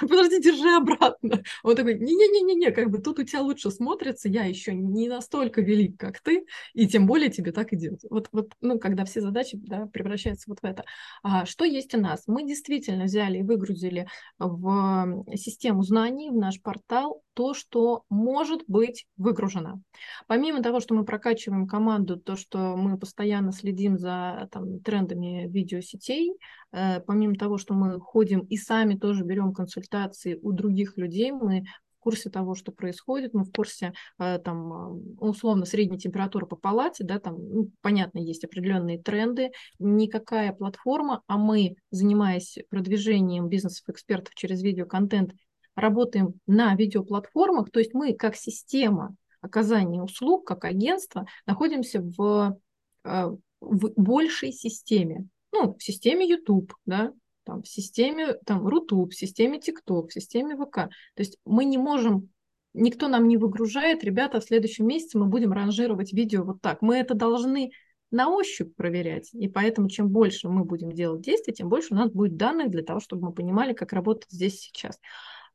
подожди, 0.00 0.40
держи 0.40 0.76
обратно. 0.76 1.42
Он 1.64 1.74
такой, 1.74 1.98
не-не-не-не, 1.98 2.70
как 2.70 2.90
бы 2.90 2.98
тут 2.98 3.18
у 3.18 3.24
тебя 3.24 3.42
лучше 3.42 3.70
смотрится, 3.70 4.28
я 4.28 4.44
еще 4.44 4.74
не 4.74 5.08
настолько 5.08 5.60
велик, 5.60 5.98
как 5.98 6.20
ты, 6.20 6.44
и 6.72 6.86
тем 6.86 7.06
более 7.06 7.30
тебе 7.30 7.50
так 7.50 7.72
идет. 7.72 8.00
Вот, 8.08 8.28
вот, 8.30 8.52
ну, 8.60 8.78
когда 8.78 9.04
все 9.04 9.20
задачи, 9.20 9.58
да, 9.60 9.86
превращаются 9.86 10.48
в 10.48 10.51
вот 10.52 10.60
в 10.60 10.64
это. 10.64 10.84
А 11.22 11.46
что 11.46 11.64
есть 11.64 11.94
у 11.94 12.00
нас? 12.00 12.24
Мы 12.26 12.46
действительно 12.46 13.04
взяли 13.04 13.38
и 13.38 13.42
выгрузили 13.42 14.06
в 14.38 15.24
систему 15.34 15.82
знаний, 15.82 16.30
в 16.30 16.36
наш 16.36 16.60
портал 16.60 17.22
то, 17.34 17.54
что 17.54 18.04
может 18.10 18.62
быть 18.66 19.06
выгружено. 19.16 19.80
Помимо 20.26 20.62
того, 20.62 20.80
что 20.80 20.94
мы 20.94 21.04
прокачиваем 21.04 21.66
команду, 21.66 22.18
то, 22.18 22.36
что 22.36 22.76
мы 22.76 22.98
постоянно 22.98 23.52
следим 23.52 23.98
за 23.98 24.48
там, 24.52 24.80
трендами 24.80 25.48
видеосетей, 25.48 26.34
э, 26.72 27.00
помимо 27.00 27.34
того, 27.34 27.56
что 27.56 27.74
мы 27.74 27.98
ходим 28.00 28.40
и 28.40 28.56
сами 28.56 28.96
тоже 28.96 29.24
берем 29.24 29.54
консультации 29.54 30.38
у 30.42 30.52
других 30.52 30.98
людей, 30.98 31.32
мы 31.32 31.64
курсе 32.02 32.28
того, 32.28 32.54
что 32.54 32.72
происходит, 32.72 33.32
мы 33.32 33.44
в 33.44 33.52
курсе 33.52 33.92
э, 34.18 34.38
там 34.38 34.72
а, 34.72 34.88
условно 35.24 35.64
средней 35.64 35.98
температуры 35.98 36.46
по 36.46 36.56
палате, 36.56 37.04
да, 37.04 37.18
там, 37.18 37.36
ну, 37.38 37.70
понятно, 37.80 38.18
есть 38.18 38.44
определенные 38.44 39.00
тренды, 39.00 39.52
никакая 39.78 40.52
платформа, 40.52 41.22
а 41.26 41.38
мы, 41.38 41.76
занимаясь 41.90 42.58
продвижением 42.68 43.48
бизнесов-экспертов 43.48 44.34
через 44.34 44.62
видеоконтент, 44.62 45.32
работаем 45.76 46.34
на 46.46 46.74
видеоплатформах, 46.74 47.70
то 47.70 47.78
есть 47.78 47.94
мы 47.94 48.14
как 48.14 48.36
система 48.36 49.14
оказания 49.40 50.02
услуг, 50.02 50.46
как 50.46 50.64
агентство, 50.64 51.26
находимся 51.46 52.02
в, 52.02 52.58
э, 53.04 53.36
в 53.60 53.92
большей 53.96 54.52
системе, 54.52 55.28
ну, 55.52 55.74
в 55.74 55.82
системе 55.82 56.28
YouTube, 56.28 56.74
да, 56.84 57.12
там, 57.44 57.62
в 57.62 57.68
системе 57.68 58.34
там, 58.46 58.66
Рутуб, 58.66 59.12
в 59.12 59.16
системе 59.16 59.60
ТикТок, 59.60 60.10
в 60.10 60.12
системе 60.12 60.56
ВК. 60.56 60.74
То 60.74 60.90
есть 61.18 61.38
мы 61.44 61.64
не 61.64 61.78
можем, 61.78 62.30
никто 62.74 63.08
нам 63.08 63.28
не 63.28 63.36
выгружает, 63.36 64.04
ребята, 64.04 64.40
в 64.40 64.44
следующем 64.44 64.86
месяце 64.86 65.18
мы 65.18 65.26
будем 65.26 65.52
ранжировать 65.52 66.12
видео 66.12 66.44
вот 66.44 66.60
так. 66.60 66.82
Мы 66.82 66.96
это 66.96 67.14
должны 67.14 67.72
на 68.12 68.28
ощупь 68.28 68.76
проверять. 68.76 69.30
И 69.32 69.48
поэтому 69.48 69.88
чем 69.88 70.08
больше 70.08 70.48
мы 70.48 70.64
будем 70.64 70.92
делать 70.92 71.22
действий, 71.22 71.54
тем 71.54 71.68
больше 71.68 71.94
у 71.94 71.96
нас 71.96 72.10
будет 72.10 72.36
данных 72.36 72.70
для 72.70 72.82
того, 72.82 73.00
чтобы 73.00 73.26
мы 73.26 73.32
понимали, 73.32 73.72
как 73.72 73.92
работать 73.92 74.30
здесь 74.30 74.60
сейчас. 74.60 75.00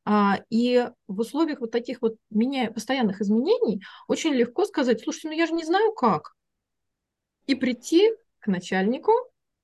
А, 0.04 0.40
и 0.50 0.88
в 1.06 1.20
условиях 1.20 1.60
вот 1.60 1.70
таких 1.70 2.02
вот 2.02 2.16
меня, 2.30 2.70
постоянных 2.70 3.20
изменений 3.20 3.82
очень 4.08 4.32
легко 4.32 4.64
сказать, 4.64 5.00
слушайте, 5.00 5.28
ну 5.28 5.34
я 5.34 5.46
же 5.46 5.52
не 5.52 5.64
знаю 5.64 5.92
как. 5.92 6.34
И 7.46 7.54
прийти 7.54 8.10
к 8.40 8.48
начальнику 8.48 9.12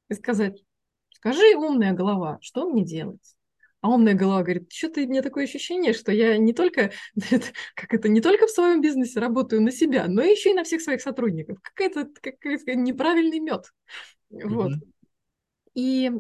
и 0.09 0.14
сказать, 0.14 0.62
Скажи, 1.24 1.56
умная 1.56 1.94
голова, 1.94 2.36
что 2.42 2.68
мне 2.68 2.84
делать? 2.84 3.34
А 3.80 3.88
умная 3.88 4.12
голова 4.12 4.42
говорит, 4.42 4.70
что-то 4.70 5.01
мне 5.01 5.22
такое 5.22 5.44
ощущение, 5.44 5.94
что 5.94 6.12
я 6.12 6.36
не 6.36 6.52
только, 6.52 6.92
как 7.74 7.94
это, 7.94 8.10
не 8.10 8.20
только 8.20 8.46
в 8.46 8.51
своем 8.51 8.82
бизнесе 8.82 9.20
работаю 9.20 9.62
на 9.62 9.70
себя, 9.70 10.05
но 10.06 10.22
еще 10.22 10.51
и 10.51 10.55
на 10.55 10.64
всех 10.64 10.82
своих 10.82 11.01
сотрудников. 11.01 11.59
Какой-то 11.62 12.10
какой 12.20 12.59
неправильный 12.76 13.40
мед. 13.40 13.72
Mm-hmm. 14.30 14.48
Вот. 14.48 14.72
И 15.72 16.10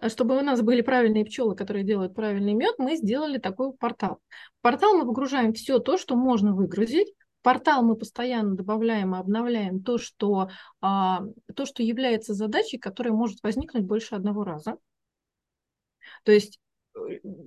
а, 0.00 0.08
чтобы 0.08 0.38
у 0.38 0.40
нас 0.40 0.62
были 0.62 0.80
правильные 0.80 1.26
пчелы, 1.26 1.54
которые 1.54 1.84
делают 1.84 2.14
правильный 2.14 2.54
мед, 2.54 2.76
мы 2.78 2.96
сделали 2.96 3.36
такой 3.36 3.74
портал. 3.74 4.20
В 4.58 4.62
портал 4.62 4.96
мы 4.96 5.04
выгружаем 5.04 5.52
все 5.52 5.78
то, 5.78 5.98
что 5.98 6.16
можно 6.16 6.54
выгрузить, 6.54 7.12
портал 7.44 7.84
мы 7.84 7.94
постоянно 7.94 8.56
добавляем 8.56 9.14
и 9.14 9.18
обновляем 9.18 9.82
то, 9.82 9.98
что, 9.98 10.48
а, 10.80 11.20
то, 11.54 11.66
что 11.66 11.82
является 11.82 12.32
задачей, 12.34 12.78
которая 12.78 13.12
может 13.12 13.42
возникнуть 13.42 13.84
больше 13.84 14.14
одного 14.14 14.42
раза. 14.44 14.78
То 16.24 16.32
есть 16.32 16.58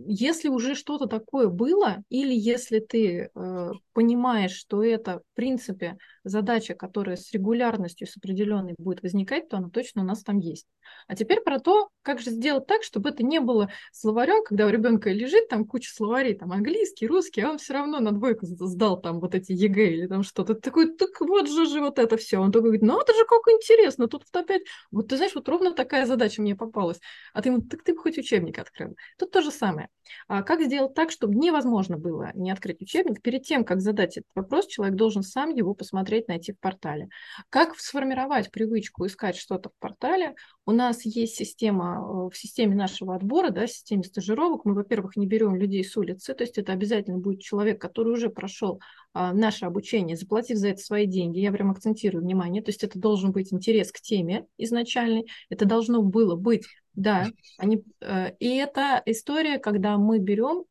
если 0.08 0.50
уже 0.50 0.76
что-то 0.76 1.08
такое 1.08 1.48
было, 1.48 2.04
или 2.10 2.34
если 2.34 2.80
ты 2.80 3.30
э, 3.34 3.72
понимаешь, 3.94 4.52
что 4.52 4.84
это, 4.84 5.20
в 5.20 5.36
принципе, 5.36 5.98
задача, 6.28 6.74
которая 6.74 7.16
с 7.16 7.32
регулярностью, 7.32 8.08
с 8.08 8.18
определенной 8.18 8.76
будет 8.78 9.02
возникать, 9.02 9.50
то 9.50 9.58
она 9.58 9.70
точно 9.70 10.02
у 10.02 10.06
нас 10.06 10.24
там 10.24 10.40
есть. 10.40 10.68
А 11.08 11.16
теперь 11.16 11.42
про 11.42 11.60
то, 11.60 11.90
как 12.02 12.20
же 12.20 12.32
сделать 12.32 12.68
так, 12.68 12.84
чтобы 12.84 13.10
это 13.10 13.24
не 13.24 13.40
было 13.40 13.70
словарем, 13.92 14.44
когда 14.44 14.66
у 14.66 14.70
ребенка 14.70 15.12
лежит 15.12 15.50
там 15.50 15.66
куча 15.66 15.94
словарей, 15.94 16.36
там 16.36 16.52
английский, 16.52 17.08
русский, 17.08 17.42
а 17.42 17.52
он 17.52 17.58
все 17.58 17.74
равно 17.74 18.00
на 18.00 18.12
двойку 18.12 18.46
сдал 18.46 19.02
там 19.02 19.20
вот 19.20 19.36
эти 19.36 19.52
ЕГЭ 19.52 19.94
или 19.94 20.08
там 20.08 20.24
что-то. 20.24 20.56
Такой, 20.56 20.96
так 20.96 21.10
вот 21.22 21.50
же 21.50 21.66
же 21.66 21.82
вот 21.82 22.00
это 22.00 22.18
все. 22.18 22.38
Он 22.38 22.52
такой 22.52 22.70
говорит, 22.70 22.84
ну 22.84 23.00
это 23.00 23.14
же 23.14 23.26
как 23.26 23.42
интересно, 23.50 24.08
тут 24.08 24.24
вот 24.32 24.42
опять, 24.42 24.64
вот 24.92 25.10
ты 25.10 25.18
знаешь, 25.18 25.36
вот 25.36 25.48
ровно 25.50 25.74
такая 25.74 26.06
задача 26.06 26.42
мне 26.42 26.56
попалась. 26.56 27.00
А 27.34 27.42
ты 27.42 27.50
ему, 27.50 27.62
так 27.62 27.84
ты 27.84 27.94
бы 27.94 28.00
хоть 28.00 28.18
учебник 28.18 28.60
открыл. 28.60 28.96
Тут 29.18 29.32
то 29.32 29.42
же 29.42 29.52
самое. 29.52 29.90
А 30.28 30.44
как 30.44 30.62
сделать 30.62 30.94
так, 30.94 31.12
чтобы 31.12 31.36
невозможно 31.36 31.98
было 31.98 32.32
не 32.34 32.52
открыть 32.52 32.82
учебник? 32.82 33.22
Перед 33.22 33.44
тем, 33.44 33.64
как 33.64 33.82
задать 33.82 34.18
этот 34.18 34.30
вопрос, 34.36 34.68
человек 34.68 34.96
должен 34.96 35.24
сам 35.24 35.50
его 35.54 35.74
посмотреть, 35.74 36.17
найти 36.28 36.54
в 36.54 36.60
портале. 36.60 37.10
Как 37.50 37.78
сформировать 37.78 38.52
привычку 38.52 39.06
искать 39.06 39.36
что-то 39.36 39.70
в 39.70 39.74
портале? 39.80 40.36
У 40.66 40.72
нас 40.72 41.06
есть 41.06 41.36
система, 41.36 41.98
э, 41.98 42.30
в 42.30 42.38
системе 42.38 42.76
нашего 42.76 43.16
отбора, 43.16 43.52
да, 43.52 43.68
в 43.68 43.72
системе 43.72 44.04
стажировок. 44.04 44.66
Мы, 44.66 44.74
во-первых, 44.74 45.16
не 45.16 45.28
берем 45.28 45.56
людей 45.56 45.84
с 45.84 45.96
улицы, 45.96 46.34
то 46.34 46.44
есть 46.44 46.58
это 46.58 46.74
обязательно 46.74 47.20
будет 47.20 47.42
человек, 47.42 47.80
который 47.80 48.14
уже 48.14 48.30
прошел 48.30 48.82
а, 49.14 49.34
наше 49.34 49.66
обучение, 49.66 50.16
заплатив 50.16 50.58
за 50.58 50.70
это 50.70 50.80
свои 50.80 51.06
деньги. 51.06 51.40
Я 51.40 51.52
прям 51.52 51.72
акцентирую 51.72 52.24
внимание, 52.24 52.62
то 52.62 52.70
есть 52.70 52.84
это 52.84 53.00
должен 53.00 53.32
быть 53.32 53.54
интерес 53.54 53.92
к 53.92 54.00
теме 54.00 54.46
изначальный, 54.58 55.28
это 55.50 55.66
должно 55.66 56.02
было 56.02 56.36
быть 56.36 56.66
да, 56.98 57.28
они, 57.60 57.84
э, 58.02 58.32
и 58.40 58.56
это 58.56 59.04
история, 59.06 59.60
когда 59.60 59.98
мы 59.98 60.18
берем 60.18 60.66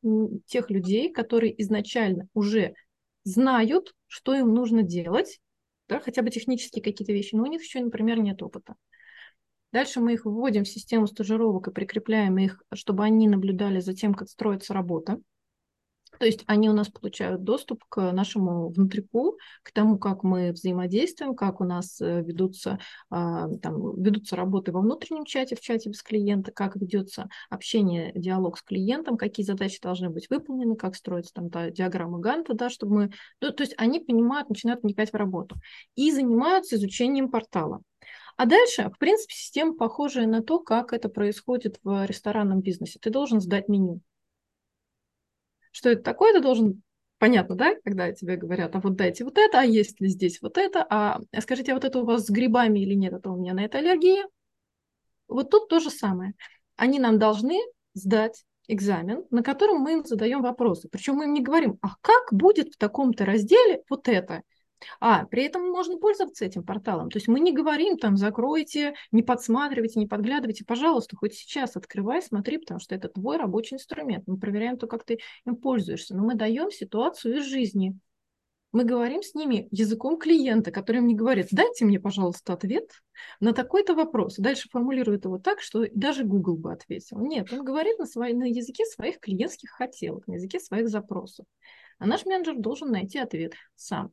тех 0.45 0.71
людей, 0.71 1.13
которые 1.13 1.63
изначально 1.63 2.29
уже 2.35 2.75
знают, 3.23 3.95
что 4.07 4.35
им 4.35 4.55
нужно 4.55 4.83
делать, 4.83 5.41
да, 5.89 6.01
хотя 6.01 6.23
бы 6.23 6.31
технические 6.31 6.83
какие-то 6.83 7.13
вещи, 7.13 7.35
но 7.35 7.45
у 7.45 7.47
них 7.47 7.63
еще, 7.63 7.81
например, 7.81 8.21
нет 8.21 8.43
опыта. 8.43 8.75
Дальше 9.73 10.01
мы 10.01 10.15
их 10.15 10.25
вводим 10.25 10.65
в 10.65 10.69
систему 10.69 11.07
стажировок 11.07 11.69
и 11.69 11.73
прикрепляем 11.73 12.39
их, 12.39 12.63
чтобы 12.75 13.05
они 13.05 13.29
наблюдали 13.29 13.81
за 13.81 13.95
тем, 13.95 14.15
как 14.15 14.29
строится 14.29 14.73
работа. 14.75 15.21
То 16.19 16.27
есть 16.27 16.45
они 16.47 16.69
у 16.69 16.73
нас 16.73 16.89
получают 16.89 17.43
доступ 17.43 17.85
к 17.89 18.13
нашему 18.13 18.69
внутрику, 18.69 19.39
к 19.63 19.73
тому, 19.73 19.99
как 19.99 20.23
мы 20.23 20.53
взаимодействуем, 20.53 21.35
как 21.35 21.61
у 21.61 21.65
нас 21.65 22.01
э, 22.01 22.23
ведутся, 22.23 22.79
а, 23.11 23.49
там, 23.63 24.01
ведутся 24.03 24.37
работы 24.37 24.73
во 24.73 24.81
внутреннем 24.81 25.25
чате, 25.25 25.57
в 25.57 25.61
чате 25.61 25.91
без 25.91 26.03
клиента, 26.03 26.53
как 26.53 26.77
ведется 26.77 27.29
общение, 27.51 28.13
диалог 28.15 28.59
с 28.59 28.63
клиентом, 28.63 29.17
какие 29.17 29.45
задачи 29.45 29.81
должны 29.81 30.11
быть 30.11 30.29
выполнены, 30.31 30.77
как 30.77 30.97
строится 30.97 31.35
там 31.35 31.51
та 31.51 31.71
диаграмма 31.71 32.19
Ганта, 32.19 32.55
да, 32.55 32.71
чтобы 32.71 32.95
мы... 32.95 33.11
Ну, 33.41 33.53
то 33.53 33.63
есть 33.63 33.75
они 33.79 34.01
понимают, 34.01 34.49
начинают 34.49 34.83
вникать 34.83 35.13
в 35.13 35.17
работу 35.17 35.57
и 35.95 36.11
занимаются 36.11 36.77
изучением 36.77 37.31
портала. 37.31 37.83
А 38.37 38.45
дальше, 38.45 38.91
в 38.95 38.99
принципе, 38.99 39.35
система 39.35 39.75
похожая 39.75 40.27
на 40.27 40.43
то, 40.43 40.59
как 40.61 40.93
это 40.93 41.09
происходит 41.09 41.81
в 41.83 42.05
ресторанном 42.05 42.61
бизнесе. 42.61 42.99
Ты 43.01 43.11
должен 43.11 43.41
сдать 43.41 43.69
меню 43.69 44.01
что 45.77 45.91
это 45.91 46.03
такое, 46.03 46.33
ты 46.33 46.41
должен 46.41 46.83
понятно, 47.19 47.55
да, 47.55 47.75
когда 47.85 48.11
тебе 48.13 48.37
говорят, 48.37 48.75
а 48.75 48.81
вот 48.81 48.97
дайте 48.97 49.25
вот 49.25 49.37
это, 49.37 49.61
а 49.61 49.65
есть 49.65 50.01
ли 50.01 50.09
здесь 50.09 50.41
вот 50.41 50.57
это, 50.57 50.87
а, 50.89 51.21
а 51.33 51.41
скажите, 51.43 51.73
а 51.73 51.75
вот 51.75 51.85
это 51.85 52.01
у 52.01 52.07
вас 52.07 52.27
с 52.27 52.31
грибами 52.31 52.81
или 52.81 52.95
нет, 52.95 53.13
это 53.13 53.31
у 53.31 53.37
меня 53.37 53.53
на 53.53 53.65
это 53.65 53.79
аллергия. 53.79 54.27
Вот 55.29 55.51
тут 55.51 55.69
то 55.69 55.79
же 55.81 55.91
самое. 55.91 56.33
Они 56.77 56.99
нам 56.99 57.19
должны 57.19 57.59
сдать 57.93 58.45
экзамен, 58.69 59.25
на 59.31 59.43
котором 59.43 59.81
мы 59.81 59.95
им 59.95 60.05
задаем 60.05 60.41
вопросы. 60.41 60.89
Причем 60.89 61.17
мы 61.17 61.25
им 61.25 61.35
не 61.35 61.43
говорим, 61.43 61.79
а 61.83 61.97
как 62.01 62.33
будет 62.33 62.75
в 62.75 62.79
таком-то 62.79 63.27
разделе 63.27 63.83
вот 63.91 64.09
это? 64.09 64.43
А, 65.01 65.25
при 65.27 65.45
этом 65.45 65.71
можно 65.71 65.99
пользоваться 65.99 66.45
этим 66.45 66.63
порталом. 66.63 67.11
То 67.11 67.17
есть 67.17 67.29
мы 67.29 67.41
не 67.41 67.53
говорим 67.53 67.97
там, 67.97 68.17
закройте, 68.17 68.95
не 69.13 69.23
подсматривайте, 69.23 69.99
не 69.99 70.07
подглядывайте. 70.07 70.65
Пожалуйста, 70.65 71.17
хоть 71.17 71.35
сейчас 71.35 71.77
открывай, 71.77 72.23
смотри, 72.23 72.59
потому 72.59 72.81
что 72.81 72.95
это 72.95 73.09
твой 73.09 73.37
рабочий 73.37 73.77
инструмент. 73.77 74.25
Мы 74.27 74.39
проверяем 74.39 74.77
то, 74.77 74.87
как 74.87 75.05
ты 75.05 75.19
им 75.45 75.57
пользуешься. 75.57 76.15
Но 76.17 76.25
мы 76.25 76.35
даем 76.35 76.71
ситуацию 76.71 77.39
из 77.39 77.45
жизни. 77.45 77.99
Мы 78.73 78.85
говорим 78.85 79.23
с 79.23 79.35
ними 79.35 79.69
языком 79.71 80.19
клиента, 80.19 80.71
который 80.71 81.01
мне 81.01 81.15
говорит, 81.15 81.47
дайте 81.51 81.87
мне, 81.87 81.99
пожалуйста, 81.99 82.53
ответ 82.53 82.91
на 83.41 83.55
такой-то 83.55 83.95
вопрос. 83.95 84.37
Дальше 84.37 84.69
формулирует 84.71 85.25
его 85.25 85.39
так, 85.39 85.63
что 85.63 85.87
даже 85.95 86.25
Google 86.25 86.59
бы 86.59 86.73
ответил. 86.73 87.19
Нет, 87.21 87.51
он 87.53 87.65
говорит 87.65 87.99
на, 87.99 88.05
свои, 88.05 88.35
на 88.35 88.45
языке 88.45 88.85
своих 88.85 89.19
клиентских 89.21 89.71
хотелок, 89.71 90.27
на 90.27 90.35
языке 90.35 90.61
своих 90.61 90.89
запросов. 90.89 91.47
А 91.99 92.07
наш 92.07 92.27
менеджер 92.27 92.59
должен 92.59 92.91
найти 92.91 93.19
ответ 93.19 93.55
сам. 93.77 94.13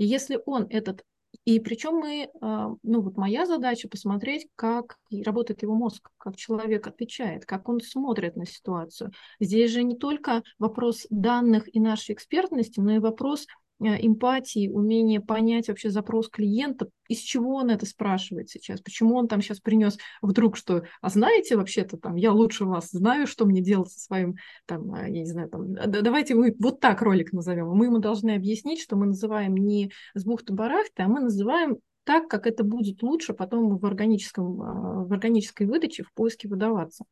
И 0.00 0.06
если 0.06 0.40
он 0.46 0.66
этот 0.70 1.04
и 1.44 1.60
причем 1.60 1.96
мы, 1.96 2.28
а, 2.40 2.74
ну 2.82 3.02
вот 3.02 3.16
моя 3.16 3.44
задача 3.46 3.86
посмотреть, 3.86 4.48
как 4.56 4.96
работает 5.24 5.62
его 5.62 5.74
мозг, 5.74 6.10
как 6.16 6.36
человек 6.36 6.86
отвечает, 6.86 7.44
как 7.44 7.68
он 7.68 7.80
смотрит 7.80 8.34
на 8.34 8.46
ситуацию. 8.46 9.12
Здесь 9.38 9.70
же 9.70 9.82
не 9.82 9.94
только 9.94 10.42
вопрос 10.58 11.06
данных 11.10 11.72
и 11.74 11.80
нашей 11.80 12.14
экспертности, 12.14 12.80
но 12.80 12.96
и 12.96 12.98
вопрос 12.98 13.46
эмпатии, 13.80 14.68
умение 14.68 15.20
понять 15.20 15.68
вообще 15.68 15.90
запрос 15.90 16.28
клиента, 16.28 16.88
из 17.08 17.18
чего 17.18 17.56
он 17.56 17.70
это 17.70 17.86
спрашивает 17.86 18.50
сейчас, 18.50 18.80
почему 18.80 19.16
он 19.16 19.26
там 19.26 19.42
сейчас 19.42 19.60
принес 19.60 19.98
вдруг, 20.22 20.56
что, 20.56 20.84
а 21.00 21.08
знаете, 21.08 21.56
вообще-то 21.56 21.96
там, 21.96 22.16
я 22.16 22.32
лучше 22.32 22.64
вас 22.64 22.90
знаю, 22.90 23.26
что 23.26 23.46
мне 23.46 23.60
делать 23.60 23.90
со 23.90 24.00
своим, 24.00 24.36
там, 24.66 24.94
э, 24.94 25.04
я 25.04 25.20
не 25.20 25.26
знаю, 25.26 25.48
там, 25.48 25.72
давайте 25.72 26.34
мы 26.34 26.54
вот 26.58 26.80
так 26.80 27.02
ролик 27.02 27.32
назовем, 27.32 27.68
мы 27.68 27.86
ему 27.86 27.98
должны 27.98 28.32
объяснить, 28.32 28.80
что 28.80 28.96
мы 28.96 29.06
называем 29.06 29.56
не 29.56 29.90
с 30.14 30.24
бухты-барахты, 30.24 31.02
а 31.02 31.08
мы 31.08 31.20
называем 31.20 31.78
так, 32.04 32.28
как 32.28 32.46
это 32.46 32.64
будет 32.64 33.02
лучше 33.02 33.34
потом 33.34 33.78
в, 33.78 33.86
органическом, 33.86 34.60
а, 34.62 35.04
в 35.04 35.12
органической 35.12 35.66
выдаче, 35.66 36.02
в 36.02 36.12
поиске 36.12 36.48
выдаваться. 36.48 37.04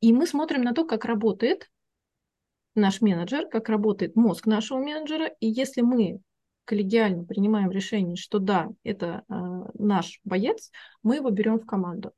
И 0.00 0.12
мы 0.12 0.26
смотрим 0.26 0.62
на 0.62 0.72
то, 0.72 0.84
как 0.84 1.04
работает 1.04 1.70
наш 2.74 3.00
менеджер, 3.00 3.46
как 3.48 3.68
работает 3.68 4.16
мозг 4.16 4.46
нашего 4.46 4.78
менеджера. 4.78 5.26
И 5.40 5.46
если 5.46 5.80
мы 5.80 6.20
коллегиально 6.64 7.24
принимаем 7.24 7.70
решение, 7.70 8.16
что 8.16 8.38
да, 8.38 8.68
это 8.82 9.24
э, 9.28 9.34
наш 9.78 10.20
боец, 10.24 10.70
мы 11.02 11.16
его 11.16 11.30
берем 11.30 11.58
в 11.58 11.66
команду. 11.66 12.12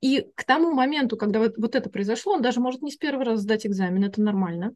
И 0.00 0.30
к 0.34 0.44
тому 0.44 0.72
моменту, 0.72 1.16
когда 1.16 1.40
вот, 1.40 1.56
вот 1.56 1.74
это 1.74 1.90
произошло, 1.90 2.34
он 2.34 2.42
даже 2.42 2.60
может 2.60 2.82
не 2.82 2.90
с 2.90 2.96
первого 2.96 3.24
раза 3.24 3.42
сдать 3.42 3.66
экзамен, 3.66 4.04
это 4.04 4.20
нормально. 4.20 4.74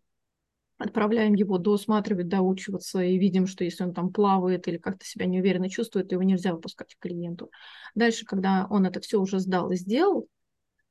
Отправляем 0.79 1.35
его 1.35 1.59
досматривать, 1.59 2.27
доучиваться, 2.27 3.01
и 3.01 3.19
видим, 3.19 3.47
что 3.47 3.63
если 3.63 3.85
он 3.85 3.95
там 3.95 4.13
плавает 4.13 4.67
или 4.67 4.79
как-то 4.79 5.05
себя 5.05 5.27
неуверенно 5.27 5.71
чувствует, 5.71 6.11
его 6.11 6.25
нельзя 6.25 6.53
выпускать 6.55 6.97
к 6.97 6.99
клиенту. 6.99 7.53
Дальше, 7.95 8.25
когда 8.25 8.67
он 8.69 8.85
это 8.85 9.01
все 9.01 9.21
уже 9.21 9.39
сдал 9.39 9.71
и 9.71 9.77
сделал, 9.77 10.29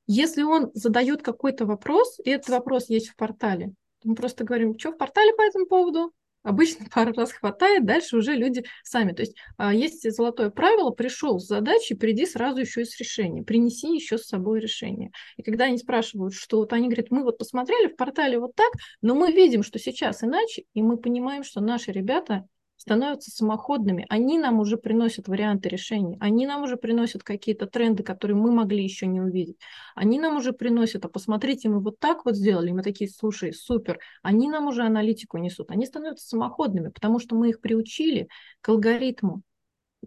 если 0.07 0.43
он 0.43 0.71
задает 0.73 1.23
какой-то 1.23 1.65
вопрос, 1.65 2.19
и 2.23 2.29
этот 2.29 2.49
вопрос 2.49 2.89
есть 2.89 3.09
в 3.09 3.15
портале, 3.15 3.73
мы 4.03 4.15
просто 4.15 4.43
говорим, 4.43 4.77
что 4.77 4.91
в 4.91 4.97
портале 4.97 5.33
по 5.33 5.41
этому 5.41 5.65
поводу? 5.67 6.13
Обычно 6.43 6.85
пару 6.93 7.13
раз 7.13 7.31
хватает, 7.31 7.85
дальше 7.85 8.17
уже 8.17 8.33
люди 8.33 8.63
сами. 8.83 9.13
То 9.13 9.21
есть 9.21 9.35
а, 9.57 9.73
есть 9.73 10.09
золотое 10.11 10.49
правило, 10.49 10.89
пришел 10.91 11.39
с 11.39 11.47
задачей, 11.47 11.95
приди 11.95 12.25
сразу 12.25 12.61
еще 12.61 12.81
и 12.81 12.85
с 12.85 12.97
решением, 12.99 13.45
принеси 13.45 13.93
еще 13.93 14.17
с 14.17 14.27
собой 14.27 14.59
решение. 14.59 15.11
И 15.37 15.43
когда 15.43 15.65
они 15.65 15.77
спрашивают, 15.77 16.33
что 16.33 16.57
вот 16.57 16.73
они 16.73 16.87
говорят, 16.87 17.11
мы 17.11 17.23
вот 17.23 17.37
посмотрели 17.37 17.87
в 17.87 17.95
портале 17.95 18.39
вот 18.39 18.55
так, 18.55 18.71
но 19.01 19.15
мы 19.15 19.31
видим, 19.31 19.63
что 19.63 19.79
сейчас 19.79 20.23
иначе, 20.23 20.63
и 20.73 20.81
мы 20.81 20.97
понимаем, 20.97 21.43
что 21.43 21.61
наши 21.61 21.91
ребята 21.91 22.45
становятся 22.81 23.29
самоходными. 23.29 24.07
Они 24.09 24.39
нам 24.39 24.59
уже 24.59 24.75
приносят 24.75 25.27
варианты 25.27 25.69
решений, 25.69 26.17
они 26.19 26.47
нам 26.47 26.63
уже 26.63 26.77
приносят 26.77 27.21
какие-то 27.21 27.67
тренды, 27.67 28.01
которые 28.01 28.35
мы 28.35 28.51
могли 28.51 28.83
еще 28.83 29.05
не 29.05 29.21
увидеть. 29.21 29.57
Они 29.93 30.19
нам 30.19 30.37
уже 30.37 30.51
приносят, 30.51 31.05
а 31.05 31.09
посмотрите, 31.09 31.69
мы 31.69 31.79
вот 31.79 31.99
так 31.99 32.25
вот 32.25 32.35
сделали, 32.35 32.71
мы 32.71 32.81
такие, 32.81 33.07
слушай, 33.07 33.53
супер. 33.53 33.99
Они 34.23 34.49
нам 34.49 34.67
уже 34.67 34.81
аналитику 34.81 35.37
несут, 35.37 35.69
они 35.69 35.85
становятся 35.85 36.27
самоходными, 36.27 36.89
потому 36.89 37.19
что 37.19 37.35
мы 37.35 37.49
их 37.49 37.61
приучили 37.61 38.27
к 38.61 38.69
алгоритму. 38.69 39.43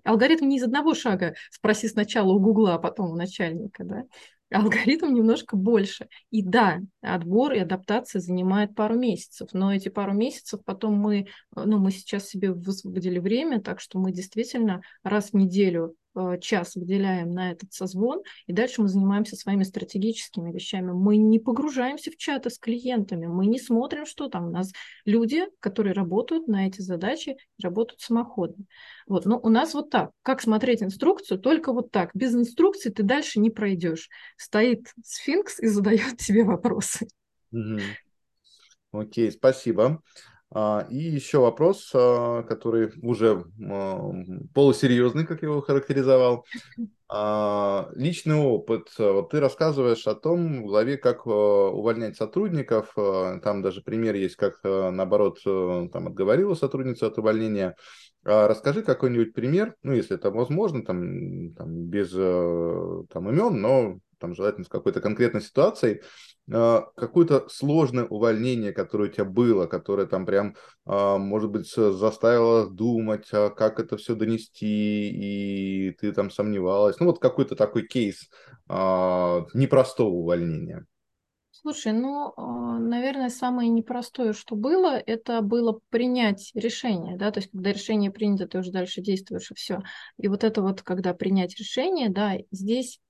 Алгоритм 0.03 0.49
не 0.49 0.57
из 0.57 0.65
одного 0.65 0.95
шага, 0.95 1.35
спроси 1.53 1.87
сначала 1.87 2.33
у 2.33 2.41
Гугла, 2.41 2.75
а 2.75 2.79
потом 2.79 3.13
у 3.13 3.15
начальника, 3.15 3.85
да 3.85 4.03
алгоритм 4.55 5.13
немножко 5.13 5.57
больше. 5.57 6.09
И 6.31 6.43
да, 6.43 6.81
отбор 7.01 7.53
и 7.53 7.59
адаптация 7.59 8.21
занимает 8.21 8.75
пару 8.75 8.97
месяцев, 8.97 9.49
но 9.53 9.75
эти 9.75 9.89
пару 9.89 10.13
месяцев 10.13 10.61
потом 10.65 10.95
мы, 10.95 11.27
ну, 11.55 11.79
мы 11.79 11.91
сейчас 11.91 12.29
себе 12.29 12.53
высвободили 12.53 13.19
время, 13.19 13.61
так 13.61 13.81
что 13.81 13.99
мы 13.99 14.13
действительно 14.13 14.83
раз 15.03 15.31
в 15.31 15.35
неделю 15.35 15.97
Э, 16.04 16.04
час 16.41 16.77
выделяем 16.77 17.31
на 17.31 17.53
этот 17.53 17.73
созвон, 17.73 18.23
и 18.47 18.53
дальше 18.53 18.83
мы 18.83 18.89
занимаемся 18.89 19.37
своими 19.37 19.63
стратегическими 19.63 20.53
вещами. 20.53 20.93
Мы 20.93 21.17
не 21.17 21.39
погружаемся 21.39 22.11
в 22.11 22.17
чаты 22.17 22.51
с 22.51 22.59
клиентами, 22.59 23.27
мы 23.27 23.47
не 23.47 23.59
смотрим, 23.59 24.07
что 24.07 24.29
там 24.29 24.49
у 24.49 24.51
нас 24.51 24.73
люди, 25.05 25.45
которые 25.61 25.93
работают 25.93 26.49
на 26.49 26.67
эти 26.67 26.81
задачи, 26.81 27.37
работают 27.63 28.01
самоходно. 28.01 28.65
Вот, 29.07 29.27
но 29.27 29.39
у 29.39 29.49
нас 29.49 29.75
вот 29.75 29.91
так. 29.91 30.11
Как 30.23 30.41
смотреть 30.41 30.83
инструкцию? 30.83 31.39
Только 31.39 31.73
вот 31.73 31.91
так. 31.91 32.11
Без 32.15 32.35
инструкции 32.35 32.91
ты 32.91 33.03
дальше 33.03 33.41
не 33.41 33.51
пройдешь. 33.51 34.09
Стоит 34.37 34.93
сфинкс 35.05 35.61
и 35.61 35.67
задает 35.67 36.17
тебе 36.19 36.45
вопросы. 36.45 37.09
Окей, 38.93 39.31
спасибо. 39.33 40.03
А, 40.57 40.87
и 40.89 40.97
еще 40.97 41.41
вопрос, 41.41 41.91
а, 41.93 42.45
который 42.45 42.93
уже 43.03 43.45
а, 43.61 44.13
полусерьезный, 44.55 45.27
как 45.27 45.43
я 45.43 45.49
его 45.49 45.61
характеризовал. 45.61 46.47
Личный 47.95 48.35
опыт. 48.35 48.89
Вот 48.99 49.31
ты 49.31 49.39
рассказываешь 49.39 50.07
о 50.07 50.15
том 50.15 50.63
в 50.63 50.67
главе, 50.67 50.97
как 50.97 51.27
увольнять 51.27 52.17
сотрудников. 52.17 52.93
Там 52.97 53.63
даже 53.63 53.83
пример 53.83 54.17
есть, 54.17 54.35
как, 54.37 54.59
наоборот, 54.65 55.39
там 55.45 56.09
отговорила 56.09 56.55
сотрудница 56.55 57.07
от 57.07 57.19
увольнения. 57.19 57.77
Расскажи 58.25 58.83
какой-нибудь 58.83 59.35
пример, 59.35 59.77
ну, 59.83 59.93
если 59.93 60.17
это 60.17 60.31
возможно, 60.31 60.83
там, 60.83 61.53
там 61.53 61.85
без 61.85 62.11
там, 62.11 63.29
имен, 63.29 63.61
но 63.61 63.99
там 64.19 64.35
желательно 64.35 64.65
с 64.65 64.69
какой-то 64.69 65.01
конкретной 65.01 65.43
ситуацией, 65.43 66.01
какое-то 66.49 67.49
сложное 67.49 68.05
увольнение, 68.05 68.73
которое 68.73 69.09
у 69.09 69.13
тебя 69.13 69.25
было, 69.25 69.67
которое 69.67 70.07
там 70.07 70.27
прям, 70.27 70.57
а, 70.85 71.17
может 71.17 71.51
быть, 71.51 71.67
заставило 71.75 72.69
думать, 72.69 73.29
а 73.33 73.51
как 73.51 73.81
это 73.81 73.97
все 73.97 74.15
донести, 74.15 75.09
и 75.09 75.91
ты 75.93 76.13
там 76.13 76.31
сомневалась. 76.31 77.01
Ну, 77.01 77.07
вот 77.07 77.19
какой-то 77.19 77.57
такой 77.57 77.87
кейс 77.87 78.29
непростого 78.69 80.11
увольнения. 80.11 80.87
Слушай, 81.51 81.93
ну, 81.93 82.35
наверное, 82.79 83.31
самое 83.31 83.71
непростое, 83.71 84.35
что 84.35 84.55
было, 84.55 84.99
это 84.99 85.41
было 85.41 85.81
принять 85.89 86.51
решение, 86.55 87.17
да, 87.17 87.31
то 87.31 87.41
есть 87.41 87.51
когда 87.53 87.73
решение 87.73 88.11
принято, 88.11 88.47
ты 88.47 88.59
уже 88.59 88.71
дальше 88.71 89.01
действуешь, 89.01 89.51
и 89.51 89.55
все. 89.55 89.83
И 90.19 90.29
вот 90.29 90.45
это 90.45 90.61
вот, 90.61 90.83
когда 90.83 91.15
принять 91.15 91.57
решение, 91.59 92.11
да, 92.11 92.37
здесь 92.51 93.01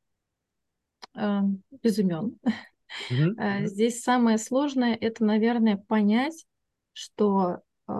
э, 1.16 1.40
без 1.82 1.98
имен, 1.98 2.38
Mm-hmm. 3.10 3.66
Здесь 3.66 4.02
самое 4.02 4.38
сложное 4.38 4.94
это, 4.94 5.24
наверное, 5.24 5.76
понять, 5.76 6.46
что 6.92 7.60
э, 7.88 7.92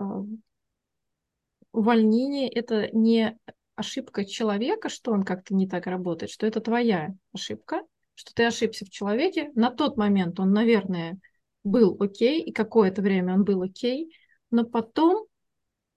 увольнение 1.71 2.49
это 2.49 2.89
не 2.95 3.37
ошибка 3.75 4.25
человека, 4.25 4.89
что 4.89 5.11
он 5.11 5.23
как-то 5.23 5.53
не 5.53 5.67
так 5.67 5.85
работает, 5.87 6.31
что 6.31 6.47
это 6.47 6.61
твоя 6.61 7.13
ошибка, 7.33 7.81
что 8.15 8.33
ты 8.33 8.45
ошибся 8.45 8.85
в 8.85 8.89
человеке. 8.89 9.51
На 9.55 9.69
тот 9.69 9.97
момент 9.97 10.39
он, 10.39 10.53
наверное, 10.53 11.19
был 11.63 11.97
окей, 11.99 12.41
и 12.41 12.51
какое-то 12.51 13.01
время 13.01 13.33
он 13.33 13.43
был 13.43 13.61
окей, 13.61 14.15
но 14.51 14.63
потом 14.63 15.25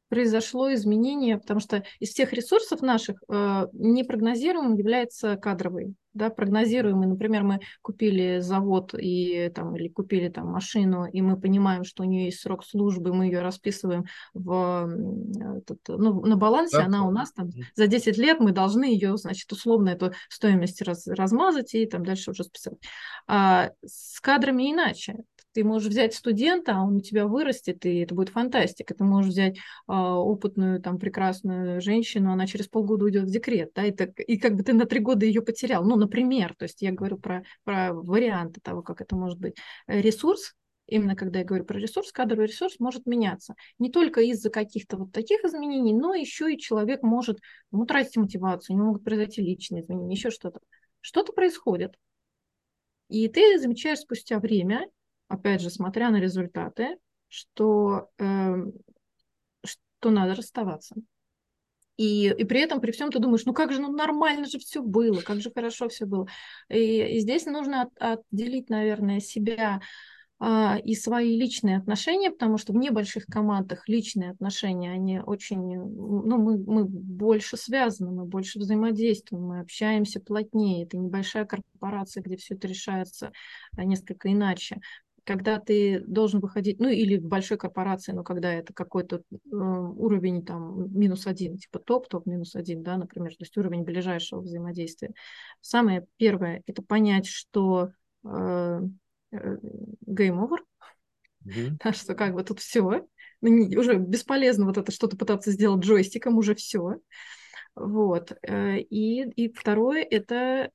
произошло 0.08 0.72
изменение, 0.74 1.38
потому 1.38 1.60
что 1.60 1.84
из 2.00 2.10
всех 2.10 2.32
ресурсов 2.32 2.82
наших 2.82 3.22
э, 3.28 3.66
непрогнозируемым 3.72 4.74
является 4.76 5.36
кадровый. 5.36 5.94
Да, 6.14 6.30
прогнозируемый, 6.30 7.06
например, 7.06 7.44
мы 7.44 7.60
купили 7.80 8.40
завод 8.40 8.92
и, 8.98 9.52
там, 9.54 9.76
или 9.76 9.88
купили 9.88 10.28
там, 10.28 10.48
машину, 10.48 11.04
и 11.04 11.20
мы 11.22 11.38
понимаем, 11.38 11.84
что 11.84 12.02
у 12.02 12.06
нее 12.06 12.24
есть 12.24 12.40
срок 12.40 12.64
службы, 12.64 13.14
мы 13.14 13.26
ее 13.26 13.40
расписываем 13.40 14.04
в, 14.34 14.90
этот, 15.58 15.78
ну, 15.86 16.20
на 16.24 16.36
балансе, 16.36 16.78
да. 16.78 16.86
она 16.86 17.06
у 17.06 17.12
нас 17.12 17.30
там 17.32 17.50
за 17.76 17.86
10 17.86 18.18
лет 18.18 18.40
мы 18.40 18.50
должны 18.50 18.86
ее, 18.86 19.16
значит, 19.16 19.52
условно 19.52 19.90
эту 19.90 20.12
стоимость 20.28 20.82
раз, 20.82 21.06
размазать 21.06 21.74
и 21.74 21.86
там 21.86 22.04
дальше 22.04 22.32
уже 22.32 22.42
списать. 22.42 22.78
А 23.28 23.70
с 23.84 24.18
кадрами 24.20 24.72
иначе. 24.72 25.18
Ты 25.52 25.64
можешь 25.64 25.88
взять 25.88 26.14
студента, 26.14 26.76
а 26.76 26.82
он 26.82 26.96
у 26.96 27.00
тебя 27.00 27.26
вырастет, 27.26 27.84
и 27.86 27.98
это 28.00 28.14
будет 28.14 28.28
фантастика. 28.28 28.94
Ты 28.94 29.04
можешь 29.04 29.32
взять 29.32 29.56
э, 29.56 29.92
опытную, 29.92 30.80
там, 30.80 30.98
прекрасную 30.98 31.80
женщину, 31.80 32.32
она 32.32 32.46
через 32.46 32.68
полгода 32.68 33.04
уйдет 33.04 33.24
в 33.24 33.30
декрет, 33.30 33.72
да, 33.74 33.84
и, 33.84 33.90
так, 33.90 34.10
и 34.20 34.38
как 34.38 34.54
бы 34.54 34.62
ты 34.62 34.72
на 34.72 34.84
три 34.84 35.00
года 35.00 35.26
ее 35.26 35.42
потерял. 35.42 35.84
Ну, 35.84 35.96
например, 35.96 36.54
то 36.56 36.64
есть 36.64 36.82
я 36.82 36.92
говорю 36.92 37.18
про, 37.18 37.44
про 37.64 37.92
варианты 37.92 38.60
того, 38.60 38.82
как 38.82 39.00
это 39.00 39.16
может 39.16 39.38
быть. 39.38 39.56
Ресурс, 39.86 40.54
именно 40.86 41.16
когда 41.16 41.40
я 41.40 41.44
говорю 41.44 41.64
про 41.64 41.78
ресурс, 41.78 42.12
кадровый 42.12 42.46
ресурс 42.46 42.76
может 42.78 43.06
меняться. 43.06 43.54
Не 43.78 43.90
только 43.90 44.20
из-за 44.22 44.50
каких-то 44.50 44.96
вот 44.96 45.12
таких 45.12 45.44
изменений, 45.44 45.94
но 45.94 46.14
еще 46.14 46.52
и 46.52 46.58
человек 46.58 47.02
может 47.02 47.38
ну, 47.70 47.84
тратить 47.86 48.16
мотивацию, 48.16 48.74
у 48.74 48.78
него 48.78 48.88
могут 48.88 49.04
произойти 49.04 49.42
личные 49.42 49.82
изменения, 49.82 50.14
еще 50.14 50.30
что-то. 50.30 50.60
Что-то 51.00 51.32
происходит. 51.32 51.94
И 53.08 53.28
ты 53.28 53.58
замечаешь 53.58 54.00
спустя 54.00 54.38
время, 54.38 54.86
опять 55.28 55.60
же, 55.60 55.70
смотря 55.70 56.10
на 56.10 56.20
результаты, 56.20 56.98
что, 57.28 58.10
э, 58.18 58.56
что 59.62 60.10
надо 60.10 60.34
расставаться. 60.34 60.96
И, 61.96 62.28
и 62.28 62.44
при 62.44 62.60
этом, 62.60 62.80
при 62.80 62.92
всем 62.92 63.10
ты 63.10 63.18
думаешь, 63.18 63.44
ну 63.44 63.52
как 63.52 63.72
же, 63.72 63.80
ну 63.80 63.92
нормально 63.92 64.46
же 64.46 64.58
все 64.58 64.82
было, 64.82 65.20
как 65.20 65.40
же 65.40 65.50
хорошо 65.50 65.88
все 65.88 66.06
было. 66.06 66.28
И, 66.68 67.02
и 67.02 67.18
здесь 67.18 67.44
нужно 67.44 67.82
от, 67.82 68.22
отделить, 68.30 68.70
наверное, 68.70 69.18
себя 69.18 69.80
а, 70.38 70.78
и 70.78 70.94
свои 70.94 71.36
личные 71.36 71.76
отношения, 71.76 72.30
потому 72.30 72.56
что 72.56 72.72
в 72.72 72.76
небольших 72.76 73.26
командах 73.26 73.88
личные 73.88 74.30
отношения, 74.30 74.92
они 74.92 75.18
очень, 75.18 75.58
ну, 75.76 76.38
мы, 76.38 76.58
мы 76.58 76.84
больше 76.84 77.56
связаны, 77.56 78.12
мы 78.12 78.24
больше 78.24 78.60
взаимодействуем, 78.60 79.46
мы 79.46 79.60
общаемся 79.60 80.20
плотнее. 80.20 80.84
Это 80.84 80.96
небольшая 80.96 81.46
корпорация, 81.46 82.22
где 82.22 82.36
все 82.36 82.54
это 82.54 82.68
решается 82.68 83.32
а, 83.76 83.84
несколько 83.84 84.32
иначе 84.32 84.80
когда 85.28 85.60
ты 85.60 86.00
должен 86.06 86.40
выходить, 86.40 86.80
ну 86.80 86.88
или 86.88 87.18
в 87.18 87.24
большой 87.26 87.58
корпорации, 87.58 88.12
но 88.12 88.24
когда 88.24 88.50
это 88.50 88.72
какой-то 88.72 89.16
э, 89.30 89.36
уровень 89.50 90.42
там 90.42 90.90
минус 90.98 91.26
один, 91.26 91.58
типа 91.58 91.80
топ, 91.80 92.08
топ 92.08 92.24
минус 92.24 92.56
один, 92.56 92.82
да, 92.82 92.96
например, 92.96 93.32
то 93.32 93.42
есть 93.42 93.54
уровень 93.58 93.82
ближайшего 93.82 94.40
взаимодействия. 94.40 95.12
Самое 95.60 96.06
первое– 96.16 96.62
это 96.66 96.80
понять, 96.80 97.26
что 97.26 97.90
э, 98.24 98.80
э, 99.32 99.56
game 100.06 100.38
over, 100.38 100.60
mm-hmm. 101.44 101.76
да, 101.84 101.92
что 101.92 102.14
как 102.14 102.32
бы 102.32 102.42
тут 102.42 102.60
все, 102.60 103.06
уже 103.42 103.96
бесполезно 103.96 104.64
вот 104.64 104.78
это 104.78 104.90
что-то 104.90 105.18
пытаться 105.18 105.50
сделать 105.50 105.84
джойстиком, 105.84 106.38
уже 106.38 106.54
все. 106.54 107.00
Вот. 107.74 108.32
Э, 108.40 108.78
и, 108.78 109.28
и 109.28 109.52
второе– 109.52 110.02
это 110.10 110.70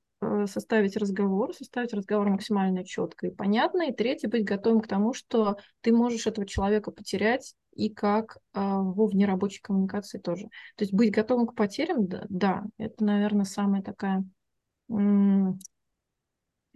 составить 0.48 0.98
разговор, 0.98 1.54
составить 1.54 1.94
разговор 1.94 2.30
максимально 2.30 2.84
четко 2.84 3.28
и 3.28 3.32
понятно. 3.32 3.90
И 3.90 3.94
третье– 3.94 4.28
быть 4.30 4.44
готовым 4.44 4.82
к 4.82 4.88
тому, 4.88 5.14
что 5.14 5.58
ты 5.82 5.92
можешь 5.92 6.28
этого 6.28 6.48
человека 6.48 6.92
потерять 6.92 7.56
и 7.76 7.90
как 7.90 8.38
а, 8.54 8.82
во 8.82 9.08
внерабочей 9.08 9.62
коммуникации 9.62 10.20
тоже. 10.20 10.46
То 10.76 10.84
есть 10.84 10.94
быть 10.94 11.12
готовым 11.12 11.48
к 11.48 11.56
потерям, 11.56 12.08
да, 12.08 12.26
да 12.30 12.64
это, 12.78 13.04
наверное, 13.04 13.46
самая 13.46 13.82
такая 13.82 14.24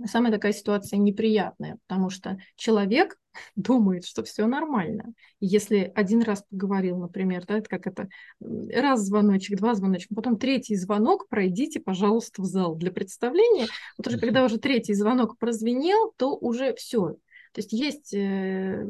самая 0.06 0.32
такая 0.32 0.54
ситуация 0.54 0.98
неприятная, 0.98 1.78
потому 1.88 2.10
что 2.10 2.38
человек 2.56 3.18
думает, 3.56 4.06
что 4.06 4.24
все 4.24 4.46
нормально. 4.48 5.14
Если 5.40 5.92
один 5.96 6.22
раз 6.22 6.44
поговорил, 6.50 6.98
например, 6.98 7.46
да, 7.46 7.58
это 7.58 7.70
как 7.70 7.88
это, 7.88 8.10
раз 8.40 9.02
звоночек, 9.02 9.58
два 9.58 9.76
звоночка, 9.76 10.14
потом 10.16 10.38
третий 10.38 10.76
звонок, 10.76 11.28
пройдите, 11.30 11.80
пожалуйста, 11.80 12.42
в 12.42 12.46
зал 12.46 12.76
для 12.76 12.92
представления. 12.92 13.68
Вот 13.98 14.08
уже 14.08 14.20
когда 14.20 14.46
уже 14.46 14.58
третий 14.58 14.94
звонок 14.94 15.38
прозвенел, 15.38 16.14
то 16.18 16.36
уже 16.36 16.74
все. 16.76 17.18
То 17.54 17.62
есть 17.62 17.74
есть 17.74 18.14
э, 18.14 18.86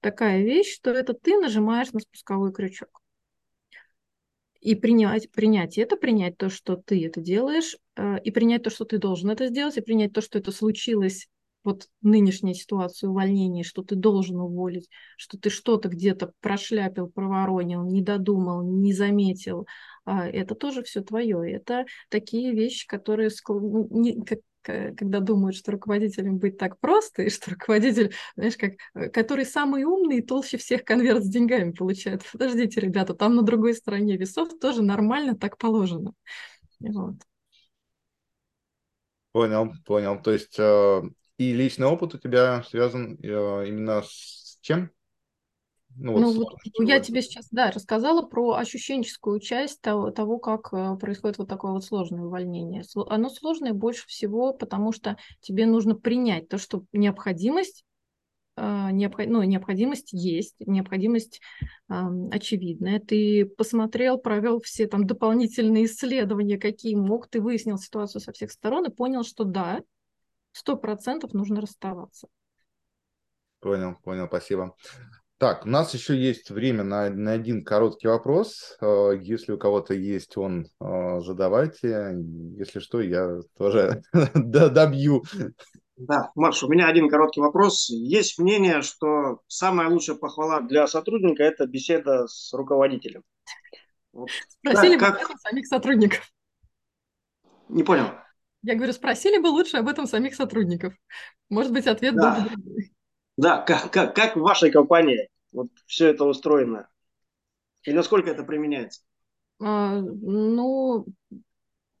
такая 0.00 0.42
вещь, 0.42 0.74
что 0.74 0.90
это 0.90 1.12
ты 1.12 1.38
нажимаешь 1.38 1.92
на 1.92 2.00
спусковой 2.00 2.52
крючок 2.52 3.02
и 4.60 4.74
принять, 4.74 5.30
принять 5.30 5.78
это, 5.78 5.96
принять 5.96 6.36
то, 6.36 6.48
что 6.48 6.76
ты 6.76 7.04
это 7.06 7.20
делаешь, 7.20 7.76
и 8.22 8.30
принять 8.30 8.62
то, 8.62 8.70
что 8.70 8.84
ты 8.84 8.98
должен 8.98 9.30
это 9.30 9.48
сделать, 9.48 9.76
и 9.76 9.80
принять 9.80 10.12
то, 10.12 10.20
что 10.20 10.38
это 10.38 10.52
случилось, 10.52 11.28
вот 11.64 11.88
нынешняя 12.02 12.54
ситуация 12.54 13.10
увольнения, 13.10 13.62
что 13.62 13.82
ты 13.82 13.94
должен 13.94 14.40
уволить, 14.40 14.88
что 15.16 15.38
ты 15.38 15.50
что-то 15.50 15.88
где-то 15.88 16.32
прошляпил, 16.40 17.08
проворонил, 17.08 17.84
не 17.84 18.02
додумал, 18.02 18.62
не 18.62 18.92
заметил, 18.92 19.66
а 20.04 20.26
это 20.26 20.54
тоже 20.54 20.82
все 20.82 21.02
твое. 21.02 21.52
Это 21.52 21.84
такие 22.08 22.52
вещи, 22.52 22.86
которые, 22.86 23.30
ну, 23.46 24.24
когда 24.62 25.20
думают, 25.20 25.56
что 25.56 25.72
руководителем 25.72 26.38
быть 26.38 26.58
так 26.58 26.78
просто, 26.78 27.22
и 27.22 27.30
что 27.30 27.50
руководитель, 27.50 28.14
знаешь, 28.36 28.56
как, 28.56 28.72
э, 28.94 29.08
который 29.10 29.44
самый 29.44 29.84
умный 29.84 30.18
и 30.18 30.22
толще 30.22 30.56
всех 30.58 30.84
конверт 30.84 31.24
с 31.24 31.28
деньгами 31.28 31.72
получает. 31.72 32.22
Подождите, 32.32 32.80
ребята, 32.80 33.14
там 33.14 33.34
на 33.34 33.42
другой 33.42 33.74
стороне 33.74 34.16
весов 34.16 34.58
тоже 34.58 34.82
нормально 34.82 35.36
так 35.36 35.58
положено. 35.58 36.12
Вот. 36.80 37.16
Понял, 39.32 39.72
понял. 39.84 40.20
То 40.22 40.32
есть 40.32 40.58
э, 40.58 41.02
и 41.36 41.52
личный 41.52 41.86
опыт 41.86 42.14
у 42.14 42.18
тебя 42.18 42.62
связан 42.64 43.18
э, 43.22 43.68
именно 43.68 44.02
с 44.02 44.58
чем? 44.60 44.90
Ну, 46.00 46.12
вот, 46.12 46.20
ну, 46.20 46.32
вот 46.32 46.88
я 46.88 47.00
тебе 47.00 47.22
сейчас, 47.22 47.48
да, 47.50 47.72
рассказала 47.72 48.22
про 48.22 48.54
ощущенческую 48.54 49.40
часть 49.40 49.80
того, 49.80 50.10
того, 50.12 50.38
как 50.38 50.72
э, 50.72 50.96
происходит 50.96 51.38
вот 51.38 51.48
такое 51.48 51.72
вот 51.72 51.84
сложное 51.84 52.22
увольнение. 52.22 52.84
Оно 52.94 53.28
сложное 53.28 53.72
больше 53.72 54.06
всего, 54.06 54.52
потому 54.52 54.92
что 54.92 55.16
тебе 55.40 55.66
нужно 55.66 55.96
принять 55.96 56.48
то, 56.48 56.58
что 56.58 56.84
необходимость 56.92 57.84
э, 58.58 58.92
необход... 58.92 59.26
ну, 59.26 59.42
необходимость 59.42 60.12
есть, 60.12 60.56
необходимость 60.60 61.40
э, 61.88 61.94
очевидная. 62.30 63.00
Ты 63.00 63.46
посмотрел, 63.46 64.18
провел 64.18 64.60
все 64.60 64.86
там 64.86 65.06
дополнительные 65.06 65.86
исследования, 65.86 66.58
какие 66.58 66.94
мог, 66.94 67.28
ты 67.28 67.40
выяснил 67.40 67.78
ситуацию 67.78 68.20
со 68.20 68.32
всех 68.32 68.50
сторон 68.50 68.86
и 68.86 68.94
понял, 68.94 69.24
что 69.24 69.44
да, 69.44 69.82
сто 70.52 70.76
процентов 70.76 71.32
нужно 71.32 71.60
расставаться. 71.60 72.28
Понял, 73.60 73.96
понял, 74.02 74.26
спасибо. 74.26 74.74
Так, 75.38 75.66
у 75.66 75.68
нас 75.68 75.94
еще 75.94 76.16
есть 76.16 76.50
время 76.50 76.82
на, 76.82 77.08
на 77.10 77.32
один 77.32 77.64
короткий 77.64 78.08
вопрос. 78.08 78.76
Э, 78.80 79.12
если 79.20 79.52
у 79.52 79.58
кого-то 79.58 79.94
есть 79.94 80.36
он, 80.36 80.66
э, 80.80 81.20
задавайте. 81.20 82.16
Если 82.56 82.80
что, 82.80 83.00
я 83.00 83.38
тоже 83.56 84.02
добью. 84.34 85.22
Да, 85.98 86.30
Маш, 86.36 86.62
у 86.62 86.68
меня 86.68 86.86
один 86.86 87.08
короткий 87.08 87.40
вопрос. 87.40 87.88
Есть 87.90 88.38
мнение, 88.38 88.82
что 88.82 89.40
самая 89.48 89.88
лучшая 89.88 90.16
похвала 90.16 90.60
для 90.60 90.86
сотрудника– 90.86 91.42
это 91.44 91.66
беседа 91.66 92.28
с 92.28 92.52
руководителем. 92.52 93.24
Вот. 94.12 94.30
Спросили 94.48 94.96
да, 94.96 95.10
бы 95.10 95.18
как... 95.18 95.40
самих 95.40 95.66
сотрудников. 95.66 96.32
Не 97.68 97.82
понял. 97.82 98.12
Я 98.62 98.76
говорю, 98.76 98.92
спросили 98.92 99.38
бы 99.38 99.48
лучше 99.48 99.78
об 99.78 99.88
этом 99.88 100.06
самих 100.06 100.36
сотрудников. 100.36 100.94
Может 101.50 101.72
быть, 101.72 101.88
ответ 101.88 102.14
да. 102.14 102.36
был 102.36 102.48
другой. 102.48 102.92
Да, 103.36 103.60
как, 103.62 103.90
как, 103.90 104.14
как 104.14 104.36
в 104.36 104.40
вашей 104.40 104.70
компании 104.70 105.28
вот 105.50 105.68
все 105.86 106.08
это 106.08 106.24
устроено? 106.24 106.88
И 107.82 107.92
насколько 107.92 108.30
это 108.30 108.44
применяется? 108.44 109.02
А, 109.60 109.96
ну, 110.00 111.06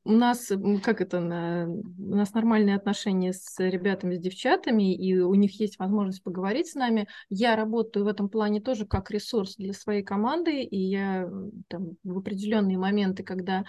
у 0.04 0.12
нас, 0.12 0.50
как 0.82 1.00
это, 1.00 1.18
у 1.20 2.14
нас 2.14 2.32
нормальные 2.32 2.76
отношения 2.76 3.32
с 3.32 3.58
ребятами, 3.58 4.16
с 4.16 4.20
девчатами, 4.20 4.94
и 4.94 5.18
у 5.18 5.34
них 5.34 5.60
есть 5.60 5.78
возможность 5.78 6.22
поговорить 6.22 6.68
с 6.68 6.74
нами. 6.74 7.08
Я 7.28 7.56
работаю 7.56 8.04
в 8.04 8.08
этом 8.08 8.28
плане 8.28 8.60
тоже 8.60 8.86
как 8.86 9.10
ресурс 9.10 9.56
для 9.56 9.72
своей 9.72 10.02
команды, 10.02 10.62
и 10.62 10.78
я 10.78 11.28
там, 11.68 11.96
в 12.04 12.18
определенные 12.18 12.78
моменты, 12.78 13.22
когда 13.22 13.64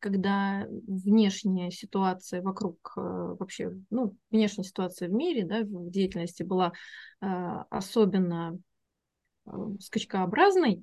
когда 0.00 0.66
внешняя 0.88 1.70
ситуация 1.70 2.42
вокруг 2.42 2.94
э, 2.96 3.00
вообще, 3.00 3.70
ну, 3.88 4.16
внешняя 4.32 4.64
ситуация 4.64 5.08
в 5.08 5.12
мире, 5.12 5.44
да, 5.44 5.60
в 5.60 5.88
деятельности 5.88 6.42
была 6.42 6.72
а, 7.20 7.64
особенно 7.70 8.58
э, 9.46 9.50
скачкообразной, 9.78 10.82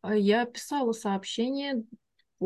а, 0.00 0.14
я 0.14 0.46
писала 0.46 0.92
сообщение 0.92 1.84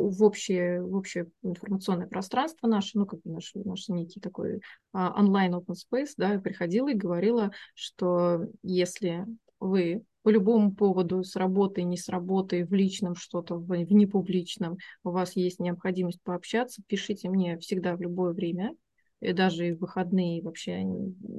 в 0.08 0.22
общее, 0.22 0.82
в 0.82 0.94
общее 0.94 1.26
информационное 1.42 2.06
пространство 2.06 2.66
наше, 2.66 2.98
ну, 2.98 3.06
как 3.06 3.20
наш, 3.24 3.52
наш 3.54 3.88
некий 3.88 4.20
такой 4.20 4.60
онлайн 4.92 5.54
open 5.54 5.74
space, 5.74 6.12
да, 6.16 6.38
приходила 6.38 6.90
и 6.90 6.94
говорила, 6.94 7.50
что 7.74 8.46
если 8.62 9.26
вы 9.60 10.02
по 10.22 10.30
любому 10.30 10.74
поводу 10.74 11.24
с 11.24 11.36
работой, 11.36 11.84
не 11.84 11.96
с 11.96 12.08
работой, 12.08 12.64
в 12.64 12.72
личном 12.74 13.14
что-то, 13.14 13.56
в, 13.56 13.66
в 13.66 13.92
непубличном, 13.92 14.76
у 15.02 15.10
вас 15.10 15.36
есть 15.36 15.58
необходимость 15.58 16.22
пообщаться, 16.22 16.82
пишите 16.86 17.30
мне 17.30 17.58
всегда 17.58 17.96
в 17.96 18.02
любое 18.02 18.32
время, 18.32 18.74
и 19.20 19.32
даже 19.32 19.68
и 19.68 19.72
в 19.72 19.80
выходные 19.80 20.42
вообще. 20.42 20.82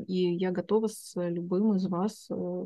И 0.07 0.35
я 0.35 0.51
готова 0.51 0.87
с 0.87 1.13
любым 1.15 1.75
из 1.75 1.87
вас 1.87 2.27
э, 2.29 2.65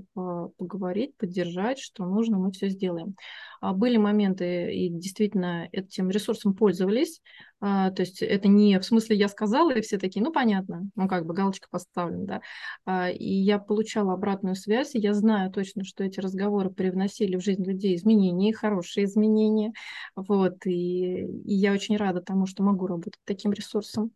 поговорить, 0.58 1.16
поддержать, 1.18 1.80
что 1.80 2.06
нужно, 2.06 2.40
мы 2.40 2.52
все 2.52 2.70
сделаем. 2.70 3.16
А 3.62 3.74
были 3.74 3.98
моменты, 3.98 4.74
и 4.74 4.90
действительно 4.90 5.70
этим 5.72 6.10
ресурсом 6.10 6.56
пользовались, 6.56 7.22
а, 7.66 7.92
то 7.92 8.02
есть 8.02 8.22
это 8.22 8.50
не 8.50 8.78
в 8.78 8.84
смысле 8.84 9.16
я 9.16 9.30
сказала, 9.30 9.72
и 9.72 9.80
все 9.80 9.98
такие, 9.98 10.22
ну 10.22 10.34
понятно, 10.34 10.90
ну 10.98 11.08
как 11.08 11.26
бы 11.26 11.34
галочка 11.34 11.70
поставлена, 11.72 12.26
да. 12.26 12.42
А, 12.86 13.10
и 13.10 13.26
я 13.26 13.58
получала 13.58 14.12
обратную 14.12 14.56
связь, 14.56 14.96
и 14.96 15.00
я 15.00 15.14
знаю 15.14 15.50
точно, 15.50 15.86
что 15.86 16.04
эти 16.04 16.20
разговоры 16.20 16.70
привносили 16.72 17.38
в 17.38 17.42
жизнь 17.42 17.64
людей 17.64 17.96
изменения, 17.96 18.54
хорошие 18.54 19.06
изменения, 19.06 19.72
вот, 20.14 20.66
и, 20.66 21.22
и 21.26 21.54
я 21.54 21.72
очень 21.72 21.96
рада 21.96 22.20
тому, 22.20 22.48
что 22.48 22.64
могу 22.64 22.86
работать 22.86 23.22
таким 23.24 23.54
ресурсом. 23.54 24.12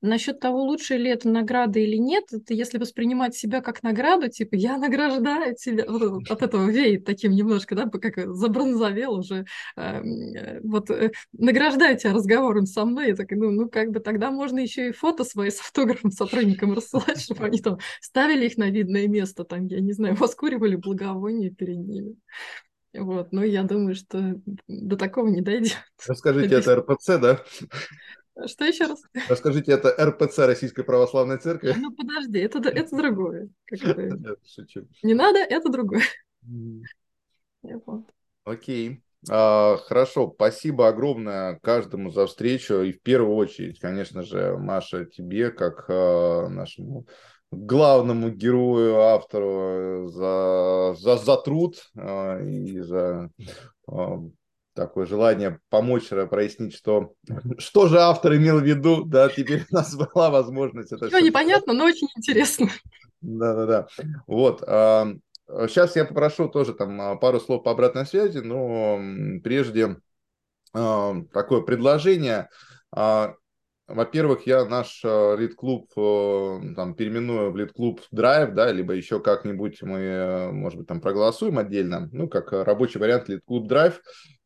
Насчет 0.00 0.40
того, 0.40 0.64
лучше 0.64 0.96
ли 0.96 1.08
это 1.08 1.28
награда 1.28 1.78
или 1.78 1.96
нет, 1.96 2.24
это 2.32 2.52
если 2.52 2.78
воспринимать 2.78 3.36
себя 3.36 3.60
как 3.60 3.84
награду, 3.84 4.28
типа 4.28 4.56
я 4.56 4.76
награждаю 4.76 5.54
тебя, 5.54 5.84
вот, 5.88 6.28
от 6.28 6.42
этого 6.42 6.68
веет 6.68 7.04
таким 7.04 7.30
немножко, 7.30 7.76
да, 7.76 7.86
как 7.86 8.34
забронзовел 8.34 9.14
уже, 9.14 9.44
эм, 9.76 10.34
э, 10.34 10.60
вот 10.64 10.90
э, 10.90 11.12
награждаю 11.32 11.96
тебя 11.96 12.12
разговором 12.12 12.66
со 12.66 12.87
мной, 12.88 13.08
я 13.08 13.16
так, 13.16 13.30
ну, 13.30 13.50
ну, 13.50 13.68
как 13.68 13.90
бы 13.90 14.00
тогда 14.00 14.30
можно 14.30 14.58
еще 14.58 14.88
и 14.88 14.92
фото 14.92 15.24
свои 15.24 15.50
с 15.50 15.60
автографом 15.60 16.10
сотрудникам 16.10 16.72
рассылать, 16.72 17.20
чтобы 17.20 17.44
они 17.44 17.60
там 17.60 17.78
ставили 18.00 18.46
их 18.46 18.56
на 18.56 18.70
видное 18.70 19.06
место, 19.06 19.44
там, 19.44 19.66
я 19.66 19.80
не 19.80 19.92
знаю, 19.92 20.16
воскуривали 20.16 20.76
благовоние 20.76 21.50
перед 21.50 21.78
ними. 21.78 22.16
Вот, 22.94 23.32
но 23.32 23.44
я 23.44 23.62
думаю, 23.62 23.94
что 23.94 24.40
до 24.66 24.96
такого 24.96 25.28
не 25.28 25.40
дойдет. 25.40 25.76
Расскажите, 26.06 26.56
это 26.56 26.76
РПЦ, 26.76 27.18
да? 27.18 27.44
Что 28.46 28.64
еще 28.64 28.86
раз? 28.86 29.02
Расскажите, 29.28 29.72
это 29.72 29.94
РПЦ 29.98 30.38
Российской 30.46 30.84
Православной 30.84 31.38
Церкви? 31.38 31.74
Ну, 31.76 31.92
подожди, 31.92 32.38
это, 32.38 32.60
это 32.68 32.96
другое. 32.96 33.48
Не 35.02 35.14
надо, 35.14 35.38
это 35.38 35.68
другое. 35.68 36.02
Окей. 38.44 39.02
А, 39.28 39.76
хорошо, 39.78 40.32
спасибо 40.34 40.88
огромное 40.88 41.58
каждому 41.62 42.10
за 42.10 42.26
встречу. 42.26 42.82
И 42.82 42.92
в 42.92 43.02
первую 43.02 43.36
очередь, 43.36 43.80
конечно 43.80 44.22
же, 44.22 44.56
Маша, 44.56 45.04
тебе, 45.06 45.50
как 45.50 45.86
а, 45.88 46.48
нашему 46.48 47.06
главному 47.50 48.30
герою, 48.30 49.00
автору, 49.00 50.08
за, 50.08 50.94
за, 50.98 51.16
за 51.16 51.36
труд 51.36 51.90
а, 51.96 52.38
и 52.40 52.80
за 52.80 53.30
такое 54.74 55.06
желание 55.06 55.58
помочь 55.70 56.08
прояснить, 56.30 56.72
что, 56.72 57.14
что 57.58 57.88
же 57.88 57.98
автор 57.98 58.36
имел 58.36 58.60
в 58.60 58.62
виду, 58.62 59.04
да, 59.04 59.28
теперь 59.28 59.64
у 59.72 59.74
нас 59.74 59.96
была 59.96 60.30
возможность 60.30 60.92
это 60.92 61.08
все... 61.08 61.18
непонятно, 61.18 61.72
но 61.72 61.84
очень 61.84 62.06
интересно. 62.16 62.68
Да-да-да. 63.20 63.88
Вот. 64.28 64.62
Сейчас 65.48 65.96
я 65.96 66.04
попрошу 66.04 66.48
тоже 66.48 66.74
там 66.74 67.18
пару 67.18 67.40
слов 67.40 67.62
по 67.62 67.70
обратной 67.70 68.04
связи, 68.04 68.38
но 68.38 69.00
прежде 69.42 69.96
такое 70.72 71.62
предложение. 71.62 72.50
Во-первых, 72.90 74.46
я 74.46 74.66
наш 74.66 75.02
лид-клуб 75.02 75.90
там, 75.94 76.94
переименую 76.94 77.50
в 77.50 77.56
лид-клуб 77.56 78.02
Drive, 78.14 78.52
да, 78.52 78.70
либо 78.70 78.92
еще 78.92 79.18
как-нибудь 79.20 79.80
мы, 79.80 80.52
может 80.52 80.80
быть, 80.80 80.88
там 80.88 81.00
проголосуем 81.00 81.58
отдельно, 81.58 82.10
ну, 82.12 82.28
как 82.28 82.52
рабочий 82.52 83.00
вариант 83.00 83.30
лид-клуб 83.30 83.66
Drive. 83.70 83.94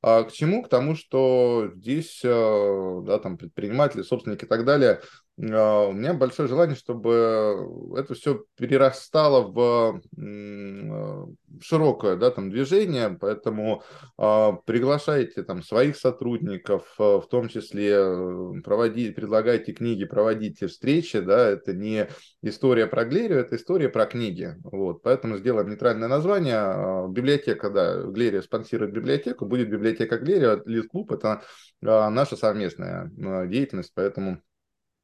А 0.01 0.23
к 0.23 0.31
чему? 0.31 0.63
К 0.63 0.69
тому, 0.69 0.95
что 0.95 1.73
здесь, 1.75 2.21
да, 2.23 3.19
там 3.19 3.37
предприниматели, 3.37 4.03
собственники 4.03 4.45
и 4.45 4.49
так 4.49 4.65
далее– 4.65 5.01
а, 5.11 5.22
у 5.39 5.93
меня 5.93 6.13
большое 6.15 6.49
желание, 6.49 6.77
чтобы 6.77 7.95
это 7.97 8.15
все 8.15 8.45
перерастало 8.57 9.51
в 9.51 10.01
а, 10.19 11.27
широкое 11.61 12.17
да, 12.17 12.31
там, 12.31 12.51
движение, 12.51 13.17
поэтому 13.21 13.83
э, 14.19 14.51
приглашайте 14.65 15.43
там 15.43 15.63
своих 15.63 15.97
сотрудников, 15.97 16.95
э, 16.99 17.03
в 17.03 17.27
том 17.29 17.49
числе 17.49 18.61
проводить, 18.63 19.15
предлагайте 19.15 19.73
книги, 19.73 20.05
проводите 20.05 20.67
встречи, 20.67 21.21
да, 21.21 21.49
это 21.49 21.73
не 21.73 22.09
история 22.43 22.87
про 22.87 23.05
Глерию, 23.05 23.41
это 23.41 23.57
история 23.57 23.89
про 23.89 24.07
книги, 24.07 24.57
вот, 24.65 25.03
поэтому 25.03 25.39
сделаем 25.39 25.69
нейтральное 25.69 26.09
название, 26.09 27.09
библиотека, 27.11 27.71
да, 27.71 28.03
Глерия 28.03 28.43
спонсирует 28.43 28.93
библиотеку, 28.93 29.47
будет 29.47 29.71
библиотека 29.71 30.19
Глерия, 30.19 30.61
Лид-клуб, 30.65 31.13
это 31.13 31.43
э, 31.81 32.09
наша 32.09 32.37
совместная 32.37 33.11
деятельность, 33.47 33.93
поэтому 33.95 34.33
а, 34.33 34.52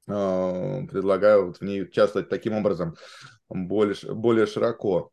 предлагаю 0.09 1.47
вот 1.47 1.59
в 1.59 1.63
ней 1.63 1.83
участвовать 1.83 2.29
таким 2.29 2.55
образом 2.55 2.97
более, 3.49 3.97
более 4.15 4.47
широко. 4.47 5.11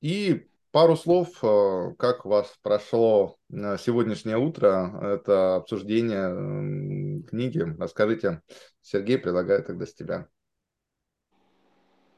И 0.00 0.48
пару 0.70 0.96
слов, 0.96 1.28
а, 1.42 1.92
как 1.98 2.26
у 2.26 2.28
вас 2.28 2.56
прошло 2.62 3.36
а, 3.52 3.76
сегодняшнее 3.78 4.38
утро, 4.38 4.98
это 5.02 5.56
обсуждение 5.56 7.22
книги. 7.24 7.60
Расскажите, 7.78 8.42
Сергей, 8.80 9.18
предлагаю 9.18 9.64
тогда 9.64 9.86
с 9.86 9.94
тебя. 9.94 10.28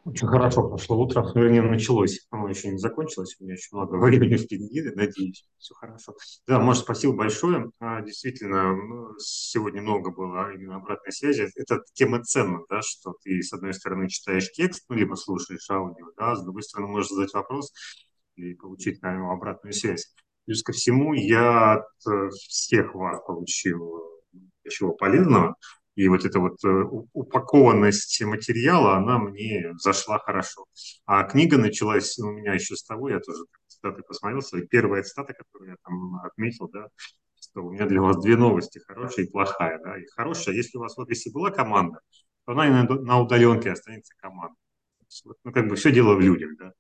Очень 0.05 0.29
хорошо 0.29 0.67
прошло 0.67 0.99
утро, 0.99 1.31
вернее, 1.35 1.61
началось. 1.61 2.27
Оно 2.31 2.49
еще 2.49 2.71
не 2.71 2.79
закончилось, 2.79 3.37
у 3.39 3.45
меня 3.45 3.55
еще 3.55 3.69
много 3.73 3.97
времени 4.03 4.37
впереди, 4.37 4.83
надеюсь, 4.95 5.45
все 5.59 5.75
хорошо. 5.75 6.15
Да, 6.47 6.59
может, 6.59 6.85
спасибо 6.85 7.13
большое. 7.13 7.71
А, 7.81 8.01
действительно, 8.01 8.75
ну, 8.75 9.09
сегодня 9.19 9.83
много 9.83 10.11
было 10.11 10.53
именно 10.55 10.77
обратной 10.77 11.13
связи. 11.13 11.49
Это 11.55 11.83
тема 11.93 12.23
ценна, 12.23 12.61
да, 12.71 12.81
что 12.83 13.15
ты, 13.23 13.43
с 13.43 13.53
одной 13.53 13.75
стороны, 13.75 14.09
читаешь 14.09 14.51
текст, 14.53 14.85
ну, 14.89 14.97
либо 14.97 15.17
слушаешь 15.17 15.69
аудио, 15.71 16.07
да, 16.17 16.35
с 16.35 16.43
другой 16.43 16.63
стороны, 16.63 16.91
можешь 16.91 17.11
задать 17.11 17.35
вопрос 17.35 17.73
и 18.37 18.55
получить 18.55 19.03
на 19.03 19.15
него 19.15 19.31
обратную 19.31 19.75
связь. 19.75 20.15
Плюс 20.47 20.63
ко 20.63 20.73
всему, 20.73 21.13
я 21.13 21.75
от 21.75 21.85
э, 22.11 22.31
всех 22.49 22.95
вас 22.95 23.21
получил 23.27 24.01
чего 24.69 24.93
полезного. 24.93 25.57
И 26.01 26.09
вот 26.09 26.25
эта 26.25 26.41
вот 26.41 26.57
э, 26.65 26.85
упакованность 27.13 28.23
материала, 28.23 28.97
она 28.97 29.19
мне 29.19 29.75
зашла 29.77 30.19
хорошо. 30.19 30.65
А 31.05 31.25
книга 31.25 31.59
началась 31.59 32.19
у 32.19 32.31
меня 32.31 32.55
еще 32.55 32.75
с 32.75 32.83
того, 32.83 33.11
я 33.11 33.21
тоже 33.21 33.45
цитаты 33.67 34.03
посмотрел, 34.03 34.41
свои 34.41 34.67
первая 34.67 35.03
цитата, 35.03 35.35
которую 35.35 35.73
я 35.73 35.77
там 35.85 36.15
отметил, 36.25 36.71
да, 36.73 36.89
что 37.39 37.67
у 37.67 37.73
меня 37.73 37.85
для 37.85 38.01
вас 38.01 38.17
две 38.17 38.39
новости, 38.39 38.81
хорошая 38.89 39.27
и 39.27 39.31
плохая. 39.31 39.79
Да. 39.85 39.99
И 39.99 40.07
хорошая, 40.17 40.55
если 40.55 40.79
у 40.79 40.81
вас 40.81 40.97
в 40.97 41.01
офисе 41.01 41.31
была 41.33 41.51
команда, 41.51 42.01
то 42.47 42.53
она 42.53 42.67
и 42.67 42.71
на, 42.71 42.85
на 42.85 43.21
удаленке 43.21 43.71
останется 43.71 44.15
команда. 44.17 44.57
Ну, 45.45 45.53
как 45.53 45.69
бы 45.69 45.77
все 45.77 45.93
дело 45.93 46.15
в 46.15 46.21
людях, 46.21 46.57
да. 46.59 46.73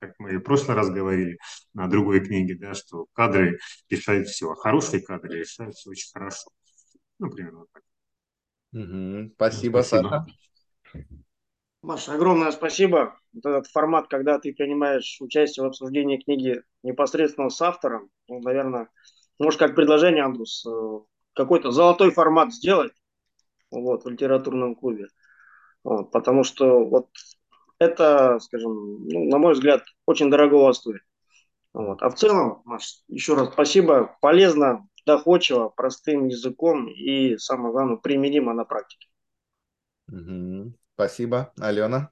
Как 0.00 0.12
мы 0.18 0.34
и 0.34 0.36
в 0.36 0.42
прошлый 0.42 0.76
раз 0.76 0.90
говорили 0.90 1.38
на 1.72 1.88
другой 1.88 2.20
книге, 2.20 2.58
да, 2.60 2.74
что 2.74 3.06
кадры 3.14 3.58
решают 3.88 4.28
все, 4.28 4.50
а 4.50 4.54
хорошие 4.54 5.00
кадры 5.00 5.38
решают 5.38 5.76
все 5.76 5.88
очень 5.88 6.10
хорошо. 6.12 6.50
Ну, 7.18 7.30
примерно 7.30 7.64
так. 7.72 7.85
Угу. 8.72 9.32
Спасибо, 9.34 9.82
спасибо, 9.82 9.82
Саша. 9.82 10.26
Маша, 11.82 12.14
огромное 12.14 12.50
спасибо. 12.50 13.16
Вот 13.32 13.46
этот 13.46 13.66
формат, 13.68 14.08
когда 14.08 14.38
ты 14.38 14.52
принимаешь 14.52 15.18
участие 15.20 15.64
в 15.64 15.68
обсуждении 15.68 16.18
книги 16.18 16.62
непосредственно 16.82 17.48
с 17.48 17.60
автором, 17.62 18.10
ну, 18.28 18.40
наверное, 18.40 18.88
может, 19.38 19.60
как 19.60 19.74
предложение, 19.76 20.24
Андрус, 20.24 20.66
э, 20.66 20.98
какой-то 21.34 21.70
золотой 21.70 22.10
формат 22.10 22.52
сделать 22.52 22.92
вот, 23.70 24.04
в 24.04 24.08
литературном 24.08 24.74
клубе. 24.74 25.06
Вот, 25.84 26.10
потому 26.10 26.42
что 26.42 26.84
вот 26.84 27.08
это, 27.78 28.38
скажем, 28.40 29.06
ну, 29.06 29.28
на 29.28 29.38
мой 29.38 29.52
взгляд, 29.52 29.84
очень 30.06 30.30
дорого 30.30 30.72
стоит. 30.72 31.02
Вот. 31.72 32.02
А 32.02 32.08
в 32.08 32.14
целом, 32.14 32.62
Маш, 32.64 33.02
еще 33.06 33.34
раз 33.34 33.52
спасибо. 33.52 34.16
Полезно, 34.20 34.88
доходчиво, 35.06 35.68
простым 35.68 36.26
языком 36.26 36.88
и, 36.88 37.36
самое 37.38 37.72
главное, 37.72 37.96
применимо 37.96 38.52
на 38.52 38.64
практике. 38.64 39.08
Угу. 40.08 40.72
Спасибо. 40.94 41.52
Алена? 41.60 42.10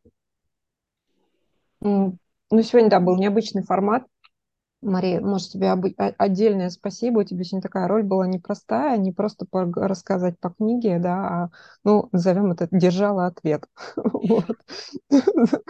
Ну, 1.81 2.19
сегодня, 2.51 2.91
да, 2.91 3.01
был 3.01 3.17
необычный 3.17 3.63
формат. 3.63 4.07
Мария, 4.85 5.21
может, 5.21 5.51
тебе 5.51 5.73
отдельное 5.73 6.69
спасибо. 6.69 7.21
У 7.21 7.25
тебя 7.25 7.43
сегодня 7.43 7.63
такая 7.63 7.89
роль 7.89 8.03
была 8.03 8.27
непростая, 8.27 8.99
не 8.99 9.13
просто 9.13 9.47
рассказать 9.53 10.39
по 10.39 10.51
книге, 10.51 10.99
да, 10.99 11.27
а, 11.27 11.51
ну, 11.85 12.09
назовем 12.13 12.53
это, 12.53 12.69
держала 12.71 13.27
ответ. 13.27 13.65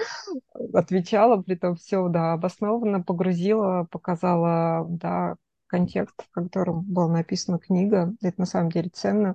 Отвечала, 0.73 1.43
при 1.43 1.55
том 1.55 1.77
все, 1.77 2.09
да, 2.09 2.33
обоснованно 2.33 3.03
погрузила, 3.03 3.87
показала, 3.91 4.87
да, 4.89 5.37
контекст, 5.75 6.15
в 6.23 6.31
котором 6.31 6.83
была 6.83 7.09
написана 7.09 7.59
книга. 7.59 8.15
Это 8.23 8.41
на 8.41 8.47
самом 8.47 8.71
деле 8.71 8.91
ценно. 8.91 9.35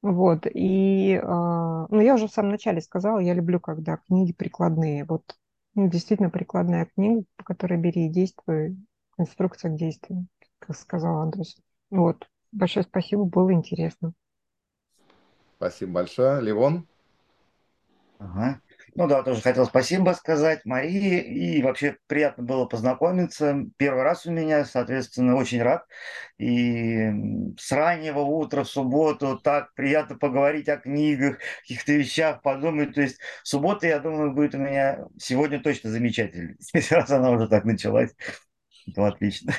Вот, 0.00 0.46
и, 0.46 1.20
а, 1.22 1.86
ну, 1.90 2.00
я 2.00 2.14
уже 2.14 2.28
в 2.28 2.32
самом 2.32 2.52
начале 2.52 2.80
сказала, 2.80 3.18
я 3.18 3.34
люблю, 3.34 3.60
когда 3.60 3.98
книги 3.98 4.32
прикладные. 4.32 5.04
Вот, 5.04 5.36
ну, 5.74 5.90
действительно 5.90 6.30
прикладная 6.30 6.86
книга, 6.86 7.24
по 7.36 7.44
которой 7.44 7.78
бери 7.78 8.06
и 8.06 8.10
действуй, 8.10 8.78
инструкция 9.18 9.70
к 9.70 9.76
действию, 9.76 10.26
как 10.60 10.76
сказал 10.78 11.20
Андрес. 11.20 11.56
Вот, 11.90 12.26
большое 12.52 12.84
спасибо, 12.84 13.24
было 13.24 13.52
интересно. 13.52 14.14
Спасибо 15.58 15.92
большое. 15.92 16.40
Ливон? 16.40 16.86
Ага. 18.18 18.60
Ну 18.98 19.06
да, 19.06 19.22
тоже 19.22 19.42
хотел 19.42 19.66
спасибо 19.66 20.12
сказать 20.12 20.64
Марии, 20.64 21.20
и 21.20 21.62
вообще 21.62 21.98
приятно 22.06 22.42
было 22.42 22.64
познакомиться. 22.64 23.66
Первый 23.76 24.02
раз 24.02 24.24
у 24.24 24.30
меня, 24.30 24.64
соответственно, 24.64 25.36
очень 25.36 25.60
рад. 25.60 25.84
И 26.38 27.10
с 27.58 27.72
раннего 27.72 28.20
утра 28.20 28.62
в 28.62 28.70
субботу 28.70 29.38
так 29.38 29.74
приятно 29.74 30.16
поговорить 30.16 30.70
о 30.70 30.78
книгах, 30.78 31.36
каких-то 31.60 31.92
вещах, 31.92 32.40
подумать. 32.40 32.94
То 32.94 33.02
есть 33.02 33.18
суббота, 33.42 33.86
я 33.86 33.98
думаю, 33.98 34.32
будет 34.32 34.54
у 34.54 34.58
меня 34.58 35.04
сегодня 35.18 35.62
точно 35.62 35.90
замечательной. 35.90 36.56
Раз 36.90 37.10
она 37.10 37.32
уже 37.32 37.48
так 37.48 37.66
началась, 37.66 38.14
то 38.94 39.04
отлично. 39.04 39.52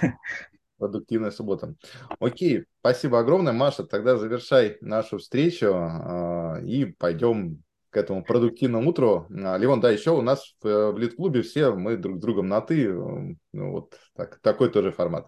Продуктивная 0.79 1.29
суббота. 1.29 1.75
Окей, 2.19 2.65
спасибо 2.79 3.19
огромное, 3.19 3.53
Маша. 3.53 3.83
Тогда 3.83 4.17
завершай 4.17 4.77
нашу 4.81 5.19
встречу 5.19 5.67
э, 5.67 6.65
и 6.65 6.85
пойдем 6.85 7.63
к 7.97 7.99
этому 7.99 8.23
продуктивному 8.23 8.91
утру. 8.91 9.25
А, 9.31 9.57
Леон, 9.57 9.81
да, 9.81 9.89
еще 9.89 10.11
у 10.11 10.21
нас 10.21 10.55
в, 10.61 10.67
э, 10.67 10.91
в 10.91 10.99
лид-клубе 10.99 11.41
все 11.41 11.71
мы 11.73 11.97
друг 11.97 12.17
с 12.17 12.21
другом 12.21 12.47
на 12.47 12.61
«ты». 12.61 12.93
Ну, 12.93 13.37
вот 13.53 13.97
так, 14.15 14.39
такой 14.41 14.69
тоже 14.69 14.91
формат. 14.91 15.27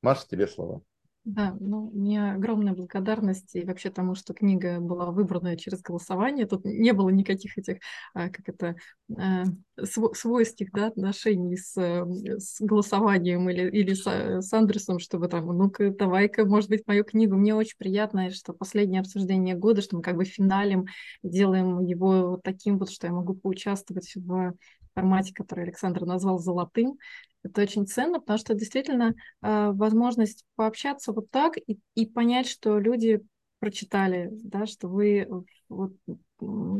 Маша, 0.00 0.26
тебе 0.26 0.46
слово. 0.46 0.80
Да, 1.24 1.56
ну, 1.58 1.90
мне 1.94 2.32
огромная 2.34 2.74
благодарность 2.74 3.54
и 3.56 3.64
вообще 3.64 3.88
тому, 3.88 4.14
что 4.14 4.34
книга 4.34 4.78
была 4.78 5.10
выбрана 5.10 5.56
через 5.56 5.80
голосование. 5.80 6.44
Тут 6.46 6.66
не 6.66 6.92
было 6.92 7.08
никаких 7.08 7.56
этих, 7.56 7.78
а, 8.12 8.28
как 8.28 8.46
это, 8.46 8.76
а, 9.18 9.44
свойских 9.82 10.70
да, 10.72 10.88
отношений 10.88 11.56
с, 11.56 11.72
с 11.78 12.60
голосованием 12.60 13.48
или, 13.48 13.70
или 13.70 13.94
с, 13.94 14.04
с 14.06 14.52
Андресом, 14.52 14.98
чтобы 14.98 15.28
там, 15.28 15.46
ну-ка, 15.46 15.90
давай-ка, 15.90 16.44
может 16.44 16.68
быть, 16.68 16.86
мою 16.86 17.04
книгу. 17.04 17.36
Мне 17.36 17.54
очень 17.54 17.78
приятно, 17.78 18.30
что 18.30 18.52
последнее 18.52 19.00
обсуждение 19.00 19.54
года, 19.54 19.80
что 19.80 19.96
мы 19.96 20.02
как 20.02 20.16
бы 20.16 20.26
финалем 20.26 20.84
делаем 21.22 21.80
его 21.80 22.32
вот 22.32 22.42
таким 22.42 22.76
вот, 22.78 22.90
что 22.90 23.06
я 23.06 23.14
могу 23.14 23.32
поучаствовать 23.32 24.12
в 24.14 24.52
формате, 24.94 25.32
который 25.34 25.64
Александр 25.64 26.04
назвал 26.04 26.38
золотым. 26.38 26.98
Это 27.42 27.62
очень 27.62 27.86
ценно, 27.86 28.20
потому 28.20 28.38
что 28.38 28.54
действительно 28.54 29.14
э, 29.42 29.70
возможность 29.72 30.44
пообщаться 30.56 31.12
вот 31.12 31.30
так 31.30 31.56
и, 31.56 31.78
и 31.94 32.06
понять, 32.06 32.48
что 32.48 32.78
люди 32.78 33.20
прочитали, 33.64 34.28
да, 34.30 34.66
что 34.66 34.88
вы 34.88 35.26
вот, 35.70 35.94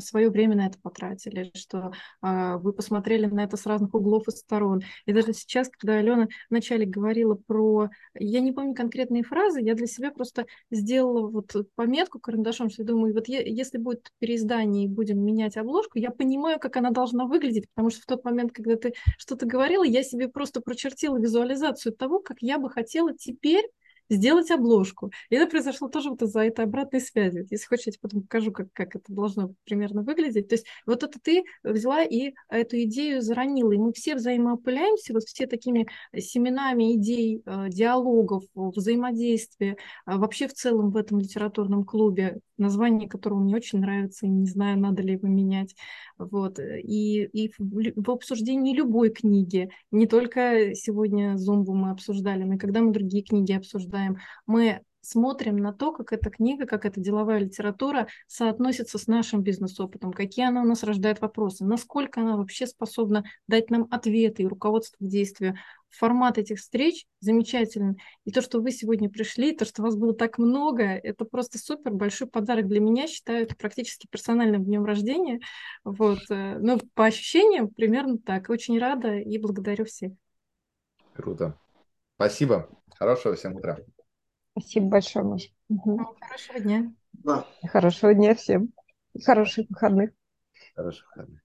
свое 0.01 0.29
время 0.29 0.55
на 0.55 0.67
это 0.67 0.79
потратили, 0.83 1.51
что 1.55 1.93
а, 2.21 2.59
вы 2.59 2.75
посмотрели 2.75 3.25
на 3.25 3.45
это 3.45 3.57
с 3.57 3.65
разных 3.65 3.95
углов 3.95 4.29
и 4.29 4.33
сторон. 4.33 4.83
И 5.07 5.13
даже 5.15 5.33
сейчас, 5.33 5.71
когда 5.71 5.95
Алена 5.95 6.29
вначале 6.51 6.85
говорила 6.85 7.39
про... 7.47 7.89
Я 8.19 8.41
не 8.41 8.53
помню 8.53 8.75
конкретные 8.75 9.23
фразы, 9.23 9.63
я 9.63 9.75
для 9.75 9.87
себя 9.87 10.11
просто 10.11 10.45
сделала 10.71 11.27
вот 11.27 11.55
пометку 11.75 12.21
карандашом, 12.21 12.69
что 12.69 12.83
я 12.83 12.89
думаю, 12.89 13.15
вот 13.15 13.29
е- 13.29 13.45
если 13.47 13.79
будет 13.79 14.11
переиздание 14.19 14.85
и 14.85 14.89
будем 14.89 15.25
менять 15.25 15.57
обложку, 15.57 15.99
я 15.99 16.11
понимаю, 16.11 16.59
как 16.61 16.77
она 16.77 16.91
должна 16.91 17.25
выглядеть, 17.25 17.67
потому 17.73 17.89
что 17.89 18.03
в 18.03 18.07
тот 18.07 18.25
момент, 18.25 18.53
когда 18.53 18.77
ты 18.77 18.93
что-то 19.17 19.47
говорила, 19.47 19.85
я 19.85 20.03
себе 20.03 20.29
просто 20.29 20.61
прочертила 20.61 21.19
визуализацию 21.19 21.95
того, 21.95 22.21
как 22.21 22.39
я 22.41 22.59
бы 22.59 22.69
хотела 22.69 23.17
теперь 23.17 23.65
сделать 24.15 24.51
обложку. 24.51 25.11
И 25.31 25.37
это 25.37 25.51
произошло 25.51 25.89
тоже 25.89 26.11
вот 26.11 26.23
из-за 26.23 26.41
этой 26.41 26.65
обратной 26.65 27.01
связи. 27.01 27.47
Если 27.51 27.67
хочешь, 27.67 27.87
я 27.87 27.93
тебе 27.93 28.01
потом 28.03 28.23
покажу, 28.23 28.53
как, 28.53 28.73
как 28.73 28.97
это 28.97 29.13
должно 29.13 29.55
примерно 29.65 30.03
выглядеть. 30.03 30.49
То 30.49 30.55
есть 30.55 30.67
вот 30.87 31.03
это 31.03 31.19
ты 31.21 31.45
взяла 31.63 32.03
и 32.03 32.35
эту 32.49 32.83
идею 32.83 33.23
заронила, 33.23 33.73
и 33.73 33.79
мы 33.79 33.93
все 33.93 34.15
взаимоопыляемся, 34.15 35.13
вот 35.13 35.25
все 35.25 35.47
такими 35.47 35.87
семенами 36.17 36.95
идей, 36.97 37.43
э, 37.45 37.69
диалогов, 37.69 38.45
взаимодействия, 38.55 39.77
э, 40.07 40.17
вообще 40.17 40.49
в 40.49 40.55
целом 40.55 40.91
в 40.91 40.97
этом 40.97 41.19
литературном 41.19 41.85
клубе, 41.85 42.39
название 42.57 43.09
которого 43.09 43.41
мне 43.41 43.57
очень 43.57 43.81
нравится, 43.81 44.27
и 44.27 44.31
не 44.31 44.47
знаю, 44.47 44.79
надо 44.79 45.03
ли 45.03 45.15
его 45.15 45.29
менять. 45.29 45.75
Вот. 46.19 46.59
И, 46.59 47.25
и 47.25 47.53
в, 47.59 47.93
в 47.97 48.11
обсуждении 48.11 48.77
любой 48.77 49.11
книги, 49.11 49.71
не 49.91 50.07
только 50.07 50.75
сегодня 50.75 51.37
Зумбу 51.37 51.75
мы 51.75 51.91
обсуждали, 51.91 52.45
но 52.45 52.55
и 52.55 52.59
когда 52.59 52.81
мы 52.81 52.93
другие 52.93 53.25
книги 53.25 53.53
обсуждаем, 53.53 54.04
мы 54.47 54.83
смотрим 55.05 55.57
на 55.57 55.73
то, 55.73 55.93
как 55.93 56.13
эта 56.13 56.31
книга, 56.31 56.67
как 56.67 56.85
эта 56.85 57.01
деловая 57.01 57.39
литература 57.39 58.09
соотносится 58.27 58.99
с 58.99 59.07
нашим 59.07 59.43
бизнес-опытом, 59.43 60.13
какие 60.13 60.47
она 60.47 60.63
у 60.63 60.65
нас 60.65 60.83
рождает 60.83 61.21
вопросы, 61.21 61.65
насколько 61.65 62.21
она 62.21 62.37
вообще 62.37 62.67
способна 62.67 63.25
дать 63.47 63.71
нам 63.71 63.87
ответы 63.91 64.43
и 64.43 64.47
руководство 64.47 65.05
к 65.05 65.09
действию. 65.09 65.57
Формат 65.91 66.39
этих 66.39 66.59
встреч 66.59 67.07
замечательный. 67.21 68.01
И 68.25 68.33
то, 68.33 68.43
что 68.43 68.61
вы 68.61 68.73
сегодня 68.73 69.09
пришли, 69.09 69.55
то, 69.55 69.65
что 69.65 69.83
вас 69.83 69.95
было 69.95 70.13
так 70.13 70.39
много, 70.39 70.83
это 70.83 71.25
просто 71.25 71.59
супер 71.59 71.93
большой 71.93 72.27
подарок 72.27 72.67
для 72.67 72.81
меня. 72.81 73.07
Считаю 73.07 73.45
это 73.45 73.55
практически 73.55 74.09
персональным 74.11 74.65
днем 74.65 74.85
рождения. 74.85 75.39
Вот. 75.85 76.19
Э, 76.31 76.59
ну, 76.59 76.81
по 76.95 77.05
ощущениям 77.05 77.69
примерно 77.69 78.19
так. 78.19 78.51
Очень 78.51 78.81
рада 78.81 79.19
и 79.19 79.39
благодарю 79.39 79.85
всех. 79.85 80.11
Круто. 81.15 81.57
Спасибо. 82.17 82.69
Хорошего 82.99 83.37
всем 83.37 83.55
утра. 83.55 83.79
Спасибо 84.57 84.87
большое, 84.87 85.25
Маша. 85.25 85.49
Угу. 85.69 86.17
Хорошего 86.21 86.61
дня. 86.61 86.93
Да. 87.13 87.47
Хорошего 87.67 88.15
дня 88.15 88.35
всем. 88.35 88.73
Хороших 89.25 89.69
выходных. 89.69 90.11
Хороших 90.75 91.07
выходных. 91.09 91.44